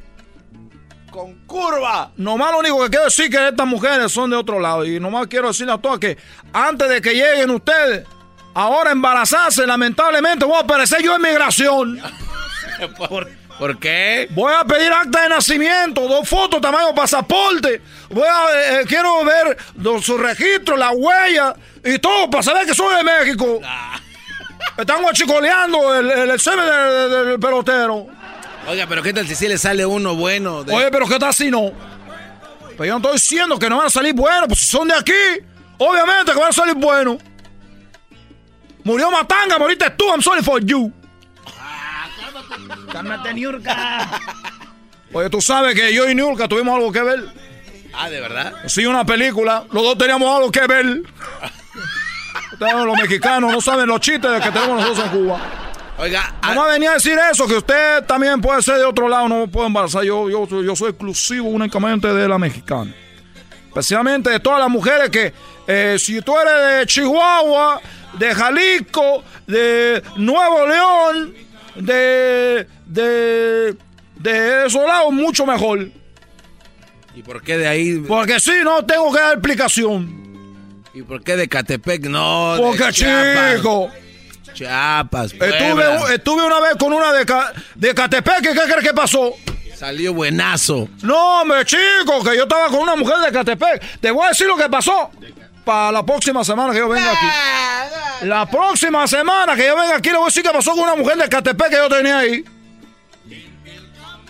con 1.10 1.34
curva. 1.46 2.10
Nomás 2.16 2.52
lo 2.52 2.58
único 2.60 2.82
que 2.84 2.88
quiero 2.90 3.04
decir 3.04 3.30
que 3.30 3.48
estas 3.48 3.66
mujeres 3.66 4.10
son 4.10 4.30
de 4.30 4.36
otro 4.36 4.58
lado. 4.60 4.84
Y 4.86 4.98
nomás 4.98 5.26
quiero 5.26 5.48
decirle 5.48 5.72
a 5.74 5.78
todas 5.78 5.98
que 5.98 6.16
antes 6.52 6.88
de 6.88 7.00
que 7.02 7.12
lleguen 7.14 7.50
ustedes, 7.50 8.06
ahora 8.54 8.90
embarazarse, 8.92 9.66
lamentablemente 9.66 10.44
voy 10.46 10.56
a 10.56 10.60
aparecer 10.60 11.02
yo 11.02 11.14
en 11.16 11.22
migración. 11.22 12.00
¿Por, 12.98 13.28
¿Por 13.58 13.78
qué? 13.78 14.26
Voy 14.32 14.52
a 14.52 14.64
pedir 14.64 14.92
acta 14.92 15.22
de 15.22 15.28
nacimiento, 15.28 16.08
dos 16.08 16.28
fotos, 16.28 16.60
tamaño 16.60 16.92
pasaporte. 16.94 17.80
Voy 18.10 18.26
a, 18.26 18.44
eh, 18.52 18.80
eh, 18.80 18.84
quiero 18.88 19.24
ver 19.24 19.56
los- 19.80 20.04
su 20.04 20.18
registro, 20.18 20.76
la 20.76 20.90
huella 20.90 21.54
y 21.84 21.98
todo 22.00 22.28
para 22.28 22.42
saber 22.42 22.66
que 22.66 22.74
soy 22.74 22.96
de 22.96 23.04
México. 23.04 23.60
Están 24.76 25.02
guachicoleando 25.02 25.94
el, 25.94 26.10
el, 26.10 26.30
el 26.30 26.40
semen 26.40 26.66
del, 26.66 27.10
del- 27.10 27.26
del 27.28 27.40
pelotero. 27.40 28.06
Oiga, 28.66 28.86
pero 28.88 29.02
¿qué 29.02 29.12
tal 29.12 29.26
si 29.28 29.34
sí 29.36 29.46
le 29.46 29.56
sale 29.56 29.86
uno 29.86 30.16
bueno? 30.16 30.64
de- 30.64 30.72
Oye, 30.74 30.90
pero 30.90 31.06
¿qué 31.06 31.18
tal 31.18 31.32
si 31.32 31.48
no? 31.50 31.70
Pero 32.70 32.84
yo 32.86 32.92
no 32.92 32.96
estoy 32.96 33.12
diciendo 33.12 33.56
que 33.58 33.70
no 33.70 33.76
van 33.76 33.86
a 33.86 33.90
salir 33.90 34.14
buenos, 34.14 34.46
pues 34.48 34.60
si 34.60 34.66
son 34.66 34.88
de 34.88 34.94
aquí, 34.94 35.12
obviamente 35.78 36.32
que 36.32 36.38
van 36.40 36.48
a 36.48 36.52
salir 36.52 36.74
buenos. 36.74 37.18
Murió 38.82 39.10
Matanga, 39.12 39.58
moriste 39.58 39.88
tú, 39.90 40.06
I'm 40.10 40.20
sorry 40.22 40.42
for 40.42 40.60
you. 40.60 40.92
Cálmate, 42.92 43.34
Niurka. 43.34 44.08
Oye, 45.12 45.30
tú 45.30 45.40
sabes 45.40 45.74
que 45.74 45.94
yo 45.94 46.08
y 46.08 46.14
Niurka 46.14 46.48
tuvimos 46.48 46.76
algo 46.76 46.92
que 46.92 47.02
ver. 47.02 47.24
Ah, 47.92 48.10
¿de 48.10 48.20
verdad? 48.20 48.52
Sí, 48.66 48.84
una 48.86 49.04
película. 49.04 49.64
Los 49.70 49.82
dos 49.82 49.98
teníamos 49.98 50.28
algo 50.34 50.50
que 50.50 50.66
ver. 50.66 51.02
Ustedes, 52.52 52.74
los 52.74 52.96
mexicanos 52.96 53.52
no 53.52 53.60
saben 53.60 53.86
los 53.86 54.00
chistes 54.00 54.30
que 54.42 54.50
tenemos 54.50 54.80
nosotros 54.80 55.06
en 55.06 55.10
Cuba. 55.10 55.40
Oiga, 55.96 56.34
No 56.54 56.64
me 56.64 56.72
venía 56.72 56.90
a 56.90 56.94
decir 56.94 57.16
eso, 57.30 57.46
que 57.46 57.54
usted 57.54 58.04
también 58.04 58.40
puede 58.40 58.60
ser 58.62 58.78
de 58.78 58.84
otro 58.84 59.08
lado, 59.08 59.28
no 59.28 59.46
puedo 59.46 59.66
embarazar. 59.66 60.02
Yo, 60.02 60.28
yo, 60.28 60.46
yo 60.62 60.74
soy 60.74 60.90
exclusivo 60.90 61.48
únicamente 61.48 62.12
de 62.12 62.28
la 62.28 62.36
mexicana. 62.38 62.92
Especialmente 63.68 64.30
de 64.30 64.40
todas 64.40 64.58
las 64.60 64.68
mujeres 64.68 65.10
que, 65.10 65.32
eh, 65.66 65.96
si 65.98 66.20
tú 66.22 66.36
eres 66.38 66.78
de 66.80 66.86
Chihuahua, 66.86 67.80
de 68.18 68.34
Jalisco, 68.34 69.22
de 69.46 70.02
Nuevo 70.16 70.66
León, 70.66 71.34
de, 71.76 72.66
de, 72.86 73.76
de 74.16 74.66
esos 74.66 74.84
lados, 74.86 75.12
mucho 75.12 75.46
mejor. 75.46 75.88
¿Y 77.14 77.22
por 77.22 77.42
qué 77.42 77.56
de 77.58 77.66
ahí? 77.68 77.98
Porque 78.06 78.40
si 78.40 78.52
no, 78.64 78.84
tengo 78.84 79.12
que 79.12 79.20
dar 79.20 79.32
explicación. 79.34 80.24
¿Y 80.92 81.02
por 81.02 81.22
qué 81.22 81.36
de 81.36 81.48
Catepec 81.48 82.06
no? 82.06 82.54
de 82.56 82.60
Porque, 82.62 82.92
Chiapas? 82.92 83.56
chico, 83.56 83.90
Chiapas, 84.52 85.32
estuve, 85.32 85.48
Puebla. 85.58 86.14
estuve 86.14 86.46
una 86.46 86.60
vez 86.60 86.76
con 86.78 86.92
una 86.92 87.12
de, 87.12 87.24
de 87.74 87.94
Catepec, 87.94 88.40
¿qué 88.42 88.50
crees 88.52 88.82
que 88.88 88.94
pasó? 88.94 89.34
Salió 89.76 90.14
buenazo. 90.14 90.88
No, 91.02 91.40
hombre, 91.42 91.64
chico, 91.64 92.22
que 92.22 92.36
yo 92.36 92.44
estaba 92.44 92.68
con 92.68 92.80
una 92.80 92.94
mujer 92.94 93.16
de 93.26 93.32
Catepec. 93.32 93.98
Te 94.00 94.10
voy 94.12 94.24
a 94.24 94.28
decir 94.28 94.46
lo 94.46 94.56
que 94.56 94.68
pasó 94.68 95.10
para 95.64 95.92
la 95.92 96.04
próxima 96.04 96.44
semana 96.44 96.72
que 96.72 96.78
yo 96.78 96.88
venga 96.88 97.12
aquí. 97.12 98.26
La 98.26 98.46
próxima 98.46 99.06
semana 99.06 99.56
que 99.56 99.66
yo 99.66 99.76
venga 99.76 99.96
aquí 99.96 100.10
le 100.10 100.16
voy 100.16 100.24
a 100.24 100.26
decir 100.26 100.42
qué 100.42 100.50
pasó 100.50 100.72
con 100.72 100.80
una 100.80 100.96
mujer 100.96 101.16
de 101.16 101.28
Catepec 101.28 101.70
que 101.70 101.76
yo 101.76 101.88
tenía 101.88 102.18
ahí. 102.18 102.44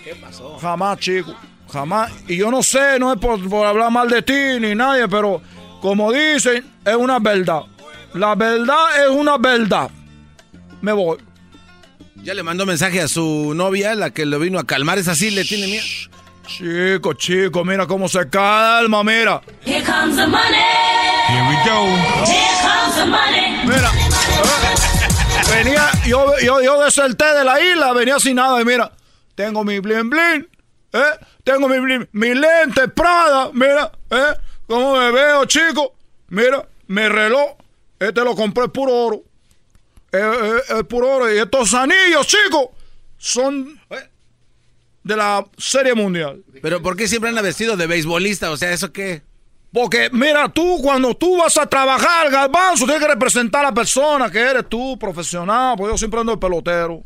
¿Qué 0.02 0.14
pasó? 0.16 0.58
Jamás, 0.58 0.98
chico. 0.98 1.34
Jamás. 1.72 2.12
Y 2.28 2.36
yo 2.36 2.50
no 2.50 2.62
sé, 2.62 2.98
no 2.98 3.12
es 3.12 3.18
por, 3.18 3.48
por 3.48 3.66
hablar 3.66 3.90
mal 3.90 4.08
de 4.08 4.22
ti 4.22 4.60
ni 4.60 4.74
nadie, 4.74 5.08
pero 5.08 5.40
como 5.80 6.12
dicen, 6.12 6.64
es 6.84 6.94
una 6.94 7.18
verdad. 7.18 7.62
La 8.14 8.34
verdad 8.34 9.04
es 9.04 9.10
una 9.10 9.38
verdad. 9.38 9.90
Me 10.80 10.92
voy. 10.92 11.18
Ya 12.16 12.32
le 12.32 12.42
mandó 12.42 12.64
mensaje 12.64 13.00
a 13.00 13.08
su 13.08 13.52
novia, 13.54 13.94
la 13.94 14.10
que 14.10 14.24
lo 14.24 14.38
vino 14.38 14.58
a 14.58 14.64
calmar. 14.64 14.98
Es 14.98 15.08
así, 15.08 15.30
le 15.30 15.44
tiene 15.44 15.66
miedo. 15.66 15.84
Chico, 16.46 17.14
chico, 17.14 17.64
mira 17.64 17.86
cómo 17.86 18.08
se 18.08 18.28
calma, 18.28 19.02
mira. 19.02 19.40
Here 19.64 19.82
comes 19.82 20.16
the 20.16 20.26
money. 20.26 20.83
Money. 23.06 23.66
Mira. 23.66 23.90
Venía, 25.54 25.90
yo, 26.06 26.32
yo, 26.42 26.60
yo 26.62 26.82
deserté 26.82 27.24
de 27.34 27.44
la 27.44 27.60
isla, 27.60 27.92
venía 27.92 28.18
sin 28.18 28.36
nada 28.36 28.60
y 28.60 28.64
mira, 28.64 28.92
tengo 29.34 29.62
mi 29.64 29.78
blin 29.78 30.08
blin, 30.10 30.48
¿eh? 30.92 31.02
Tengo 31.42 31.68
mi 31.68 31.78
blin, 31.78 32.08
mi 32.12 32.34
lente 32.34 32.88
Prada, 32.88 33.50
mira, 33.52 33.92
¿eh? 34.10 34.34
¿Cómo 34.66 34.96
me 34.96 35.10
veo, 35.10 35.44
chico? 35.44 35.94
Mira, 36.28 36.66
mi 36.88 37.06
reloj, 37.08 37.56
este 37.98 38.20
lo 38.22 38.34
compré 38.34 38.68
puro 38.68 38.92
oro. 38.92 39.22
Es, 40.10 40.22
es- 40.22 40.70
es 40.78 40.84
puro 40.84 41.10
oro. 41.16 41.32
Y 41.34 41.38
estos 41.38 41.72
anillos, 41.74 42.26
chicos, 42.26 42.68
son 43.18 43.78
de 45.02 45.16
la 45.16 45.44
Serie 45.58 45.94
Mundial. 45.94 46.42
Pero 46.62 46.80
¿por 46.82 46.96
qué 46.96 47.06
siempre 47.06 47.28
anda 47.28 47.42
vestido 47.42 47.76
de 47.76 47.86
beisbolista? 47.86 48.50
O 48.50 48.56
sea, 48.56 48.72
¿eso 48.72 48.92
qué? 48.92 49.22
Porque, 49.74 50.08
mira, 50.12 50.48
tú 50.48 50.78
cuando 50.80 51.16
tú 51.16 51.36
vas 51.36 51.58
a 51.58 51.66
trabajar, 51.66 52.30
Galvanzo, 52.30 52.84
tienes 52.84 53.02
que 53.02 53.12
representar 53.12 53.62
a 53.64 53.70
la 53.70 53.74
persona 53.74 54.30
que 54.30 54.38
eres 54.38 54.68
tú, 54.68 54.96
profesional, 54.96 55.74
porque 55.76 55.94
yo 55.94 55.98
siempre 55.98 56.20
ando 56.20 56.30
de 56.30 56.38
pelotero. 56.38 57.02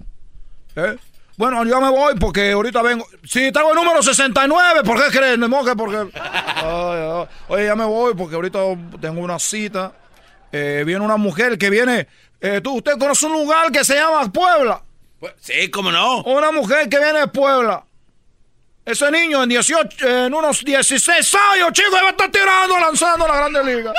¿Eh? 0.77 0.97
Bueno, 1.39 1.65
ya 1.65 1.81
me 1.81 1.89
voy 1.89 2.15
porque 2.21 2.53
ahorita 2.53 2.83
vengo. 2.83 3.07
Si 3.25 3.51
tengo 3.53 3.71
el 3.71 3.75
número 3.75 4.03
69, 4.03 4.83
¿por 4.85 5.03
qué 5.03 5.19
crees? 5.19 5.39
No, 5.39 5.65
que 5.65 5.75
porque... 5.75 6.11
Ay, 6.15 6.63
ay. 6.63 7.27
Oye, 7.49 7.65
ya 7.65 7.75
me 7.75 7.87
voy 7.87 8.13
porque 8.15 8.35
ahorita 8.35 8.59
tengo 9.01 9.23
una 9.23 9.39
cita. 9.39 9.93
Eh, 10.53 10.83
viene 10.85 11.03
una 11.03 11.17
mujer 11.17 11.57
que 11.57 11.71
viene... 11.71 12.07
eh, 12.41 12.61
tú, 12.63 12.77
usted 12.77 12.99
conoce 12.99 13.25
un 13.27 13.33
lugar 13.33 13.73
que 13.73 13.83
se 13.83 13.95
llama 13.95 14.31
Puebla. 14.31 14.83
Sí, 15.41 15.71
¿cómo 15.71 15.91
no? 15.91 16.23
Una 16.25 16.53
mujer 16.53 16.91
que 16.91 16.99
viene 16.99 17.21
de 17.21 17.29
Puebla. 17.29 17.85
Ese 18.91 19.11
niño 19.11 19.43
en 19.43 19.51
18, 19.51 20.09
en 20.09 20.33
unos 20.35 20.65
16 20.65 21.35
años, 21.53 21.73
chico, 21.75 21.91
va 21.93 22.07
a 22.09 22.11
estar 22.11 22.31
tirando, 22.31 22.79
lanzando 22.79 23.27
a 23.27 23.29
la 23.29 23.37
Grande 23.37 23.77
Liga. 23.77 23.93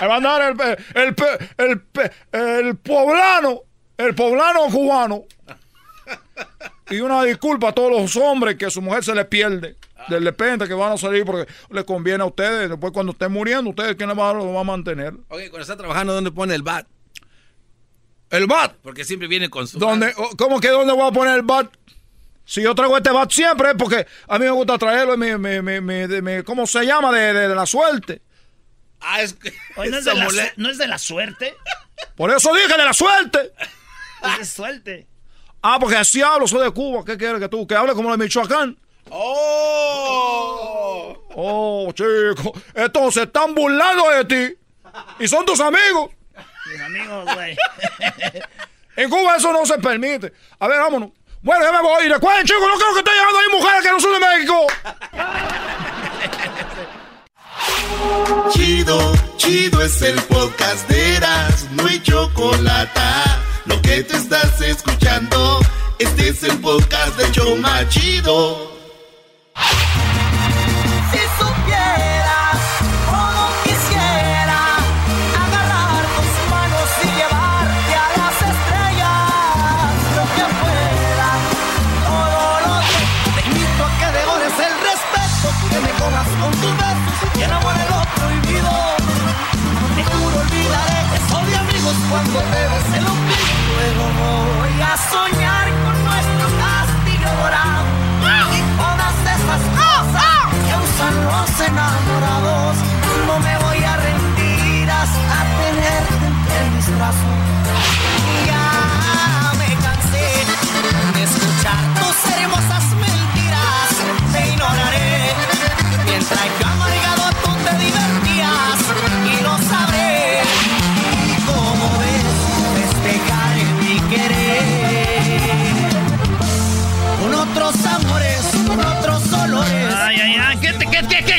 Ahí 0.00 0.08
va 0.08 0.14
a 0.14 0.16
andar 0.16 0.56
el, 0.94 1.02
el, 1.02 1.68
el, 1.68 1.80
pe- 1.82 2.10
el 2.32 2.76
poblano, 2.78 3.60
el 3.98 4.14
poblano 4.14 4.60
cubano. 4.70 5.24
Y 6.88 7.00
una 7.00 7.22
disculpa 7.24 7.68
a 7.68 7.72
todos 7.72 7.90
los 7.92 8.16
hombres 8.16 8.56
que 8.56 8.70
su 8.70 8.80
mujer 8.80 9.04
se 9.04 9.14
le 9.14 9.24
pierde. 9.26 9.76
De 10.08 10.18
repente 10.18 10.66
que 10.66 10.74
van 10.74 10.92
a 10.92 10.96
salir 10.96 11.24
porque 11.26 11.50
le 11.70 11.84
conviene 11.84 12.22
a 12.22 12.26
ustedes. 12.26 12.70
Después 12.70 12.90
cuando 12.92 13.12
estén 13.12 13.30
muriendo, 13.32 13.68
ustedes 13.68 13.96
quién 13.96 14.08
les 14.08 14.18
va, 14.18 14.30
a- 14.30 14.34
lo 14.34 14.50
va 14.52 14.60
a 14.62 14.64
mantener. 14.64 15.12
Oye, 15.28 15.50
cuando 15.50 15.60
está 15.62 15.76
trabajando, 15.76 16.14
¿dónde 16.14 16.30
pone 16.32 16.54
el 16.54 16.62
bat? 16.62 16.86
El 18.30 18.46
bat. 18.46 18.76
Porque 18.82 19.04
siempre 19.04 19.28
viene 19.28 19.50
con 19.50 19.68
su... 19.68 19.78
¿Dónde, 19.78 20.14
¿Cómo 20.38 20.58
que 20.58 20.68
dónde 20.70 20.94
voy 20.94 21.06
a 21.06 21.12
poner 21.12 21.34
el 21.34 21.42
bat? 21.42 21.70
Si 22.44 22.60
yo 22.62 22.74
traigo 22.74 22.96
este 22.96 23.10
bat 23.10 23.30
siempre 23.30 23.70
es 23.70 23.76
porque 23.78 24.06
a 24.28 24.38
mí 24.38 24.44
me 24.44 24.50
gusta 24.50 24.76
traerlo, 24.78 25.16
mi, 25.16 25.36
mi, 25.38 25.62
mi, 25.62 25.80
mi- 25.80 26.06
de- 26.06 26.20
mi- 26.22 26.42
¿cómo 26.42 26.66
se 26.66 26.84
llama? 26.84 27.12
De, 27.12 27.32
de- 27.32 27.48
de 27.48 27.54
la 27.54 27.66
suerte. 27.66 28.20
Ah, 29.00 29.20
es 29.22 29.34
que... 29.34 29.52
Oye, 29.76 29.90
¿no, 29.90 29.98
es 29.98 30.04
de 30.04 30.14
la, 30.14 30.28
su- 30.30 30.36
¿no 30.56 30.70
es 30.70 30.78
de 30.78 30.86
la 30.88 30.98
suerte? 30.98 31.54
Por 32.16 32.30
eso 32.30 32.52
dije 32.54 32.68
de 32.76 32.84
la 32.84 32.92
suerte. 32.92 33.52
Es 34.24 34.38
de 34.38 34.44
suerte. 34.44 35.06
Ah, 35.62 35.78
porque 35.80 35.96
así 35.96 36.22
hablo, 36.22 36.46
soy 36.46 36.62
de 36.64 36.70
Cuba. 36.70 37.04
¿Qué 37.04 37.16
quieres 37.16 37.40
que 37.40 37.48
tú? 37.48 37.66
Que 37.66 37.74
hable 37.74 37.92
como 37.94 38.10
de 38.12 38.18
Michoacán. 38.18 38.78
¡Oh! 39.94 41.18
Oh, 41.34 41.92
chico. 41.92 42.52
Entonces 42.74 43.24
están 43.24 43.54
burlando 43.54 44.08
de 44.10 44.24
ti. 44.24 44.54
Y 45.18 45.26
son 45.28 45.44
tus 45.44 45.58
amigos. 45.60 46.10
Mis 46.70 46.80
amigos, 46.80 47.34
güey. 47.34 47.56
En 48.96 49.10
Cuba 49.10 49.36
eso 49.36 49.52
no 49.52 49.64
se 49.66 49.78
permite. 49.78 50.32
A 50.58 50.68
ver, 50.68 50.78
vámonos. 50.78 51.10
Bueno, 51.42 51.64
ya 51.64 51.72
me 51.72 51.82
voy. 51.82 52.08
Recuerden, 52.08 52.46
chicos, 52.46 52.62
no 52.68 52.74
creo 52.74 52.92
que 52.92 52.98
estén 53.00 53.14
llegando 53.14 53.38
ahí 53.38 53.46
mujeres 53.50 53.82
que 53.82 53.90
no 53.90 54.00
son 54.00 54.12
de 54.12 54.20
México. 54.20 54.66
Chido, 58.50 59.12
chido 59.36 59.82
es 59.82 60.02
el 60.02 60.22
podcast 60.22 60.88
de 60.88 61.16
Eras, 61.16 61.66
no 61.72 61.86
hay 61.86 62.00
chocolate. 62.00 63.00
Lo 63.64 63.80
que 63.82 64.04
te 64.04 64.16
estás 64.16 64.60
escuchando, 64.60 65.58
este 65.98 66.28
es 66.28 66.42
el 66.44 66.58
podcast 66.60 67.16
de 67.16 67.32
Choma 67.32 67.88
Chido. 67.88 68.72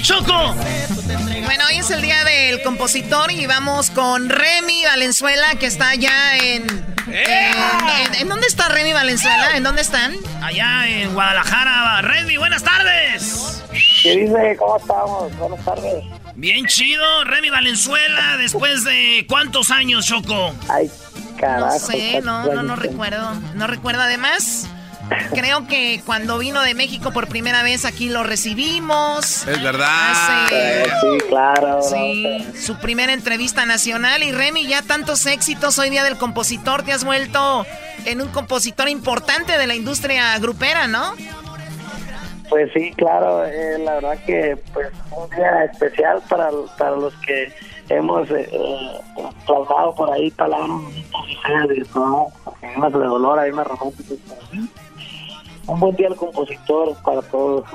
Choco? 0.04 0.54
Bueno, 1.46 1.64
hoy 1.70 1.78
es 1.78 1.90
el 1.90 2.02
día 2.02 2.24
del 2.26 2.62
compositor 2.62 3.32
y 3.32 3.46
vamos 3.48 3.90
con 3.90 4.30
Remy 4.30 4.84
Valenzuela 4.86 5.56
que 5.60 5.66
está 5.68 5.90
allá 5.90 6.38
en... 6.38 6.64
en, 7.08 7.16
en- 7.16 8.16
¿en 8.22 8.28
dónde 8.30 8.48
está 8.48 8.68
Remy 8.68 8.92
Valenzuela? 8.94 9.56
¿En 9.56 9.64
dónde 9.64 9.82
están? 9.82 10.14
Allá 10.42 10.88
en 10.88 11.14
Guadalajara. 11.14 12.02
Remy, 12.02 12.36
buenas 12.38 12.64
tardes. 12.64 13.64
¿Qué 14.04 14.18
dice? 14.18 14.56
¿Cómo 14.60 14.78
estamos? 14.78 15.38
Buenas 15.38 15.64
tardes. 15.64 16.04
Bien 16.36 16.66
chido, 16.68 17.24
Remy 17.24 17.50
Valenzuela, 17.50 18.36
después 18.38 18.84
de 18.84 19.26
cuántos 19.30 19.72
años, 19.72 20.06
Choco. 20.06 20.54
Ay, 20.68 20.92
carajo. 21.40 21.68
No 21.68 21.80
sé, 21.80 22.22
no, 22.22 22.46
no, 22.54 22.64
no 22.64 22.76
recuerdo. 22.76 23.34
No 23.56 23.68
recuerdo. 23.68 24.02
Además, 24.02 24.68
creo 25.34 25.68
que 25.68 26.02
cuando 26.06 26.38
vino 26.38 26.62
de 26.62 26.74
México 26.74 27.12
por 27.12 27.28
primera 27.28 27.64
vez 27.64 27.86
aquí 27.86 28.10
lo 28.10 28.24
recibimos. 28.24 29.48
Es 29.48 29.62
verdad. 29.62 30.48
Eh, 30.52 30.86
sí, 31.02 31.28
claro. 31.28 31.82
Sí, 31.82 32.46
su 32.56 32.78
primera 32.78 33.14
entrevista 33.14 33.66
nacional. 33.66 34.24
Y 34.24 34.32
Remy, 34.32 34.68
ya 34.68 34.82
tantos 34.82 35.26
éxitos 35.26 35.78
hoy 35.80 35.90
día 35.90 36.04
del 36.04 36.18
compositor. 36.18 36.84
Te 36.84 36.94
has 36.94 37.04
vuelto 37.04 37.66
en 38.06 38.22
un 38.22 38.30
compositor 38.30 38.90
importante 38.90 39.58
de 39.58 39.68
la 39.68 39.76
industria 39.76 40.38
grupera, 40.40 40.88
¿no? 40.88 41.14
Pues 42.50 42.72
sí, 42.74 42.92
claro. 42.96 43.46
eh, 43.46 43.80
la 43.80 43.96
verdad 43.96 44.18
que 44.26 44.58
pues 44.74 44.90
un 45.16 45.30
día 45.36 45.64
especial 45.66 46.22
para, 46.30 46.52
para 46.78 46.92
los 46.92 47.14
que 47.26 47.52
hemos 47.90 48.30
eh, 48.30 48.48
eh, 48.52 49.02
plasmado 49.46 49.96
por 49.96 50.12
ahí 50.12 50.30
palabras 50.32 50.82
de 51.70 53.00
dolor, 53.00 53.40
unas 53.52 53.68
románticas. 53.68 54.18
Un 55.68 55.80
buen 55.80 55.96
día 55.96 56.08
al 56.08 56.16
compositor 56.16 56.96
para 57.04 57.22
todos. 57.22 57.66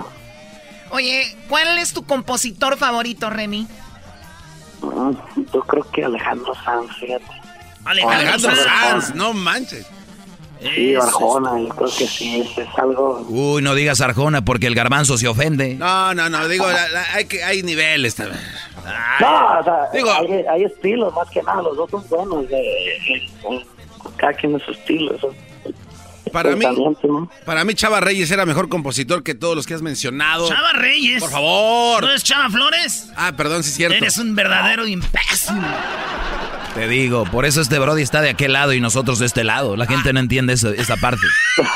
Oye, 0.90 1.36
¿cuál 1.48 1.78
es 1.78 1.93
tu 1.93 2.05
compositor 2.05 2.77
favorito, 2.77 3.31
Remy? 3.31 3.66
Mm, 4.82 5.10
Yo 5.52 5.60
creo 5.62 5.90
que 5.90 6.05
Alejandro 6.05 6.55
Sanz, 6.65 6.90
fíjate. 6.98 7.24
Alejandro 7.85 8.51
Sanz, 8.55 9.15
no 9.15 9.32
manches. 9.32 9.86
Sí, 10.60 10.94
Arjona, 10.97 11.52
yo 11.60 11.69
creo 11.69 11.89
que 11.97 12.06
sí, 12.09 12.40
es, 12.40 12.59
es 12.59 12.69
algo... 12.78 13.24
Uy, 13.28 13.62
no 13.62 13.74
digas 13.77 14.01
Arjona 14.01 14.44
porque 14.44 14.66
el 14.66 14.74
garbanzo 14.74 15.16
se 15.16 15.28
ofende. 15.28 15.74
No, 15.77 16.15
no, 16.15 16.28
no, 16.28 16.48
digo, 16.48 16.66
la- 16.66 16.89
la- 16.89 17.15
hay, 17.15 17.27
que, 17.27 17.44
hay 17.44 17.62
niveles 17.62 18.16
también. 18.16 18.43
no, 19.20 19.59
o 19.60 19.62
sea, 19.65 19.89
hay, 19.93 20.44
hay 20.51 20.65
estilos, 20.65 21.15
más 21.15 21.28
que 21.31 21.43
nada, 21.44 21.62
los 21.62 21.77
dos 21.77 21.89
son 21.90 22.05
buenos, 22.09 22.48
de, 22.48 22.56
de- 22.56 23.31
de- 23.48 23.66
cada 24.16 24.32
quien 24.32 24.56
es 24.56 24.62
su 24.65 24.73
estilo, 24.73 25.15
eso. 25.15 25.32
Para 26.32 26.55
mí, 26.56 26.64
para 27.44 27.64
mí 27.64 27.74
Chava 27.74 28.00
Reyes 28.00 28.30
era 28.30 28.44
mejor 28.46 28.68
compositor 28.68 29.22
que 29.22 29.34
todos 29.34 29.56
los 29.56 29.66
que 29.66 29.74
has 29.74 29.82
mencionado. 29.82 30.48
Chava 30.48 30.72
Reyes. 30.72 31.20
Por 31.20 31.30
favor. 31.30 32.05
¿No 32.05 32.12
es 32.12 32.22
Chava 32.24 32.48
Flores? 32.50 33.09
Ah, 33.16 33.32
perdón, 33.36 33.62
sí 33.62 33.70
es 33.70 33.76
cierto. 33.76 33.96
Eres 33.96 34.16
un 34.18 34.34
verdadero 34.34 34.86
imbécil. 34.86 35.56
Te 36.74 36.86
digo, 36.86 37.24
por 37.24 37.44
eso 37.44 37.60
este 37.60 37.78
Brody 37.80 38.02
está 38.02 38.20
de 38.20 38.30
aquel 38.30 38.52
lado 38.52 38.72
y 38.72 38.80
nosotros 38.80 39.18
de 39.18 39.26
este 39.26 39.42
lado. 39.42 39.74
La 39.76 39.86
gente 39.86 40.12
no 40.12 40.20
entiende 40.20 40.52
eso- 40.52 40.70
esa 40.72 40.96
parte. 40.96 41.22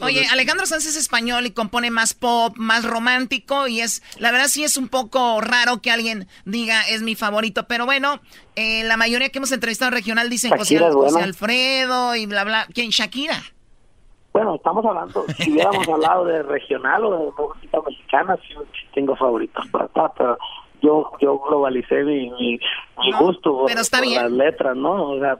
Oye, 0.00 0.26
Alejandro 0.32 0.64
Sanz 0.66 0.86
es 0.86 0.96
español 0.96 1.46
y 1.46 1.50
compone 1.50 1.90
más 1.90 2.14
pop, 2.14 2.56
más 2.56 2.84
romántico 2.84 3.68
y 3.68 3.80
es, 3.80 4.02
la 4.18 4.30
verdad 4.30 4.48
sí 4.48 4.64
es 4.64 4.76
un 4.76 4.88
poco 4.88 5.40
raro 5.40 5.82
que 5.82 5.90
alguien 5.90 6.26
diga 6.44 6.82
es 6.88 7.02
mi 7.02 7.14
favorito, 7.14 7.66
pero 7.66 7.84
bueno, 7.84 8.20
eh, 8.56 8.84
la 8.84 8.96
mayoría 8.96 9.28
que 9.30 9.38
hemos 9.38 9.52
entrevistado 9.52 9.88
en 9.90 9.94
regional 9.94 10.28
dicen 10.30 10.50
José. 10.56 10.78
José 10.78 11.22
Alfredo 11.22 12.14
y 12.16 12.26
bla 12.26 12.44
bla. 12.44 12.66
¿Quién? 12.72 12.90
Shakira. 12.90 13.42
Bueno, 14.32 14.56
estamos 14.56 14.84
hablando, 14.84 15.24
si 15.38 15.52
hubiéramos 15.52 15.88
hablado 15.88 16.24
de 16.24 16.42
regional 16.42 17.04
o 17.04 17.10
de 17.12 17.32
música 17.40 17.78
mexicana, 17.86 18.36
sí, 18.48 18.54
tengo 18.92 19.14
favoritos 19.14 19.64
para 19.68 19.84
acá, 19.84 20.12
pero 20.18 20.36
yo, 20.82 21.12
yo 21.20 21.38
globalicé 21.38 22.02
mi, 22.02 22.30
mi, 22.30 22.58
mi 22.98 23.12
gusto 23.16 23.52
por, 23.58 23.66
pero 23.68 23.80
está 23.80 23.98
por 23.98 24.08
bien. 24.08 24.22
las 24.24 24.32
letras, 24.32 24.76
¿no? 24.76 25.10
O 25.12 25.20
sea, 25.20 25.38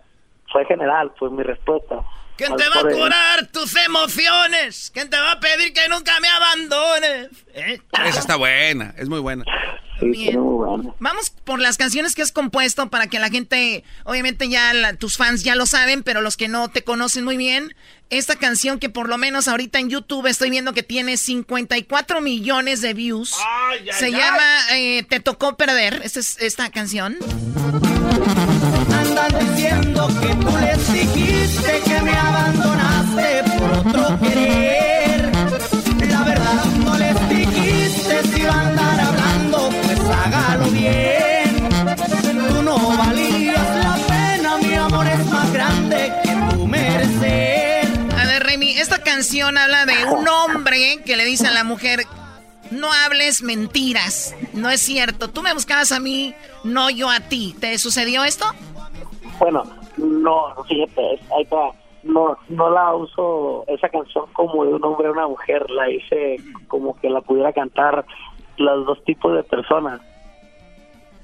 fue 0.52 0.64
general, 0.66 1.10
fue 1.18 1.28
mi 1.30 1.42
respuesta. 1.42 1.96
¿Quién 2.36 2.52
Al- 2.52 2.58
te 2.58 2.68
va 2.68 2.88
a 2.88 2.92
curar 2.94 3.46
tus 3.52 3.74
emociones? 3.84 4.92
¿Quién 4.94 5.10
te 5.10 5.18
va 5.18 5.32
a 5.32 5.40
pedir 5.40 5.72
que 5.72 5.88
nunca 5.88 6.12
me 6.20 6.28
abandones? 6.28 7.30
¿Eh? 7.52 7.80
Esa 8.06 8.20
está 8.20 8.36
buena, 8.36 8.94
es 8.96 9.08
muy 9.08 9.18
buena. 9.18 9.44
Bien. 10.00 10.36
Vamos 10.98 11.30
por 11.44 11.60
las 11.60 11.76
canciones 11.76 12.14
que 12.14 12.22
has 12.22 12.32
compuesto 12.32 12.90
para 12.90 13.06
que 13.06 13.18
la 13.18 13.30
gente, 13.30 13.84
obviamente 14.04 14.48
ya 14.48 14.72
la- 14.74 14.94
tus 14.94 15.16
fans 15.16 15.42
ya 15.44 15.54
lo 15.54 15.66
saben, 15.66 16.02
pero 16.02 16.20
los 16.20 16.36
que 16.36 16.48
no 16.48 16.68
te 16.68 16.82
conocen 16.82 17.24
muy 17.24 17.36
bien, 17.36 17.74
esta 18.10 18.36
canción 18.36 18.78
que 18.78 18.88
por 18.90 19.08
lo 19.08 19.18
menos 19.18 19.48
ahorita 19.48 19.78
en 19.78 19.88
YouTube 19.88 20.26
estoy 20.26 20.50
viendo 20.50 20.72
que 20.74 20.82
tiene 20.82 21.16
54 21.16 22.20
millones 22.20 22.80
de 22.80 22.92
views, 22.94 23.34
se 23.98 24.06
ay. 24.06 24.12
llama 24.12 24.42
eh, 24.72 25.04
Te 25.08 25.20
tocó 25.20 25.56
perder, 25.56 26.00
esta 26.04 26.20
es 26.20 26.38
esta 26.40 26.70
canción. 26.70 27.16
Andan 28.92 29.32
diciendo 29.48 30.08
que 30.20 30.34
tú 30.36 30.58
les 30.58 30.92
dijiste 30.92 31.80
que 31.84 32.02
me 32.02 32.12
abandonaste 32.12 33.42
por 33.58 33.72
otro 33.86 34.20
querer. 34.20 34.93
Habla 49.42 49.86
de 49.86 50.04
un 50.12 50.28
hombre 50.28 51.02
que 51.04 51.16
le 51.16 51.24
dice 51.24 51.48
a 51.48 51.52
la 51.52 51.64
mujer, 51.64 52.00
no 52.70 52.92
hables 52.92 53.42
mentiras, 53.42 54.34
no 54.52 54.70
es 54.70 54.80
cierto, 54.80 55.28
tú 55.28 55.42
me 55.42 55.52
buscabas 55.52 55.92
a 55.92 56.00
mí, 56.00 56.34
no 56.62 56.90
yo 56.90 57.10
a 57.10 57.20
ti. 57.20 57.54
¿Te 57.60 57.78
sucedió 57.78 58.24
esto? 58.24 58.44
Bueno, 59.38 59.64
no, 59.96 60.54
fíjate. 60.68 61.20
No, 62.04 62.36
no 62.48 62.70
la 62.70 62.94
uso 62.94 63.64
esa 63.66 63.88
canción 63.88 64.26
como 64.34 64.64
de 64.64 64.74
un 64.74 64.84
hombre 64.84 65.08
a 65.08 65.12
una 65.12 65.26
mujer, 65.26 65.68
la 65.70 65.90
hice 65.90 66.36
como 66.68 66.94
que 67.00 67.08
la 67.08 67.22
pudiera 67.22 67.52
cantar 67.52 68.04
los 68.58 68.86
dos 68.86 69.02
tipos 69.04 69.34
de 69.34 69.42
personas. 69.42 70.00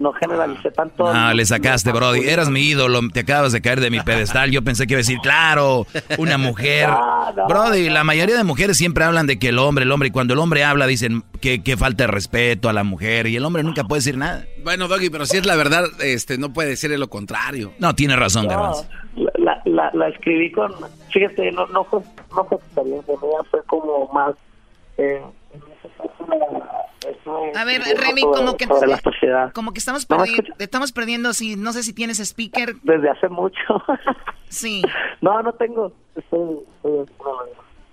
No 0.00 0.12
generalicé 0.14 0.70
tanto. 0.70 1.06
Ah, 1.06 1.32
le 1.34 1.44
sacaste, 1.44 1.92
Brody. 1.92 2.20
Eras 2.28 2.48
mi 2.48 2.62
ídolo. 2.62 3.00
Te 3.12 3.20
acabas 3.20 3.52
de 3.52 3.60
caer 3.60 3.80
de 3.80 3.90
mi 3.90 4.00
pedestal. 4.04 4.50
Yo 4.50 4.62
pensé 4.64 4.86
que 4.86 4.94
iba 4.94 4.98
a 4.98 5.02
decir, 5.04 5.18
claro, 5.22 5.86
una 6.18 6.38
mujer. 6.38 6.88
Brody, 7.48 7.90
la 7.90 8.02
mayoría 8.02 8.36
de 8.36 8.42
mujeres 8.44 8.78
siempre 8.78 9.04
hablan 9.04 9.26
de 9.26 9.38
que 9.38 9.50
el 9.50 9.58
hombre, 9.58 9.84
el 9.84 9.92
hombre, 9.92 10.08
y 10.08 10.10
cuando 10.10 10.32
el 10.32 10.40
hombre 10.40 10.64
habla 10.64 10.86
dicen 10.86 11.22
que, 11.42 11.62
que 11.62 11.76
falta 11.76 12.04
de 12.04 12.08
respeto 12.08 12.68
a 12.68 12.72
la 12.72 12.82
mujer, 12.82 13.26
y 13.26 13.36
el 13.36 13.44
hombre 13.44 13.62
nunca 13.62 13.84
puede 13.84 13.98
decir 14.00 14.16
nada. 14.16 14.46
Bueno, 14.64 14.88
Doggy, 14.88 15.10
pero 15.10 15.26
si 15.26 15.36
es 15.36 15.44
la 15.46 15.54
verdad, 15.56 15.84
este, 16.00 16.38
no 16.38 16.52
puede 16.52 16.76
ser 16.76 16.98
lo 16.98 17.08
contrario. 17.08 17.72
No, 17.78 17.94
tiene 17.94 18.16
razón, 18.16 18.44
No, 18.44 18.50
Garbanzo. 18.50 18.86
la, 19.16 19.60
la, 19.66 19.90
la 19.92 20.08
escribí 20.08 20.50
con, 20.50 20.72
fíjate, 21.12 21.52
no, 21.52 21.66
no 21.66 21.84
fue, 21.84 22.00
no 22.34 22.44
fue 22.46 22.56
experiencia 22.56 23.14
fue 23.50 23.62
como 23.66 24.08
más, 24.14 24.34
eh, 24.96 25.20
en 25.52 25.60
ese 25.60 25.88
caso, 25.98 26.26
A 27.54 27.64
ver, 27.64 27.82
Remy, 27.82 28.22
como 28.22 28.56
que, 28.56 28.66
sobre 28.66 28.88
la 28.88 28.98
sociedad. 29.00 29.52
como 29.52 29.72
que 29.72 29.78
estamos, 29.78 30.08
¿No 30.08 30.18
me 30.18 30.24
perdi- 30.24 30.54
estamos 30.58 30.92
perdiendo, 30.92 31.32
si, 31.32 31.56
no 31.56 31.72
sé 31.72 31.82
si 31.82 31.92
tienes 31.92 32.18
speaker. 32.20 32.76
Desde 32.82 33.10
hace 33.10 33.28
mucho. 33.28 33.58
Sí. 34.48 34.82
no, 35.20 35.42
no 35.42 35.52
tengo. 35.52 35.92
Estoy, 36.16 36.58
estoy- 36.74 37.06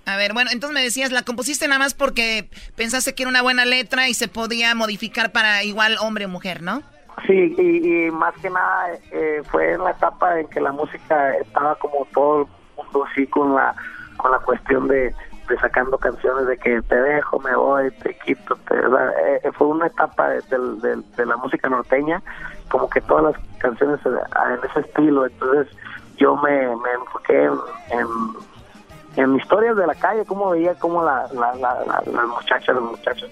A 0.06 0.16
ver, 0.18 0.34
bueno, 0.34 0.50
entonces 0.54 0.74
me 0.74 0.82
decías, 0.82 1.12
la 1.12 1.24
compusiste 1.24 1.68
nada 1.68 1.80
más 1.80 1.94
porque 1.94 2.50
pensaste 2.76 3.14
que 3.14 3.24
era 3.24 3.30
una 3.30 3.42
buena 3.42 3.66
letra 3.66 4.08
y 4.10 4.14
se 4.14 4.28
podía 4.28 4.74
modificar 4.76 5.32
para 5.32 5.64
igual 5.64 5.98
hombre 6.00 6.26
o 6.26 6.30
mujer, 6.30 6.62
¿no? 6.62 6.82
Sí, 7.26 7.56
y, 7.58 8.06
y 8.08 8.12
más 8.12 8.34
que 8.42 8.50
nada 8.50 8.90
eh, 9.12 9.42
fue 9.50 9.74
en 9.74 9.84
la 9.84 9.92
etapa 9.92 10.40
en 10.40 10.48
que 10.50 10.62
la 10.62 10.72
música 10.72 11.36
estaba 11.38 11.76
como 11.76 12.08
todo 12.14 12.42
el 12.42 12.48
mundo 12.78 13.06
así 13.12 13.26
con 13.28 13.56
la 13.56 13.76
con 14.18 14.32
la 14.32 14.40
cuestión 14.40 14.88
de, 14.88 15.14
de 15.48 15.58
sacando 15.60 15.98
canciones 15.98 16.48
de 16.48 16.58
que 16.58 16.82
te 16.84 16.96
dejo, 16.96 17.40
me 17.40 17.56
voy, 17.56 17.92
te 17.92 18.18
quito, 18.20 18.56
te, 18.68 18.76
sea, 18.80 19.12
eh, 19.44 19.52
fue 19.58 19.68
una 19.68 19.88
etapa 19.88 20.30
de, 20.30 21.26
la 21.26 21.38
música 21.38 21.70
norteña, 21.70 22.22
como 22.70 22.90
que 22.90 23.02
todas 23.02 23.24
las 23.36 23.36
canciones 23.60 24.00
eh, 24.06 24.10
en 24.10 24.70
ese 24.70 24.80
estilo, 24.82 25.26
entonces 25.26 25.68
yo 26.18 26.36
me, 26.38 26.52
me 26.76 26.92
enfoqué 27.00 27.44
en, 27.44 27.54
en, 27.92 28.08
en 29.24 29.36
historias 29.38 29.76
de 29.78 29.88
la 29.88 29.96
calle, 29.96 30.26
cómo 30.26 30.50
veía 30.52 30.76
cómo 30.76 31.04
la, 31.04 31.28
la, 31.34 31.54
la, 31.56 31.74
la- 31.86 32.04
las 32.06 32.28
muchachas, 32.28 32.76
los 32.76 32.84
muchachos 32.92 33.30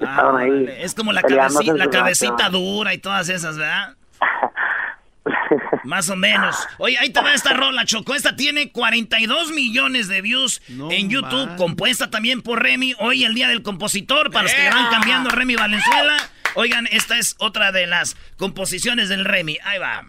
estaban 0.00 0.36
ahí. 0.36 0.66
Ah, 0.68 0.72
Es 0.80 0.94
como 0.94 1.12
la, 1.12 1.20
peleándose 1.22 1.64
cabeci- 1.66 1.70
en 1.70 1.78
la 1.78 1.90
cabecita 1.90 2.48
dura 2.48 2.94
y 2.94 2.98
todas 2.98 3.28
esas, 3.28 3.58
¿verdad? 3.58 3.94
Más 5.84 6.08
o 6.10 6.16
menos. 6.16 6.56
Oye, 6.78 6.98
ahí 6.98 7.10
te 7.10 7.20
va 7.20 7.34
esta 7.34 7.52
rola, 7.52 7.84
Choco. 7.84 8.14
Esta 8.14 8.36
tiene 8.36 8.70
42 8.70 9.50
millones 9.50 10.08
de 10.08 10.20
views 10.20 10.62
en 10.68 11.08
YouTube, 11.08 11.46
man. 11.46 11.56
compuesta 11.56 12.10
también 12.10 12.42
por 12.42 12.62
Remy. 12.62 12.94
Hoy 12.98 13.24
el 13.24 13.34
día 13.34 13.48
del 13.48 13.62
compositor, 13.62 14.30
para 14.30 14.44
los 14.44 14.52
que 14.52 14.68
van 14.68 14.90
cambiando 14.90 15.30
Remy 15.30 15.56
Valenzuela. 15.56 16.16
Oigan, 16.54 16.88
esta 16.90 17.18
es 17.18 17.36
otra 17.38 17.72
de 17.72 17.86
las 17.86 18.16
composiciones 18.36 19.08
del 19.08 19.24
Remy. 19.24 19.58
Ahí 19.64 19.78
va. 19.78 20.06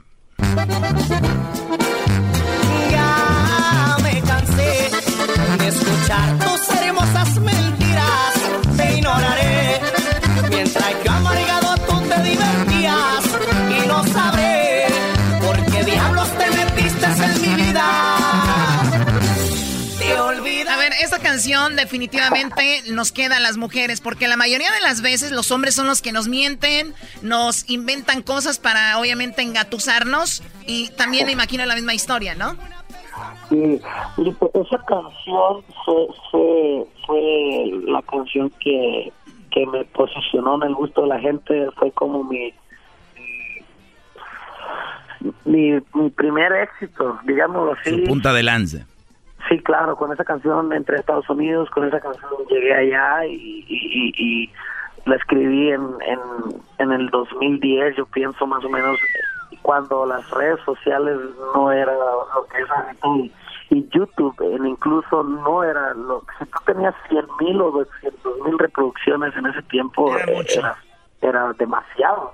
Definitivamente 21.82 22.84
nos 22.92 23.12
queda 23.12 23.38
a 23.38 23.40
las 23.40 23.58
mujeres, 23.58 24.02
porque 24.02 24.28
la 24.28 24.38
mayoría 24.38 24.72
de 24.72 24.82
las 24.82 25.02
veces 25.02 25.32
los 25.32 25.52
hombres 25.52 25.76
son 25.76 25.88
los 25.88 26.02
que 26.02 26.12
nos 26.12 26.28
mienten, 26.28 26.94
nos 27.22 27.70
inventan 27.70 28.22
cosas 28.22 28.60
para 28.60 28.98
obviamente 29.00 29.42
engatusarnos 29.42 30.44
y 30.66 30.90
también 30.92 31.26
me 31.26 31.34
imagino 31.34 31.66
la 31.66 31.76
misma 31.76 31.94
historia, 31.94 32.36
¿no? 32.36 32.56
Sí, 33.50 33.82
pues 34.40 34.52
esa 34.56 34.78
canción 34.86 35.64
fue, 35.84 36.08
fue, 36.32 36.86
fue 37.06 37.92
la 37.92 38.02
canción 38.04 38.50
que, 38.62 39.12
que 39.52 39.66
me 39.66 39.84
posicionó 39.86 40.56
en 40.56 40.70
el 40.70 40.76
gusto 40.76 41.02
de 41.02 41.08
la 41.08 41.20
gente, 41.20 41.68
fue 41.78 41.92
como 41.92 42.24
mi, 42.24 42.54
mi, 45.44 45.74
mi 45.94 46.10
primer 46.12 46.54
éxito, 46.54 47.20
digámoslo 47.26 47.74
así. 47.74 47.90
Su 47.90 48.04
punta 48.06 48.32
de 48.32 48.44
lanza. 48.44 48.88
Sí, 49.50 49.60
claro, 49.60 49.96
con 49.96 50.12
esa 50.14 50.24
canción 50.24 50.72
entré 50.74 50.98
a 50.98 51.00
Estados 51.00 51.30
Unidos, 51.30 51.70
con 51.72 51.86
esa 51.88 52.00
canción 52.00 52.30
llegué 52.50 52.74
allá 52.74 53.26
y, 53.26 53.34
y, 53.34 53.66
y- 53.68 54.14
y 54.46 54.52
la 55.06 55.16
escribí 55.16 55.72
en, 55.72 55.82
en, 56.02 56.20
en 56.78 56.92
el 56.92 57.10
2010, 57.10 57.96
yo 57.98 58.06
pienso 58.06 58.46
más 58.46 58.64
o 58.64 58.70
menos, 58.70 58.98
cuando 59.64 60.06
las 60.06 60.30
redes 60.32 60.60
sociales 60.66 61.18
no 61.56 61.72
era 61.72 61.92
lo 61.94 62.46
que 62.52 62.62
es 62.62 62.68
y, 63.06 63.32
YouTube 63.90 64.36
en 64.42 64.66
incluso 64.68 65.24
no 65.24 65.64
era 65.64 65.94
lo 65.94 66.24
si 66.38 66.46
tú 66.46 66.60
tenías 66.66 66.94
100 67.10 67.26
mil 67.40 67.62
o 67.62 67.72
200 67.72 68.40
mil 68.46 68.60
reproducciones 68.60 69.34
en 69.38 69.46
ese 69.46 69.62
tiempo 69.64 70.14
eh, 70.18 70.46
era, 70.58 70.76
era 71.22 71.54
demasiado. 71.54 72.34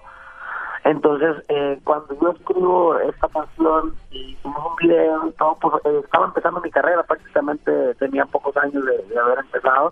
Entonces, 0.87 1.43
eh, 1.49 1.81
cuando 1.83 2.17
yo 2.17 2.29
escribo 2.29 2.97
esta 2.99 3.27
canción 3.27 3.93
y 4.09 4.19
hicimos 4.31 4.65
un 4.65 4.75
video 4.77 5.27
y 5.27 5.31
todo, 5.33 5.57
pues 5.59 5.75
eh, 5.83 5.99
estaba 6.01 6.27
empezando 6.27 6.61
mi 6.61 6.71
carrera, 6.71 7.03
prácticamente 7.03 7.93
tenía 7.95 8.25
pocos 8.25 8.55
años 8.55 8.85
de, 8.85 9.19
haber 9.19 9.39
empezado 9.39 9.91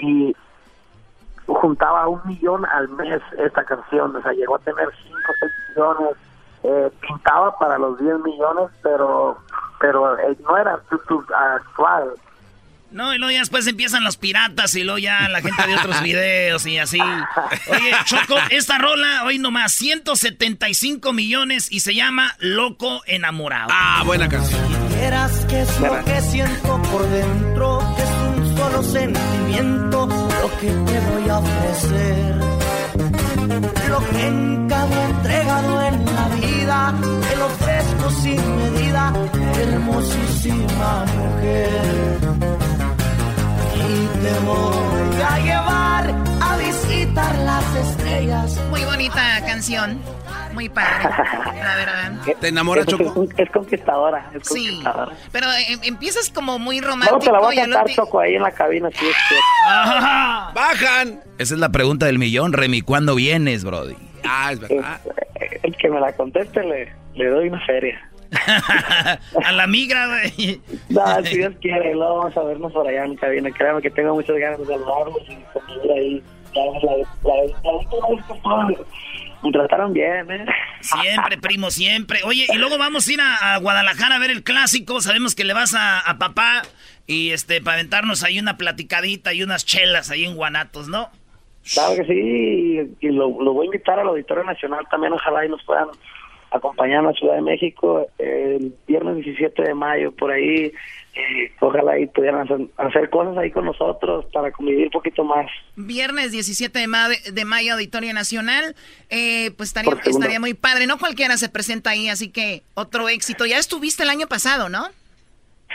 y 0.00 0.34
juntaba 1.46 2.08
un 2.08 2.20
millón 2.24 2.66
al 2.66 2.88
mes 2.88 3.22
esta 3.38 3.62
canción, 3.62 4.16
o 4.16 4.20
sea, 4.20 4.32
llegó 4.32 4.56
a 4.56 4.58
tener 4.58 4.88
5 5.04 5.16
o 5.16 5.34
6 5.38 5.52
millones, 5.68 6.16
eh, 6.64 6.90
pintaba 7.02 7.56
para 7.56 7.78
los 7.78 7.96
10 8.00 8.18
millones, 8.18 8.70
pero 8.82 9.36
pero 9.78 10.18
eh, 10.18 10.36
no 10.42 10.56
era 10.56 10.80
YouTube 10.90 11.24
actual. 11.32 12.14
No, 12.96 13.14
y 13.14 13.18
luego 13.18 13.30
ya 13.30 13.40
después 13.40 13.66
empiezan 13.66 14.04
los 14.04 14.16
piratas 14.16 14.74
y 14.74 14.82
luego 14.82 14.96
ya 14.96 15.28
la 15.28 15.42
gente 15.42 15.66
de 15.66 15.76
otros 15.76 16.02
videos 16.02 16.64
y 16.64 16.78
así. 16.78 16.98
Oye, 16.98 17.92
Choco, 18.06 18.36
esta 18.48 18.78
rola 18.78 19.24
hoy 19.24 19.38
nomás 19.38 19.74
175 19.74 21.12
millones 21.12 21.70
y 21.70 21.80
se 21.80 21.94
llama 21.94 22.34
Loco 22.38 23.02
Enamorado. 23.04 23.68
Ah, 23.70 24.02
buena 24.06 24.30
canción. 24.30 24.58
Quieras 24.98 25.44
que 25.44 25.60
es 25.60 25.78
lo 25.78 26.04
que 26.06 26.22
siento 26.22 26.82
por 26.84 27.06
dentro, 27.10 27.94
que 27.96 28.02
es 28.02 28.08
un 28.08 28.56
solo 28.56 28.82
sentimiento, 28.82 30.06
lo 30.06 30.58
que 30.58 30.68
te 30.68 31.00
voy 31.00 31.28
a 31.28 31.38
ofrecer. 31.38 32.34
Lo 33.90 34.08
que 34.08 34.26
en 34.26 34.68
cada 34.70 35.04
entregado 35.04 35.82
en 35.82 36.04
la 36.06 36.28
vida, 36.28 36.94
te 37.28 37.36
lo 37.36 37.44
ofrezco 37.44 38.10
sin 38.22 38.56
medida, 38.56 39.12
hermosísima 39.60 41.04
mujer. 41.04 42.85
Y 43.88 44.06
te 44.22 44.38
voy 44.44 45.22
a 45.22 45.38
llevar 45.38 46.14
a 46.42 46.56
visitar 46.58 47.34
las 47.38 47.76
estrellas. 47.76 48.60
Muy 48.70 48.84
bonita 48.84 49.40
canción. 49.46 50.00
Muy 50.54 50.68
padre, 50.70 51.04
la 51.62 51.76
verdad. 51.76 52.12
¿Te 52.40 52.48
enamora, 52.48 52.80
es, 52.80 52.86
Choco? 52.86 53.24
Es, 53.24 53.30
es 53.38 53.50
conquistadora, 53.50 54.30
es 54.34 54.48
Sí, 54.48 54.66
conquistadora. 54.68 55.12
pero 55.30 55.46
eh, 55.52 55.78
empiezas 55.82 56.30
como 56.30 56.58
muy 56.58 56.80
romántico. 56.80 57.18
te 57.18 57.30
la 57.30 57.40
voy 57.40 57.58
a 57.58 57.62
cantar, 57.62 57.86
Choco, 57.90 58.20
ahí 58.20 58.36
en 58.36 58.42
la 58.42 58.50
cabina, 58.52 58.88
si 58.90 59.06
es 59.06 59.16
que... 59.28 59.34
¡Bajan! 60.54 61.20
Esa 61.38 61.54
es 61.54 61.60
la 61.60 61.68
pregunta 61.68 62.06
del 62.06 62.18
millón, 62.18 62.54
Remy. 62.54 62.80
¿Cuándo 62.80 63.14
vienes, 63.14 63.64
Brody? 63.64 63.96
Ah, 64.24 64.52
es 64.52 64.60
verdad. 64.60 65.00
El 65.62 65.76
que 65.76 65.90
me 65.90 66.00
la 66.00 66.12
conteste 66.12 66.62
le, 66.64 66.90
le 67.14 67.26
doy 67.28 67.48
una 67.48 67.60
feria. 67.66 68.00
A 69.44 69.52
la 69.52 69.66
migra, 69.66 70.06
güey. 70.08 70.60
No, 70.88 71.24
si 71.24 71.38
Dios 71.38 71.54
quiere, 71.60 71.94
luego 71.94 72.18
vamos 72.18 72.36
a 72.36 72.42
vernos 72.42 72.72
por 72.72 72.86
allá 72.86 73.04
en 73.04 73.16
cabina. 73.16 73.50
Créame 73.50 73.82
que 73.82 73.90
tengo 73.90 74.14
muchas 74.14 74.36
ganas 74.36 74.58
de 74.58 74.66
saludarlos 74.66 75.22
y 75.28 75.36
convivir 75.52 75.92
ahí. 75.92 76.22
Me 79.42 79.52
trataron 79.52 79.92
bien, 79.92 80.30
¿eh? 80.30 80.46
Siempre, 80.80 81.38
primo, 81.38 81.70
siempre. 81.70 82.20
Oye, 82.24 82.46
y 82.52 82.56
luego 82.56 82.78
vamos 82.78 83.06
a 83.06 83.12
ir 83.12 83.20
a, 83.20 83.54
a 83.54 83.58
Guadalajara 83.58 84.16
a 84.16 84.18
ver 84.18 84.30
el 84.30 84.42
clásico. 84.42 85.00
Sabemos 85.00 85.34
que 85.34 85.44
le 85.44 85.52
vas 85.52 85.74
a, 85.74 86.00
a 86.00 86.18
papá 86.18 86.62
y 87.06 87.30
este 87.30 87.60
para 87.60 87.74
aventarnos 87.74 88.24
ahí 88.24 88.38
una 88.38 88.56
platicadita 88.56 89.34
y 89.34 89.42
unas 89.42 89.64
chelas 89.64 90.10
ahí 90.10 90.24
en 90.24 90.34
Guanatos, 90.34 90.88
¿no? 90.88 91.10
Claro 91.74 91.96
que 91.96 92.04
sí, 92.04 92.12
y, 93.00 93.06
y 93.06 93.10
lo, 93.10 93.42
lo 93.42 93.52
voy 93.52 93.64
a 93.64 93.66
invitar 93.66 93.98
al 93.98 94.08
Auditorio 94.08 94.44
Nacional 94.44 94.86
también, 94.88 95.12
ojalá 95.12 95.44
y 95.44 95.48
nos 95.48 95.62
puedan 95.64 95.88
acompañar 96.50 97.06
a 97.06 97.12
Ciudad 97.12 97.34
de 97.36 97.42
México 97.42 98.06
el 98.18 98.72
viernes 98.86 99.16
17 99.24 99.62
de 99.62 99.74
mayo, 99.74 100.12
por 100.12 100.30
ahí, 100.32 100.72
eh, 101.14 101.52
ojalá 101.60 101.98
y 101.98 102.06
pudieran 102.06 102.42
hacer, 102.42 102.66
hacer 102.76 103.10
cosas 103.10 103.36
ahí 103.38 103.50
con 103.50 103.64
nosotros 103.64 104.26
para 104.32 104.50
convivir 104.52 104.84
un 104.86 104.90
poquito 104.90 105.24
más. 105.24 105.46
Viernes 105.76 106.32
17 106.32 106.78
de, 106.78 106.86
ma- 106.86 107.08
de 107.08 107.44
mayo, 107.44 107.72
Auditorio 107.74 108.12
Nacional. 108.14 108.74
Eh, 109.10 109.50
pues 109.56 109.70
estaría, 109.70 109.92
estaría 110.04 110.40
muy 110.40 110.54
padre. 110.54 110.86
No 110.86 110.98
cualquiera 110.98 111.36
se 111.36 111.48
presenta 111.48 111.90
ahí, 111.90 112.08
así 112.08 112.30
que 112.30 112.62
otro 112.74 113.08
éxito. 113.08 113.46
Ya 113.46 113.58
estuviste 113.58 114.02
el 114.02 114.10
año 114.10 114.26
pasado, 114.26 114.68
¿no? 114.68 114.84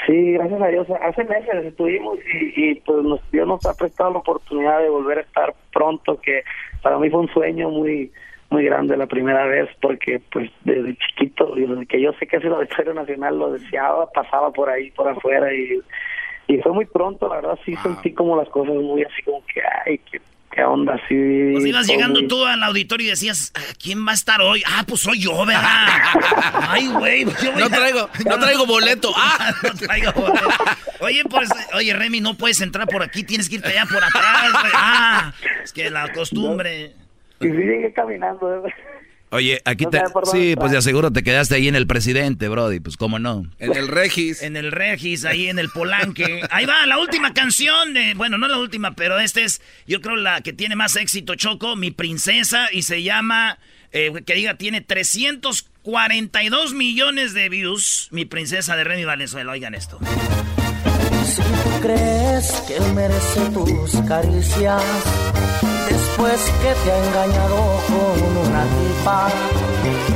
Sí, 0.08 0.32
gracias 0.34 0.62
a 0.62 0.68
Dios. 0.68 0.88
Hace 1.02 1.24
meses 1.26 1.66
estuvimos 1.66 2.18
y, 2.34 2.72
y, 2.72 2.76
pues 2.76 3.04
nos, 3.04 3.20
Dios 3.32 3.48
nos 3.48 3.64
ha 3.66 3.76
prestado 3.76 4.12
la 4.12 4.20
oportunidad 4.20 4.80
de 4.80 4.90
volver 4.90 5.20
a 5.20 5.22
estar 5.22 5.54
pronto, 5.74 6.20
que 6.22 6.44
para 6.82 6.98
mí 6.98 7.10
fue 7.10 7.20
un 7.20 7.28
sueño 7.34 7.70
muy 7.70 8.12
muy 8.52 8.66
grande 8.66 8.96
la 8.98 9.08
primera 9.08 9.46
vez 9.46 9.70
porque 9.82 10.22
pues 10.32 10.52
desde 10.64 10.96
chiquito, 10.98 11.58
y 11.58 11.66
desde 11.66 11.86
que 11.88 12.02
yo 12.02 12.12
sé 12.20 12.28
que 12.28 12.38
es 12.38 12.44
el 12.44 12.54
Auditorio 12.54 12.94
Nacional 12.94 13.40
lo 13.40 13.54
deseaba, 13.54 14.12
pasaba 14.12 14.52
por 14.52 14.70
ahí, 14.70 14.92
por 14.92 15.08
afuera 15.10 15.54
y, 15.54 15.80
y 16.48 16.58
fue 16.62 16.74
muy 16.74 16.86
pronto, 16.86 17.28
la 17.30 17.36
verdad 17.38 17.58
sí 17.66 17.76
sentí 17.82 18.12
como 18.14 18.36
las 18.38 18.50
cosas 18.50 18.76
muy 18.76 19.04
así 19.04 19.22
como 19.24 19.44
que, 19.46 19.62
ay, 19.86 20.00
qué, 20.12 20.22
qué 20.52 20.64
onda, 20.66 20.96
así. 20.96 21.52
Pues 21.54 21.66
ibas 21.66 21.88
llegando 21.88 22.20
muy- 22.20 22.28
tú 22.28 22.44
al 22.46 22.62
auditorio 22.64 23.08
y 23.08 23.10
decías, 23.12 23.54
"Ah, 23.56 23.62
¿quién 23.82 24.06
va 24.06 24.12
a 24.12 24.16
estar 24.16 24.42
hoy? 24.42 24.62
Ah, 24.68 24.84
pues 24.86 25.00
soy 25.00 25.18
yo, 25.22 25.46
¿verdad? 25.46 25.64
Ay, 26.70 26.88
güey. 26.88 27.24
pues 27.24 27.42
yo 27.42 27.54
No 27.58 27.66
a- 27.66 27.70
traigo, 27.70 28.10
no 28.30 28.38
traigo 28.38 28.66
boleto. 28.66 29.12
¡Ah! 29.16 29.54
no 29.64 29.74
traigo 29.76 30.12
boleto. 30.12 30.50
Oye, 31.00 31.24
pues, 31.30 31.50
oye, 31.74 31.94
Remy, 31.94 32.20
no 32.20 32.34
puedes 32.34 32.60
entrar 32.60 32.86
por 32.88 33.02
aquí, 33.02 33.24
tienes 33.24 33.48
que 33.48 33.56
irte 33.56 33.70
allá 33.70 33.86
por 33.86 34.04
atrás, 34.04 34.52
güey. 34.52 34.72
Ah, 34.76 35.34
es 35.64 35.72
que 35.72 35.90
la 35.90 36.12
costumbre. 36.12 36.92
Y 37.42 37.48
sí 37.50 37.54
llegué 37.58 37.92
caminando. 37.94 38.66
¿eh? 38.68 38.74
Oye, 39.34 39.62
aquí 39.64 39.86
No 39.86 39.90
te... 39.92 40.00
Sí, 40.26 40.50
entrar. 40.50 40.56
pues 40.60 40.72
de 40.74 40.78
aseguro 40.78 41.10
te 41.12 41.24
quedaste 41.24 41.56
ahí 41.56 41.68
en 41.70 41.76
el 41.76 41.88
presidente, 41.88 42.50
Brody. 42.50 42.82
Pues 42.82 42.98
cómo 42.98 43.18
no. 43.18 43.46
En 43.60 43.76
el 43.78 43.88
Regis. 43.88 44.42
En 44.44 44.58
el 44.58 44.72
Regis, 44.74 45.24
ahí 45.24 45.48
en 45.48 45.58
el 45.58 45.70
Polanque. 45.70 46.42
Ahí 46.50 46.66
va, 46.66 46.86
la 46.86 46.98
última 47.00 47.34
canción. 47.34 47.94
de- 47.94 48.14
bueno, 48.16 48.38
no 48.38 48.48
la 48.50 48.58
última, 48.58 48.94
pero 48.94 49.18
esta 49.20 49.40
es, 49.42 49.62
yo 49.88 50.02
creo, 50.02 50.18
la 50.18 50.42
que 50.42 50.52
tiene 50.52 50.76
más 50.76 50.98
éxito, 50.98 51.36
Choco, 51.36 51.78
Mi 51.78 51.92
Princesa, 51.92 52.68
y 52.74 52.82
se 52.84 53.04
llama, 53.04 53.58
eh, 53.94 54.12
que 54.26 54.34
diga, 54.36 54.56
tiene 54.58 54.82
342 54.82 56.74
millones 56.74 57.34
de 57.34 57.48
views. 57.48 58.10
Mi 58.12 58.26
Princesa 58.26 58.76
de 58.76 58.84
Remy 58.84 59.06
Valenzuela, 59.06 59.54
oigan 59.54 59.76
esto. 59.76 59.98
Crees 61.82 62.52
que 62.68 62.78
él 62.78 62.94
merece 62.94 63.42
tus 63.52 63.96
caricias, 64.08 64.84
después 65.90 66.40
que 66.62 66.74
te 66.84 66.92
ha 66.92 66.98
engañado 67.08 67.58
con 67.88 68.18
una 68.46 68.64
tipa, 68.78 69.20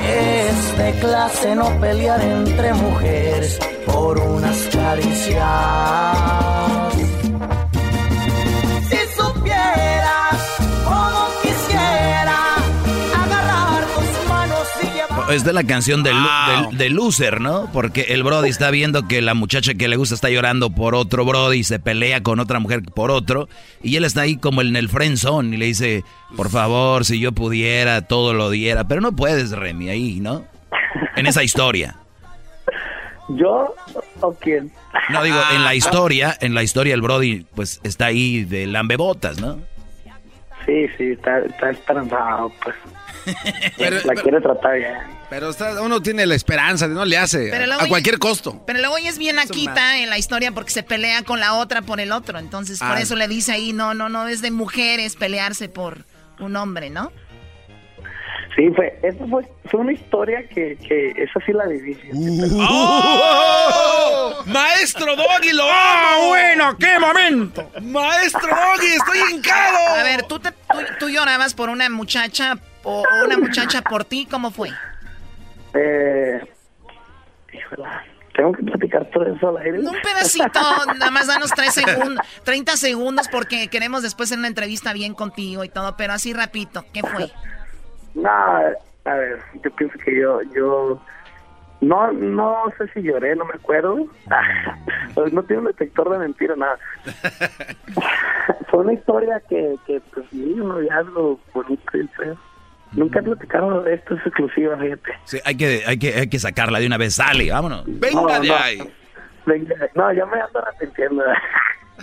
es 0.07 0.57
de 0.77 0.89
clase 0.99 1.55
no 1.55 1.67
pelear 1.79 2.21
entre 2.21 2.71
mujeres 2.73 3.57
por 3.87 4.19
unas 4.19 4.57
caricias. 4.71 6.84
Llevar... 15.35 15.41
Es 15.41 15.43
de 15.45 15.53
la 15.53 15.63
canción 15.63 16.03
de, 16.03 16.11
Wow. 16.11 16.71
de 16.73 16.89
Loser, 16.89 17.41
¿no? 17.41 17.69
Porque 17.71 18.01
el 18.09 18.23
Brody 18.23 18.49
está 18.49 18.71
viendo 18.71 19.07
que 19.07 19.21
la 19.21 19.33
muchacha 19.33 19.73
que 19.73 19.87
le 19.87 19.95
gusta 19.95 20.15
está 20.15 20.29
llorando 20.29 20.69
por 20.69 20.95
otro 20.95 21.25
Brody 21.25 21.59
y 21.59 21.63
se 21.63 21.79
pelea 21.79 22.23
con 22.23 22.39
otra 22.39 22.59
mujer 22.59 22.81
por 22.83 23.11
otro. 23.11 23.47
Y 23.83 23.95
él 23.97 24.05
está 24.05 24.21
ahí 24.21 24.37
como 24.37 24.61
en 24.61 24.75
el 24.75 24.89
friend 24.89 25.17
zone 25.17 25.55
y 25.55 25.59
le 25.59 25.65
dice, 25.65 26.03
por 26.35 26.49
favor, 26.49 27.05
si 27.05 27.19
yo 27.19 27.31
pudiera, 27.31 28.01
todo 28.01 28.33
lo 28.33 28.49
diera. 28.49 28.87
Pero 28.87 29.01
no 29.01 29.11
puedes, 29.15 29.51
Remy, 29.51 29.89
ahí, 29.89 30.19
¿no? 30.19 30.45
En 31.15 31.27
esa 31.27 31.43
historia. 31.43 31.95
¿Yo 33.29 33.73
o 34.21 34.33
quién? 34.35 34.71
No, 35.09 35.23
digo, 35.23 35.39
en 35.53 35.63
la 35.63 35.73
historia, 35.73 36.37
en 36.41 36.53
la 36.53 36.61
historia 36.63 36.93
el 36.93 37.01
Brody 37.01 37.45
pues 37.55 37.79
está 37.83 38.05
ahí 38.07 38.43
de 38.43 38.67
lambebotas, 38.67 39.41
¿no? 39.41 39.59
Sí, 40.65 40.87
sí, 40.97 41.11
está, 41.11 41.39
está 41.39 41.71
esperanzado, 41.71 42.51
pues. 42.63 42.75
Pero- 43.77 43.97
la 44.03 44.13
quiere 44.21 44.41
tratar 44.41 44.75
bien. 44.77 44.93
Pero 45.29 45.49
está- 45.49 45.81
uno 45.81 46.01
tiene 46.01 46.25
la 46.25 46.35
esperanza, 46.35 46.87
no 46.87 47.03
le 47.05 47.17
hace 47.17 47.49
Pero 47.51 47.73
a- 47.73 47.81
ya- 47.83 47.87
cualquier 47.87 48.19
costo. 48.19 48.63
Pero 48.67 48.79
luego 48.79 48.97
ella 48.97 49.09
es 49.09 49.17
bien 49.17 49.39
aquita 49.39 49.97
en 49.97 50.09
la 50.09 50.17
historia 50.17 50.51
porque 50.51 50.71
se 50.71 50.83
pelea 50.83 51.23
con 51.23 51.39
la 51.39 51.53
otra 51.55 51.81
por 51.81 51.99
el 51.99 52.11
otro. 52.11 52.37
Entonces, 52.39 52.79
por 52.79 52.97
Ah. 52.97 53.01
eso 53.01 53.15
le 53.15 53.27
dice 53.27 53.51
ahí, 53.51 53.73
no, 53.73 53.93
no, 53.93 54.07
no 54.09 54.27
es 54.27 54.41
de 54.41 54.51
mujeres 54.51 55.15
pelearse 55.15 55.67
por 55.69 56.05
un 56.39 56.55
hombre, 56.55 56.89
¿no? 56.89 57.11
Sí, 58.55 58.69
fue, 58.73 58.97
eso 59.03 59.27
fue, 59.27 59.43
fue 59.69 59.81
una 59.81 59.91
historia 59.91 60.47
que, 60.47 60.77
que 60.87 61.09
esa 61.17 61.39
sí 61.45 61.51
la 61.51 61.65
viví. 61.65 61.97
¡Oh! 62.61 64.43
¡Maestro 64.45 65.15
Doggy, 65.15 65.51
lo 65.53 65.63
¡Ah, 65.69 66.13
amo! 66.15 66.27
bueno! 66.29 66.77
¡Qué 66.77 66.99
momento! 66.99 67.69
¡Maestro 67.81 68.47
Doggy, 68.47 68.87
estoy 68.95 69.19
hincado! 69.33 69.77
A 69.99 70.03
ver, 70.03 70.23
¿tú, 70.23 70.39
te, 70.39 70.51
tú, 70.51 70.77
tú 70.99 71.09
llorabas 71.09 71.53
por 71.53 71.69
una 71.69 71.89
muchacha 71.89 72.57
o 72.85 73.03
una 73.25 73.37
muchacha 73.37 73.81
por 73.81 74.05
ti? 74.05 74.27
¿Cómo 74.29 74.51
fue? 74.51 74.69
Eh, 75.73 76.41
tengo 78.35 78.51
que 78.51 78.63
platicar 78.63 79.05
todo 79.11 79.25
eso 79.25 79.49
al 79.49 79.57
aire. 79.57 79.79
Un 79.79 79.95
pedacito, 80.01 80.59
nada 80.97 81.11
más 81.11 81.27
danos 81.27 81.51
tres 81.51 81.73
segundos, 81.73 82.25
30 82.43 82.77
segundos 82.77 83.27
porque 83.29 83.67
queremos 83.69 84.03
después 84.03 84.29
hacer 84.29 84.39
una 84.39 84.47
entrevista 84.47 84.93
bien 84.93 85.13
contigo 85.13 85.63
y 85.63 85.69
todo, 85.69 85.95
pero 85.97 86.13
así 86.13 86.33
rapidito, 86.33 86.85
¿qué 86.93 87.01
fue? 87.01 87.31
No, 88.13 88.29
a 88.29 89.13
ver, 89.13 89.39
yo 89.63 89.71
pienso 89.75 89.97
que 89.99 90.19
yo, 90.19 90.41
yo, 90.53 91.01
no, 91.81 92.11
no 92.11 92.63
sé 92.77 92.87
si 92.93 93.01
lloré, 93.01 93.35
no 93.35 93.45
me 93.45 93.53
acuerdo. 93.53 93.97
No 95.31 95.43
tiene 95.43 95.61
un 95.61 95.67
detector 95.67 96.09
de 96.11 96.19
mentira, 96.19 96.57
nada. 96.57 96.77
Fue 98.69 98.81
una 98.81 98.91
historia 98.91 99.41
que, 99.47 99.77
que 99.87 100.01
pues, 100.13 100.25
sí, 100.29 100.59
un 100.59 100.67
noviazgo 100.67 101.39
bonito 101.53 101.97
y 101.97 102.05
feo. 102.09 102.37
Nunca 102.95 103.19
he 103.19 103.23
platicado 103.23 103.81
de 103.83 103.93
esto, 103.95 104.15
es 104.15 104.25
exclusiva, 104.25 104.77
fíjate. 104.77 105.11
Sí, 105.25 105.39
hay 105.45 105.57
que, 105.57 105.83
hay 105.85 105.99
que, 105.99 106.13
hay 106.15 106.29
que 106.29 106.39
sacarla 106.39 106.79
de 106.79 106.87
una 106.87 106.97
vez. 106.97 107.15
Sale, 107.15 107.51
vámonos. 107.51 107.83
Venga 107.85 108.21
No, 108.21 108.39
de 108.39 108.47
no. 108.47 108.55
ahí. 108.55 108.93
Venga, 109.45 109.75
No, 109.95 110.11
ya 110.13 110.25
me 110.25 110.39
ando 110.41 110.59
arrepintiendo. 110.65 111.23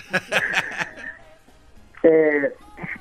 eh, 2.03 2.53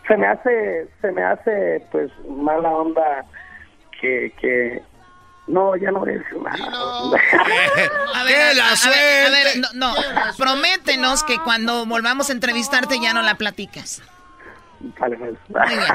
se 0.08 0.18
me 0.18 0.28
hace, 0.28 0.88
se 1.02 1.12
me 1.12 1.24
hace, 1.24 1.84
pues, 1.92 2.12
mala 2.30 2.70
onda 2.70 3.26
que, 4.00 4.32
que, 4.40 4.82
no, 5.48 5.76
ya 5.76 5.92
no 5.92 6.00
voy 6.00 6.12
a 6.12 6.14
decir 6.14 6.38
nada. 6.42 6.58
A 8.16 8.24
ver, 8.24 8.60
a, 8.60 8.72
a 8.72 8.90
ver, 8.90 9.28
a 9.28 9.30
ver, 9.30 9.48
no, 9.58 9.68
no. 9.74 9.94
prométenos 10.38 11.24
que 11.24 11.38
cuando 11.40 11.86
volvamos 11.86 12.30
a 12.30 12.34
entrevistarte 12.34 13.00
ya 13.02 13.14
no 13.14 13.22
la 13.22 13.36
platicas. 13.36 14.02
Muy 14.82 15.78
bien. 15.78 15.94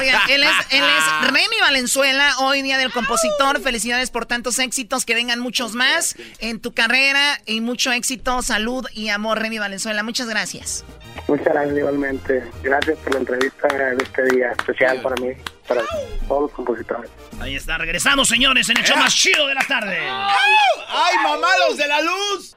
Oigan, 0.00 0.20
él 0.30 0.42
es, 0.42 0.50
él 0.70 0.84
es 0.84 1.30
Remy 1.32 1.60
Valenzuela, 1.60 2.38
hoy 2.40 2.62
día 2.62 2.78
del 2.78 2.92
compositor. 2.92 3.60
Felicidades 3.60 4.10
por 4.10 4.26
tantos 4.26 4.58
éxitos, 4.58 5.04
que 5.04 5.14
vengan 5.14 5.40
muchos 5.40 5.74
más 5.74 6.16
en 6.40 6.60
tu 6.60 6.72
carrera 6.72 7.40
y 7.46 7.60
mucho 7.60 7.92
éxito, 7.92 8.42
salud 8.42 8.86
y 8.92 9.08
amor, 9.08 9.40
Remy 9.40 9.58
Valenzuela. 9.58 10.02
Muchas 10.02 10.28
gracias. 10.28 10.84
Muchas 11.28 11.46
gracias 11.46 11.78
igualmente. 11.78 12.44
Gracias 12.62 12.98
por 12.98 13.14
la 13.14 13.20
entrevista 13.20 13.68
de 13.68 14.02
este 14.02 14.24
día 14.34 14.52
especial 14.52 15.00
para 15.00 15.16
mí, 15.16 15.32
para 15.66 15.82
todos 16.28 16.42
los 16.42 16.50
compositores. 16.52 17.10
Ahí 17.40 17.56
está, 17.56 17.78
regresamos, 17.78 18.28
señores, 18.28 18.68
en 18.68 18.78
el 18.78 18.84
show 18.84 18.96
más 18.96 19.14
chido 19.14 19.46
de 19.46 19.54
la 19.54 19.62
tarde. 19.62 19.98
¡Ay, 19.98 21.16
mamados 21.22 21.76
de 21.76 21.88
la 21.88 22.00
luz! 22.02 22.56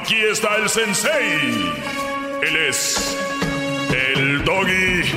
Aquí 0.00 0.16
está 0.16 0.56
el 0.56 0.68
sensei. 0.68 1.72
Él 2.42 2.56
es 2.68 3.16
el 4.16 4.44
doggy. 4.44 5.02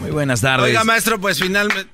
Muy 0.00 0.10
buenas 0.10 0.40
tardes. 0.40 0.66
Oiga, 0.66 0.84
maestro, 0.84 1.20
pues 1.20 1.38
finalmente. 1.40 1.88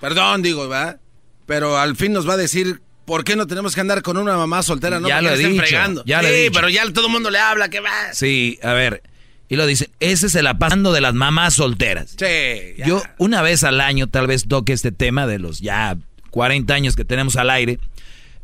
Perdón, 0.00 0.42
digo, 0.42 0.68
¿verdad? 0.68 1.00
Pero 1.46 1.78
al 1.78 1.96
fin 1.96 2.12
nos 2.12 2.28
va 2.28 2.34
a 2.34 2.36
decir 2.36 2.82
por 3.04 3.24
qué 3.24 3.36
no 3.36 3.46
tenemos 3.46 3.74
que 3.74 3.80
andar 3.80 4.02
con 4.02 4.16
una 4.16 4.36
mamá 4.36 4.62
soltera, 4.62 5.00
¿no? 5.00 5.08
Ya 5.08 5.20
Porque 5.20 5.30
lo 5.30 5.34
he 5.34 5.48
dicho, 5.48 5.62
fregando. 5.62 6.02
ya 6.04 6.20
lo 6.20 6.28
he 6.28 6.34
sí, 6.34 6.40
dicho. 6.42 6.52
pero 6.54 6.68
ya 6.68 6.84
todo 6.92 7.06
el 7.06 7.12
mundo 7.12 7.30
le 7.30 7.38
habla, 7.38 7.68
que 7.68 7.80
va. 7.80 8.12
Sí, 8.12 8.58
a 8.62 8.72
ver. 8.72 9.02
Y 9.48 9.56
lo 9.56 9.66
dicen, 9.66 9.88
ese 10.00 10.26
es 10.26 10.34
el 10.34 10.46
apasando 10.46 10.92
de 10.92 11.00
las 11.00 11.14
mamás 11.14 11.54
solteras. 11.54 12.16
Sí, 12.18 12.74
ya. 12.78 12.86
Yo 12.86 13.02
una 13.18 13.42
vez 13.42 13.62
al 13.64 13.80
año 13.80 14.08
tal 14.08 14.26
vez 14.26 14.48
toque 14.48 14.72
este 14.72 14.90
tema 14.92 15.26
de 15.26 15.38
los 15.38 15.60
ya 15.60 15.96
40 16.30 16.74
años 16.74 16.96
que 16.96 17.04
tenemos 17.04 17.36
al 17.36 17.50
aire. 17.50 17.78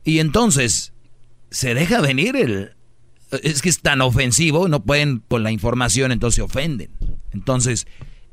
Y 0.05 0.21
entonces, 0.21 0.93
se 1.51 1.75
deja 1.75 2.01
venir 2.01 2.37
el... 2.37 2.73
Es 3.43 3.63
que 3.63 3.69
es 3.69 3.81
tan 3.81 4.01
ofensivo, 4.01 4.69
no 4.69 4.85
pueden 4.85 5.23
con 5.27 5.43
la 5.43 5.51
información, 5.51 6.13
entonces 6.13 6.37
se 6.37 6.43
ofenden. 6.43 6.91
Entonces, 7.33 7.87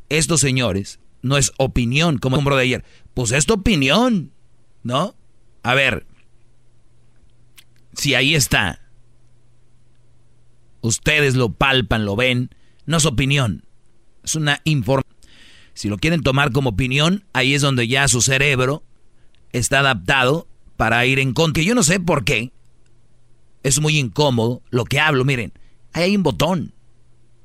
estos 0.10 0.42
señores, 0.42 1.00
no 1.22 1.38
es 1.38 1.54
opinión, 1.58 2.18
como 2.18 2.36
el 2.36 2.40
hombro 2.40 2.56
de 2.56 2.64
ayer. 2.64 2.86
Pues 3.14 3.32
es 3.32 3.46
tu 3.46 3.54
opinión, 3.54 4.32
¿no? 4.84 5.16
A 5.64 5.74
ver, 5.74 6.06
si 7.94 8.14
ahí 8.14 8.36
está, 8.36 8.82
ustedes 10.82 11.36
lo 11.36 11.52
palpan, 11.52 12.06
lo 12.06 12.16
ven, 12.16 12.50
no 12.90 12.98
es 12.98 13.06
opinión, 13.06 13.64
es 14.24 14.34
una 14.34 14.62
información. 14.64 15.16
Si 15.76 15.90
lo 15.90 16.00
quieren 16.00 16.24
tomar 16.24 16.52
como 16.52 16.72
opinión, 16.72 17.24
ahí 17.34 17.54
es 17.54 17.62
donde 17.62 17.88
ya 17.88 18.08
su 18.08 18.20
cerebro 18.20 18.82
está 19.52 19.82
adaptado 19.82 20.48
para 20.76 21.06
ir 21.06 21.20
en 21.20 21.34
contra. 21.34 21.62
Y 21.62 21.68
yo 21.68 21.76
no 21.76 21.84
sé 21.84 22.00
por 22.00 22.26
qué. 22.26 22.52
Es 23.62 23.80
muy 23.80 24.00
incómodo 24.00 24.64
lo 24.72 24.86
que 24.86 25.00
hablo. 25.00 25.24
Miren, 25.24 25.54
ahí 25.94 26.06
hay 26.06 26.16
un 26.16 26.24
botón. 26.24 26.74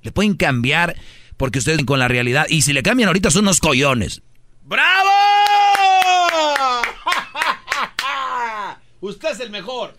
Le 0.01 0.12
pueden 0.12 0.35
cambiar 0.35 0.97
porque 1.37 1.59
ustedes 1.59 1.85
con 1.85 1.99
la 1.99 2.09
realidad. 2.09 2.47
Y 2.49 2.62
si 2.62 2.73
le 2.73 2.83
cambian 2.83 3.09
ahorita 3.09 3.31
son 3.31 3.43
unos 3.43 3.61
collones. 3.61 4.23
¡Bravo! 4.62 5.11
Usted 9.01 9.31
es 9.31 9.41
el 9.41 9.51
mejor. 9.51 9.95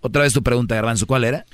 Otra 0.00 0.22
vez 0.22 0.32
tu 0.32 0.42
pregunta, 0.42 0.74
Garbanzo, 0.74 1.06
¿cuál 1.06 1.24
era? 1.24 1.44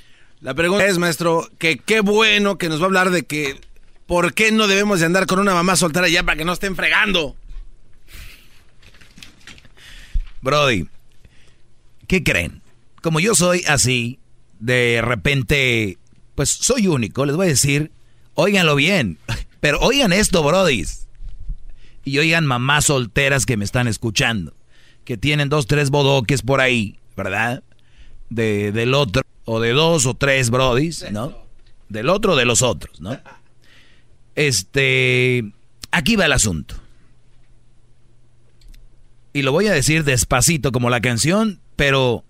La 0.43 0.53
pregunta 0.53 0.85
es, 0.85 0.97
maestro, 0.97 1.49
que 1.57 1.77
qué 1.77 2.01
bueno 2.01 2.57
que 2.57 2.67
nos 2.67 2.81
va 2.81 2.83
a 2.83 2.87
hablar 2.87 3.11
de 3.11 3.23
que 3.23 3.61
por 4.05 4.33
qué 4.33 4.51
no 4.51 4.67
debemos 4.67 4.99
de 4.99 5.05
andar 5.05 5.25
con 5.25 5.39
una 5.39 5.53
mamá 5.53 5.77
soltera 5.77 6.09
ya 6.09 6.23
para 6.23 6.37
que 6.37 6.43
no 6.43 6.51
estén 6.51 6.75
fregando. 6.75 7.37
Brody, 10.41 10.89
¿qué 12.07 12.23
creen? 12.23 12.61
Como 13.01 13.21
yo 13.21 13.35
soy 13.35 13.63
así, 13.69 14.19
de 14.59 15.01
repente, 15.01 15.97
pues 16.35 16.49
soy 16.49 16.87
único, 16.87 17.25
les 17.25 17.37
voy 17.37 17.45
a 17.45 17.49
decir, 17.49 17.93
óiganlo 18.33 18.75
bien, 18.75 19.19
pero 19.61 19.79
oigan 19.79 20.11
esto, 20.11 20.43
brodis. 20.43 21.07
Y 22.03 22.17
oigan 22.17 22.45
mamás 22.45 22.87
solteras 22.87 23.45
que 23.45 23.55
me 23.55 23.63
están 23.63 23.87
escuchando, 23.87 24.53
que 25.05 25.15
tienen 25.15 25.47
dos, 25.47 25.67
tres 25.67 25.89
bodoques 25.89 26.41
por 26.41 26.59
ahí, 26.59 26.99
¿verdad? 27.15 27.63
De, 28.29 28.73
del 28.73 28.93
otro, 28.93 29.23
o 29.45 29.59
de 29.59 29.71
dos 29.71 30.05
o 30.05 30.13
tres 30.13 30.49
brodis, 30.49 31.05
¿no? 31.11 31.37
Del 31.89 32.09
otro 32.09 32.33
o 32.33 32.35
de 32.35 32.45
los 32.45 32.61
otros, 32.61 32.99
¿no? 33.01 33.19
Este, 34.35 35.43
aquí 35.91 36.15
va 36.15 36.25
el 36.25 36.33
asunto. 36.33 36.75
Y 39.33 39.41
lo 39.41 39.51
voy 39.51 39.67
a 39.67 39.73
decir 39.73 40.03
despacito 40.03 40.71
como 40.71 40.89
la 40.89 41.01
canción, 41.01 41.59
pero 41.75 42.23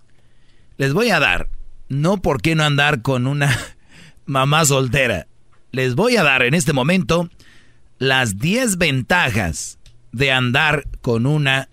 les 0.77 0.93
voy 0.93 1.09
a 1.09 1.19
dar, 1.19 1.49
no 1.89 2.21
por 2.21 2.41
qué 2.41 2.55
no 2.55 2.63
andar 2.63 3.01
con 3.01 3.27
una 3.27 3.57
mamá 4.25 4.65
soltera. 4.65 5.27
Les 5.71 5.95
voy 5.95 6.17
a 6.17 6.23
dar 6.23 6.43
en 6.43 6.53
este 6.53 6.73
momento 6.73 7.29
las 7.97 8.37
10 8.37 8.77
ventajas 8.77 9.79
de 10.11 10.31
andar 10.31 10.87
con 11.01 11.25
una 11.25 11.69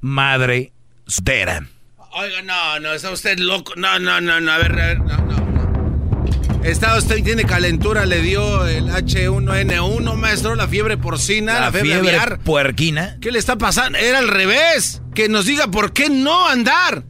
madre 0.00 0.72
soltera. 1.06 1.68
Oiga, 2.14 2.42
no, 2.42 2.78
no, 2.80 2.92
está 2.92 3.10
usted 3.10 3.38
loco. 3.38 3.72
No, 3.76 3.98
no, 3.98 4.20
no, 4.20 4.38
no, 4.40 4.52
a 4.52 4.58
ver, 4.58 4.72
a 4.72 4.86
ver, 4.88 5.00
no, 5.00 5.16
no, 5.16 5.40
no. 5.40 6.62
Está 6.62 6.96
usted, 6.98 7.24
tiene 7.24 7.44
calentura, 7.44 8.04
le 8.04 8.20
dio 8.20 8.66
el 8.66 8.88
H1N1, 8.88 10.14
maestro, 10.14 10.54
la 10.54 10.68
fiebre 10.68 10.98
porcina, 10.98 11.58
la, 11.58 11.72
fiebre, 11.72 11.94
aviar. 11.94 12.38
puerquina. 12.40 13.16
¿Qué 13.20 13.32
le 13.32 13.38
está 13.38 13.56
pasando? 13.56 13.98
Era 13.98 14.18
al 14.18 14.28
revés. 14.28 15.00
Que 15.14 15.28
nos 15.28 15.46
diga 15.46 15.68
por 15.68 15.92
qué 15.92 16.10
no 16.10 16.46
andar. 16.46 17.04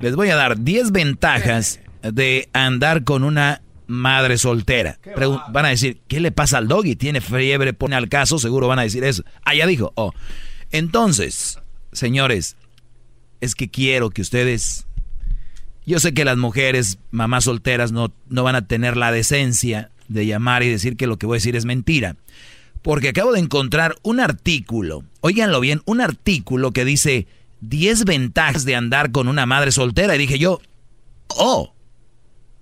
Les 0.00 0.16
voy 0.16 0.30
a 0.30 0.36
dar 0.36 0.58
10 0.58 0.92
ventajas 0.92 1.80
de 2.02 2.48
andar 2.54 3.04
con 3.04 3.22
una 3.22 3.60
madre 3.86 4.38
soltera. 4.38 4.98
Van 5.52 5.66
a 5.66 5.68
decir, 5.68 6.00
¿qué 6.08 6.20
le 6.20 6.32
pasa 6.32 6.56
al 6.56 6.68
doggy? 6.68 6.96
¿Tiene 6.96 7.20
fiebre? 7.20 7.74
Pone 7.74 7.96
al 7.96 8.08
caso, 8.08 8.38
seguro 8.38 8.66
van 8.66 8.78
a 8.78 8.82
decir 8.82 9.04
eso. 9.04 9.24
Ah, 9.44 9.54
ya 9.54 9.66
dijo. 9.66 9.92
Oh. 9.94 10.14
Entonces, 10.70 11.58
señores, 11.92 12.56
es 13.40 13.54
que 13.54 13.68
quiero 13.68 14.10
que 14.10 14.22
ustedes... 14.22 14.86
Yo 15.86 15.98
sé 15.98 16.14
que 16.14 16.24
las 16.24 16.36
mujeres, 16.36 16.98
mamás 17.10 17.44
solteras, 17.44 17.90
no, 17.90 18.12
no 18.28 18.44
van 18.44 18.54
a 18.54 18.66
tener 18.66 18.96
la 18.96 19.12
decencia 19.12 19.90
de 20.08 20.26
llamar 20.26 20.62
y 20.62 20.68
decir 20.68 20.96
que 20.96 21.06
lo 21.06 21.18
que 21.18 21.26
voy 21.26 21.36
a 21.36 21.38
decir 21.38 21.56
es 21.56 21.64
mentira. 21.64 22.16
Porque 22.82 23.08
acabo 23.08 23.32
de 23.32 23.40
encontrar 23.40 23.96
un 24.02 24.20
artículo, 24.20 25.04
óiganlo 25.20 25.60
bien, 25.60 25.82
un 25.86 26.00
artículo 26.00 26.72
que 26.72 26.84
dice 26.84 27.26
10 27.60 28.04
ventajas 28.04 28.64
de 28.64 28.76
andar 28.76 29.10
con 29.10 29.28
una 29.28 29.46
madre 29.46 29.72
soltera. 29.72 30.14
Y 30.14 30.18
dije 30.18 30.38
yo, 30.38 30.60
oh, 31.28 31.74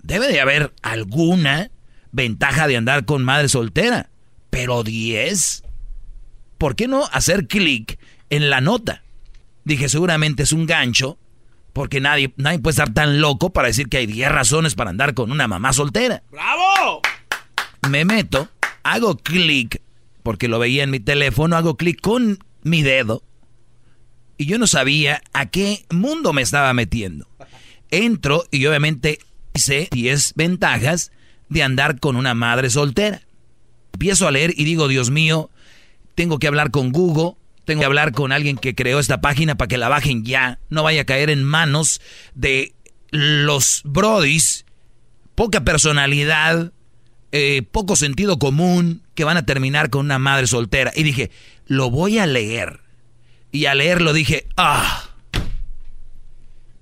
debe 0.01 0.27
de 0.27 0.41
haber 0.41 0.73
alguna 0.81 1.71
ventaja 2.11 2.67
de 2.67 2.77
andar 2.77 3.05
con 3.05 3.23
madre 3.23 3.49
soltera. 3.49 4.09
Pero 4.49 4.83
10, 4.83 5.63
¿por 6.57 6.75
qué 6.75 6.87
no 6.87 7.05
hacer 7.11 7.47
clic 7.47 7.99
en 8.29 8.49
la 8.49 8.61
nota? 8.61 9.03
Dije, 9.69 9.87
seguramente 9.87 10.41
es 10.41 10.51
un 10.51 10.65
gancho, 10.65 11.19
porque 11.73 12.01
nadie, 12.01 12.33
nadie 12.37 12.57
puede 12.57 12.71
estar 12.71 12.91
tan 12.91 13.21
loco 13.21 13.51
para 13.51 13.67
decir 13.67 13.87
que 13.87 13.97
hay 13.97 14.07
10 14.07 14.31
razones 14.31 14.73
para 14.73 14.89
andar 14.89 15.13
con 15.13 15.31
una 15.31 15.47
mamá 15.47 15.73
soltera. 15.73 16.23
¡Bravo! 16.31 17.03
Me 17.87 18.03
meto, 18.03 18.49
hago 18.81 19.17
clic, 19.17 19.79
porque 20.23 20.47
lo 20.47 20.57
veía 20.57 20.81
en 20.81 20.89
mi 20.89 20.99
teléfono, 20.99 21.55
hago 21.55 21.77
clic 21.77 22.01
con 22.01 22.39
mi 22.63 22.81
dedo, 22.81 23.21
y 24.37 24.47
yo 24.47 24.57
no 24.57 24.65
sabía 24.65 25.21
a 25.33 25.45
qué 25.45 25.85
mundo 25.91 26.33
me 26.33 26.41
estaba 26.41 26.73
metiendo. 26.73 27.27
Entro 27.91 28.45
y 28.49 28.65
obviamente 28.65 29.19
hice 29.53 29.87
10 29.91 30.33
ventajas 30.35 31.11
de 31.47 31.61
andar 31.61 31.99
con 31.99 32.15
una 32.15 32.33
madre 32.33 32.71
soltera. 32.71 33.21
Empiezo 33.93 34.27
a 34.27 34.31
leer 34.31 34.51
y 34.57 34.63
digo, 34.63 34.87
Dios 34.87 35.11
mío, 35.11 35.51
tengo 36.15 36.39
que 36.39 36.47
hablar 36.47 36.71
con 36.71 36.91
Google, 36.91 37.35
tengo 37.69 37.81
que 37.81 37.85
hablar 37.85 38.13
con 38.13 38.31
alguien 38.31 38.57
que 38.57 38.73
creó 38.73 38.97
esta 38.97 39.21
página 39.21 39.55
para 39.55 39.67
que 39.67 39.77
la 39.77 39.89
bajen 39.89 40.25
ya. 40.25 40.57
No 40.69 40.81
vaya 40.81 41.01
a 41.01 41.05
caer 41.05 41.29
en 41.29 41.43
manos 41.43 42.01
de 42.33 42.73
los 43.11 43.81
brodis, 43.83 44.65
poca 45.35 45.63
personalidad, 45.63 46.73
eh, 47.31 47.61
poco 47.71 47.95
sentido 47.95 48.39
común, 48.39 49.03
que 49.13 49.23
van 49.23 49.37
a 49.37 49.45
terminar 49.45 49.91
con 49.91 50.07
una 50.07 50.17
madre 50.17 50.47
soltera. 50.47 50.91
Y 50.95 51.03
dije, 51.03 51.29
lo 51.67 51.91
voy 51.91 52.17
a 52.17 52.25
leer. 52.25 52.79
Y 53.51 53.65
al 53.65 53.77
leerlo 53.77 54.13
dije, 54.13 54.47
ah, 54.57 55.07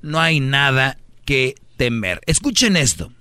no 0.02 0.22
hay 0.22 0.40
nada 0.40 0.98
que 1.26 1.56
temer. 1.76 2.22
Escuchen 2.28 2.78
esto. 2.78 3.12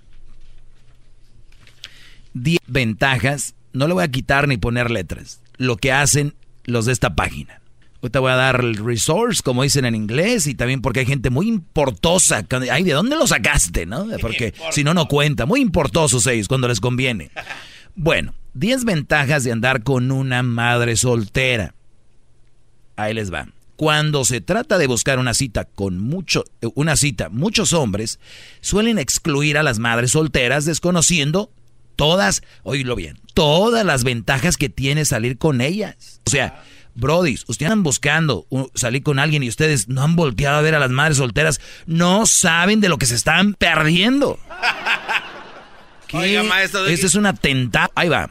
10 2.34 2.60
ventajas, 2.68 3.56
no 3.72 3.88
le 3.88 3.94
voy 3.94 4.04
a 4.04 4.10
quitar 4.12 4.46
ni 4.46 4.56
poner 4.56 4.92
letras, 4.92 5.40
lo 5.56 5.76
que 5.76 5.90
hacen 5.90 6.36
los 6.66 6.86
de 6.86 6.92
esta 6.92 7.14
página. 7.14 7.60
Ahorita 8.02 8.20
voy 8.20 8.30
a 8.30 8.36
dar 8.36 8.60
el 8.60 8.76
resource, 8.76 9.42
como 9.42 9.62
dicen 9.62 9.84
en 9.84 9.94
inglés, 9.94 10.46
y 10.46 10.54
también 10.54 10.82
porque 10.82 11.00
hay 11.00 11.06
gente 11.06 11.30
muy 11.30 11.48
importosa. 11.48 12.44
Ay, 12.70 12.84
¿de 12.84 12.92
dónde 12.92 13.16
lo 13.16 13.26
sacaste, 13.26 13.86
no? 13.86 14.06
Porque 14.20 14.54
si 14.70 14.84
no, 14.84 14.94
no 14.94 15.08
cuenta. 15.08 15.46
Muy 15.46 15.60
importosos 15.60 16.26
ellos 16.26 16.48
cuando 16.48 16.68
les 16.68 16.80
conviene. 16.80 17.30
Bueno, 17.98 18.34
10 18.52 18.84
ventajas 18.84 19.42
de 19.42 19.52
andar 19.52 19.82
con 19.82 20.10
una 20.10 20.42
madre 20.42 20.96
soltera. 20.96 21.74
Ahí 22.94 23.14
les 23.14 23.32
va. 23.32 23.48
Cuando 23.76 24.26
se 24.26 24.42
trata 24.42 24.76
de 24.76 24.86
buscar 24.86 25.18
una 25.18 25.32
cita 25.32 25.64
con 25.64 25.98
mucho, 25.98 26.44
una 26.74 26.96
cita, 26.96 27.30
muchos 27.30 27.72
hombres 27.72 28.20
suelen 28.60 28.98
excluir 28.98 29.56
a 29.56 29.62
las 29.62 29.78
madres 29.78 30.10
solteras 30.10 30.66
desconociendo 30.66 31.50
todas, 31.96 32.42
oílo 32.62 32.94
bien, 32.94 33.18
todas 33.34 33.84
las 33.84 34.04
ventajas 34.04 34.56
que 34.56 34.68
tiene 34.68 35.04
salir 35.04 35.38
con 35.38 35.60
ellas. 35.60 36.20
O 36.26 36.30
sea, 36.30 36.62
Brody, 36.94 37.34
ustedes 37.34 37.60
están 37.60 37.82
buscando 37.82 38.46
salir 38.74 39.02
con 39.02 39.18
alguien 39.18 39.42
y 39.42 39.48
ustedes 39.48 39.88
no 39.88 40.02
han 40.02 40.16
volteado 40.16 40.56
a 40.56 40.62
ver 40.62 40.74
a 40.74 40.78
las 40.78 40.90
madres 40.90 41.18
solteras, 41.18 41.60
no 41.86 42.26
saben 42.26 42.80
de 42.80 42.88
lo 42.88 42.98
que 42.98 43.06
se 43.06 43.14
están 43.14 43.54
perdiendo. 43.54 44.38
¿Qué? 46.06 46.42
maestro. 46.42 46.86
Este 46.86 47.06
es 47.06 47.14
un 47.14 47.26
atentado. 47.26 47.90
Ahí 47.94 48.08
va. 48.08 48.30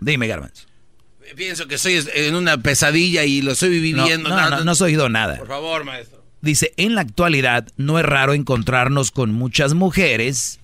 Dime, 0.00 0.26
Garbanzo. 0.26 0.66
Pienso 1.36 1.66
que 1.66 1.76
estoy 1.76 2.04
en 2.14 2.34
una 2.34 2.58
pesadilla 2.58 3.24
y 3.24 3.40
lo 3.40 3.52
estoy 3.52 3.70
viviendo. 3.70 4.28
No, 4.28 4.36
no, 4.36 4.50
no, 4.50 4.64
no, 4.64 4.70
has 4.72 4.80
oído 4.82 5.08
nada. 5.08 5.38
Por 5.38 5.48
favor, 5.48 5.84
maestro. 5.84 6.22
Dice, 6.42 6.74
en 6.76 6.94
la 6.94 7.02
actualidad 7.02 7.68
no 7.76 7.98
es 7.98 8.04
raro 8.04 8.34
encontrarnos 8.34 9.12
con 9.12 9.32
muchas 9.32 9.74
mujeres, 9.74 10.58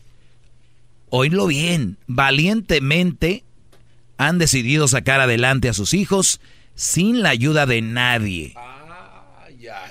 oílo 1.10 1.46
bien, 1.46 1.98
valientemente 2.06 3.44
han 4.16 4.38
decidido 4.38 4.88
sacar 4.88 5.20
adelante 5.20 5.68
a 5.68 5.74
sus 5.74 5.94
hijos 5.94 6.40
sin 6.74 7.22
la 7.22 7.30
ayuda 7.30 7.66
de 7.66 7.82
nadie. 7.82 8.54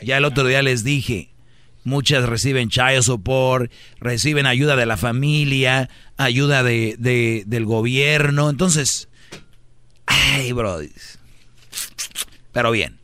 Ya 0.01 0.17
el 0.17 0.25
otro 0.25 0.45
día 0.45 0.61
les 0.61 0.83
dije, 0.83 1.29
muchas 1.83 2.25
reciben 2.25 2.69
child 2.69 3.01
support, 3.01 3.71
reciben 3.99 4.45
ayuda 4.45 4.75
de 4.75 4.85
la 4.85 4.97
familia, 4.97 5.89
ayuda 6.17 6.63
de, 6.63 7.43
del 7.45 7.65
gobierno. 7.65 8.49
Entonces, 8.49 9.09
ay, 10.05 10.51
bro. 10.51 10.79
Pero 12.51 12.71
bien. 12.71 12.97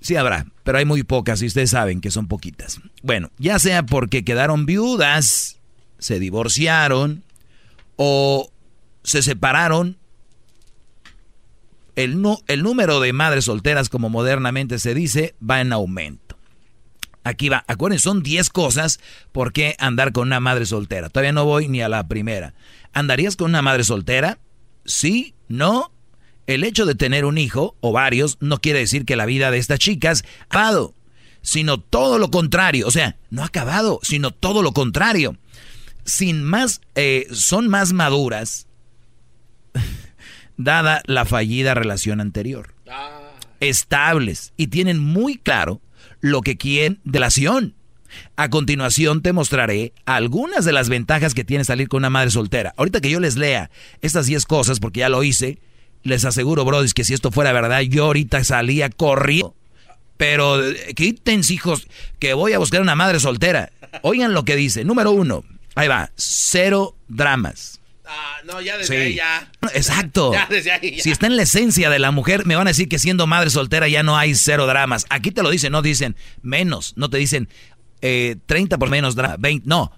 Sí 0.00 0.16
habrá, 0.16 0.46
pero 0.62 0.78
hay 0.78 0.86
muy 0.86 1.02
pocas 1.02 1.42
y 1.42 1.46
ustedes 1.46 1.70
saben 1.70 2.00
que 2.00 2.10
son 2.10 2.26
poquitas. 2.26 2.80
Bueno, 3.02 3.30
ya 3.38 3.58
sea 3.58 3.84
porque 3.84 4.24
quedaron 4.24 4.64
viudas, 4.64 5.59
se 6.00 6.18
divorciaron 6.18 7.22
o 7.96 8.50
se 9.04 9.22
separaron 9.22 9.96
el, 11.96 12.22
el 12.48 12.62
número 12.62 13.00
de 13.00 13.12
madres 13.12 13.44
solteras, 13.44 13.88
como 13.88 14.08
modernamente 14.08 14.78
se 14.78 14.94
dice, 14.94 15.34
va 15.48 15.60
en 15.60 15.72
aumento. 15.72 16.36
Aquí 17.22 17.50
va, 17.50 17.64
acuérdense, 17.68 18.04
son 18.04 18.22
10 18.22 18.48
cosas 18.50 19.00
por 19.32 19.52
qué 19.52 19.76
andar 19.78 20.12
con 20.12 20.28
una 20.28 20.40
madre 20.40 20.64
soltera. 20.64 21.10
Todavía 21.10 21.32
no 21.32 21.44
voy 21.44 21.68
ni 21.68 21.82
a 21.82 21.88
la 21.88 22.08
primera. 22.08 22.54
¿Andarías 22.92 23.36
con 23.36 23.50
una 23.50 23.62
madre 23.62 23.84
soltera? 23.84 24.38
Sí, 24.86 25.34
no. 25.48 25.92
El 26.46 26.64
hecho 26.64 26.86
de 26.86 26.94
tener 26.94 27.24
un 27.24 27.38
hijo 27.38 27.76
o 27.80 27.92
varios 27.92 28.38
no 28.40 28.58
quiere 28.58 28.78
decir 28.80 29.04
que 29.04 29.16
la 29.16 29.26
vida 29.26 29.50
de 29.50 29.58
estas 29.58 29.78
chicas 29.78 30.24
ha 30.40 30.44
acabado, 30.44 30.94
sino 31.42 31.78
todo 31.78 32.18
lo 32.18 32.30
contrario. 32.30 32.86
O 32.86 32.90
sea, 32.90 33.16
no 33.28 33.42
ha 33.42 33.46
acabado, 33.46 34.00
sino 34.02 34.30
todo 34.30 34.62
lo 34.62 34.72
contrario. 34.72 35.36
Sin 36.04 36.42
más, 36.42 36.80
eh, 36.94 37.26
son 37.32 37.68
más 37.68 37.92
maduras, 37.92 38.66
dada 40.56 41.02
la 41.06 41.24
fallida 41.24 41.74
relación 41.74 42.20
anterior. 42.20 42.74
Estables 43.60 44.52
y 44.56 44.68
tienen 44.68 44.98
muy 44.98 45.36
claro 45.36 45.80
lo 46.20 46.40
que 46.40 46.56
quieren 46.56 47.00
de 47.04 47.20
la 47.20 47.26
acción. 47.26 47.74
A 48.36 48.48
continuación 48.50 49.22
te 49.22 49.32
mostraré 49.32 49.92
algunas 50.04 50.64
de 50.64 50.72
las 50.72 50.88
ventajas 50.88 51.34
que 51.34 51.44
tiene 51.44 51.64
salir 51.64 51.88
con 51.88 51.98
una 51.98 52.10
madre 52.10 52.30
soltera. 52.30 52.74
Ahorita 52.76 53.00
que 53.00 53.10
yo 53.10 53.20
les 53.20 53.36
lea 53.36 53.70
estas 54.00 54.26
10 54.26 54.46
cosas, 54.46 54.80
porque 54.80 55.00
ya 55.00 55.08
lo 55.08 55.22
hice, 55.22 55.58
les 56.02 56.24
aseguro, 56.24 56.64
brodis, 56.64 56.94
que 56.94 57.04
si 57.04 57.14
esto 57.14 57.30
fuera 57.30 57.52
verdad, 57.52 57.80
yo 57.82 58.06
ahorita 58.06 58.42
salía 58.44 58.90
corriendo. 58.90 59.54
Pero 60.16 60.62
eh, 60.62 60.94
quítense, 60.94 61.54
hijos, 61.54 61.86
que 62.18 62.34
voy 62.34 62.52
a 62.52 62.58
buscar 62.58 62.80
una 62.80 62.94
madre 62.94 63.20
soltera. 63.20 63.72
Oigan 64.02 64.34
lo 64.34 64.44
que 64.44 64.56
dice. 64.56 64.84
Número 64.84 65.12
uno, 65.12 65.44
ahí 65.74 65.88
va, 65.88 66.10
cero 66.16 66.96
dramas. 67.08 67.80
Ah, 68.04 68.38
no, 68.44 68.60
ya 68.60 68.76
desde 68.76 69.00
ahí 69.00 69.14
ya. 69.14 69.50
Exacto. 69.72 70.32
Si 70.98 71.10
está 71.10 71.26
en 71.26 71.36
la 71.36 71.42
esencia 71.42 71.90
de 71.90 71.98
la 71.98 72.10
mujer, 72.10 72.44
me 72.44 72.56
van 72.56 72.66
a 72.66 72.70
decir 72.70 72.88
que 72.88 72.98
siendo 72.98 73.26
madre 73.26 73.50
soltera 73.50 73.88
ya 73.88 74.02
no 74.02 74.16
hay 74.16 74.34
cero 74.34 74.66
dramas. 74.66 75.06
Aquí 75.10 75.30
te 75.30 75.42
lo 75.42 75.50
dicen, 75.50 75.70
no 75.72 75.80
dicen 75.80 76.16
menos, 76.42 76.94
no 76.96 77.08
te 77.08 77.18
dicen 77.18 77.48
eh, 78.00 78.36
30 78.46 78.78
por 78.78 78.90
menos 78.90 79.14
dramas, 79.14 79.40
20, 79.40 79.68
no. 79.68 79.92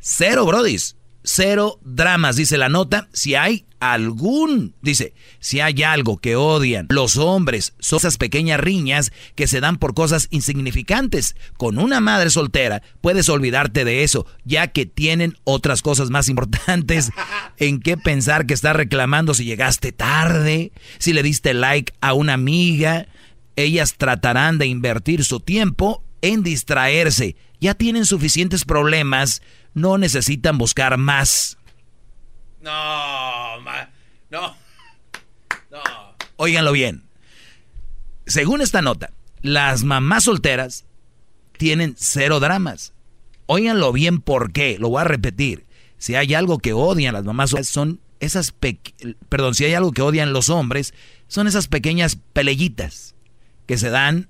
Cero, 0.00 0.46
brodis. 0.46 0.96
Cero 1.22 1.78
dramas, 1.82 2.36
dice 2.36 2.58
la 2.58 2.68
nota. 2.68 3.08
Si 3.12 3.34
hay 3.34 3.66
algún, 3.80 4.74
dice, 4.82 5.14
si 5.40 5.60
hay 5.60 5.82
algo 5.82 6.18
que 6.18 6.36
odian 6.36 6.86
los 6.90 7.16
hombres, 7.16 7.74
son 7.78 7.98
esas 7.98 8.16
pequeñas 8.16 8.60
riñas 8.60 9.12
que 9.34 9.46
se 9.46 9.60
dan 9.60 9.76
por 9.76 9.94
cosas 9.94 10.28
insignificantes. 10.30 11.36
Con 11.56 11.78
una 11.78 12.00
madre 12.00 12.30
soltera 12.30 12.82
puedes 13.00 13.28
olvidarte 13.28 13.84
de 13.84 14.02
eso, 14.02 14.26
ya 14.44 14.68
que 14.68 14.86
tienen 14.86 15.36
otras 15.44 15.82
cosas 15.82 16.10
más 16.10 16.28
importantes 16.28 17.10
en 17.58 17.80
qué 17.80 17.96
pensar 17.96 18.46
que 18.46 18.54
estás 18.54 18.76
reclamando 18.76 19.34
si 19.34 19.44
llegaste 19.44 19.92
tarde, 19.92 20.72
si 20.98 21.12
le 21.12 21.22
diste 21.22 21.54
like 21.54 21.92
a 22.00 22.14
una 22.14 22.34
amiga. 22.34 23.06
Ellas 23.56 23.94
tratarán 23.98 24.58
de 24.58 24.66
invertir 24.66 25.24
su 25.24 25.40
tiempo 25.40 26.04
en 26.22 26.42
distraerse. 26.42 27.36
Ya 27.60 27.74
tienen 27.74 28.06
suficientes 28.06 28.64
problemas, 28.64 29.42
no 29.78 29.98
necesitan 29.98 30.58
buscar 30.58 30.98
más. 30.98 31.58
No, 32.60 33.60
no, 34.30 34.56
no. 35.70 36.16
Óiganlo 36.36 36.72
bien. 36.72 37.04
Según 38.26 38.60
esta 38.60 38.82
nota, 38.82 39.12
las 39.40 39.84
mamás 39.84 40.24
solteras 40.24 40.84
tienen 41.56 41.94
cero 41.98 42.40
dramas. 42.40 42.92
Óiganlo 43.46 43.92
bien 43.92 44.20
por 44.20 44.52
qué. 44.52 44.78
Lo 44.78 44.90
voy 44.90 45.00
a 45.00 45.04
repetir. 45.04 45.66
Si 45.96 46.14
hay 46.14 46.34
algo 46.34 46.58
que 46.58 46.72
odian 46.72 47.14
las 47.14 47.24
mamás 47.24 47.50
solteras, 47.50 47.68
son 47.68 48.00
esas 48.20 48.52
perdón, 49.28 49.54
si 49.54 49.64
hay 49.64 49.74
algo 49.74 49.92
que 49.92 50.02
odian 50.02 50.32
los 50.32 50.48
hombres, 50.48 50.94
son 51.28 51.46
esas 51.46 51.68
pequeñas 51.68 52.18
pelellitas 52.32 53.14
que 53.66 53.78
se 53.78 53.90
dan 53.90 54.28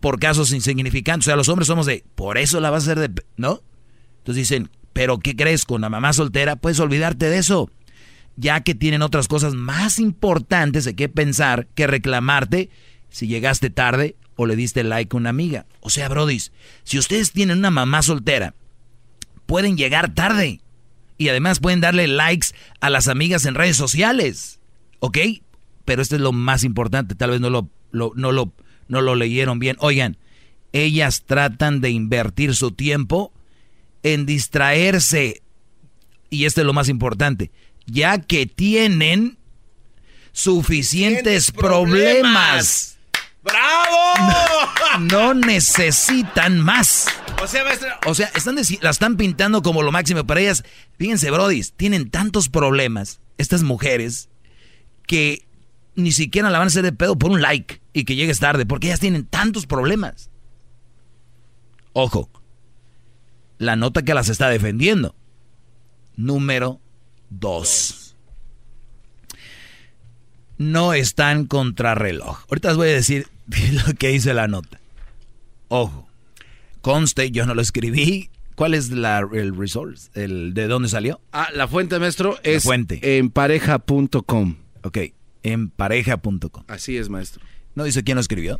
por 0.00 0.18
casos 0.18 0.52
insignificantes. 0.52 1.26
O 1.26 1.28
sea, 1.30 1.36
los 1.36 1.48
hombres 1.48 1.66
somos 1.66 1.86
de, 1.86 2.04
por 2.14 2.38
eso 2.38 2.60
la 2.60 2.70
vas 2.70 2.86
a 2.86 2.92
hacer 2.92 3.08
de, 3.08 3.22
¿no? 3.36 3.62
Entonces 4.30 4.48
dicen, 4.48 4.70
pero 4.92 5.18
¿qué 5.18 5.34
crees? 5.34 5.64
Con 5.64 5.80
la 5.80 5.88
mamá 5.88 6.12
soltera 6.12 6.54
puedes 6.54 6.78
olvidarte 6.78 7.28
de 7.28 7.38
eso, 7.38 7.68
ya 8.36 8.60
que 8.60 8.76
tienen 8.76 9.02
otras 9.02 9.26
cosas 9.26 9.54
más 9.54 9.98
importantes 9.98 10.84
de 10.84 10.94
qué 10.94 11.08
pensar 11.08 11.66
que 11.74 11.88
reclamarte 11.88 12.70
si 13.08 13.26
llegaste 13.26 13.70
tarde 13.70 14.14
o 14.36 14.46
le 14.46 14.54
diste 14.54 14.84
like 14.84 15.12
a 15.12 15.18
una 15.18 15.30
amiga. 15.30 15.66
O 15.80 15.90
sea, 15.90 16.08
brodis, 16.08 16.52
si 16.84 16.96
ustedes 16.96 17.32
tienen 17.32 17.58
una 17.58 17.72
mamá 17.72 18.02
soltera, 18.02 18.54
pueden 19.46 19.76
llegar 19.76 20.14
tarde 20.14 20.60
y 21.18 21.28
además 21.28 21.58
pueden 21.58 21.80
darle 21.80 22.06
likes 22.06 22.48
a 22.80 22.88
las 22.88 23.08
amigas 23.08 23.46
en 23.46 23.56
redes 23.56 23.76
sociales, 23.76 24.60
¿ok? 25.00 25.18
Pero 25.84 26.02
esto 26.02 26.14
es 26.14 26.20
lo 26.20 26.30
más 26.30 26.62
importante, 26.62 27.16
tal 27.16 27.30
vez 27.30 27.40
no 27.40 27.50
lo, 27.50 27.68
no 27.90 28.12
lo, 28.14 28.52
no 28.86 29.00
lo 29.00 29.16
leyeron 29.16 29.58
bien. 29.58 29.76
Oigan, 29.80 30.18
ellas 30.72 31.24
tratan 31.26 31.80
de 31.80 31.90
invertir 31.90 32.54
su 32.54 32.70
tiempo 32.70 33.32
en 34.02 34.26
distraerse. 34.26 35.42
Y 36.30 36.44
esto 36.44 36.60
es 36.60 36.66
lo 36.66 36.72
más 36.72 36.88
importante, 36.88 37.50
ya 37.86 38.18
que 38.18 38.46
tienen 38.46 39.38
suficientes 40.32 41.50
problemas. 41.50 42.98
¡Bravo! 43.42 43.96
No, 44.98 45.34
necesitan 45.34 46.58
más. 46.58 47.06
O 47.40 47.46
sea, 47.46 47.64
O 48.06 48.14
sea, 48.14 48.30
están 48.34 48.56
la 48.82 48.90
están 48.90 49.16
pintando 49.16 49.62
como 49.62 49.82
lo 49.82 49.92
máximo 49.92 50.26
para 50.26 50.40
ellas. 50.40 50.64
Fíjense, 50.98 51.30
brodis, 51.30 51.72
tienen 51.74 52.10
tantos 52.10 52.48
problemas, 52.48 53.20
estas 53.38 53.62
mujeres, 53.62 54.28
que 55.06 55.46
ni 55.94 56.12
siquiera 56.12 56.50
la 56.50 56.58
van 56.58 56.66
a 56.66 56.70
hacer 56.70 56.82
de 56.82 56.92
pedo 56.92 57.16
por 57.16 57.30
un 57.30 57.40
like 57.40 57.80
y 57.92 58.04
que 58.04 58.16
llegues 58.16 58.40
tarde, 58.40 58.66
porque 58.66 58.88
ellas 58.88 59.00
tienen 59.00 59.26
tantos 59.26 59.66
problemas. 59.66 60.30
Ojo, 61.92 62.28
la 63.60 63.76
nota 63.76 64.02
que 64.02 64.14
las 64.14 64.28
está 64.30 64.48
defendiendo. 64.48 65.14
Número 66.16 66.80
dos. 67.28 68.16
No 70.56 70.94
están 70.94 71.44
contrarreloj. 71.44 72.44
Ahorita 72.48 72.68
les 72.68 72.76
voy 72.78 72.88
a 72.88 72.92
decir 72.92 73.28
lo 73.86 73.94
que 73.94 74.08
dice 74.08 74.32
la 74.34 74.48
nota. 74.48 74.80
Ojo, 75.68 76.08
conste, 76.80 77.30
yo 77.30 77.44
no 77.46 77.54
lo 77.54 77.60
escribí. 77.60 78.30
¿Cuál 78.54 78.72
es 78.74 78.90
la, 78.90 79.26
el 79.32 79.54
resource? 79.54 80.10
El, 80.14 80.54
¿De 80.54 80.66
dónde 80.66 80.88
salió? 80.88 81.20
Ah, 81.32 81.48
la 81.54 81.68
fuente, 81.68 81.98
maestro, 81.98 82.38
es 82.42 82.62
fuente. 82.62 83.18
en 83.18 83.30
pareja.com. 83.30 84.56
Ok, 84.82 84.98
en 85.42 85.68
pareja.com. 85.68 86.64
Así 86.66 86.96
es, 86.96 87.10
maestro. 87.10 87.42
¿No 87.74 87.84
dice 87.84 88.02
quién 88.04 88.16
lo 88.16 88.22
escribió? 88.22 88.58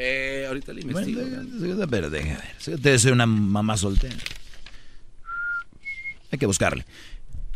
Eh, 0.00 0.44
ahorita 0.46 0.72
le 0.72 0.82
investigo. 0.82 1.20
Bueno, 1.58 1.86
pero 1.90 2.08
déjame 2.08 2.36
ver. 2.36 2.74
Usted 2.74 2.98
soy 2.98 3.12
una 3.12 3.26
mamá 3.26 3.76
soltera. 3.76 4.14
Hay 6.30 6.38
que 6.38 6.46
buscarle. 6.46 6.84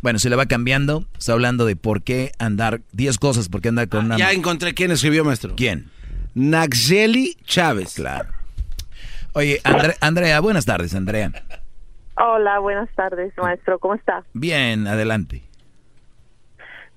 Bueno, 0.00 0.18
se 0.18 0.28
le 0.28 0.34
va 0.36 0.46
cambiando. 0.46 1.04
Está 1.16 1.32
hablando 1.34 1.64
de 1.66 1.76
por 1.76 2.02
qué 2.02 2.32
andar, 2.38 2.80
10 2.92 3.18
cosas, 3.18 3.48
por 3.48 3.60
qué 3.60 3.68
andar 3.68 3.88
con 3.88 4.06
una... 4.06 4.16
Ya 4.16 4.32
encontré 4.32 4.74
quién 4.74 4.90
escribió, 4.90 5.24
maestro. 5.24 5.54
¿Quién? 5.56 5.90
Naxeli 6.34 7.36
Chávez. 7.44 7.94
Claro. 7.94 8.30
Oye, 9.34 9.60
Andre- 9.64 9.96
Andrea, 10.00 10.40
buenas 10.40 10.64
tardes, 10.64 10.94
Andrea. 10.94 11.30
Hola, 12.16 12.58
buenas 12.58 12.88
tardes, 12.96 13.32
maestro. 13.38 13.78
¿Cómo 13.78 13.94
está? 13.94 14.24
Bien, 14.34 14.86
adelante. 14.88 15.42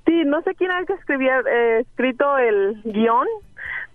Sí, 0.05 0.23
no 0.26 0.41
sé 0.43 0.53
quién 0.55 0.72
era 0.72 0.80
el 0.80 0.85
que 0.85 0.93
escribía, 0.93 1.39
eh, 1.49 1.80
escrito 1.81 2.38
el 2.38 2.81
guion, 2.84 3.27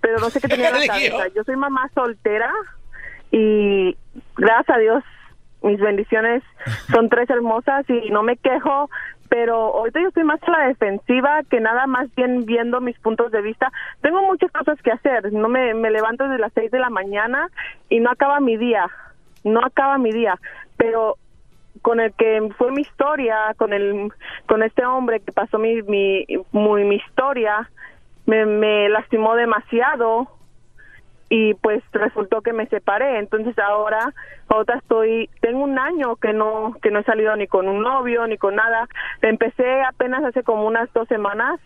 pero 0.01 0.19
no 0.19 0.31
sé 0.31 0.41
qué 0.41 0.49
tenía 0.49 0.69
en 0.69 0.81
la 0.81 0.87
cabeza. 0.87 1.17
guion. 1.17 1.35
Yo 1.35 1.45
soy 1.45 1.57
mamá 1.57 1.91
soltera 1.95 2.53
y 3.31 3.97
gracias 4.37 4.77
a 4.77 4.81
Dios 4.81 5.05
mis 5.63 5.79
bendiciones 5.79 6.43
son 6.93 7.09
tres 7.09 7.29
hermosas 7.29 7.85
y 7.89 8.11
no 8.11 8.23
me 8.23 8.37
quejo, 8.37 8.89
pero 9.29 9.77
ahorita 9.77 10.01
yo 10.01 10.09
estoy 10.09 10.25
más 10.25 10.43
a 10.43 10.51
la 10.51 10.69
defensiva 10.69 11.43
que 11.51 11.61
nada 11.61 11.87
más 11.87 12.13
bien 12.15 12.47
viendo 12.47 12.81
mis 12.81 12.99
puntos 12.99 13.31
de 13.31 13.43
vista. 13.43 13.71
Tengo 14.01 14.23
muchas 14.23 14.51
cosas 14.53 14.81
que 14.83 14.91
hacer, 14.91 15.33
no 15.33 15.49
me, 15.49 15.75
me 15.75 15.91
levanto 15.91 16.25
desde 16.25 16.39
las 16.39 16.53
seis 16.55 16.71
de 16.71 16.79
la 16.79 16.91
mañana 16.91 17.49
y 17.89 18.01
no 18.01 18.11
acaba 18.11 18.41
mi 18.41 18.57
día, 18.57 18.87
no 19.45 19.61
acaba 19.65 19.99
mi 19.99 20.13
día, 20.13 20.39
pero 20.77 21.17
con 21.83 22.01
el 22.01 22.13
que 22.15 22.49
fue 22.59 22.73
mi 22.73 22.83
historia, 22.83 23.55
con 23.57 23.73
el 23.73 24.11
con 24.47 24.63
este 24.63 24.85
hombre 24.85 25.21
que 25.21 25.33
pasó 25.33 25.59
mi 25.59 25.83
mi 25.83 26.27
muy, 26.53 26.85
mi 26.85 26.97
historia, 26.97 27.71
me, 28.31 28.47
me 28.47 28.89
lastimó 28.89 29.35
demasiado 29.35 30.29
y 31.29 31.55
pues 31.55 31.83
resultó 31.93 32.41
que 32.43 32.53
me 32.53 32.67
separé. 32.67 33.19
Entonces 33.19 33.59
ahora 33.59 34.15
ahora 34.49 34.77
estoy 34.77 35.29
tengo 35.41 35.65
un 35.65 35.79
año 35.79 36.17
que 36.17 36.33
no 36.33 36.77
que 36.83 36.91
no 36.91 37.01
he 37.01 37.05
salido 37.05 37.35
ni 37.37 37.47
con 37.47 37.69
un 37.69 37.83
novio 37.83 38.27
ni 38.27 38.39
con 38.39 38.55
nada. 38.55 38.89
Empecé 39.21 39.83
apenas 39.83 40.25
hace 40.25 40.43
como 40.43 40.67
unas 40.67 40.93
dos 40.93 41.09
semanas 41.09 41.61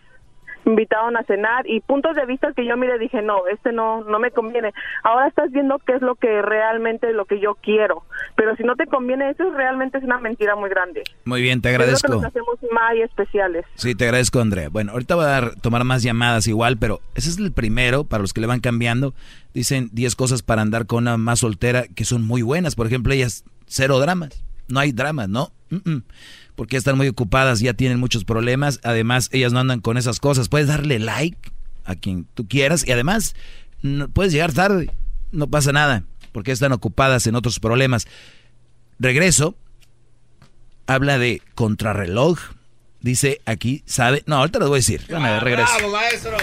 invitaron 0.65 1.15
a 1.17 1.23
cenar 1.23 1.67
y 1.69 1.79
puntos 1.81 2.15
de 2.15 2.25
vista 2.25 2.51
que 2.53 2.65
yo 2.65 2.75
mire 2.77 2.97
dije 2.99 3.21
no 3.21 3.47
este 3.47 3.71
no 3.71 4.03
no 4.03 4.19
me 4.19 4.31
conviene 4.31 4.73
ahora 5.03 5.27
estás 5.27 5.51
viendo 5.51 5.79
qué 5.79 5.93
es 5.93 6.01
lo 6.01 6.15
que 6.15 6.41
realmente 6.41 7.13
lo 7.13 7.25
que 7.25 7.39
yo 7.39 7.55
quiero 7.55 8.03
pero 8.35 8.55
si 8.55 8.63
no 8.63 8.75
te 8.75 8.87
conviene 8.87 9.29
eso 9.29 9.49
realmente 9.51 9.97
es 9.97 10.03
una 10.03 10.19
mentira 10.19 10.55
muy 10.55 10.69
grande 10.69 11.03
Muy 11.25 11.41
bien, 11.41 11.61
te 11.61 11.69
creo 11.69 11.79
que 11.79 11.83
agradezco. 11.83 12.13
nos 12.13 12.25
hacemos 12.25 12.55
muy 12.61 13.01
especiales 13.01 13.65
Sí, 13.75 13.95
te 13.95 14.05
agradezco, 14.05 14.39
Andrea. 14.39 14.69
Bueno, 14.69 14.91
ahorita 14.93 15.15
voy 15.15 15.25
a 15.25 15.29
dar- 15.29 15.55
tomar 15.61 15.83
más 15.83 16.01
llamadas 16.03 16.47
igual, 16.47 16.77
pero 16.77 16.99
ese 17.15 17.29
es 17.29 17.37
el 17.37 17.51
primero, 17.51 18.03
para 18.03 18.21
los 18.21 18.33
que 18.33 18.41
le 18.41 18.47
van 18.47 18.59
cambiando. 18.59 19.13
Dicen 19.53 19.89
10 19.93 20.15
cosas 20.15 20.41
para 20.43 20.61
andar 20.61 20.85
con 20.85 21.03
una 21.03 21.17
más 21.17 21.39
soltera 21.39 21.83
que 21.95 22.05
son 22.05 22.25
muy 22.25 22.41
buenas. 22.41 22.75
Por 22.75 22.87
ejemplo, 22.87 23.13
ellas, 23.13 23.43
cero 23.67 23.99
dramas. 23.99 24.43
No 24.67 24.79
hay 24.79 24.91
dramas, 24.91 25.29
¿no? 25.29 25.51
Mm, 25.69 25.89
mm. 25.89 26.03
Porque 26.55 26.77
están 26.77 26.95
muy 26.97 27.07
ocupadas, 27.09 27.59
ya 27.59 27.73
tienen 27.73 27.99
muchos 27.99 28.23
problemas. 28.23 28.79
Además, 28.83 29.29
ellas 29.33 29.51
no 29.53 29.59
andan 29.59 29.81
con 29.81 29.97
esas 29.97 30.19
cosas. 30.19 30.47
Puedes 30.49 30.67
darle 30.67 30.99
like 30.99 31.37
a 31.83 31.95
quien 31.95 32.25
tú 32.33 32.47
quieras 32.47 32.87
y 32.87 32.91
además 32.91 33.35
no- 33.81 34.07
puedes 34.07 34.31
llegar 34.33 34.53
tarde. 34.53 34.89
No 35.31 35.47
pasa 35.47 35.71
nada, 35.73 36.03
porque 36.31 36.51
están 36.51 36.71
ocupadas 36.71 37.27
en 37.27 37.35
otros 37.35 37.59
problemas. 37.59 38.07
Regreso. 38.99 39.55
Habla 40.87 41.17
de 41.17 41.41
contrarreloj. 41.55 42.39
Dice 43.01 43.41
aquí, 43.45 43.83
¿sabe? 43.85 44.23
No, 44.25 44.37
ahorita 44.37 44.59
lo 44.59 44.67
voy 44.69 44.77
a 44.77 44.79
decir. 44.79 45.01
Déjame 45.07 45.31
ver, 45.31 45.43
regreso. 45.43 45.71
maestro! 45.91 46.37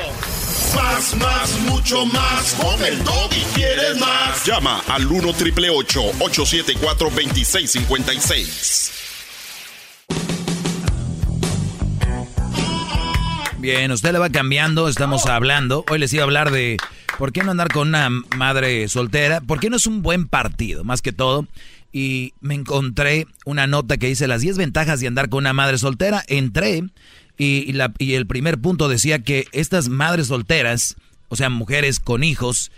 Más, 0.77 1.17
más, 1.17 1.61
mucho 1.61 2.05
más. 2.07 2.55
Con 2.55 2.85
el 2.85 2.99
y 3.01 3.45
quieres 3.55 3.99
más. 3.99 4.45
Llama 4.45 4.81
al 4.89 5.07
1 5.07 5.33
triple 5.35 5.71
874 5.71 7.11
2656. 7.11 8.93
Bien, 13.63 13.93
usted 13.93 14.11
le 14.13 14.19
va 14.19 14.29
cambiando, 14.29 14.89
estamos 14.89 15.27
hablando. 15.27 15.85
Hoy 15.89 16.01
les 16.01 16.13
iba 16.13 16.23
a 16.23 16.25
hablar 16.25 16.51
de 16.51 16.79
por 17.17 17.33
qué 17.33 17.45
no 17.45 17.53
andar 17.53 17.69
con 17.73 17.87
una 17.89 18.11
madre 18.37 18.89
soltera, 18.89 19.41
por 19.41 19.61
qué 19.61 19.71
no 19.71 19.77
es 19.77 19.87
un 19.87 20.03
buen 20.03 20.27
partido, 20.27 20.83
más 20.83 21.01
que 21.01 21.13
todo. 21.13 21.47
Y 21.93 22.35
me 22.41 22.55
encontré 22.55 23.29
una 23.45 23.69
nota 23.69 23.99
que 23.99 24.09
dice 24.09 24.27
las 24.27 24.41
10 24.41 24.57
ventajas 24.59 24.99
de 24.99 25.07
andar 25.07 25.29
con 25.29 25.39
una 25.45 25.53
madre 25.53 25.79
soltera. 25.79 26.25
Entré 26.27 26.83
y, 27.39 27.73
la- 27.73 27.93
y 27.99 28.15
el 28.15 28.27
primer 28.27 28.59
punto 28.59 28.89
decía 28.89 29.21
que 29.21 29.47
estas 29.53 29.89
madres 29.89 30.27
solteras, 30.27 30.97
o 31.29 31.37
sea, 31.37 31.49
mujeres 31.49 32.01
con 32.01 32.25
hijos, 32.25 32.73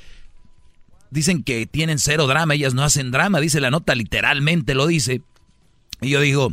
dicen 1.11 1.45
que 1.45 1.65
tienen 1.67 1.99
cero 1.99 2.27
drama, 2.27 2.55
ellas 2.55 2.75
no 2.75 2.83
hacen 2.85 3.11
drama, 3.11 3.41
dice 3.41 3.61
la 3.61 3.71
nota, 3.71 3.95
literalmente 3.95 4.75
lo 4.75 4.87
dice. 4.87 5.23
Y 6.03 6.11
yo 6.11 6.21
digo, 6.21 6.53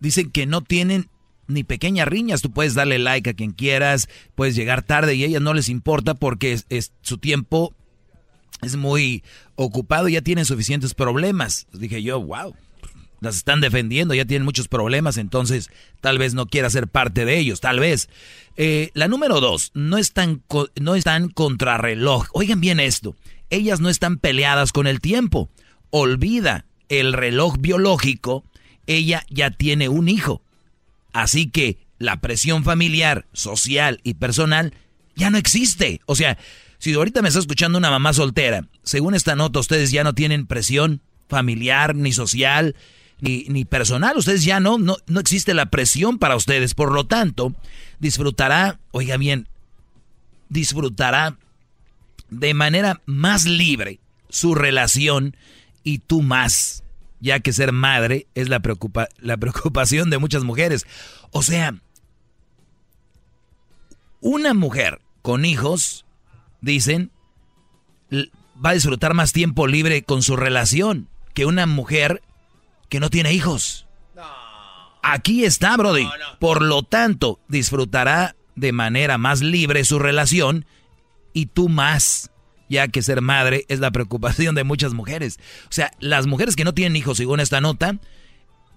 dicen 0.00 0.30
que 0.30 0.44
no 0.44 0.60
tienen 0.60 1.08
ni 1.48 1.64
pequeñas 1.64 2.06
riñas, 2.06 2.42
tú 2.42 2.52
puedes 2.52 2.74
darle 2.74 2.98
like 2.98 3.30
a 3.30 3.34
quien 3.34 3.52
quieras, 3.52 4.08
puedes 4.34 4.54
llegar 4.54 4.82
tarde 4.82 5.14
y 5.14 5.24
a 5.24 5.26
ellas 5.26 5.42
no 5.42 5.54
les 5.54 5.68
importa 5.68 6.14
porque 6.14 6.60
es, 6.68 6.92
su 7.00 7.18
tiempo 7.18 7.74
es 8.62 8.76
muy 8.76 9.22
ocupado 9.56 10.08
ya 10.08 10.22
tienen 10.22 10.44
suficientes 10.44 10.94
problemas. 10.94 11.66
Dije 11.72 12.02
yo, 12.02 12.20
wow, 12.20 12.54
las 13.20 13.36
están 13.36 13.60
defendiendo, 13.60 14.14
ya 14.14 14.24
tienen 14.24 14.44
muchos 14.44 14.68
problemas, 14.68 15.16
entonces 15.16 15.70
tal 16.00 16.18
vez 16.18 16.34
no 16.34 16.46
quiera 16.46 16.70
ser 16.70 16.88
parte 16.88 17.24
de 17.24 17.38
ellos, 17.38 17.60
tal 17.60 17.80
vez. 17.80 18.08
Eh, 18.56 18.90
la 18.94 19.08
número 19.08 19.40
dos, 19.40 19.70
no 19.74 19.98
están, 19.98 20.42
no 20.80 20.94
están 20.94 21.28
contrarreloj. 21.28 22.28
Oigan 22.32 22.60
bien 22.60 22.80
esto, 22.80 23.16
ellas 23.50 23.80
no 23.80 23.88
están 23.88 24.18
peleadas 24.18 24.72
con 24.72 24.86
el 24.86 25.00
tiempo. 25.00 25.50
Olvida 25.90 26.66
el 26.88 27.12
reloj 27.12 27.56
biológico, 27.58 28.44
ella 28.86 29.24
ya 29.30 29.50
tiene 29.50 29.88
un 29.88 30.08
hijo. 30.08 30.42
Así 31.22 31.50
que 31.50 31.78
la 31.98 32.20
presión 32.20 32.62
familiar, 32.62 33.26
social 33.32 34.00
y 34.04 34.14
personal 34.14 34.72
ya 35.16 35.30
no 35.30 35.38
existe. 35.38 36.00
O 36.06 36.14
sea, 36.14 36.38
si 36.78 36.94
ahorita 36.94 37.22
me 37.22 37.28
está 37.28 37.40
escuchando 37.40 37.76
una 37.76 37.90
mamá 37.90 38.12
soltera, 38.12 38.68
según 38.84 39.16
esta 39.16 39.34
nota 39.34 39.58
ustedes 39.58 39.90
ya 39.90 40.04
no 40.04 40.14
tienen 40.14 40.46
presión 40.46 41.02
familiar, 41.28 41.96
ni 41.96 42.12
social, 42.12 42.76
ni, 43.20 43.46
ni 43.48 43.64
personal. 43.64 44.16
Ustedes 44.16 44.44
ya 44.44 44.60
no, 44.60 44.78
no, 44.78 44.96
no 45.08 45.18
existe 45.18 45.54
la 45.54 45.66
presión 45.66 46.18
para 46.18 46.36
ustedes. 46.36 46.74
Por 46.74 46.92
lo 46.92 47.06
tanto, 47.08 47.52
disfrutará, 47.98 48.78
oiga 48.92 49.16
bien, 49.16 49.48
disfrutará 50.48 51.36
de 52.30 52.54
manera 52.54 53.02
más 53.06 53.44
libre 53.44 53.98
su 54.28 54.54
relación 54.54 55.36
y 55.82 55.98
tú 55.98 56.22
más, 56.22 56.84
ya 57.20 57.40
que 57.40 57.52
ser 57.52 57.72
madre 57.72 58.26
es 58.34 58.48
la, 58.48 58.60
preocupa- 58.60 59.08
la 59.18 59.36
preocupación 59.38 60.10
de 60.10 60.18
muchas 60.18 60.44
mujeres. 60.44 60.86
O 61.30 61.42
sea, 61.42 61.74
una 64.20 64.54
mujer 64.54 65.00
con 65.22 65.44
hijos, 65.44 66.04
dicen, 66.60 67.10
va 68.12 68.70
a 68.70 68.74
disfrutar 68.74 69.14
más 69.14 69.32
tiempo 69.32 69.66
libre 69.66 70.02
con 70.02 70.22
su 70.22 70.36
relación 70.36 71.08
que 71.34 71.46
una 71.46 71.66
mujer 71.66 72.22
que 72.88 73.00
no 73.00 73.10
tiene 73.10 73.32
hijos. 73.32 73.86
Aquí 75.02 75.44
está, 75.44 75.76
Brody. 75.76 76.08
Por 76.40 76.62
lo 76.62 76.82
tanto, 76.82 77.38
disfrutará 77.48 78.34
de 78.56 78.72
manera 78.72 79.18
más 79.18 79.40
libre 79.40 79.84
su 79.84 79.98
relación 79.98 80.66
y 81.32 81.46
tú 81.46 81.68
más, 81.68 82.30
ya 82.68 82.88
que 82.88 83.02
ser 83.02 83.20
madre 83.22 83.64
es 83.68 83.80
la 83.80 83.90
preocupación 83.90 84.54
de 84.54 84.64
muchas 84.64 84.94
mujeres. 84.94 85.38
O 85.64 85.72
sea, 85.72 85.90
las 86.00 86.26
mujeres 86.26 86.56
que 86.56 86.64
no 86.64 86.74
tienen 86.74 86.96
hijos, 86.96 87.16
según 87.16 87.40
esta 87.40 87.60
nota, 87.60 87.96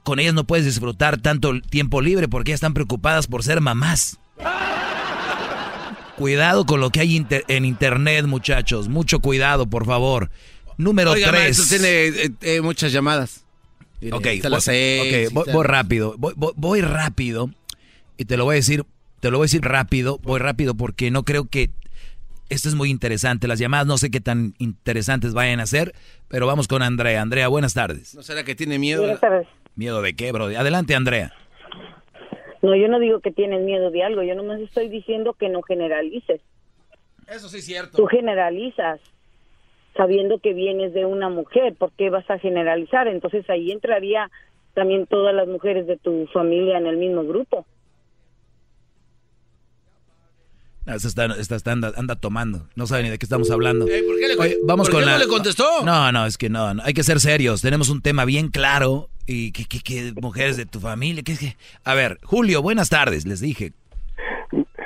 con 0.03 0.19
ellas 0.19 0.33
no 0.33 0.45
puedes 0.45 0.65
disfrutar 0.65 1.21
tanto 1.21 1.59
tiempo 1.61 2.01
libre 2.01 2.27
porque 2.27 2.51
ellas 2.51 2.57
están 2.57 2.73
preocupadas 2.73 3.27
por 3.27 3.43
ser 3.43 3.61
mamás. 3.61 4.17
Cuidado 6.17 6.65
con 6.65 6.79
lo 6.79 6.91
que 6.91 6.99
hay 6.99 7.15
inter- 7.15 7.45
en 7.47 7.65
internet, 7.65 8.25
muchachos. 8.27 8.89
Mucho 8.89 9.19
cuidado, 9.19 9.65
por 9.67 9.85
favor. 9.85 10.29
Número 10.77 11.11
Oiga, 11.11 11.29
3. 11.29 11.41
maestro, 11.41 11.65
tiene 11.77 12.05
eh, 12.07 12.31
eh, 12.41 12.61
muchas 12.61 12.91
llamadas. 12.91 13.43
Mire, 13.99 14.15
Ok, 14.15 14.23
voy, 14.23 14.39
la 14.49 14.61
seis 14.61 15.29
ok, 15.29 15.45
y 15.45 15.51
voy- 15.53 15.63
rápido, 15.63 16.15
voy, 16.17 16.33
voy- 16.35 16.53
voy 16.55 16.81
rápido 16.81 17.51
y 18.17 18.25
te 18.25 18.35
lo 18.35 18.45
voy 18.45 18.53
a 18.53 18.55
decir 18.55 18.83
te 19.19 19.29
lo 19.29 19.37
voy 19.37 19.45
a 19.45 19.45
decir 19.45 19.61
rápido, 19.61 20.17
voy 20.23 20.39
rápido 20.39 20.73
porque 20.73 21.11
no 21.11 21.23
creo 21.23 21.45
que 21.47 21.69
esto 22.51 22.67
es 22.67 22.75
muy 22.75 22.89
interesante. 22.89 23.47
Las 23.47 23.59
llamadas 23.59 23.87
no 23.87 23.97
sé 23.97 24.11
qué 24.11 24.19
tan 24.19 24.53
interesantes 24.59 25.33
vayan 25.33 25.61
a 25.61 25.65
ser, 25.65 25.93
pero 26.27 26.47
vamos 26.47 26.67
con 26.67 26.81
Andrea. 26.81 27.21
Andrea, 27.21 27.47
buenas 27.47 27.73
tardes. 27.73 28.13
¿No 28.13 28.23
será 28.23 28.43
que 28.43 28.55
tiene 28.55 28.77
miedo? 28.77 29.01
Buenas 29.01 29.21
tardes. 29.21 29.47
¿Miedo 29.75 30.01
de 30.01 30.13
qué, 30.13 30.33
bro? 30.33 30.45
Adelante, 30.45 30.93
Andrea. 30.93 31.33
No, 32.61 32.75
yo 32.75 32.89
no 32.89 32.99
digo 32.99 33.21
que 33.21 33.31
tienes 33.31 33.61
miedo 33.63 33.89
de 33.89 34.03
algo, 34.03 34.21
yo 34.21 34.35
nomás 34.35 34.59
estoy 34.59 34.89
diciendo 34.89 35.33
que 35.33 35.49
no 35.49 35.61
generalices. 35.61 36.41
Eso 37.27 37.47
sí 37.47 37.59
es 37.59 37.65
cierto. 37.65 37.97
Tú 37.97 38.05
generalizas 38.05 38.99
sabiendo 39.95 40.39
que 40.39 40.53
vienes 40.53 40.93
de 40.93 41.05
una 41.05 41.29
mujer, 41.29 41.75
¿por 41.75 41.91
qué 41.93 42.09
vas 42.09 42.29
a 42.29 42.37
generalizar? 42.37 43.07
Entonces 43.07 43.49
ahí 43.49 43.71
entraría 43.71 44.29
también 44.73 45.07
todas 45.07 45.33
las 45.33 45.47
mujeres 45.47 45.87
de 45.87 45.97
tu 45.97 46.27
familia 46.27 46.77
en 46.77 46.85
el 46.85 46.97
mismo 46.97 47.23
grupo. 47.23 47.65
Esta, 50.85 51.07
está, 51.07 51.25
esta 51.39 51.55
está- 51.55 51.71
anda, 51.71 51.91
anda 51.95 52.15
tomando. 52.15 52.67
No 52.75 52.87
sabe 52.87 53.03
ni 53.03 53.09
de 53.09 53.19
qué 53.19 53.25
estamos 53.25 53.51
hablando. 53.51 53.87
Eh, 53.87 54.03
¿por 54.03 54.17
qué 54.19 54.27
le- 54.29 54.35
Oye, 54.37 54.57
vamos 54.65 54.87
por 54.87 54.95
con 54.95 55.01
qué 55.01 55.05
la. 55.05 55.13
no 55.13 55.19
le 55.19 55.27
contestó? 55.27 55.85
No, 55.85 56.11
no, 56.11 56.25
es 56.25 56.37
que 56.37 56.49
no, 56.49 56.73
no, 56.73 56.81
Hay 56.83 56.93
que 56.93 57.03
ser 57.03 57.19
serios. 57.19 57.61
Tenemos 57.61 57.89
un 57.89 58.01
tema 58.01 58.25
bien 58.25 58.49
claro. 58.49 59.07
Y 59.27 59.51
que, 59.51 59.65
que, 59.65 59.79
que 59.81 60.13
mujeres 60.19 60.57
de 60.57 60.65
tu 60.65 60.79
familia. 60.79 61.21
Que, 61.23 61.37
que... 61.37 61.55
A 61.83 61.93
ver, 61.93 62.17
Julio, 62.23 62.61
buenas 62.63 62.89
tardes. 62.89 63.25
Les 63.27 63.39
dije. 63.39 63.73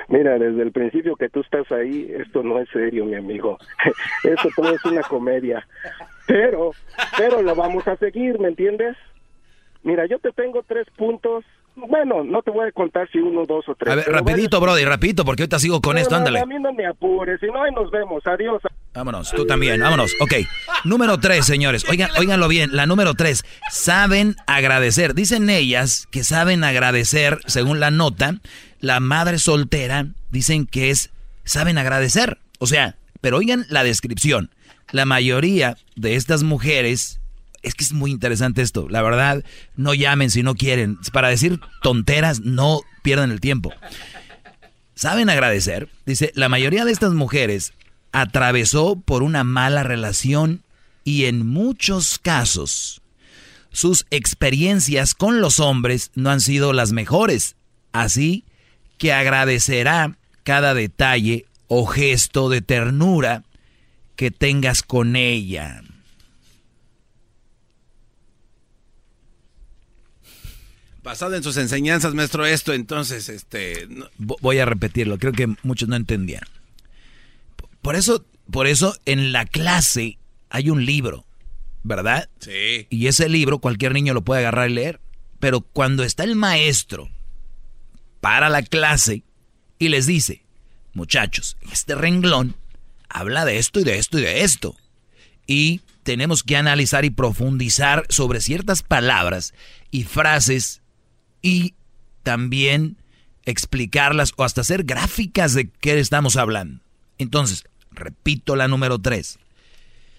Mira, 0.10 0.38
desde 0.38 0.62
el 0.62 0.72
principio 0.72 1.16
que 1.16 1.30
tú 1.30 1.40
estás 1.42 1.72
ahí, 1.72 2.12
esto 2.20 2.44
no 2.44 2.60
es 2.60 2.70
serio, 2.70 3.06
mi 3.06 3.16
amigo. 3.16 3.58
Esto 4.24 4.50
todo 4.56 4.76
es 4.76 4.86
una 4.86 5.02
comedia. 5.02 5.66
Pero, 6.28 6.72
pero 7.18 7.42
lo 7.42 7.56
vamos 7.56 7.88
a 7.88 7.96
seguir, 7.98 8.38
¿me 8.40 8.50
entiendes? 8.50 8.96
Mira, 9.84 10.06
yo 10.08 10.20
te 10.20 10.32
tengo 10.32 10.64
tres 10.68 10.86
puntos. 10.96 11.44
Bueno, 11.76 12.24
no 12.24 12.42
te 12.42 12.52
voy 12.52 12.68
a 12.70 12.72
contar 12.72 13.10
si 13.12 13.18
uno, 13.20 13.46
dos 13.46 13.68
o 13.68 13.76
tres. 13.76 13.92
A 13.92 13.96
ver, 13.96 14.06
rapidito, 14.08 14.60
Brody, 14.62 14.86
rapidito, 14.86 15.26
porque 15.26 15.44
ahorita 15.44 15.60
sigo 15.60 15.82
con 15.82 15.96
No, 15.96 16.02
esto. 16.02 16.12
no, 16.12 16.18
Ándale. 16.20 16.40
A 16.40 16.46
mí 16.46 16.56
no 16.60 16.72
me 16.74 16.86
apures, 16.86 17.40
si 17.40 17.48
no, 17.48 17.62
ahí 17.62 17.72
nos 17.74 17.92
vemos. 17.92 18.26
Adiós. 18.26 18.62
Vámonos, 18.94 19.32
tú 19.32 19.46
también, 19.46 19.82
vámonos. 19.82 20.14
Ok, 20.22 20.34
número 20.86 21.20
tres, 21.20 21.46
señores. 21.46 21.84
Oigan, 21.90 22.10
óiganlo 22.18 22.48
bien, 22.48 22.70
la 22.74 22.86
número 22.86 23.14
tres. 23.14 23.44
Saben 23.70 24.36
agradecer. 24.48 25.14
Dicen 25.16 25.50
ellas 25.50 26.08
que 26.12 26.24
saben 26.24 26.64
agradecer, 26.64 27.40
según 27.46 27.82
la 27.82 27.92
nota, 27.92 28.36
la 28.80 29.02
madre 29.02 29.38
soltera, 29.38 30.06
dicen 30.32 30.66
que 30.68 30.92
es, 30.92 31.12
saben 31.44 31.78
agradecer. 31.78 32.38
O 32.60 32.68
sea, 32.68 32.96
pero 33.20 33.38
oigan 33.38 33.66
la 33.70 33.84
descripción. 33.84 34.50
La 34.92 35.04
mayoría 35.06 35.76
de 35.98 36.16
estas 36.16 36.44
mujeres, 36.44 37.20
es 37.66 37.76
que 37.76 37.84
es 37.84 37.94
muy 37.94 38.12
interesante 38.12 38.62
esto, 38.62 38.88
la 38.90 39.02
verdad, 39.02 39.44
no 39.76 39.94
llamen 39.94 40.30
si 40.30 40.44
no 40.44 40.56
quieren. 40.56 40.98
Para 41.12 41.30
decir 41.30 41.60
tonteras, 41.82 42.42
no 42.42 42.82
pierdan 43.02 43.32
el 43.32 43.42
tiempo. 43.42 43.74
¿Saben 44.94 45.30
agradecer? 45.30 45.90
Dice, 46.06 46.32
la 46.36 46.48
mayoría 46.48 46.86
de 46.86 46.92
estas 46.92 47.14
mujeres 47.14 47.74
atravesó 48.12 48.96
por 48.96 49.24
una 49.24 49.44
mala 49.44 49.84
relación 49.84 50.64
y 51.04 51.26
en 51.26 51.46
muchos 51.46 52.18
casos 52.18 53.02
sus 53.72 54.06
experiencias 54.10 55.14
con 55.14 55.42
los 55.42 55.60
hombres 55.60 56.12
no 56.16 56.30
han 56.30 56.40
sido 56.40 56.72
las 56.72 56.94
mejores. 56.94 57.58
Así 57.92 58.46
que 58.98 59.12
agradecerá 59.12 60.18
cada 60.44 60.74
detalle 60.74 61.46
o 61.68 61.86
gesto 61.86 62.48
de 62.48 62.62
ternura 62.62 63.44
que 64.16 64.32
tengas 64.32 64.82
con 64.82 65.16
ella. 65.16 65.84
Basado 71.06 71.36
en 71.36 71.44
sus 71.44 71.56
enseñanzas, 71.58 72.16
maestro, 72.16 72.46
esto, 72.48 72.74
entonces, 72.74 73.30
este... 73.30 73.86
no- 73.88 74.10
Voy 74.18 74.58
a 74.58 74.66
repetirlo, 74.66 75.18
creo 75.20 75.32
que 75.34 75.48
muchos 75.64 75.88
no 75.88 75.96
entendían. 75.96 76.44
Por 77.82 77.96
eso, 77.96 78.26
por 78.52 78.66
eso 78.66 78.96
en 79.06 79.32
la 79.32 79.46
clase 79.46 80.18
hay 80.50 80.72
un 80.72 80.84
libro, 80.84 81.24
¿verdad? 81.84 82.28
Sí. 82.40 82.88
Y 82.90 83.06
ese 83.06 83.30
libro 83.30 83.60
cualquier 83.60 83.94
niño 83.94 84.16
lo 84.16 84.24
puede 84.24 84.40
agarrar 84.42 84.72
y 84.72 84.74
leer. 84.74 85.00
Pero 85.40 85.62
cuando 85.62 86.04
está 86.04 86.24
el 86.24 86.36
maestro 86.36 87.08
para 88.20 88.50
la 88.50 88.64
clase 88.64 89.22
y 89.78 89.90
les 89.90 90.08
dice, 90.08 90.44
muchachos, 90.94 91.56
este 91.72 91.94
renglón 91.94 92.56
habla 93.10 93.46
de 93.46 93.60
esto 93.60 93.80
y 93.80 93.84
de 93.84 94.00
esto 94.00 94.18
y 94.18 94.24
de 94.24 94.42
esto. 94.44 94.76
Y 95.46 95.82
tenemos 96.02 96.42
que 96.42 96.58
analizar 96.58 97.06
y 97.06 97.12
profundizar 97.12 98.08
sobre 98.10 98.42
ciertas 98.42 98.82
palabras 98.82 99.54
y 99.92 100.04
frases 100.06 100.82
y 101.46 101.76
también 102.24 102.98
explicarlas 103.44 104.34
o 104.36 104.44
hasta 104.44 104.62
hacer 104.62 104.84
gráficas 104.84 105.54
de 105.54 105.70
qué 105.70 106.00
estamos 106.00 106.38
hablando. 106.38 106.82
Entonces, 107.20 107.66
repito 107.92 108.56
la 108.56 108.68
número 108.68 108.98
tres. 108.98 109.38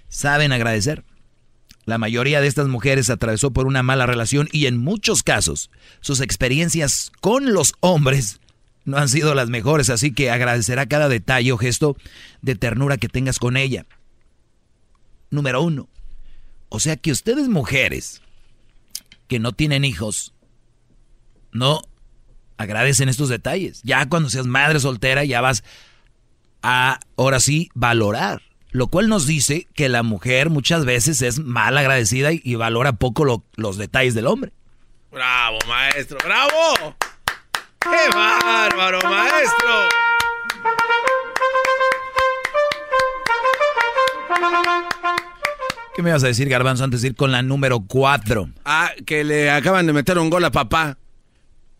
¿Saben 0.09 0.53
agradecer? 0.53 1.03
La 1.85 1.99
mayoría 1.99 2.41
de 2.41 2.47
estas 2.47 2.69
mujeres 2.69 3.11
atravesó 3.11 3.51
por 3.51 3.67
una 3.67 3.83
mala 3.83 4.07
relación 4.07 4.49
y 4.53 4.67
en 4.67 4.79
muchos 4.79 5.25
casos 5.25 5.69
sus 6.01 6.21
experiencias 6.21 7.11
con 7.21 7.53
los 7.53 7.75
hombres 7.81 8.39
no 8.85 8.97
han 8.97 9.09
sido 9.09 9.35
las 9.35 9.49
mejores, 9.49 9.91
así 9.91 10.13
que 10.13 10.31
agradecerá 10.31 10.87
cada 10.87 11.09
detalle 11.09 11.51
o 11.51 11.59
gesto 11.59 11.97
de 12.41 12.55
ternura 12.55 12.99
que 12.99 13.09
tengas 13.09 13.41
con 13.41 13.57
ella. 13.57 13.85
Número 15.31 15.61
uno. 15.61 15.89
O 16.69 16.79
sea 16.79 16.97
que 16.97 17.11
ustedes 17.11 17.49
mujeres 17.49 18.23
que 19.27 19.41
no 19.41 19.51
tienen 19.51 19.85
hijos, 19.85 20.36
no 21.57 21.83
agradecen 22.59 23.09
estos 23.09 23.29
detalles. 23.29 23.81
Ya 23.83 24.09
cuando 24.09 24.31
seas 24.31 24.47
madre 24.47 24.81
soltera 24.81 25.25
ya 25.25 25.41
vas 25.41 25.63
a, 26.63 27.01
ahora 27.17 27.41
sí, 27.41 27.69
valorar. 27.75 28.43
Lo 28.71 28.89
cual 28.89 29.09
nos 29.09 29.27
dice 29.27 29.67
que 29.75 29.89
la 29.89 30.03
mujer 30.03 30.51
muchas 30.51 30.85
veces 30.85 31.23
es 31.23 31.39
mal 31.39 31.77
agradecida 31.79 32.33
y, 32.33 32.41
y 32.45 32.55
valora 32.57 32.93
poco 32.95 33.25
lo- 33.25 33.43
los 33.57 33.79
detalles 33.79 34.15
del 34.15 34.27
hombre. 34.27 34.53
Bravo, 35.11 35.59
maestro, 35.67 36.19
bravo. 36.25 36.95
¡Qué 37.81 38.15
bárbaro, 38.15 38.99
maestro! 39.03 39.89
¿Qué 45.95 46.03
me 46.03 46.13
vas 46.13 46.23
a 46.25 46.27
decir, 46.27 46.49
Garbanzo, 46.49 46.85
antes 46.85 47.01
de 47.01 47.09
ir 47.09 47.15
con 47.17 47.33
la 47.33 47.41
número 47.43 47.81
cuatro? 47.81 48.51
Ah, 48.65 48.91
que 49.07 49.25
le 49.25 49.51
acaban 49.51 49.87
de 49.87 49.95
meter 49.95 50.19
un 50.19 50.29
gol 50.29 50.45
a 50.45 50.51
papá. 50.51 50.99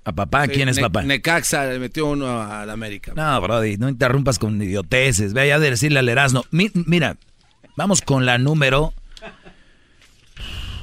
¿A 0.07 0.13
papá? 0.13 0.47
¿Quién 0.47 0.69
es 0.69 0.77
Ne- 0.77 0.83
papá? 0.83 1.03
Necaxa 1.03 1.67
le 1.67 1.79
metió 1.81 2.07
uno 2.07 2.41
al 2.41 2.71
América. 2.71 3.13
No, 3.17 3.41
Brody, 3.41 3.77
no 3.77 3.89
interrumpas 3.89 4.39
con 4.39 4.63
idioteces. 4.63 5.33
Ve 5.35 5.41
allá 5.43 5.59
de 5.59 5.71
decirle 5.71 5.99
al 5.99 6.09
Erasmo. 6.09 6.45
Mi- 6.53 6.71
mira, 6.75 7.17
vamos 7.77 8.01
con 8.03 8.25
la 8.25 8.39
número... 8.39 8.95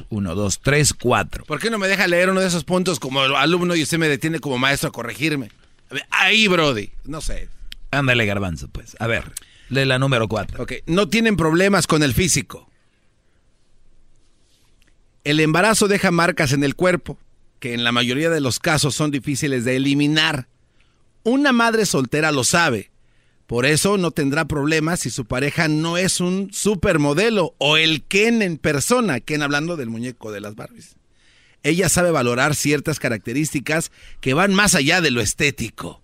Uno, 0.10 0.36
dos, 0.36 0.60
tres, 0.62 0.94
cuatro. 0.94 1.44
¿Por 1.46 1.60
qué 1.60 1.72
no 1.72 1.80
me 1.80 1.88
deja 1.88 2.06
leer 2.06 2.30
uno 2.30 2.40
de 2.42 2.48
esos 2.48 2.66
puntos 2.66 3.00
como 3.00 3.22
alumno 3.22 3.76
y 3.76 3.82
usted 3.82 3.98
me 3.98 4.08
detiene 4.08 4.40
como 4.40 4.60
maestro 4.60 4.90
a 4.90 4.92
corregirme? 4.92 5.50
A 5.90 5.94
ver, 5.96 6.04
ahí, 6.12 6.48
Brody. 6.48 6.92
No 7.06 7.20
sé. 7.22 7.50
Ándale, 7.90 8.26
Garbanzo, 8.28 8.68
pues. 8.68 8.96
A 9.00 9.08
ver, 9.08 9.24
lee 9.70 9.86
la 9.86 9.98
número 9.98 10.28
cuatro. 10.28 10.62
Ok, 10.62 10.74
no 10.86 11.08
tienen 11.08 11.36
problemas 11.38 11.88
con 11.88 12.04
el 12.04 12.14
físico. 12.14 12.70
El 15.24 15.40
embarazo 15.40 15.88
deja 15.88 16.12
marcas 16.12 16.52
en 16.52 16.64
el 16.64 16.76
cuerpo, 16.76 17.18
que 17.64 17.74
en 17.74 17.86
la 17.86 17.94
mayoría 17.94 18.30
de 18.30 18.42
los 18.42 18.60
casos 18.60 18.94
son 18.94 19.10
difíciles 19.10 19.64
de 19.64 19.78
eliminar. 19.78 20.50
Una 21.24 21.54
madre 21.54 21.86
soltera 21.86 22.34
lo 22.34 22.44
sabe. 22.44 22.92
Por 23.48 23.66
eso 23.66 23.98
no 23.98 24.12
tendrá 24.12 24.44
problemas 24.50 25.00
si 25.00 25.10
su 25.10 25.24
pareja 25.24 25.70
no 25.70 25.96
es 25.96 26.20
un 26.20 26.52
supermodelo 26.52 27.56
o 27.60 27.78
el 27.78 28.04
Ken 28.04 28.42
en 28.42 28.58
persona, 28.58 29.22
Ken 29.22 29.42
hablando 29.42 29.78
del 29.78 29.90
muñeco 29.90 30.34
de 30.34 30.42
las 30.42 30.56
Barbies. 30.56 30.98
Ella 31.64 31.88
sabe 31.88 32.12
valorar 32.12 32.54
ciertas 32.54 33.00
características 33.00 33.94
que 34.20 34.34
van 34.34 34.54
más 34.54 34.76
allá 34.76 35.00
de 35.00 35.12
lo 35.12 35.22
estético. 35.22 36.02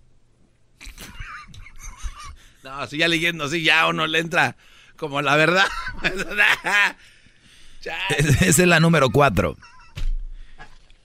No, 2.62 2.86
si 2.86 2.98
ya 2.98 3.08
leyendo 3.08 3.44
así 3.44 3.62
ya 3.62 3.86
uno 3.86 4.06
le 4.06 4.18
entra 4.18 4.56
como 4.96 5.20
la 5.20 5.36
verdad. 5.36 5.66
Esa 8.16 8.46
es 8.46 8.58
la 8.58 8.80
número 8.80 9.10
cuatro. 9.10 9.58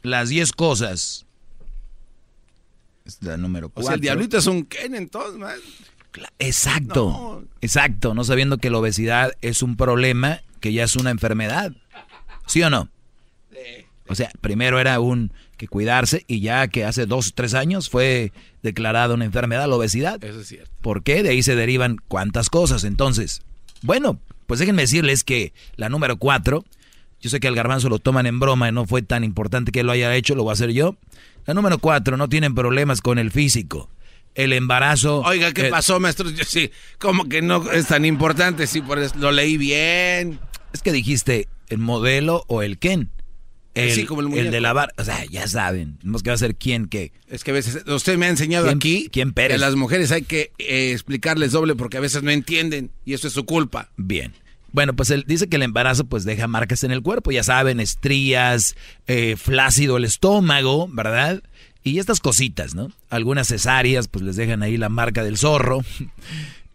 Las 0.06 0.30
diez 0.30 0.52
cosas. 0.52 1.26
Es 3.06 3.22
la 3.22 3.38
número 3.38 3.68
O 3.68 3.70
cuatro. 3.70 3.88
sea, 3.88 3.96
el 3.96 4.02
diablito 4.02 4.38
es 4.38 4.48
un 4.48 4.66
Ken 4.66 4.96
entonces, 4.96 5.38
man. 5.38 5.60
Exacto, 6.40 7.44
exacto, 7.60 8.14
no 8.14 8.24
sabiendo 8.24 8.58
que 8.58 8.70
la 8.70 8.78
obesidad 8.78 9.34
es 9.42 9.62
un 9.62 9.76
problema, 9.76 10.42
que 10.62 10.72
ya 10.72 10.86
es 10.86 10.96
una 10.96 11.12
enfermedad. 11.12 11.74
¿Sí 12.48 12.64
o 12.64 12.70
no? 12.70 12.90
O 14.08 14.16
sea, 14.16 14.32
primero 14.40 14.80
era 14.80 15.00
un 15.00 15.32
que 15.58 15.68
cuidarse 15.68 16.24
y 16.28 16.40
ya 16.42 16.68
que 16.68 16.86
hace 16.86 17.06
dos 17.06 17.30
o 17.30 17.32
tres 17.34 17.54
años 17.54 17.90
fue 17.90 18.32
declarada 18.62 19.14
una 19.14 19.26
enfermedad 19.26 19.68
la 19.68 19.76
obesidad. 19.76 20.24
Eso 20.24 20.42
es 20.42 20.48
cierto. 20.48 20.72
¿Por 20.82 21.04
qué? 21.04 21.24
De 21.24 21.30
ahí 21.30 21.42
se 21.44 21.56
derivan 21.56 21.98
cuántas 22.08 22.50
cosas. 22.50 22.84
Entonces, 22.84 23.42
bueno, 23.82 24.20
pues 24.48 24.60
déjenme 24.60 24.84
decirles 24.84 25.24
que 25.24 25.54
la 25.76 25.90
número 25.90 26.18
cuatro, 26.18 26.64
yo 27.26 27.30
sé 27.32 27.40
que 27.40 27.48
al 27.48 27.56
garbanzo 27.56 27.90
lo 27.90 27.98
toman 27.98 28.28
en 28.28 28.40
broma 28.40 28.70
y 28.70 28.72
no 28.72 28.86
fue 28.86 29.02
tan 29.02 29.24
importante 29.24 29.72
que 29.72 29.82
lo 29.82 29.92
haya 29.94 30.14
hecho, 30.16 30.36
lo 30.36 30.44
voy 30.44 30.52
a 30.52 30.54
hacer 30.54 30.70
yo. 30.74 30.96
La 31.48 31.56
número 31.56 31.80
cuatro, 31.80 32.18
no 32.18 32.30
tienen 32.30 32.54
problemas 32.54 33.02
con 33.02 33.18
el 33.18 33.32
físico. 33.32 33.90
el 34.36 34.54
embarazo. 34.54 35.22
Oiga, 35.22 35.52
¿qué 35.52 35.68
eh, 35.68 35.70
pasó, 35.72 36.00
maestro? 36.00 36.30
Yo 36.30 36.44
sí, 36.44 36.70
como 37.00 37.28
que 37.28 37.42
no 37.42 37.72
es 37.72 37.88
tan 37.88 38.06
importante, 38.06 38.68
sí, 38.68 38.80
por 38.82 39.00
eso 39.00 39.16
lo 39.18 39.32
leí 39.32 39.58
bien. 39.58 40.40
Es 40.72 40.84
que 40.84 40.92
dijiste 40.92 41.48
el 41.70 41.80
modelo 41.80 42.44
o 42.48 42.62
el 42.62 42.78
Ken. 42.78 43.10
El, 43.74 43.92
Sí, 43.92 44.06
como 44.06 44.22
el 44.22 44.28
muñeco. 44.30 44.52
de 44.52 44.62
lavar. 44.62 44.94
O 44.98 45.04
sea, 45.04 45.26
ya 45.26 45.48
saben. 45.48 45.98
Tenemos 45.98 46.22
que 46.22 46.30
va 46.30 46.36
a 46.36 46.38
ser 46.38 46.56
quién 46.56 46.86
qué. 46.88 47.12
Es 47.28 47.44
que 47.44 47.50
a 47.52 47.54
veces, 47.56 47.84
usted 47.88 48.18
me 48.20 48.28
ha 48.28 48.30
enseñado 48.30 48.66
¿Quién- 48.68 48.78
aquí 48.78 49.10
quién 49.12 49.30
que 49.30 49.34
Pérez? 49.34 49.56
a 49.56 49.60
las 49.66 49.76
mujeres 49.76 50.12
hay 50.12 50.22
que 50.22 50.52
eh, 50.60 50.92
explicarles 50.94 51.52
doble 51.52 51.74
porque 51.76 51.98
a 51.98 52.02
veces 52.02 52.22
no 52.22 52.30
entienden 52.30 52.92
y 53.04 53.14
eso 53.16 53.28
es 53.28 53.34
su 53.34 53.46
culpa. 53.46 53.90
Bien. 53.98 54.34
Bueno, 54.76 54.94
pues 54.94 55.10
él 55.10 55.24
dice 55.26 55.48
que 55.48 55.56
el 55.56 55.64
embarazo 55.64 56.04
pues 56.06 56.26
deja 56.26 56.48
marcas 56.48 56.84
en 56.84 56.92
el 56.92 57.02
cuerpo, 57.02 57.32
ya 57.32 57.44
saben, 57.44 57.80
estrías, 57.80 58.76
eh, 59.08 59.38
flácido 59.38 59.96
el 59.96 60.04
estómago, 60.04 60.90
¿verdad? 60.92 61.42
Y 61.82 62.00
estas 62.00 62.20
cositas, 62.20 62.76
¿no? 62.76 62.92
Algunas 63.10 63.48
cesáreas 63.48 64.10
pues 64.10 64.26
les 64.26 64.36
dejan 64.36 64.64
ahí 64.64 64.76
la 64.76 64.90
marca 64.90 65.24
del 65.24 65.38
zorro. 65.38 65.80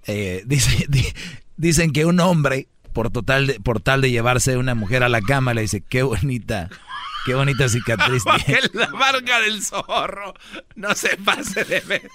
Eh, 0.07 0.43
dice, 0.47 0.87
di- 0.89 1.13
dicen 1.59 1.93
que 1.93 2.07
un 2.07 2.19
hombre, 2.21 2.69
por, 2.95 3.11
total 3.11 3.47
de, 3.47 3.61
por 3.61 3.81
tal 3.81 4.01
de 4.01 4.11
llevarse 4.11 4.57
una 4.57 4.75
mujer 4.75 5.03
a 5.05 5.09
la 5.11 5.21
cama, 5.21 5.53
le 5.53 5.61
dice, 5.61 5.83
qué 5.83 6.03
bonita, 6.03 6.69
qué 7.27 7.35
bonita 7.35 7.69
cicatriz 7.69 8.25
la 8.73 8.89
marca 8.89 9.41
del 9.41 9.63
zorro 9.63 10.35
no 10.75 10.95
se 10.95 11.17
pase 11.19 11.65
de 11.65 11.81
ver. 11.81 12.09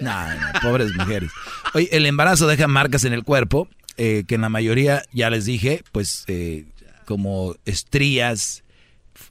No, 0.00 0.34
no, 0.34 0.60
pobres 0.60 0.92
mujeres. 0.96 1.30
Oye, 1.74 1.88
el 1.92 2.06
embarazo 2.06 2.46
deja 2.48 2.66
marcas 2.66 3.04
en 3.04 3.12
el 3.12 3.22
cuerpo, 3.22 3.68
eh, 3.96 4.24
que 4.26 4.34
en 4.36 4.40
la 4.42 4.48
mayoría, 4.48 5.02
ya 5.12 5.30
les 5.30 5.44
dije, 5.44 5.82
pues 5.92 6.24
eh, 6.28 6.66
como 7.04 7.56
estrías, 7.64 8.64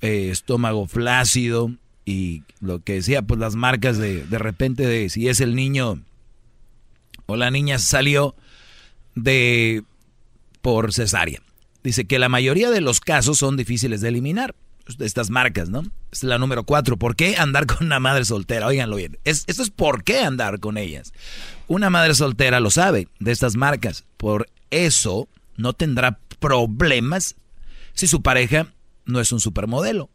eh, 0.01 0.29
estómago 0.31 0.88
flácido 0.88 1.71
y 2.05 2.43
lo 2.59 2.79
que 2.79 2.93
decía, 2.93 3.21
pues 3.21 3.39
las 3.39 3.55
marcas 3.55 3.97
de, 3.97 4.25
de 4.25 4.38
repente 4.38 4.85
de 4.85 5.09
si 5.09 5.27
es 5.27 5.41
el 5.41 5.55
niño 5.55 6.01
o 7.25 7.35
la 7.35 7.51
niña 7.51 7.79
salió 7.79 8.35
de 9.15 9.83
por 10.61 10.93
cesárea. 10.93 11.41
Dice 11.83 12.05
que 12.05 12.19
la 12.19 12.29
mayoría 12.29 12.69
de 12.69 12.81
los 12.81 12.99
casos 12.99 13.39
son 13.39 13.57
difíciles 13.57 14.01
de 14.01 14.09
eliminar. 14.09 14.55
Estas 14.99 15.29
marcas, 15.29 15.69
¿no? 15.69 15.83
Es 16.11 16.23
la 16.23 16.37
número 16.37 16.63
cuatro. 16.63 16.97
¿Por 16.97 17.15
qué 17.15 17.35
andar 17.37 17.65
con 17.65 17.85
una 17.85 17.99
madre 17.99 18.25
soltera? 18.25 18.67
Óiganlo 18.67 18.95
bien. 18.97 19.17
Es, 19.23 19.43
esto 19.47 19.63
es 19.63 19.69
por 19.69 20.03
qué 20.03 20.19
andar 20.19 20.59
con 20.59 20.77
ellas. 20.77 21.13
Una 21.67 21.89
madre 21.89 22.13
soltera 22.15 22.59
lo 22.59 22.69
sabe 22.69 23.07
de 23.19 23.31
estas 23.31 23.55
marcas. 23.55 24.05
Por 24.17 24.49
eso 24.69 25.29
no 25.57 25.73
tendrá 25.73 26.19
problemas 26.39 27.35
si 27.93 28.07
su 28.07 28.21
pareja 28.21 28.67
no 29.05 29.19
es 29.19 29.31
un 29.31 29.39
supermodelo. 29.39 30.09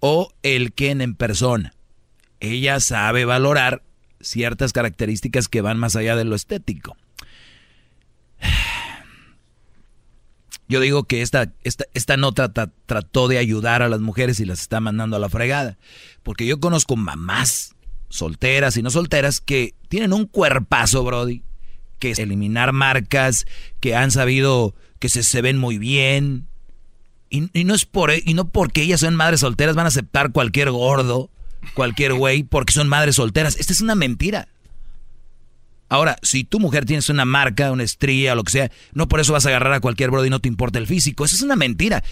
O 0.00 0.32
el 0.42 0.72
Ken 0.72 1.00
en 1.00 1.14
persona. 1.14 1.74
Ella 2.40 2.80
sabe 2.80 3.24
valorar 3.24 3.82
ciertas 4.20 4.72
características 4.72 5.48
que 5.48 5.60
van 5.60 5.78
más 5.78 5.96
allá 5.96 6.16
de 6.16 6.24
lo 6.24 6.34
estético. 6.34 6.96
Yo 10.70 10.80
digo 10.80 11.04
que 11.04 11.20
esta, 11.20 11.52
esta, 11.64 11.84
esta 11.94 12.16
nota 12.16 12.54
tra- 12.54 12.70
trató 12.86 13.26
de 13.28 13.38
ayudar 13.38 13.82
a 13.82 13.88
las 13.88 14.00
mujeres 14.00 14.38
y 14.40 14.44
las 14.44 14.60
está 14.60 14.80
mandando 14.80 15.16
a 15.16 15.18
la 15.18 15.28
fregada. 15.28 15.76
Porque 16.22 16.46
yo 16.46 16.60
conozco 16.60 16.96
mamás 16.96 17.74
solteras 18.08 18.76
y 18.76 18.82
no 18.82 18.90
solteras 18.90 19.40
que 19.40 19.74
tienen 19.88 20.12
un 20.12 20.26
cuerpazo, 20.26 21.02
Brody. 21.04 21.42
Que 21.98 22.12
es 22.12 22.18
eliminar 22.20 22.72
marcas, 22.72 23.46
que 23.80 23.94
han 23.94 24.10
sabido 24.12 24.74
que 25.00 25.08
se, 25.08 25.22
se 25.24 25.42
ven 25.42 25.58
muy 25.58 25.76
bien. 25.76 26.46
Y, 27.30 27.50
y 27.52 27.64
no 27.64 27.74
es 27.74 27.84
por, 27.84 28.12
y 28.12 28.34
no 28.34 28.48
porque 28.48 28.82
ellas 28.82 29.00
son 29.00 29.16
madres 29.16 29.40
solteras 29.40 29.76
van 29.76 29.86
a 29.86 29.88
aceptar 29.88 30.32
cualquier 30.32 30.70
gordo, 30.70 31.30
cualquier 31.74 32.14
güey, 32.14 32.42
porque 32.44 32.72
son 32.72 32.88
madres 32.88 33.16
solteras. 33.16 33.56
Esta 33.58 33.72
es 33.72 33.80
una 33.80 33.94
mentira. 33.96 34.48
Ahora, 35.90 36.16
si 36.22 36.44
tu 36.44 36.58
mujer 36.60 36.86
tienes 36.86 37.08
una 37.10 37.24
marca, 37.26 37.70
una 37.72 37.82
estría 37.82 38.32
o 38.32 38.36
lo 38.36 38.44
que 38.44 38.52
sea, 38.52 38.70
no 38.92 39.08
por 39.08 39.20
eso 39.20 39.32
vas 39.34 39.44
a 39.44 39.50
agarrar 39.50 39.72
a 39.74 39.80
cualquier 39.80 40.10
brody 40.10 40.28
y 40.28 40.30
no 40.30 40.40
te 40.40 40.48
importa 40.48 40.78
el 40.78 40.86
físico. 40.86 41.24
Eso 41.26 41.36
es 41.36 41.42
una 41.42 41.56
mentira. 41.56 42.02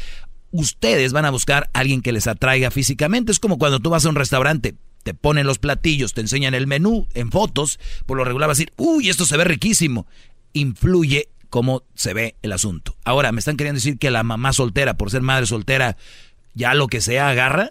Ustedes 0.50 1.12
van 1.12 1.24
a 1.24 1.30
buscar 1.30 1.70
a 1.72 1.78
alguien 1.80 2.02
que 2.02 2.12
les 2.12 2.26
atraiga 2.26 2.70
físicamente. 2.70 3.32
Es 3.32 3.38
como 3.38 3.56
cuando 3.56 3.78
tú 3.80 3.88
vas 3.90 4.04
a 4.04 4.08
un 4.08 4.16
restaurante, 4.16 4.74
te 5.04 5.14
ponen 5.14 5.46
los 5.46 5.58
platillos, 5.58 6.12
te 6.12 6.20
enseñan 6.20 6.54
el 6.54 6.66
menú 6.66 7.06
en 7.14 7.30
fotos, 7.30 7.78
por 8.04 8.16
lo 8.18 8.24
regular 8.24 8.48
vas 8.48 8.58
a 8.58 8.60
decir, 8.60 8.72
uy, 8.76 9.08
esto 9.08 9.24
se 9.24 9.36
ve 9.36 9.44
riquísimo. 9.44 10.06
Influye 10.54 11.28
cómo 11.48 11.84
se 11.94 12.14
ve 12.14 12.34
el 12.42 12.52
asunto. 12.52 12.96
Ahora, 13.04 13.30
¿me 13.32 13.38
están 13.38 13.56
queriendo 13.56 13.76
decir 13.78 13.98
que 13.98 14.10
la 14.10 14.22
mamá 14.22 14.52
soltera, 14.52 14.96
por 14.96 15.10
ser 15.10 15.22
madre 15.22 15.46
soltera, 15.46 15.96
ya 16.54 16.74
lo 16.74 16.88
que 16.88 17.00
sea 17.00 17.28
agarra? 17.28 17.70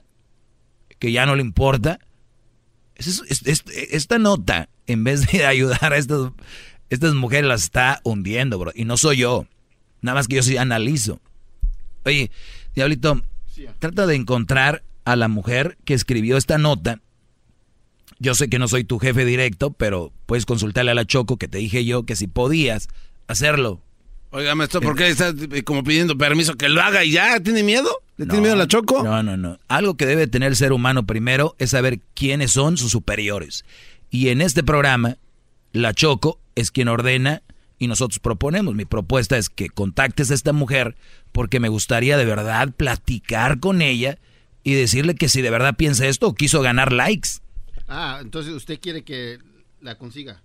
¿Que 0.99 1.11
ya 1.11 1.25
no 1.25 1.35
le 1.35 1.41
importa? 1.41 1.99
Es- 2.95 3.21
es- 3.27 3.45
es- 3.45 3.63
esta 3.91 4.17
nota, 4.19 4.69
en 4.87 5.03
vez 5.03 5.31
de 5.31 5.45
ayudar 5.45 5.93
a 5.93 5.97
estas, 5.97 6.31
estas 6.89 7.13
mujeres, 7.13 7.47
las 7.47 7.63
está 7.63 8.01
hundiendo, 8.03 8.57
bro. 8.57 8.71
Y 8.73 8.85
no 8.85 8.97
soy 8.97 9.17
yo. 9.17 9.45
Nada 10.01 10.15
más 10.15 10.27
que 10.27 10.35
yo 10.35 10.43
sí 10.43 10.57
analizo. 10.57 11.19
Oye, 12.05 12.31
Diablito, 12.75 13.21
trata 13.79 14.07
de 14.07 14.15
encontrar 14.15 14.83
a 15.05 15.15
la 15.15 15.27
mujer 15.27 15.77
que 15.85 15.93
escribió 15.93 16.37
esta 16.37 16.57
nota. 16.57 17.01
Yo 18.19 18.33
sé 18.33 18.49
que 18.49 18.59
no 18.59 18.67
soy 18.67 18.83
tu 18.83 18.99
jefe 18.99 19.25
directo, 19.25 19.71
pero 19.71 20.11
puedes 20.25 20.45
consultarle 20.45 20.91
a 20.91 20.95
la 20.95 21.05
Choco 21.05 21.37
que 21.37 21.47
te 21.47 21.59
dije 21.59 21.85
yo 21.85 22.03
que 22.03 22.15
si 22.15 22.27
podías 22.27 22.87
hacerlo. 23.27 23.81
Oiga, 24.31 24.55
maestro, 24.55 24.81
¿por 24.81 24.95
qué 24.95 25.07
está 25.07 25.29
eh, 25.29 25.63
como 25.63 25.83
pidiendo 25.83 26.17
permiso 26.17 26.55
que 26.55 26.67
lo 26.67 26.81
haga 26.81 27.03
y 27.03 27.11
ya? 27.11 27.39
¿Tiene 27.39 27.63
miedo? 27.63 27.89
¿Le 28.17 28.25
tiene 28.25 28.41
miedo 28.41 28.55
a 28.55 28.57
la 28.57 28.67
Choco? 28.67 29.03
No, 29.03 29.23
no, 29.23 29.37
no. 29.37 29.57
Algo 29.67 29.95
que 29.95 30.05
debe 30.05 30.27
tener 30.27 30.49
el 30.49 30.55
ser 30.55 30.73
humano 30.73 31.05
primero 31.05 31.55
es 31.59 31.69
saber 31.69 31.99
quiénes 32.13 32.51
son 32.51 32.77
sus 32.77 32.91
superiores. 32.91 33.63
Y 34.09 34.29
en 34.29 34.41
este 34.41 34.63
programa, 34.63 35.17
la 35.73 35.93
Choco 35.93 36.39
es 36.55 36.71
quien 36.71 36.87
ordena 36.87 37.41
y 37.79 37.87
nosotros 37.87 38.19
proponemos. 38.19 38.73
Mi 38.75 38.85
propuesta 38.85 39.37
es 39.37 39.49
que 39.49 39.69
contactes 39.69 40.31
a 40.31 40.33
esta 40.33 40.53
mujer 40.53 40.95
porque 41.31 41.59
me 41.59 41.69
gustaría 41.69 42.17
de 42.17 42.25
verdad 42.25 42.73
platicar 42.75 43.59
con 43.59 43.81
ella 43.81 44.17
y 44.63 44.73
decirle 44.73 45.15
que 45.15 45.29
si 45.29 45.41
de 45.41 45.49
verdad 45.49 45.75
piensa 45.77 46.07
esto 46.07 46.27
o 46.27 46.33
quiso 46.35 46.61
ganar 46.61 46.91
likes. 46.91 47.29
Ah, 47.87 48.19
entonces 48.21 48.53
usted 48.53 48.79
quiere 48.79 49.03
que 49.03 49.39
la 49.81 49.97
consiga. 49.97 50.41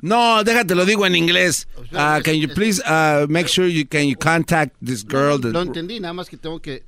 No, 0.00 0.42
déjate, 0.42 0.74
lo 0.74 0.84
digo 0.84 1.06
en 1.06 1.14
inglés. 1.14 1.68
Uh, 1.92 2.20
can 2.24 2.34
you 2.34 2.48
please 2.52 2.82
uh, 2.84 3.26
make 3.28 3.46
sure 3.48 3.68
you 3.70 3.86
can 3.86 4.08
you 4.08 4.16
contact 4.16 4.74
this 4.84 5.04
girl? 5.06 5.40
that- 5.40 5.52
Lo 5.52 5.62
entendí, 5.62 6.00
nada 6.00 6.12
más 6.12 6.28
que 6.28 6.36
tengo 6.36 6.60
que 6.60 6.82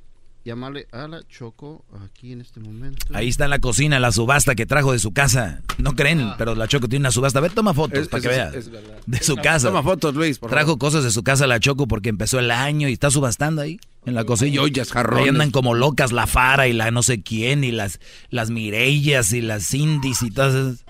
llamarle 0.45 0.87
a 0.91 1.07
la 1.07 1.21
Choco 1.27 1.83
aquí 2.05 2.31
en 2.31 2.39
este 2.39 2.59
momento. 2.59 3.05
Ahí 3.13 3.27
está 3.27 3.45
en 3.45 3.49
la 3.49 3.59
cocina 3.59 3.99
la 3.99 4.11
subasta 4.11 4.53
que 4.55 4.65
trajo 4.65 4.91
de 4.91 4.99
su 4.99 5.11
casa. 5.11 5.61
No 5.79 5.93
creen, 5.95 6.31
pero 6.37 6.53
la 6.55 6.67
Choco 6.67 6.87
tiene 6.87 7.01
una 7.03 7.11
subasta. 7.11 7.39
A 7.39 7.41
ver, 7.41 7.51
toma 7.51 7.73
fotos 7.73 7.99
Es- 7.99 8.07
para 8.07 8.21
que 8.21 8.27
veas. 8.29 8.53
es 8.53 8.69
verdad. 8.69 8.97
de 9.05 9.23
su 9.23 9.35
casa. 9.37 9.67
toma 9.69 9.81
fotos, 9.83 10.13
Luis, 10.15 10.37
por 10.39 10.49
Trajo 10.51 10.67
favor. 10.67 10.79
cosas 10.79 11.03
de 11.03 11.11
su 11.11 11.23
casa 11.23 11.47
la 11.47 11.59
Choco 11.59 11.87
porque 11.87 12.09
empezó 12.09 12.39
el 12.39 12.51
año 12.51 12.87
y 12.87 12.93
está 12.93 13.09
subastando 13.09 13.61
ahí 13.63 13.79
en 14.05 14.13
la 14.13 14.23
cocina. 14.23 14.51
Y 14.51 14.57
ollas, 14.59 14.91
jarrones. 14.91 15.23
Ahí 15.23 15.29
andan 15.29 15.49
como 15.51 15.73
locas 15.73 16.11
la 16.11 16.27
Fara 16.27 16.67
y 16.67 16.73
la 16.73 16.91
no 16.91 17.01
sé 17.01 17.23
quién 17.23 17.63
y 17.63 17.71
las, 17.71 17.99
las 18.29 18.51
Mirellas 18.51 19.33
y 19.33 19.41
las 19.41 19.65
Cindis 19.67 20.21
y 20.21 20.29
todas 20.31 20.53
esas. 20.53 20.85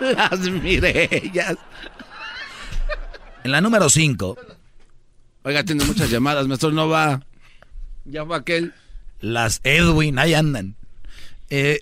Las 0.00 0.40
Mirellas. 0.50 1.56
En 3.44 3.52
la 3.52 3.60
número 3.60 3.90
5. 3.90 4.36
Oiga, 5.42 5.62
tiene 5.64 5.84
muchas 5.84 6.10
llamadas, 6.10 6.46
maestro, 6.46 6.70
no 6.72 6.88
va. 6.88 7.20
Ya 8.04 8.24
fue 8.24 8.36
aquel. 8.36 8.72
Las 9.20 9.60
Edwin, 9.64 10.18
ahí 10.18 10.34
andan. 10.34 10.74
Eh, 11.50 11.80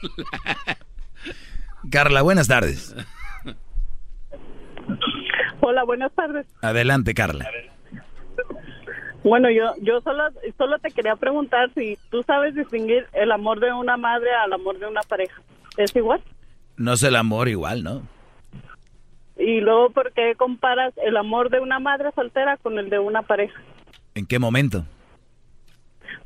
Carla, 1.90 2.22
buenas 2.22 2.48
tardes. 2.48 2.94
Hola, 5.60 5.84
buenas 5.84 6.12
tardes. 6.12 6.46
Adelante, 6.62 7.14
Carla. 7.14 7.48
Bueno, 9.22 9.50
yo 9.50 9.74
yo 9.82 10.00
solo 10.00 10.24
solo 10.56 10.78
te 10.78 10.90
quería 10.90 11.16
preguntar 11.16 11.70
si 11.74 11.98
tú 12.10 12.22
sabes 12.22 12.54
distinguir 12.54 13.06
el 13.12 13.32
amor 13.32 13.60
de 13.60 13.72
una 13.72 13.96
madre 13.96 14.30
al 14.32 14.52
amor 14.52 14.78
de 14.78 14.86
una 14.86 15.02
pareja. 15.02 15.42
¿Es 15.76 15.94
igual? 15.94 16.22
No 16.76 16.92
es 16.94 17.02
el 17.02 17.16
amor 17.16 17.48
igual, 17.48 17.82
¿no? 17.82 18.02
Y 19.36 19.60
luego, 19.60 19.90
¿por 19.90 20.12
qué 20.12 20.34
comparas 20.36 20.94
el 21.04 21.16
amor 21.16 21.50
de 21.50 21.60
una 21.60 21.78
madre 21.78 22.10
soltera 22.14 22.56
con 22.56 22.78
el 22.78 22.90
de 22.90 22.98
una 22.98 23.22
pareja? 23.22 23.60
¿En 24.14 24.26
qué 24.26 24.38
momento? 24.38 24.84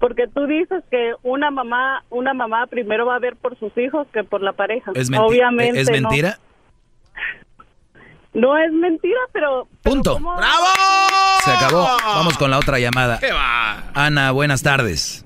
Porque 0.02 0.26
tú 0.26 0.48
dices 0.48 0.82
que 0.90 1.12
una 1.22 1.52
mamá 1.52 2.02
una 2.10 2.34
mamá 2.34 2.66
primero 2.66 3.06
va 3.06 3.14
a 3.14 3.20
ver 3.20 3.36
por 3.36 3.56
sus 3.56 3.70
hijos 3.78 4.08
que 4.12 4.24
por 4.24 4.42
la 4.42 4.52
pareja. 4.52 4.90
¿Es, 4.96 5.08
Obviamente 5.16 5.80
¿Es 5.80 5.92
mentira? 5.92 6.38
No 8.34 8.58
es 8.58 8.72
mentira, 8.72 9.20
pero... 9.32 9.68
Punto. 9.84 10.18
¡Bravo! 10.18 10.66
Se 11.44 11.52
acabó. 11.52 11.86
Vamos 12.04 12.36
con 12.36 12.50
la 12.50 12.58
otra 12.58 12.80
llamada. 12.80 13.20
¿Qué 13.20 13.30
va? 13.30 13.92
Ana, 13.94 14.32
buenas 14.32 14.64
tardes. 14.64 15.24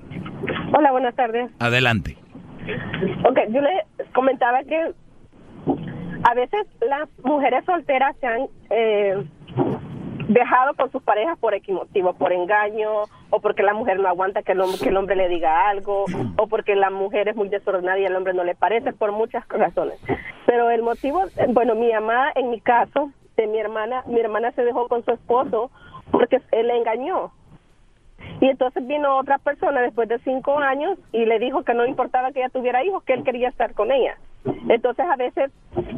Hola, 0.77 0.91
buenas 0.91 1.15
tardes. 1.15 1.49
Adelante. 1.57 2.15
Ok, 3.27 3.39
yo 3.49 3.61
le 3.61 3.83
comentaba 4.13 4.59
que 4.63 4.93
a 6.23 6.33
veces 6.35 6.67
las 6.87 7.09
mujeres 7.23 7.65
solteras 7.65 8.15
se 8.19 8.27
han 8.27 8.41
eh, 8.69 9.25
dejado 10.27 10.73
con 10.75 10.91
sus 10.91 11.01
parejas 11.03 11.37
por 11.39 11.53
X 11.53 11.73
motivo, 11.73 12.13
por 12.13 12.33
engaño 12.33 13.03
o 13.29 13.39
porque 13.41 13.63
la 13.63 13.73
mujer 13.73 13.99
no 13.99 14.07
aguanta 14.07 14.43
que 14.43 14.53
el, 14.53 14.61
hombre, 14.61 14.79
que 14.81 14.89
el 14.89 14.97
hombre 14.97 15.15
le 15.15 15.29
diga 15.29 15.69
algo, 15.69 16.05
o 16.37 16.47
porque 16.47 16.75
la 16.75 16.89
mujer 16.89 17.27
es 17.27 17.35
muy 17.35 17.49
desordenada 17.49 17.99
y 17.99 18.05
al 18.05 18.15
hombre 18.15 18.33
no 18.33 18.43
le 18.43 18.55
parece, 18.55 18.93
por 18.93 19.11
muchas 19.11 19.47
razones. 19.49 19.99
Pero 20.45 20.69
el 20.69 20.81
motivo, 20.81 21.23
bueno, 21.49 21.75
mi 21.75 21.91
mamá, 21.91 22.31
en 22.35 22.49
mi 22.49 22.61
caso, 22.61 23.11
de 23.35 23.47
mi 23.47 23.59
hermana, 23.59 24.03
mi 24.07 24.19
hermana 24.19 24.51
se 24.51 24.63
dejó 24.63 24.87
con 24.87 25.03
su 25.05 25.11
esposo 25.11 25.71
porque 26.11 26.41
él 26.51 26.67
le 26.67 26.77
engañó. 26.77 27.31
Y 28.39 28.49
entonces 28.49 28.85
vino 28.85 29.17
otra 29.17 29.37
persona 29.39 29.81
después 29.81 30.07
de 30.09 30.19
cinco 30.19 30.59
años 30.59 30.97
y 31.11 31.25
le 31.25 31.39
dijo 31.39 31.63
que 31.63 31.73
no 31.73 31.85
importaba 31.85 32.31
que 32.31 32.39
ella 32.39 32.49
tuviera 32.49 32.83
hijos, 32.83 33.03
que 33.03 33.13
él 33.13 33.23
quería 33.23 33.49
estar 33.49 33.73
con 33.73 33.91
ella. 33.91 34.17
Entonces 34.69 35.05
a 35.05 35.15
veces 35.15 35.51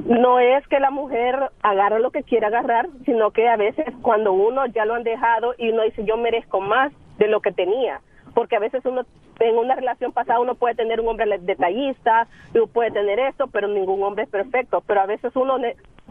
no 0.05 0.39
es 0.39 0.67
que 0.67 0.79
la 0.79 0.89
mujer 0.89 1.51
agarre 1.61 1.99
lo 1.99 2.11
que 2.11 2.23
quiere 2.23 2.45
agarrar, 2.45 2.87
sino 3.05 3.31
que 3.31 3.47
a 3.47 3.57
veces 3.57 3.85
cuando 4.01 4.33
uno 4.33 4.65
ya 4.67 4.85
lo 4.85 4.95
han 4.95 5.03
dejado 5.03 5.53
y 5.57 5.69
uno 5.69 5.83
dice 5.83 6.03
yo 6.05 6.17
merezco 6.17 6.61
más 6.61 6.91
de 7.17 7.27
lo 7.27 7.41
que 7.41 7.51
tenía, 7.51 8.01
porque 8.33 8.55
a 8.55 8.59
veces 8.59 8.83
uno 8.85 9.03
en 9.39 9.57
una 9.57 9.75
relación 9.75 10.11
pasada 10.11 10.39
uno 10.39 10.55
puede 10.55 10.75
tener 10.75 10.99
un 10.99 11.07
hombre 11.07 11.37
detallista, 11.39 12.27
uno 12.53 12.67
puede 12.67 12.91
tener 12.91 13.19
esto, 13.19 13.47
pero 13.47 13.67
ningún 13.67 14.03
hombre 14.03 14.23
es 14.23 14.29
perfecto, 14.29 14.83
pero 14.85 15.01
a 15.01 15.05
veces 15.05 15.35
uno 15.35 15.57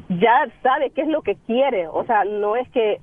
ya 0.08 0.48
sabe 0.62 0.90
qué 0.90 1.02
es 1.02 1.08
lo 1.08 1.22
que 1.22 1.36
quiere, 1.46 1.88
o 1.88 2.04
sea, 2.04 2.24
no 2.24 2.56
es 2.56 2.68
que 2.70 3.00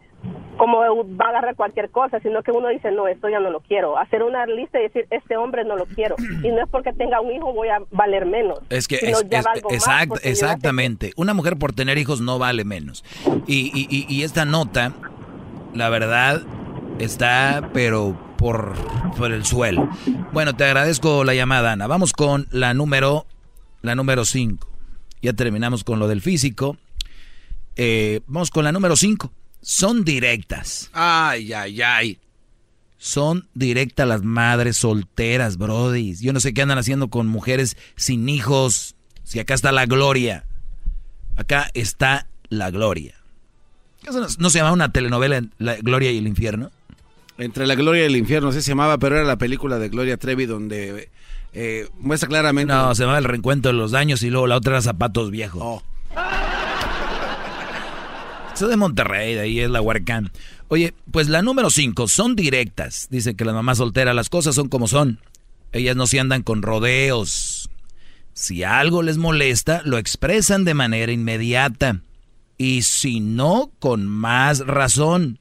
como 0.58 0.80
va 0.80 1.26
a 1.26 1.30
agarrar 1.30 1.56
cualquier 1.56 1.90
cosa, 1.90 2.20
sino 2.22 2.42
que 2.44 2.52
uno 2.52 2.70
dice, 2.70 2.92
no, 2.92 3.08
esto 3.08 3.30
ya 3.30 3.40
no 3.40 3.50
lo 3.50 3.60
quiero. 3.62 3.98
Hacer 3.98 4.24
una 4.24 4.46
lista 4.46 4.80
y 4.80 4.84
decir, 4.84 5.06
este 5.10 5.38
hombre 5.38 5.64
no 5.66 5.76
lo 5.76 5.86
quiero. 5.86 6.16
Y 6.44 6.50
no 6.50 6.64
es 6.64 6.70
porque 6.70 6.94
tenga 6.94 7.20
un 7.22 7.32
hijo 7.34 7.54
voy 7.54 7.68
a 7.70 7.80
valer 7.92 8.26
menos. 8.26 8.60
Es 8.70 8.88
que 8.88 8.96
es- 8.96 9.04
es- 9.04 9.24
exact- 9.70 10.20
exactamente. 10.24 11.12
Una 11.18 11.34
mujer 11.34 11.58
por 11.58 11.74
tener 11.74 11.98
hijos 11.98 12.22
no 12.22 12.40
vale 12.40 12.64
menos. 12.66 13.04
Y, 13.48 13.72
y- 13.74 13.88
y- 13.90 14.06
y 14.14 14.24
esta 14.24 14.46
nota, 14.46 14.94
la 15.74 15.90
verdad, 15.90 16.42
está, 17.00 17.70
pero 17.74 18.18
por, 18.38 18.74
por 19.18 19.32
el 19.32 19.46
suelo. 19.46 19.90
Bueno, 20.34 20.56
te 20.56 20.64
agradezco 20.66 21.24
la 21.24 21.34
llamada, 21.34 21.72
Ana. 21.74 21.88
Vamos 21.88 22.14
con 22.14 22.48
la 22.52 22.74
número, 22.74 23.26
la 23.82 23.96
número 23.96 24.26
5. 24.26 24.68
Ya 25.22 25.34
terminamos 25.34 25.84
con 25.84 26.00
lo 26.00 26.08
del 26.08 26.22
físico. 26.22 26.78
Eh, 27.78 28.22
vamos 28.28 28.52
con 28.52 28.64
la 28.64 28.72
número 28.72 28.96
5. 28.96 29.32
Son 29.68 30.06
directas. 30.06 30.92
Ay, 30.94 31.52
ay, 31.52 31.82
ay. 31.82 32.20
Son 33.00 33.48
directas 33.56 34.08
las 34.08 34.22
madres 34.22 34.78
solteras, 34.78 35.58
Brody. 35.58 36.14
Yo 36.18 36.34
no 36.34 36.40
sé 36.40 36.54
qué 36.54 36.62
andan 36.62 36.78
haciendo 36.78 37.08
con 37.08 37.26
mujeres 37.26 37.76
sin 37.96 38.30
hijos. 38.30 38.96
Si 39.24 39.40
acá 39.40 39.56
está 39.56 39.72
la 39.72 39.88
gloria. 39.88 40.46
Acá 41.36 41.72
está 41.74 42.28
la 42.48 42.70
gloria. 42.70 43.16
¿Eso 44.04 44.20
no, 44.20 44.28
no 44.38 44.50
se 44.52 44.60
llama 44.60 44.72
una 44.72 44.92
telenovela 44.92 45.42
La 45.58 45.78
Gloria 45.78 46.12
y 46.12 46.20
el 46.20 46.28
Infierno? 46.28 46.70
Entre 47.40 47.66
la 47.66 47.74
gloria 47.74 48.04
y 48.04 48.06
el 48.06 48.18
infierno, 48.18 48.50
así 48.50 48.62
se 48.62 48.70
llamaba, 48.70 49.00
pero 49.00 49.16
era 49.16 49.26
la 49.26 49.38
película 49.38 49.80
de 49.80 49.90
Gloria 49.90 50.18
Trevi 50.18 50.46
donde 50.46 51.10
eh, 51.54 51.90
muestra 51.98 52.30
claramente... 52.30 52.72
No, 52.72 52.94
se 52.94 53.02
llamaba 53.02 53.18
El 53.18 53.26
Reencuentro 53.26 53.72
de 53.72 53.78
los 53.80 53.90
Daños 53.90 54.22
y 54.22 54.30
luego 54.30 54.46
la 54.46 54.58
otra 54.58 54.74
era 54.74 54.82
Zapatos 54.84 55.32
Viejos. 55.32 55.62
Oh. 55.62 55.84
Eso 58.56 58.70
de 58.70 58.78
Monterrey, 58.78 59.34
de 59.34 59.42
ahí 59.42 59.60
es 59.60 59.70
la 59.70 59.82
Huarcán. 59.82 60.32
Oye, 60.70 60.94
pues 61.12 61.28
la 61.28 61.42
número 61.42 61.70
5, 61.70 62.08
son 62.08 62.38
directas. 62.38 63.08
Dicen 63.10 63.36
que 63.36 63.44
las 63.44 63.54
mamás 63.54 63.80
solteras, 63.80 64.16
las 64.16 64.30
cosas 64.30 64.56
son 64.56 64.70
como 64.70 64.88
son. 64.88 65.20
Ellas 65.74 65.98
no 65.98 66.08
se 66.08 66.22
andan 66.22 66.42
con 66.42 66.62
rodeos. 66.62 67.70
Si 68.32 68.64
algo 68.64 69.04
les 69.04 69.18
molesta, 69.18 69.82
lo 69.84 69.98
expresan 69.98 70.64
de 70.64 70.74
manera 70.74 71.12
inmediata. 71.12 72.00
Y 72.58 72.84
si 72.84 73.20
no, 73.20 73.72
con 73.80 74.08
más 74.08 74.60
razón. 74.60 75.40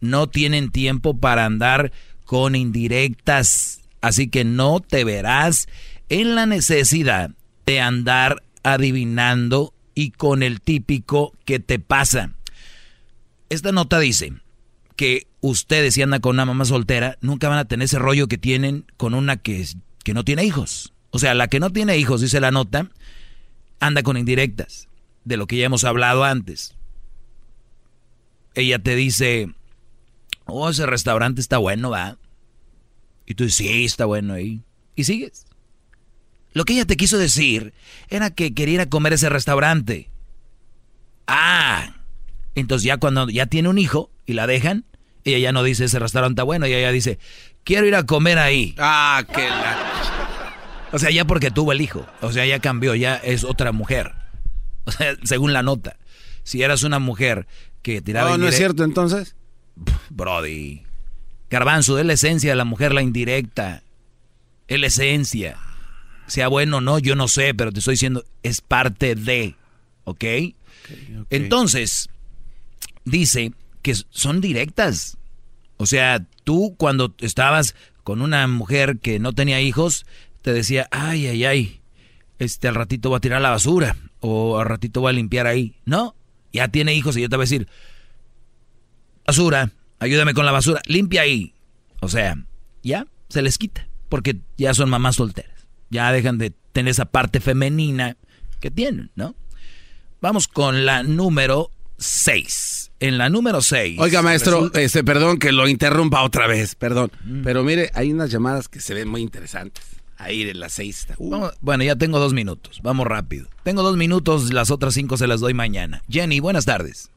No 0.00 0.30
tienen 0.30 0.70
tiempo 0.70 1.18
para 1.18 1.44
andar 1.44 1.92
con 2.24 2.56
indirectas. 2.56 3.82
Así 4.00 4.28
que 4.28 4.44
no 4.46 4.80
te 4.80 5.04
verás 5.04 5.68
en 6.08 6.34
la 6.34 6.46
necesidad 6.46 7.32
de 7.66 7.82
andar 7.82 8.42
adivinando 8.62 9.74
y 10.00 10.12
con 10.12 10.42
el 10.42 10.62
típico 10.62 11.36
que 11.44 11.60
te 11.60 11.78
pasa. 11.78 12.32
Esta 13.50 13.70
nota 13.70 13.98
dice 13.98 14.32
que 14.96 15.26
ustedes 15.42 15.92
si 15.92 16.00
andan 16.00 16.22
con 16.22 16.36
una 16.36 16.46
mamá 16.46 16.64
soltera 16.64 17.18
nunca 17.20 17.50
van 17.50 17.58
a 17.58 17.66
tener 17.66 17.84
ese 17.84 17.98
rollo 17.98 18.26
que 18.26 18.38
tienen 18.38 18.86
con 18.96 19.12
una 19.12 19.36
que, 19.36 19.66
que 20.02 20.14
no 20.14 20.24
tiene 20.24 20.44
hijos. 20.44 20.94
O 21.10 21.18
sea, 21.18 21.34
la 21.34 21.48
que 21.48 21.60
no 21.60 21.70
tiene 21.70 21.98
hijos, 21.98 22.22
dice 22.22 22.40
la 22.40 22.50
nota, 22.50 22.88
anda 23.78 24.02
con 24.02 24.16
indirectas, 24.16 24.88
de 25.26 25.36
lo 25.36 25.46
que 25.46 25.58
ya 25.58 25.66
hemos 25.66 25.84
hablado 25.84 26.24
antes. 26.24 26.74
Ella 28.54 28.78
te 28.78 28.96
dice, 28.96 29.52
oh, 30.46 30.70
ese 30.70 30.86
restaurante 30.86 31.42
está 31.42 31.58
bueno, 31.58 31.90
va. 31.90 32.16
Y 33.26 33.34
tú 33.34 33.44
dices, 33.44 33.66
sí, 33.66 33.84
está 33.84 34.06
bueno 34.06 34.32
ahí. 34.32 34.62
Y 34.96 35.04
sigues. 35.04 35.44
Lo 36.52 36.64
que 36.64 36.72
ella 36.74 36.84
te 36.84 36.96
quiso 36.96 37.18
decir 37.18 37.72
era 38.08 38.30
que 38.30 38.54
quería 38.54 38.74
ir 38.74 38.80
a 38.80 38.88
comer 38.88 39.12
ese 39.12 39.28
restaurante. 39.28 40.10
Ah, 41.26 41.94
entonces 42.54 42.84
ya 42.84 42.96
cuando 42.96 43.28
ya 43.28 43.46
tiene 43.46 43.68
un 43.68 43.78
hijo 43.78 44.10
y 44.26 44.32
la 44.32 44.46
dejan, 44.46 44.84
ella 45.24 45.38
ya 45.38 45.52
no 45.52 45.62
dice 45.62 45.84
ese 45.84 45.98
restaurante 45.98 46.42
bueno, 46.42 46.66
ella 46.66 46.80
ya 46.80 46.92
dice, 46.92 47.18
quiero 47.64 47.86
ir 47.86 47.94
a 47.94 48.04
comer 48.04 48.38
ahí. 48.38 48.74
Ah, 48.78 49.24
que 49.32 49.48
la... 49.48 49.78
O 50.92 50.98
sea, 50.98 51.10
ya 51.10 51.24
porque 51.24 51.50
tuvo 51.50 51.72
el 51.72 51.80
hijo. 51.80 52.04
O 52.20 52.32
sea, 52.32 52.44
ya 52.46 52.58
cambió, 52.58 52.94
ya 52.94 53.16
es 53.16 53.44
otra 53.44 53.72
mujer. 53.72 54.12
O 54.86 54.92
sea, 54.92 55.14
según 55.22 55.52
la 55.52 55.62
nota. 55.62 55.98
Si 56.42 56.62
eras 56.62 56.82
una 56.82 56.98
mujer 56.98 57.46
que 57.82 58.00
tiraba 58.00 58.30
No, 58.30 58.38
no 58.38 58.48
es 58.48 58.56
cierto 58.56 58.82
entonces. 58.82 59.36
Brody. 60.08 60.82
Garbanzo, 61.48 61.98
es 61.98 62.06
la 62.06 62.14
esencia 62.14 62.50
de 62.50 62.56
la 62.56 62.64
mujer 62.64 62.92
la 62.92 63.02
indirecta. 63.02 63.82
Es 64.66 64.80
la 64.80 64.86
esencia. 64.86 65.58
Sea 66.30 66.48
bueno 66.48 66.76
o 66.76 66.80
no, 66.80 66.98
yo 66.98 67.16
no 67.16 67.26
sé, 67.26 67.54
pero 67.54 67.72
te 67.72 67.80
estoy 67.80 67.94
diciendo, 67.94 68.24
es 68.42 68.60
parte 68.60 69.16
de. 69.16 69.56
¿Ok? 70.04 70.24
Entonces, 71.28 72.08
dice 73.04 73.52
que 73.82 73.94
son 74.10 74.40
directas. 74.40 75.18
O 75.76 75.86
sea, 75.86 76.24
tú 76.44 76.74
cuando 76.76 77.14
estabas 77.18 77.74
con 78.04 78.22
una 78.22 78.46
mujer 78.46 78.98
que 78.98 79.18
no 79.18 79.32
tenía 79.32 79.60
hijos, 79.60 80.06
te 80.42 80.52
decía, 80.52 80.88
ay, 80.90 81.26
ay, 81.26 81.44
ay, 81.44 81.80
este 82.38 82.68
al 82.68 82.74
ratito 82.74 83.10
va 83.10 83.18
a 83.18 83.20
tirar 83.20 83.42
la 83.42 83.50
basura 83.50 83.96
o 84.20 84.58
al 84.58 84.66
ratito 84.66 85.02
va 85.02 85.10
a 85.10 85.14
limpiar 85.14 85.46
ahí. 85.46 85.76
No, 85.84 86.14
ya 86.52 86.68
tiene 86.68 86.94
hijos 86.94 87.16
y 87.16 87.22
yo 87.22 87.28
te 87.28 87.36
voy 87.36 87.42
a 87.42 87.48
decir, 87.48 87.68
basura, 89.26 89.72
ayúdame 89.98 90.34
con 90.34 90.46
la 90.46 90.52
basura, 90.52 90.80
limpia 90.86 91.22
ahí. 91.22 91.54
O 92.00 92.08
sea, 92.08 92.36
ya 92.82 93.06
se 93.28 93.42
les 93.42 93.58
quita, 93.58 93.88
porque 94.08 94.38
ya 94.56 94.74
son 94.74 94.90
mamás 94.90 95.16
solteras. 95.16 95.59
Ya 95.90 96.10
dejan 96.12 96.38
de 96.38 96.52
tener 96.72 96.90
esa 96.92 97.04
parte 97.04 97.40
femenina 97.40 98.16
que 98.60 98.70
tienen, 98.70 99.10
¿no? 99.16 99.34
Vamos 100.20 100.48
con 100.48 100.84
la 100.86 101.02
número 101.02 101.70
6. 101.98 102.92
En 103.00 103.16
la 103.18 103.28
número 103.30 103.60
6. 103.62 103.98
Oiga, 103.98 104.22
maestro, 104.22 104.70
este, 104.74 105.02
perdón 105.02 105.38
que 105.38 105.52
lo 105.52 105.66
interrumpa 105.68 106.22
otra 106.22 106.46
vez, 106.46 106.74
perdón. 106.74 107.10
Pero 107.42 107.62
mire, 107.64 107.90
hay 107.94 108.12
unas 108.12 108.30
llamadas 108.30 108.68
que 108.68 108.80
se 108.80 108.94
ven 108.94 109.08
muy 109.08 109.22
interesantes. 109.22 109.84
Ahí 110.18 110.44
de 110.44 110.52
las 110.52 110.74
seis. 110.74 110.98
está- 111.00 111.14
Uh, 111.16 111.30
Vamos- 111.30 111.54
bueno, 111.62 111.82
ya 111.82 111.96
tengo 111.96 112.18
dos 112.18 112.34
minutos. 112.34 112.80
Vamos 112.82 113.06
rápido. 113.06 113.48
Tengo 113.62 113.82
dos 113.82 113.96
minutos, 113.96 114.52
las 114.52 114.70
otras 114.70 114.92
cinco 114.92 115.16
se 115.16 115.26
las 115.26 115.40
doy 115.40 115.54
mañana. 115.54 116.02
Jenny, 116.10 116.40
buenas 116.40 116.66
tardes. 116.66 117.10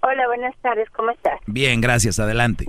Hola, 0.00 0.26
buenas 0.26 0.54
tardes, 0.60 0.88
¿cómo 0.90 1.12
estás? 1.12 1.38
Bien, 1.46 1.80
gracias. 1.80 2.18
Adelante. 2.18 2.66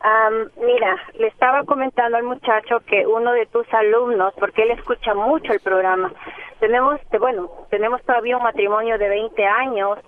Am, 0.00 0.48
mira, 0.64 0.96
le 1.14 1.26
estaba 1.26 1.64
comentando 1.64 2.16
al 2.16 2.22
muchacho 2.22 2.80
que 2.86 3.04
uno 3.06 3.32
de 3.32 3.46
tus 3.46 3.66
alumnos, 3.74 4.32
porque 4.38 4.62
él 4.62 4.70
escucha 4.70 5.12
mucho 5.14 5.52
el 5.52 5.60
programa, 5.60 6.12
tenemos, 6.60 7.00
te- 7.10 7.18
bueno, 7.18 7.50
tenemos 7.70 8.00
todavía 8.04 8.36
un 8.36 8.44
matrimonio 8.44 8.96
de 8.96 9.08
20 9.08 9.44
años 9.44 9.98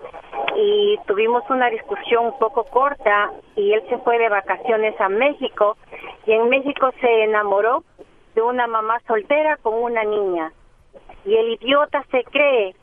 y 0.55 0.97
tuvimos 1.07 1.43
una 1.49 1.69
discusión 1.69 2.25
un 2.27 2.39
poco 2.39 2.63
corta 2.65 3.31
y 3.55 3.73
él 3.73 3.83
se 3.89 3.97
fue 3.99 4.17
de 4.17 4.29
vacaciones 4.29 4.99
a 4.99 5.09
México 5.09 5.77
y 6.25 6.31
en 6.33 6.47
México 6.49 6.89
se 7.01 7.23
enamoró 7.23 7.83
de 8.35 8.41
una 8.41 8.67
mamá 8.67 8.97
soltera 9.07 9.57
con 9.57 9.73
una 9.73 10.03
niña 10.03 10.53
y 11.25 11.35
el 11.35 11.49
idiota 11.53 12.03
se 12.11 12.23
cree 12.25 12.75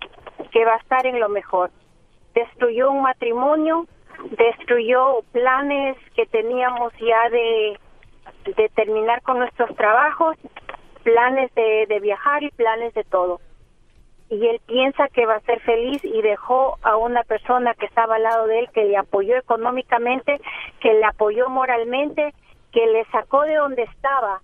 que 0.50 0.64
va 0.64 0.74
a 0.74 0.78
estar 0.78 1.06
en 1.06 1.20
lo 1.20 1.28
mejor. 1.30 1.70
Destruyó 2.34 2.90
un 2.90 3.02
matrimonio, 3.02 3.86
destruyó 4.30 5.20
planes 5.32 5.96
que 6.14 6.26
teníamos 6.26 6.92
ya 7.00 7.30
de, 7.30 7.78
de 8.56 8.68
terminar 8.70 9.22
con 9.22 9.38
nuestros 9.38 9.74
trabajos, 9.76 10.36
planes 11.02 11.54
de, 11.54 11.86
de 11.88 12.00
viajar 12.00 12.42
y 12.42 12.50
planes 12.50 12.94
de 12.94 13.04
todo. 13.04 13.40
Y 14.30 14.46
él 14.46 14.60
piensa 14.66 15.08
que 15.08 15.24
va 15.24 15.36
a 15.36 15.40
ser 15.40 15.60
feliz 15.60 16.04
y 16.04 16.20
dejó 16.20 16.78
a 16.82 16.96
una 16.96 17.22
persona 17.22 17.74
que 17.74 17.86
estaba 17.86 18.16
al 18.16 18.24
lado 18.24 18.46
de 18.46 18.60
él, 18.60 18.68
que 18.74 18.84
le 18.84 18.96
apoyó 18.96 19.36
económicamente, 19.36 20.38
que 20.80 20.92
le 20.92 21.04
apoyó 21.04 21.48
moralmente, 21.48 22.34
que 22.72 22.86
le 22.86 23.04
sacó 23.06 23.42
de 23.42 23.54
donde 23.54 23.84
estaba. 23.84 24.42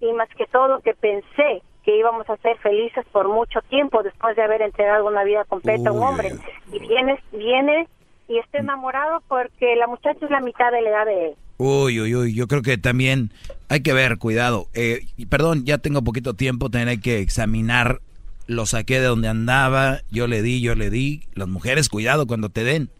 Y 0.00 0.10
más 0.14 0.28
que 0.30 0.46
todo 0.46 0.80
que 0.80 0.94
pensé 0.94 1.62
que 1.84 1.96
íbamos 1.96 2.28
a 2.30 2.36
ser 2.38 2.56
felices 2.58 3.04
por 3.12 3.28
mucho 3.28 3.60
tiempo 3.62 4.02
después 4.02 4.36
de 4.36 4.42
haber 4.42 4.62
entregado 4.62 5.06
una 5.06 5.24
vida 5.24 5.44
completa 5.44 5.90
a 5.90 5.92
un 5.92 6.02
hombre. 6.02 6.30
Y 6.72 6.78
viene 6.78 7.22
viene 7.32 7.88
y 8.30 8.38
esté 8.38 8.58
enamorado 8.58 9.22
porque 9.28 9.74
la 9.76 9.88
muchacha 9.88 10.24
es 10.24 10.30
la 10.30 10.40
mitad 10.40 10.70
de 10.70 10.82
la 10.82 10.90
edad 10.90 11.06
de 11.06 11.26
él. 11.26 11.32
Uy, 11.58 12.00
uy, 12.00 12.14
uy, 12.14 12.32
yo 12.32 12.46
creo 12.46 12.62
que 12.62 12.78
también 12.78 13.32
hay 13.68 13.80
que 13.80 13.92
ver, 13.92 14.18
cuidado. 14.18 14.68
Eh, 14.72 15.04
perdón, 15.28 15.64
ya 15.64 15.78
tengo 15.78 16.02
poquito 16.02 16.34
tiempo, 16.34 16.70
hay 16.72 16.98
que 16.98 17.18
examinar. 17.18 18.00
Lo 18.46 18.66
saqué 18.66 19.00
de 19.00 19.06
donde 19.06 19.28
andaba, 19.28 20.00
yo 20.10 20.28
le 20.28 20.42
di, 20.42 20.60
yo 20.60 20.74
le 20.76 20.90
di. 20.90 21.24
Las 21.34 21.48
mujeres, 21.48 21.88
cuidado 21.88 22.26
cuando 22.26 22.48
te 22.50 22.62
den. 22.64 22.90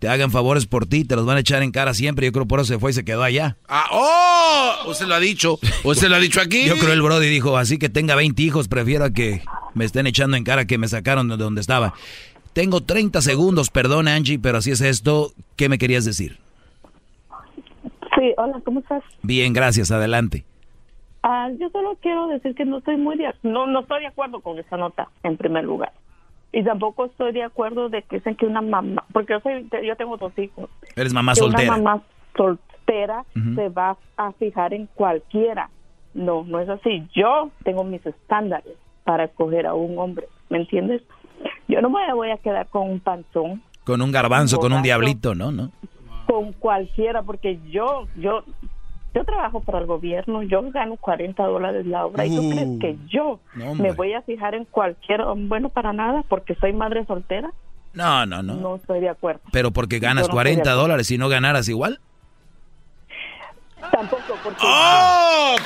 Te 0.00 0.08
hagan 0.08 0.30
favores 0.30 0.66
por 0.66 0.86
ti, 0.86 1.04
te 1.04 1.16
los 1.16 1.24
van 1.24 1.36
a 1.36 1.40
echar 1.40 1.62
en 1.62 1.70
cara 1.70 1.94
siempre. 1.94 2.26
Yo 2.26 2.32
creo 2.32 2.46
por 2.46 2.60
eso 2.60 2.74
se 2.74 2.78
fue 2.78 2.90
y 2.90 2.94
se 2.94 3.04
quedó 3.04 3.22
allá. 3.22 3.56
Ah, 3.68 3.86
¡Oh! 3.92 4.90
¿Usted 4.90 5.06
lo 5.06 5.14
ha 5.14 5.20
dicho? 5.20 5.58
¿Usted 5.84 6.08
lo 6.08 6.16
ha 6.16 6.20
dicho 6.20 6.40
aquí? 6.40 6.66
Yo 6.66 6.76
creo 6.76 6.92
el 6.92 7.00
Brody 7.00 7.28
dijo, 7.28 7.56
así 7.56 7.78
que 7.78 7.88
tenga 7.88 8.14
20 8.16 8.42
hijos, 8.42 8.68
prefiero 8.68 9.04
a 9.04 9.10
que 9.10 9.42
me 9.72 9.84
estén 9.84 10.06
echando 10.06 10.36
en 10.36 10.44
cara 10.44 10.66
que 10.66 10.78
me 10.78 10.88
sacaron 10.88 11.28
de 11.28 11.36
donde 11.36 11.60
estaba. 11.60 11.94
Tengo 12.54 12.80
30 12.80 13.20
segundos, 13.20 13.68
perdón 13.68 14.06
Angie, 14.06 14.38
pero 14.38 14.58
así 14.58 14.70
es 14.70 14.80
esto. 14.80 15.32
¿Qué 15.56 15.68
me 15.68 15.76
querías 15.76 16.04
decir? 16.04 16.38
Sí, 18.16 18.32
hola, 18.36 18.60
¿cómo 18.64 18.78
estás? 18.78 19.02
Bien, 19.22 19.52
gracias, 19.52 19.90
adelante. 19.90 20.44
Ah, 21.24 21.48
yo 21.58 21.68
solo 21.70 21.98
quiero 22.00 22.28
decir 22.28 22.54
que 22.54 22.64
no 22.64 22.78
estoy 22.78 22.96
muy 22.96 23.16
de, 23.16 23.34
no 23.42 23.66
no 23.66 23.80
estoy 23.80 24.02
de 24.02 24.06
acuerdo 24.06 24.40
con 24.40 24.58
esa 24.58 24.76
nota 24.76 25.08
en 25.24 25.36
primer 25.36 25.64
lugar. 25.64 25.92
Y 26.52 26.62
tampoco 26.62 27.06
estoy 27.06 27.32
de 27.32 27.42
acuerdo 27.42 27.88
de 27.88 28.02
que 28.02 28.16
dicen 28.16 28.36
que 28.36 28.46
una 28.46 28.62
mamá, 28.62 29.04
porque 29.12 29.32
yo 29.32 29.40
soy 29.40 29.68
yo 29.84 29.96
tengo 29.96 30.16
dos 30.16 30.38
hijos. 30.38 30.70
Eres 30.94 31.12
mamá 31.12 31.34
soltera. 31.34 31.74
Una 31.74 31.82
mamá 31.82 32.02
soltera 32.36 33.24
se 33.56 33.68
va 33.70 33.96
a 34.16 34.30
fijar 34.32 34.74
en 34.74 34.86
cualquiera. 34.94 35.70
No, 36.12 36.44
no 36.44 36.60
es 36.60 36.68
así. 36.68 37.08
Yo 37.12 37.50
tengo 37.64 37.82
mis 37.82 38.06
estándares 38.06 38.76
para 39.02 39.24
escoger 39.24 39.66
a 39.66 39.74
un 39.74 39.98
hombre, 39.98 40.28
¿me 40.50 40.58
entiendes? 40.58 41.02
Yo 41.68 41.80
no 41.80 41.90
me 41.90 42.12
voy 42.14 42.30
a 42.30 42.36
quedar 42.38 42.66
con 42.68 42.88
un 42.90 43.00
panzón, 43.00 43.62
Con 43.84 44.00
un 44.02 44.12
garbanzo, 44.12 44.58
con 44.58 44.72
un 44.72 44.82
diablito, 44.82 45.34
¿no? 45.34 45.50
¿No? 45.52 45.70
con 46.26 46.52
cualquiera, 46.54 47.22
porque 47.22 47.58
yo, 47.70 48.06
yo, 48.16 48.44
yo 49.14 49.24
trabajo 49.24 49.60
para 49.60 49.78
el 49.80 49.86
gobierno, 49.86 50.42
yo 50.42 50.62
gano 50.70 50.96
40 50.96 51.42
dólares 51.44 51.84
la 51.86 52.06
hora, 52.06 52.24
¿y 52.24 52.34
tú 52.34 52.42
Uh. 52.42 52.50
crees 52.50 52.78
que 52.80 52.96
yo 53.08 53.40
No, 53.54 53.74
me 53.74 53.92
voy 53.92 54.14
a 54.14 54.22
fijar 54.22 54.54
en 54.54 54.64
cualquier, 54.64 55.20
bueno, 55.36 55.68
para 55.68 55.92
nada, 55.92 56.24
porque 56.28 56.54
soy 56.54 56.72
madre 56.72 57.04
soltera? 57.04 57.52
No, 57.92 58.24
no, 58.24 58.42
no. 58.42 58.54
No 58.54 58.76
estoy 58.76 59.00
de 59.00 59.10
acuerdo. 59.10 59.42
Pero 59.52 59.70
porque 59.70 59.98
ganas 59.98 60.14
no 60.14 60.20
estoy 60.22 60.32
de 60.32 60.34
40 60.56 60.60
acuerdo. 60.62 60.80
dólares 60.82 61.10
y 61.10 61.18
no 61.18 61.28
ganaras 61.28 61.68
igual. 61.68 62.00
Tampoco, 63.90 64.22
porque 64.42 64.60
Ah, 64.62 65.56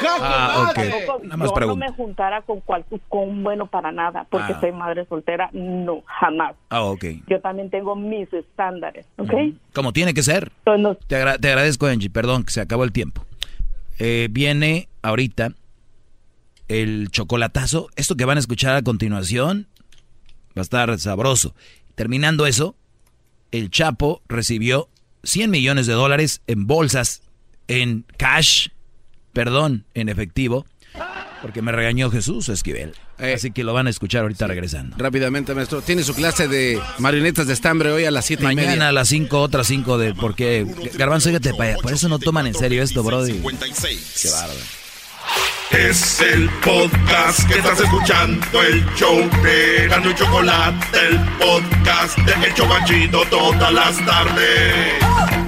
ok. 0.71 0.75
tampoco 0.75 1.21
Nada 1.25 1.37
más 1.37 1.51
yo 1.55 1.67
no 1.67 1.77
me 1.77 1.93
juntara 1.93 2.43
con, 2.43 2.61
cual, 2.61 2.85
con 3.09 3.29
un 3.29 3.43
bueno 3.45 3.67
para 3.67 3.93
nada, 3.93 4.27
porque 4.31 4.53
Ah. 4.53 4.61
soy 4.61 4.73
madre 4.73 5.07
soltera, 5.09 5.51
no, 5.53 6.03
jamás. 6.07 6.55
Ah, 6.71 6.83
ok. 6.83 7.05
Yo 7.29 7.41
también 7.41 7.71
tengo 7.71 7.95
mis 7.97 8.33
estándares, 8.33 9.07
¿ok? 9.17 9.33
Como 9.75 9.93
tiene 9.93 10.15
que 10.15 10.23
ser. 10.23 10.53
Entonces, 10.67 11.07
Te, 11.07 11.17
agra- 11.17 11.39
te 11.39 11.49
agradezco, 11.49 11.87
Angie. 11.87 12.11
Perdón, 12.11 12.45
que 12.45 12.53
se 12.53 12.61
acabó 12.61 12.85
el 12.85 12.93
tiempo. 12.93 13.25
Eh, 13.99 14.29
viene 14.31 14.89
ahorita 15.03 15.51
el 16.69 17.09
chocolatazo. 17.11 17.89
Esto 17.97 18.17
que 18.17 18.25
van 18.25 18.37
a 18.37 18.41
escuchar 18.41 18.75
a 18.77 18.83
continuación 18.83 19.67
va 20.57 20.61
a 20.61 20.63
estar 20.63 20.99
sabroso. 20.99 21.55
Terminando 21.95 22.47
eso, 22.47 22.75
el 23.53 23.71
Chapo 23.71 24.23
recibió 24.29 24.89
100 25.25 25.51
millones 25.51 25.87
de 25.87 25.95
dólares 25.95 26.43
en 26.47 26.67
bolsas, 26.67 27.23
en 27.69 28.05
cash, 28.17 28.69
perdón, 29.33 29.85
en 29.95 30.09
efectivo, 30.09 30.67
porque 31.43 31.63
me 31.63 31.71
regañó 31.73 32.11
Jesús 32.11 32.49
Esquivel. 32.49 32.95
Así 33.19 33.51
que 33.51 33.65
lo 33.65 33.73
van 33.73 33.87
a 33.89 33.91
escuchar 33.91 34.23
ahorita 34.23 34.47
regresando. 34.47 34.97
Rápidamente, 34.97 35.55
maestro. 35.55 35.83
Tiene 35.83 36.03
su 36.05 36.15
clase 36.15 36.47
de 36.49 36.81
marionetas 36.99 37.47
de 37.49 37.53
estambre 37.53 37.91
hoy 37.91 38.05
a 38.05 38.11
las 38.11 38.25
siete 38.27 38.45
y 38.45 38.47
Mañana 38.47 38.71
media. 38.71 38.89
a 38.89 38.93
las 38.93 39.09
5, 39.09 39.41
otras 39.41 39.67
5 39.67 39.99
de... 39.99 40.15
Porque, 40.15 40.65
Garbanzo, 40.95 41.29
fíjate, 41.29 41.53
por 41.83 41.93
eso 41.93 42.09
no 42.09 42.19
toman 42.19 42.47
en 42.47 42.55
serio 42.55 42.83
esto, 42.83 43.03
brody. 43.03 43.33
56. 43.33 44.21
Qué 44.23 44.31
bárbaro. 44.31 44.61
Es 45.71 46.21
el 46.21 46.49
podcast 46.65 47.47
que 47.47 47.59
estás 47.59 47.81
escuchando, 47.81 48.63
el 48.63 48.85
show 48.95 49.19
de 49.43 49.87
Gano 49.89 50.11
y 50.11 50.15
Chocolate, 50.15 50.99
el 51.09 51.19
podcast 51.39 52.17
de 52.19 52.47
El 52.47 52.55
Chocachito 52.55 53.23
todas 53.29 53.73
las 53.73 53.97
tardes. 54.07 55.48